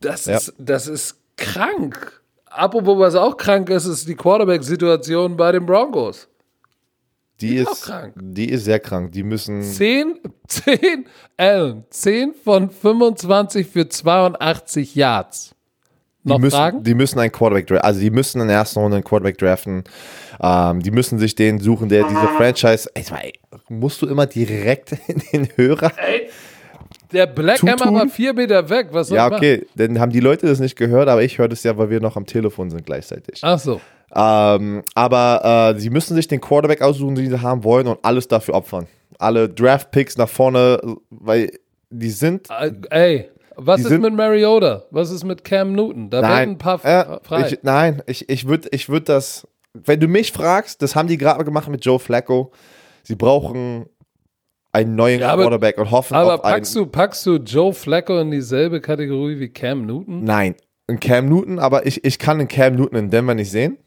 Das, 0.00 0.26
Ja. 0.26 0.36
ist, 0.36 0.54
das 0.58 0.86
ist 0.88 1.16
krank. 1.36 2.19
Apropos, 2.50 2.98
was 2.98 3.14
auch 3.14 3.36
krank 3.36 3.70
ist, 3.70 3.86
ist 3.86 4.08
die 4.08 4.16
Quarterback-Situation 4.16 5.36
bei 5.36 5.52
den 5.52 5.64
Broncos. 5.64 6.28
Die 7.40 7.56
ist 7.56 7.68
auch 7.68 7.72
ist, 7.72 7.82
krank. 7.82 8.14
die 8.16 8.50
ist 8.50 8.64
sehr 8.64 8.80
krank. 8.80 9.12
Die 9.12 9.22
müssen. 9.22 9.62
10, 9.62 10.18
10, 10.46 11.06
Allen, 11.36 11.84
10 11.88 12.34
von 12.34 12.68
25 12.68 13.66
für 13.66 13.88
82 13.88 14.94
Yards. 14.94 15.54
Noch 16.22 16.36
die 16.36 16.42
müssen, 16.42 16.56
Fragen? 16.56 16.82
Die 16.82 16.94
müssen 16.94 17.18
einen 17.18 17.32
Quarterback 17.32 17.66
draften. 17.66 17.84
Also, 17.84 18.00
die 18.00 18.10
müssen 18.10 18.42
in 18.42 18.48
der 18.48 18.58
ersten 18.58 18.80
Runde 18.80 18.96
einen 18.96 19.04
Quarterback 19.04 19.38
draften. 19.38 19.84
Ähm, 20.40 20.82
die 20.82 20.90
müssen 20.90 21.18
sich 21.18 21.34
den 21.34 21.60
suchen, 21.60 21.88
der 21.88 22.06
diese 22.06 22.28
Franchise. 22.36 22.90
Ey, 22.94 23.04
ey, 23.22 23.32
musst 23.68 24.02
du 24.02 24.06
immer 24.06 24.26
direkt 24.26 24.92
in 25.06 25.22
den 25.32 25.48
Hörer? 25.56 25.92
Der 27.12 27.26
Black? 27.26 27.62
Hammer 27.62 27.92
war 27.92 28.08
vier 28.08 28.34
Meter 28.34 28.68
weg. 28.68 28.88
Was 28.92 29.08
soll 29.08 29.16
Ja, 29.16 29.30
okay. 29.30 29.66
Dann 29.74 29.98
haben 29.98 30.12
die 30.12 30.20
Leute 30.20 30.46
das 30.46 30.60
nicht 30.60 30.76
gehört, 30.76 31.08
aber 31.08 31.22
ich 31.22 31.38
höre 31.38 31.48
das 31.48 31.62
ja, 31.62 31.76
weil 31.76 31.90
wir 31.90 32.00
noch 32.00 32.16
am 32.16 32.26
Telefon 32.26 32.70
sind 32.70 32.86
gleichzeitig. 32.86 33.40
Ach 33.42 33.58
so. 33.58 33.80
Ähm, 34.14 34.82
aber 34.94 35.72
äh, 35.74 35.80
sie 35.80 35.90
müssen 35.90 36.14
sich 36.14 36.26
den 36.26 36.40
Quarterback 36.40 36.82
aussuchen, 36.82 37.14
den 37.14 37.30
sie 37.30 37.40
haben 37.40 37.62
wollen 37.64 37.86
und 37.86 37.98
alles 38.02 38.26
dafür 38.28 38.54
opfern. 38.54 38.86
Alle 39.18 39.48
Draft-Picks 39.48 40.16
nach 40.16 40.28
vorne, 40.28 40.80
weil 41.10 41.52
die 41.90 42.10
sind. 42.10 42.48
Äh, 42.50 42.72
Ey, 42.90 43.30
was 43.56 43.82
ist 43.82 43.98
mit 43.98 44.14
Mariota? 44.14 44.84
Was 44.90 45.10
ist 45.10 45.24
mit 45.24 45.44
Cam 45.44 45.72
Newton? 45.72 46.10
Da 46.10 46.22
werden 46.22 46.52
ein 46.52 46.58
paar 46.58 46.84
äh, 46.84 47.18
frei. 47.22 47.48
ich, 47.48 47.58
nein, 47.62 48.02
ich, 48.06 48.28
ich 48.28 48.46
würde 48.48 48.68
ich 48.72 48.88
würd 48.88 49.08
das, 49.08 49.46
wenn 49.74 50.00
du 50.00 50.08
mich 50.08 50.32
fragst, 50.32 50.80
das 50.82 50.96
haben 50.96 51.08
die 51.08 51.18
gerade 51.18 51.44
gemacht 51.44 51.68
mit 51.68 51.84
Joe 51.84 51.98
Flacco. 51.98 52.52
Sie 53.02 53.16
brauchen 53.16 53.86
einen 54.72 54.94
neuen 54.94 55.20
Ja, 55.20 55.30
aber- 55.32 55.42
Quarterback 55.42 55.78
und 55.78 55.90
hoffen 55.90 56.14
Aber 56.14 56.34
auf 56.34 56.44
einen. 56.44 56.54
packst 56.54 56.76
du, 56.76 56.86
packst 56.86 57.26
du 57.26 57.36
Joe 57.36 57.72
Flacco 57.72 58.18
in 58.20 58.30
dieselbe 58.30 58.80
Kategorie 58.80 59.38
wie 59.40 59.48
Cam 59.48 59.86
Newton? 59.86 60.24
Nein, 60.24 60.54
einen 60.86 61.00
Cam 61.00 61.28
Newton, 61.28 61.58
aber 61.58 61.86
ich, 61.86 62.04
ich 62.04 62.18
kann 62.18 62.38
einen 62.38 62.48
Cam 62.48 62.76
Newton 62.76 62.98
in 62.98 63.10
Denver 63.10 63.34
nicht 63.34 63.50
sehen. 63.50 63.78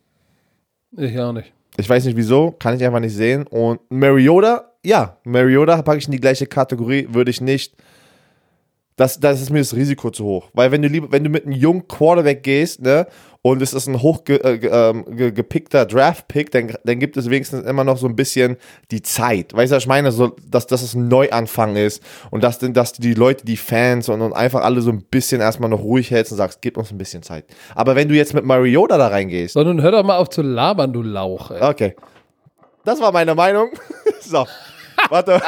Ich 0.96 1.18
auch 1.20 1.32
nicht. 1.34 1.52
Ich 1.78 1.90
weiß 1.90 2.06
nicht 2.06 2.18
wieso, 2.18 2.52
kann 2.52 2.76
ich 2.76 2.84
einfach 2.86 3.00
nicht 3.00 3.16
sehen. 3.16 3.48
Und 3.48 3.80
Mariota, 3.90 4.72
ja, 4.86 5.18
Mariota 5.24 5.82
packe 5.82 5.98
ich 5.98 6.06
in 6.06 6.12
die 6.12 6.20
gleiche 6.20 6.46
Kategorie, 6.46 7.08
würde 7.12 7.32
ich 7.32 7.42
nicht. 7.42 7.74
Das, 8.96 9.20
das 9.20 9.42
ist 9.42 9.50
mir 9.50 9.58
das 9.60 9.76
Risiko 9.76 10.12
zu 10.12 10.24
hoch. 10.24 10.50
Weil 10.54 10.72
wenn 10.72 10.84
du 10.84 10.88
lieber, 10.88 11.12
wenn 11.12 11.24
du 11.24 11.30
mit 11.32 11.46
einem 11.46 11.54
jungen 11.56 11.88
Quarterback 11.88 12.44
gehst, 12.44 12.82
ne, 12.82 13.08
und 13.44 13.62
es 13.62 13.74
ist 13.74 13.88
ein 13.88 14.02
hoch 14.02 14.24
ge, 14.24 14.38
äh, 14.38 14.58
ge, 14.58 14.72
ähm, 14.74 15.06
Draft-Pick, 15.06 16.50
dann, 16.50 16.74
dann 16.84 17.00
gibt 17.00 17.18
es 17.18 17.30
wenigstens 17.30 17.66
immer 17.66 17.84
noch 17.84 17.98
so 17.98 18.08
ein 18.08 18.16
bisschen 18.16 18.58
die 18.90 19.04
Zeit. 19.04 19.54
Weißt 19.54 19.72
du, 19.72 19.76
was 19.76 19.84
ich 19.84 19.88
meine? 19.88 20.12
So, 20.12 20.36
dass, 20.50 20.66
dass 20.66 20.82
es 20.82 20.96
ein 20.96 21.08
Neuanfang 21.10 21.76
ist 21.76 22.02
und 22.32 22.44
dass, 22.44 22.58
dass 22.60 22.94
die 22.94 23.14
Leute, 23.14 23.46
die 23.46 23.58
Fans 23.58 24.10
und, 24.10 24.22
und 24.22 24.34
einfach 24.34 24.64
alle 24.64 24.82
so 24.82 24.90
ein 24.90 25.04
bisschen 25.04 25.42
erstmal 25.42 25.70
noch 25.70 25.84
ruhig 25.84 26.10
hältst 26.10 26.32
und 26.32 26.40
sagst, 26.40 26.62
gib 26.62 26.78
uns 26.78 26.92
ein 26.92 26.98
bisschen 26.98 27.22
Zeit. 27.22 27.46
Aber 27.76 27.96
wenn 27.96 28.10
du 28.10 28.16
jetzt 28.16 28.34
mit 28.34 28.46
Mariota 28.46 28.98
da 28.98 29.08
reingehst, 29.08 29.54
Sondern 29.54 29.82
hör 29.82 29.92
doch 29.92 30.04
mal 30.04 30.18
auf 30.18 30.30
zu 30.30 30.42
labern, 30.42 30.92
du 30.92 31.04
Lauch. 31.04 31.52
Ey. 31.52 31.62
Okay. 31.62 31.96
Das 32.84 33.00
war 33.00 33.12
meine 33.12 33.36
Meinung. 33.36 33.70
so. 34.22 34.48
Warte, 35.10 35.42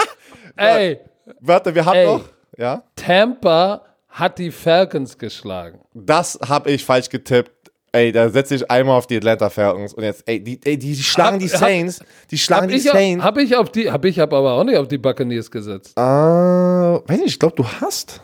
ey 0.56 0.98
warte, 1.40 1.74
wir 1.74 1.84
haben 1.84 1.96
Ey. 1.96 2.06
noch. 2.06 2.24
Ja. 2.56 2.82
Tampa 2.96 3.82
hat 4.08 4.38
die 4.38 4.50
Falcons 4.50 5.18
geschlagen. 5.18 5.80
Das 5.94 6.38
habe 6.48 6.70
ich 6.70 6.84
falsch 6.84 7.08
getippt. 7.08 7.52
Ey, 7.92 8.12
da 8.12 8.28
setze 8.28 8.54
ich 8.54 8.70
einmal 8.70 8.98
auf 8.98 9.06
die 9.06 9.16
Atlanta 9.16 9.48
Falcons 9.48 9.94
und 9.94 10.04
jetzt, 10.04 10.22
ey, 10.26 10.42
die, 10.44 10.60
ey, 10.62 10.78
die, 10.78 10.94
die 10.94 11.02
schlagen 11.02 11.34
Hab- 11.36 11.40
die 11.40 11.48
Saints, 11.48 12.00
die 12.30 12.36
schlagen 12.36 12.64
Hab 12.64 12.68
die 12.70 12.76
ich, 12.76 12.82
Saints. 12.82 13.24
hab 13.24 13.38
ich 13.38 13.56
auf 13.56 13.72
die, 13.72 13.90
hab 13.90 14.04
ich 14.04 14.18
hab 14.18 14.32
aber 14.34 14.52
auch 14.52 14.64
nicht 14.64 14.76
auf 14.76 14.88
die 14.88 14.98
Buccaneers 14.98 15.50
gesetzt. 15.50 15.96
Ah, 15.98 17.00
weiß 17.06 17.18
nicht, 17.18 17.28
ich 17.28 17.38
glaube, 17.38 17.56
du 17.56 17.64
hast. 17.66 18.20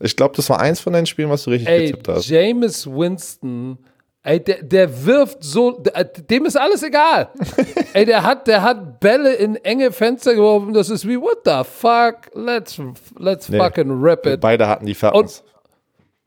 Ich 0.00 0.16
glaube, 0.16 0.34
das 0.36 0.48
war 0.48 0.58
eins 0.58 0.80
von 0.80 0.94
deinen 0.94 1.06
Spielen, 1.06 1.28
was 1.28 1.44
du 1.44 1.50
richtig 1.50 1.68
Ey, 1.68 1.86
getippt 1.86 2.08
hast. 2.08 2.28
Jameis 2.28 2.86
Winston, 2.86 3.78
ey, 4.24 4.38
der, 4.42 4.62
der 4.62 5.04
wirft 5.06 5.42
so, 5.42 5.72
der, 5.72 6.04
dem 6.04 6.44
ist 6.46 6.56
alles 6.56 6.82
egal. 6.82 7.28
ey, 7.94 8.04
der 8.04 8.22
hat, 8.22 8.46
der 8.46 8.62
hat 8.62 9.00
Bälle 9.00 9.32
in 9.34 9.56
enge 9.56 9.92
Fenster 9.92 10.34
geworfen, 10.34 10.72
das 10.72 10.90
ist 10.90 11.06
wie, 11.08 11.18
what 11.20 11.38
the 11.44 11.62
fuck, 11.68 12.30
let's, 12.34 12.80
let's 13.18 13.48
Nee. 13.48 13.58
fucking 13.58 13.90
rip 14.02 14.24
it. 14.26 14.40
Beide 14.40 14.68
hatten 14.68 14.86
die 14.86 14.94
Falcons. 14.94 15.42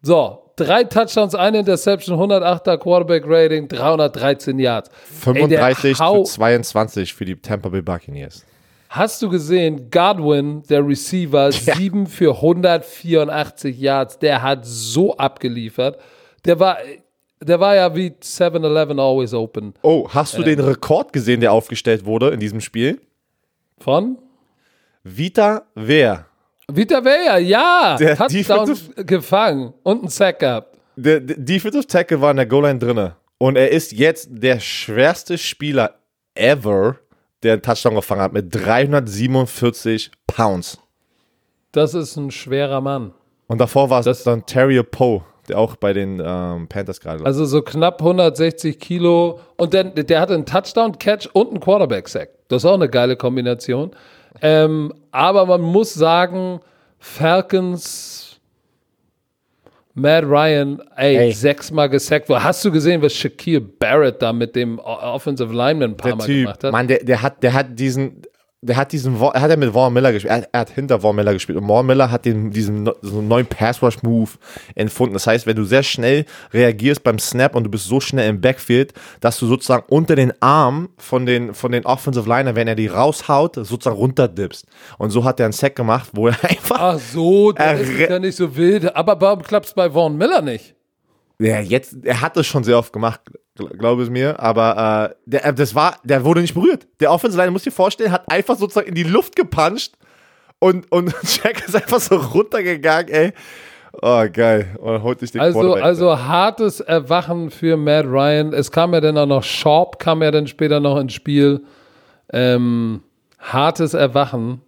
So, 0.02 0.52
drei 0.56 0.84
Touchdowns, 0.84 1.34
eine 1.36 1.60
Interception, 1.60 2.18
108er 2.20 2.78
Quarterback 2.78 3.24
Rating, 3.26 3.68
313 3.68 4.60
Yards. 4.60 4.90
Ey, 5.26 5.48
der 5.48 5.60
35 5.60 6.00
hau- 6.00 6.24
zu 6.24 6.34
22 6.34 7.14
für 7.14 7.26
die 7.26 7.36
Tampa 7.38 7.70
Bay 7.70 7.82
Buccaneers. 7.82 8.46
Hast 8.90 9.22
du 9.22 9.30
gesehen, 9.30 9.90
Godwin, 9.90 10.62
der 10.70 10.86
Receiver, 10.88 11.52
7 11.52 12.06
für 12.08 12.36
184 12.36 13.78
Yards, 13.78 14.20
der 14.20 14.42
hat 14.42 14.60
so 14.66 15.18
abgeliefert. 15.18 15.98
Der 16.46 16.60
war, 16.60 16.78
der 17.48 17.60
war 17.60 17.76
ja 17.76 17.96
wie 17.96 18.10
7-Eleven 18.10 19.00
always 19.00 19.34
open. 19.34 19.74
Oh, 19.82 20.08
hast 20.10 20.38
du 20.38 20.44
den 20.44 20.60
Rekord 20.60 21.14
gesehen, 21.14 21.40
der 21.42 21.52
aufgestellt 21.54 22.06
wurde 22.06 22.30
in 22.30 22.40
diesem 22.40 22.62
Spiel? 22.62 23.00
Von? 23.80 24.18
Vita 25.04 25.64
Wehr. 25.76 26.26
Vita 26.68 27.04
Vea, 27.04 27.38
ja, 27.38 27.96
Der 28.00 28.18
Touchdown 28.18 28.66
Defensive- 28.68 29.06
gefangen 29.06 29.74
und 29.84 30.00
einen 30.00 30.08
Sack 30.08 30.40
gehabt. 30.40 30.78
Der, 30.96 31.20
der 31.20 31.38
Defensive 31.38 31.86
Tackle 31.86 32.20
war 32.22 32.32
in 32.32 32.38
der 32.38 32.46
Goal-Line 32.48 32.80
drinne. 32.80 33.16
Und 33.38 33.56
er 33.58 33.70
ist 33.72 33.92
jetzt 33.92 34.30
der 34.32 34.60
schwerste 34.60 35.38
Spieler 35.38 35.96
ever, 36.34 36.96
der 37.44 37.54
einen 37.54 37.62
Touchdown 37.62 37.96
gefangen 37.96 38.22
hat 38.22 38.34
mit 38.34 38.54
347 38.56 40.12
Pounds. 40.26 40.80
Das 41.72 41.94
ist 41.94 42.16
ein 42.16 42.32
schwerer 42.32 42.82
Mann. 42.82 43.14
Und 43.48 43.60
davor 43.60 43.90
war 43.90 44.06
es 44.08 44.24
dann 44.24 44.46
Terry 44.46 44.82
Poe, 44.82 45.22
auch 45.54 45.76
bei 45.76 45.94
den 45.94 46.22
ähm, 46.26 46.68
Panthers 46.68 47.00
gerade. 47.00 47.26
Also 47.26 47.46
so 47.46 47.62
knapp 47.62 48.02
160 48.02 48.80
Kilo. 48.80 49.40
Und 49.58 49.74
dann, 49.74 49.94
der 49.96 50.20
hatte 50.20 50.34
einen 50.34 50.46
Touchdown-Catch 50.46 51.30
und 51.34 51.50
einen 51.50 51.60
Quarterback-Sack. 51.60 52.30
Das 52.48 52.64
ist 52.64 52.66
auch 52.70 52.76
eine 52.76 52.90
geile 52.90 53.16
Kombination. 53.16 53.92
Ähm, 54.42 54.94
aber 55.12 55.46
man 55.46 55.62
muss 55.62 55.94
sagen, 55.94 56.60
Falcons, 57.00 58.40
Matt 59.94 60.26
Ryan, 60.26 60.82
ey, 60.98 61.16
Ey. 61.18 61.32
sechsmal 61.32 61.90
gesackt. 61.90 62.28
wurde. 62.28 62.44
Hast 62.44 62.66
du 62.66 62.72
gesehen, 62.72 63.02
was 63.02 63.14
Shaquille 63.14 63.62
Barrett 63.62 64.22
da 64.22 64.34
mit 64.34 64.56
dem 64.56 64.78
Offensive 64.80 65.54
Lineman 65.54 65.92
ein 65.92 65.98
paar 65.98 66.12
der 66.12 66.16
Mal 66.18 66.26
Typ, 66.26 66.44
gemacht 66.44 66.64
hat? 66.66 66.72
Mann, 66.74 66.88
der, 66.88 67.04
der 67.04 67.22
hat, 67.22 67.42
der 67.42 67.54
hat 67.54 67.80
diesen, 67.80 68.22
der 68.66 68.78
hat 68.78 68.92
diesen, 68.92 69.22
er 69.22 69.42
hat 69.42 69.50
ja 69.50 69.56
mit 69.56 69.74
Vaughn 69.74 69.94
Miller 69.94 70.12
gespielt, 70.12 70.32
er, 70.32 70.48
er 70.52 70.60
hat 70.62 70.70
hinter 70.70 71.00
Vaughn 71.02 71.16
Miller 71.16 71.34
gespielt 71.34 71.58
und 71.58 71.68
Vaughn 71.68 71.86
Miller 71.86 72.10
hat 72.10 72.26
den, 72.26 72.52
diesen 72.52 72.90
so 73.02 73.20
einen 73.20 73.28
neuen 73.28 73.46
Pass-Rush-Move 73.46 74.32
entfunden. 74.74 75.14
Das 75.14 75.28
heißt, 75.28 75.46
wenn 75.46 75.56
du 75.56 75.64
sehr 75.64 75.84
schnell 75.84 76.26
reagierst 76.52 77.04
beim 77.04 77.20
Snap 77.20 77.56
und 77.56 77.64
du 77.66 77.70
bist 77.70 77.86
so 77.86 78.00
schnell 78.00 78.30
im 78.30 78.42
Backfield, 78.42 78.94
dass 79.22 79.38
du 79.38 79.46
sozusagen 79.48 79.86
unter 79.88 80.16
den 80.16 80.34
Arm 80.42 80.90
von 80.98 81.26
den, 81.26 81.54
von 81.54 81.72
den 81.72 81.86
Offensive 81.86 82.28
Liner, 82.28 82.56
wenn 82.56 82.68
er 82.68 82.76
die 82.76 82.88
raushaut, 82.88 83.56
sozusagen 83.56 83.98
runterdippst. 83.98 84.66
Und 84.98 85.12
so 85.12 85.24
hat 85.24 85.40
er 85.40 85.46
einen 85.46 85.54
Sack 85.54 85.76
gemacht, 85.76 86.10
wo 86.14 86.28
er 86.28 86.36
einfach 86.44 86.80
Ach 86.80 87.00
so, 87.00 87.52
der 87.52 87.66
Er 87.66 87.80
ist 87.80 88.10
ja 88.10 88.20
nicht 88.20 88.36
so 88.36 88.56
wild. 88.56 88.96
Aber 88.96 89.20
warum 89.22 89.44
klappt 89.44 89.68
es 89.68 89.74
bei 89.74 89.92
Vaughn 89.92 90.18
Miller 90.18 90.42
nicht? 90.42 90.76
Ja, 91.38 91.60
jetzt, 91.60 91.98
er 92.04 92.22
hat 92.22 92.38
das 92.38 92.48
schon 92.48 92.64
sehr 92.64 92.78
oft 92.78 92.94
gemacht, 92.94 93.20
glaube 93.56 94.04
es 94.04 94.10
mir, 94.10 94.40
aber 94.40 95.12
äh, 95.12 95.16
der, 95.26 95.46
äh, 95.46 95.54
das 95.54 95.76
war, 95.76 95.98
der 96.04 96.24
wurde 96.24 96.42
nicht 96.42 96.54
berührt. 96.54 96.88
Der 97.00 97.12
Offensive 97.12 97.42
Line, 97.42 97.52
muss 97.52 97.64
dir 97.64 97.72
vorstellen, 97.72 98.12
hat 98.12 98.30
einfach 98.32 98.58
sozusagen 98.58 98.88
in 98.88 98.96
die 98.96 99.04
Luft 99.04 99.36
gepuncht 99.36 99.94
und, 100.60 100.92
und 100.92 101.14
Jack 101.44 101.66
ist 101.66 101.76
einfach 101.76 102.00
so 102.00 102.16
runtergegangen, 102.16 103.10
ey. 103.10 103.34
Oh, 104.02 104.26
geil. 104.32 104.76
Und 104.80 105.04
holt 105.04 105.20
sich 105.20 105.32
den 105.32 105.40
Also, 105.40 105.74
also 105.76 106.20
hartes 106.20 106.82
Erwachen 106.82 107.50
für 107.50 107.78
Matt 107.78 108.06
Ryan. 108.06 108.52
Es 108.52 108.70
kam 108.70 108.94
ja 108.94 109.00
dann 109.00 109.18
auch 109.18 109.26
noch 109.26 109.44
Sharp, 109.44 110.00
kam 110.00 110.22
ja 110.22 110.32
dann 110.32 110.48
später 110.48 110.82
noch 110.82 110.98
ins 110.98 111.14
Spiel. 111.14 111.64
Ähm, 112.34 113.04
hartes 113.40 113.94
Erwachen 113.94 114.62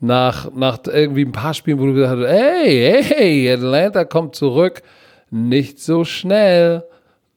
nach, 0.00 0.50
nach 0.54 0.78
irgendwie 0.86 1.24
ein 1.26 1.32
paar 1.32 1.52
Spielen, 1.52 1.78
wo 1.78 1.86
du 1.86 1.94
gesagt 1.94 2.18
hast, 2.18 2.28
hey, 2.28 3.02
hey, 3.04 3.52
Atlanta 3.52 4.04
kommt 4.04 4.34
zurück. 4.34 4.82
Nicht 5.30 5.80
so 5.80 6.04
schnell. 6.04 6.84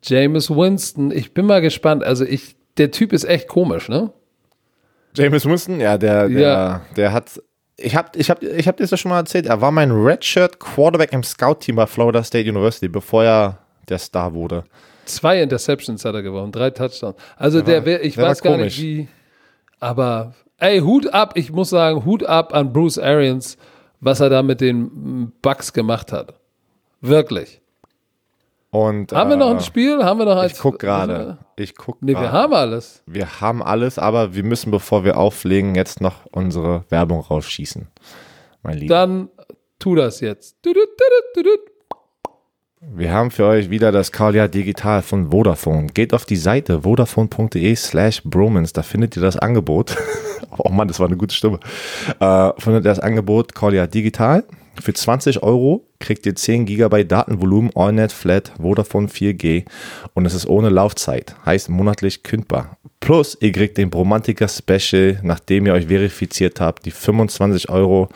Jameis 0.04 0.50
Winston, 0.50 1.12
ich 1.12 1.34
bin 1.34 1.45
mal 1.45 1.62
gespannt. 1.62 2.04
Also 2.04 2.26
ich, 2.26 2.56
der 2.78 2.91
Typ 2.91 3.14
ist 3.14 3.24
echt 3.26 3.47
komisch, 3.47 3.89
ne? 3.89 4.12
James 5.16 5.45
Winston, 5.45 5.80
ja, 5.80 5.97
der, 5.97 6.30
der, 6.30 6.39
Ja. 6.39 6.82
der 6.95 7.14
hat. 7.14 7.41
Ich 7.82 7.95
hab, 7.95 8.16
ich 8.18 8.30
hab, 8.30 8.43
ich 8.43 8.68
hab 8.68 8.76
dir 8.78 8.84
das 8.84 8.91
ja 8.91 8.97
schon 8.97 9.10
mal 9.10 9.20
erzählt. 9.20 9.45
Er 9.45 9.62
war 9.62 9.72
mein 9.72 9.89
Redshirt 9.91 10.60
Quarterback 10.60 11.14
im 11.14 11.24
Scout-Team 11.24 11.78
bei 11.78 11.86
Florida 11.88 12.22
State 12.24 12.50
University, 12.50 12.89
bevor 12.89 13.24
er 13.24 13.58
der 13.88 13.97
Star 14.00 14.34
wurde. 14.34 14.66
Zwei 15.06 15.41
Interceptions 15.41 16.04
hat 16.06 16.14
er 16.14 16.22
gewonnen, 16.22 16.52
drei 16.52 16.70
Touchdowns. 16.72 17.16
Also 17.38 17.62
der 17.62 17.86
wäre, 17.86 18.02
ich 18.02 18.16
der 18.16 18.26
weiß 18.26 18.41
gar 18.41 18.54
komisch. 18.58 18.78
nicht 18.78 18.84
wie, 18.86 19.08
aber 19.80 20.34
ey, 20.58 20.80
Hut 20.82 21.08
ab, 21.14 21.32
ich 21.36 21.52
muss 21.52 21.70
sagen, 21.70 22.04
Hut 22.06 22.24
ab 22.26 22.54
an 22.54 22.74
Bruce 22.74 23.00
Arians, 23.00 23.58
was 24.02 24.20
er 24.20 24.30
da 24.30 24.43
mit 24.43 24.60
den 24.62 25.32
Bucks 25.41 25.72
gemacht 25.74 26.12
hat. 26.12 26.34
Wirklich. 27.02 27.62
Und, 28.72 29.13
Haben 29.13 29.32
wir 29.32 29.38
noch 29.38 29.49
ein 29.49 29.57
äh, 29.57 29.61
Spiel? 29.61 30.03
Haben 30.03 30.20
wir 30.20 30.26
noch 30.26 30.38
eins? 30.38 30.53
Ich 30.53 30.59
guck 30.59 30.78
gerade. 30.78 31.39
Ich 31.55 31.76
guck 31.76 32.01
Nee, 32.01 32.09
wir 32.13 32.20
grade. 32.20 32.32
haben 32.32 32.53
alles. 32.53 33.03
Wir 33.07 33.41
haben 33.41 33.63
alles, 33.63 33.97
aber 33.97 34.36
wir 34.36 34.43
müssen, 34.43 34.70
bevor 34.70 35.03
wir 35.03 35.17
auflegen, 35.17 35.74
jetzt 35.74 36.01
noch 36.01 36.26
unsere 36.32 36.86
Werbung 36.89 37.22
rausschießen. 37.22 37.88
Mein 38.61 38.78
Lieber. 38.78 38.93
Dann 38.93 39.30
tu 39.80 39.95
das 39.95 40.20
jetzt. 40.20 40.57
Wir 42.82 43.11
haben 43.11 43.32
für 43.32 43.45
euch 43.45 43.70
wieder 43.70 43.91
das 43.91 44.11
Kalia 44.11 44.47
Digital 44.47 45.01
von 45.01 45.32
Vodafone. 45.32 45.88
Geht 45.88 46.13
auf 46.13 46.26
die 46.26 46.36
Seite 46.38 46.84
vodafone.de 46.84 47.76
slash 47.76 48.22
bromance, 48.24 48.72
da 48.74 48.84
findet 48.84 49.15
ihr 49.15 49.22
das 49.22 49.38
Angebot. 49.38 49.97
oh 50.57 50.70
Mann, 50.70 50.88
das 50.88 50.99
war 50.99 51.07
eine 51.07 51.17
gute 51.17 51.34
Stimme. 51.34 51.59
Äh, 52.20 52.51
findet 52.57 52.86
ihr 52.86 52.89
das 52.89 52.99
Angebot 52.99 53.55
Kalia 53.55 53.88
Digital. 53.88 54.43
Für 54.82 54.93
20 54.93 55.43
Euro 55.43 55.86
kriegt 55.99 56.25
ihr 56.25 56.36
10 56.36 56.65
GB 56.65 57.03
Datenvolumen, 57.03 57.71
AllNet 57.75 58.11
Flat, 58.11 58.53
Vodafone 58.59 59.07
4G 59.07 59.65
und 60.13 60.25
es 60.25 60.34
ist 60.34 60.47
ohne 60.47 60.69
Laufzeit, 60.69 61.36
heißt 61.45 61.69
monatlich 61.69 62.23
kündbar. 62.23 62.77
Plus, 62.99 63.38
ihr 63.41 63.51
kriegt 63.51 63.77
den 63.77 63.89
Bromantiker 63.89 64.47
Special, 64.47 65.19
nachdem 65.23 65.65
ihr 65.65 65.73
euch 65.73 65.88
verifiziert 65.88 66.61
habt, 66.61 66.86
die 66.86 66.91
25 66.91 67.69
Euro 67.69 68.09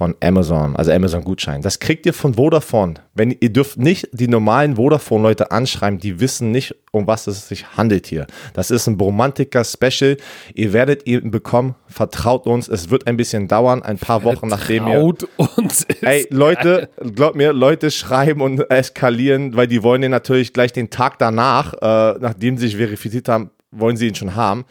von 0.00 0.16
Amazon, 0.22 0.76
also 0.76 0.92
Amazon 0.92 1.22
Gutschein. 1.22 1.60
Das 1.60 1.78
kriegt 1.78 2.06
ihr 2.06 2.14
von 2.14 2.32
Vodafone. 2.32 2.94
Wenn 3.12 3.36
ihr 3.38 3.52
dürft 3.52 3.76
nicht 3.76 4.08
die 4.12 4.28
normalen 4.28 4.76
Vodafone 4.76 5.22
Leute 5.22 5.50
anschreiben, 5.50 5.98
die 5.98 6.20
wissen 6.20 6.50
nicht, 6.50 6.74
um 6.90 7.06
was 7.06 7.26
es 7.26 7.48
sich 7.48 7.76
handelt 7.76 8.06
hier. 8.06 8.26
Das 8.54 8.70
ist 8.70 8.86
ein 8.86 8.96
Bromantiker 8.96 9.62
Special. 9.62 10.16
Ihr 10.54 10.72
werdet 10.72 11.06
ihn 11.06 11.30
bekommen. 11.30 11.74
Vertraut 11.86 12.46
uns. 12.46 12.66
Es 12.66 12.88
wird 12.88 13.06
ein 13.08 13.18
bisschen 13.18 13.46
dauern, 13.46 13.82
ein 13.82 13.98
paar 13.98 14.24
Wochen 14.24 14.48
nachdem 14.48 14.86
ihr 14.86 14.94
Traut 14.94 15.28
uns. 15.36 15.84
Ey, 16.00 16.26
Leute, 16.30 16.88
glaubt 17.14 17.36
mir, 17.36 17.52
Leute 17.52 17.90
schreiben 17.90 18.40
und 18.40 18.70
eskalieren, 18.70 19.54
weil 19.54 19.66
die 19.66 19.82
wollen 19.82 20.00
den 20.00 20.12
natürlich 20.12 20.54
gleich 20.54 20.72
den 20.72 20.88
Tag 20.88 21.18
danach, 21.18 21.74
äh, 21.74 22.18
nachdem 22.18 22.56
sie 22.56 22.68
sich 22.68 22.76
verifiziert 22.78 23.28
haben, 23.28 23.50
wollen 23.70 23.98
sie 23.98 24.08
ihn 24.08 24.14
schon 24.14 24.34
haben. 24.34 24.64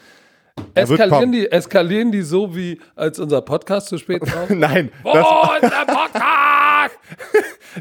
Er 0.74 0.82
Eskalieren 0.84 1.32
die, 1.32 1.50
eskalieren 1.50 2.12
die 2.12 2.22
so, 2.22 2.54
wie 2.54 2.80
als 2.94 3.18
unser 3.18 3.42
Podcast 3.42 3.88
zu 3.88 3.98
spät 3.98 4.22
kam? 4.26 4.58
Nein, 4.58 4.90
oh, 5.04 5.12
das, 5.14 5.26
unser 5.62 5.84
Podcast! 5.86 6.98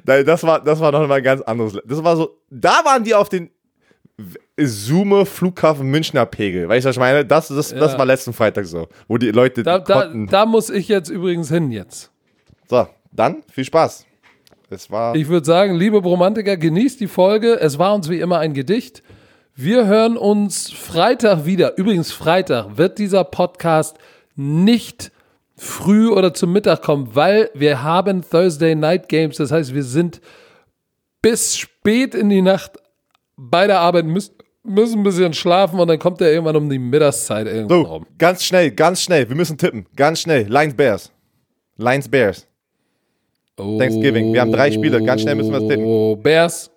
nein, 0.05 0.25
das 0.25 0.43
war, 0.43 0.63
das 0.63 0.79
war 0.79 0.91
noch 0.91 1.07
mal 1.07 1.15
ein 1.15 1.23
ganz 1.23 1.41
anderes. 1.41 1.77
Das 1.85 2.03
war 2.03 2.15
so, 2.15 2.37
da 2.49 2.81
waren 2.83 3.03
die 3.03 3.13
auf 3.13 3.29
den 3.29 3.49
Zoome 4.61 5.25
Flughafen 5.25 5.87
Münchner 5.89 6.25
Pegel. 6.25 6.67
Weißt 6.67 6.85
du, 6.85 6.89
was 6.89 6.95
ich 6.95 6.99
meine? 6.99 7.25
Das, 7.25 7.47
das, 7.47 7.69
das 7.73 7.93
Ja. 7.93 7.97
war 7.97 8.05
letzten 8.05 8.33
Freitag 8.33 8.65
so, 8.65 8.87
wo 9.07 9.17
die 9.17 9.31
Leute 9.31 9.63
Da, 9.63 9.79
da, 9.79 10.11
da 10.13 10.45
muss 10.45 10.69
ich 10.69 10.87
jetzt 10.89 11.09
übrigens 11.09 11.49
hin 11.49 11.71
jetzt. 11.71 12.11
So, 12.69 12.87
dann 13.11 13.43
viel 13.51 13.63
Spaß. 13.65 14.05
Es 14.69 14.91
war. 14.91 15.15
Ich 15.15 15.27
würde 15.29 15.45
sagen, 15.45 15.75
liebe 15.75 16.01
Bromantiker, 16.01 16.57
genießt 16.57 16.99
die 16.99 17.07
Folge. 17.07 17.59
Es 17.59 17.79
war 17.79 17.93
uns 17.95 18.09
wie 18.09 18.19
immer 18.19 18.39
ein 18.39 18.53
Gedicht. 18.53 19.01
Wir 19.61 19.87
hören 19.87 20.15
uns 20.15 20.71
Freitag 20.71 21.43
wieder. 21.43 21.77
Übrigens, 21.77 22.13
Freitag 22.13 22.77
wird 22.77 22.97
dieser 22.97 23.25
Podcast 23.25 23.97
nicht 24.37 25.11
früh 25.57 26.07
oder 26.07 26.33
zum 26.33 26.53
Mittag 26.53 26.81
kommen, 26.81 27.13
weil 27.13 27.49
wir 27.53 27.83
haben 27.83 28.21
Thursday 28.21 28.73
Night 28.73 29.09
Games. 29.09 29.35
Das 29.35 29.51
heißt, 29.51 29.75
wir 29.75 29.83
sind 29.83 30.21
bis 31.21 31.57
spät 31.57 32.15
in 32.15 32.29
die 32.29 32.41
Nacht 32.41 32.77
bei 33.35 33.67
der 33.67 33.81
Arbeit, 33.81 34.05
müssen, 34.05 34.33
müssen 34.63 35.01
ein 35.01 35.03
bisschen 35.03 35.33
schlafen 35.33 35.77
und 35.77 35.89
dann 35.89 35.99
kommt 35.99 36.21
er 36.21 36.31
irgendwann 36.31 36.55
um 36.55 36.69
die 36.69 36.79
Mittagszeit 36.79 37.45
irgendwann 37.45 37.83
so, 37.83 37.91
rum. 37.91 38.05
ganz 38.17 38.45
schnell, 38.45 38.71
ganz 38.71 39.01
schnell. 39.01 39.27
Wir 39.27 39.35
müssen 39.35 39.57
tippen. 39.57 39.87
Ganz 39.97 40.21
schnell. 40.21 40.47
Lions 40.47 40.73
Bears. 40.73 41.11
Lions 41.75 42.07
Bears. 42.07 42.47
Thanksgiving. 43.57 44.31
Wir 44.31 44.39
haben 44.39 44.53
drei 44.53 44.71
Spiele. 44.71 45.03
Ganz 45.03 45.23
schnell 45.23 45.35
müssen 45.35 45.51
wir 45.51 45.59
es 45.59 45.67
tippen. 45.67 45.83
Oh, 45.85 46.15
Bears. 46.15 46.71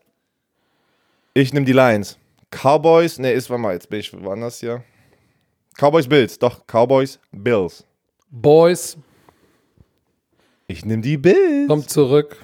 Ich 1.32 1.52
nehme 1.52 1.64
die 1.64 1.72
Lions. 1.72 2.18
Cowboys, 2.52 3.18
ne, 3.18 3.32
ist, 3.32 3.50
warte 3.50 3.62
mal, 3.62 3.72
jetzt 3.74 3.88
bin 3.90 4.00
ich 4.00 4.12
woanders 4.12 4.60
hier. 4.60 4.84
Cowboys, 5.78 6.06
Bills, 6.06 6.38
doch, 6.38 6.66
Cowboys, 6.66 7.18
Bills. 7.32 7.84
Boys, 8.30 8.96
Ich 10.66 10.84
nehme 10.84 11.02
die 11.02 11.16
Bills. 11.16 11.66
kommt 11.68 11.90
zurück. 11.90 12.36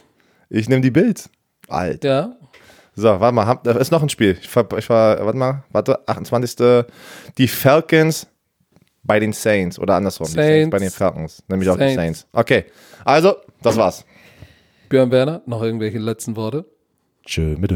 Ich 0.50 0.68
nehme 0.68 0.80
die 0.80 0.90
Bills. 0.90 1.28
Alt. 1.68 2.04
Ja. 2.04 2.34
So, 2.94 3.04
warte 3.20 3.34
mal, 3.34 3.46
hab, 3.46 3.62
da 3.64 3.72
ist 3.72 3.92
noch 3.92 4.02
ein 4.02 4.08
Spiel. 4.08 4.36
Ich 4.40 4.54
war, 4.56 4.66
ich 4.76 4.88
war, 4.90 5.24
warte 5.24 5.38
mal, 5.38 5.64
warte, 5.70 6.08
28. 6.08 6.86
Die 7.36 7.46
Falcons 7.48 8.26
bei 9.04 9.20
den 9.20 9.32
Saints 9.32 9.78
oder 9.78 9.94
andersrum. 9.94 10.26
Die 10.26 10.32
Saints 10.32 10.48
Saints. 10.48 10.70
bei 10.70 10.78
den 10.78 10.90
Falcons. 10.90 11.42
Nämlich 11.48 11.68
auch 11.68 11.74
die 11.76 11.94
Saints. 11.94 11.94
Saints. 11.96 12.26
Okay, 12.32 12.64
also, 13.04 13.36
das 13.62 13.76
war's. 13.76 14.04
Björn 14.88 15.10
Werner, 15.10 15.42
noch 15.46 15.62
irgendwelche 15.62 15.98
letzten 15.98 16.34
Worte? 16.34 16.64
Tschö 17.24 17.56
mit. 17.58 17.70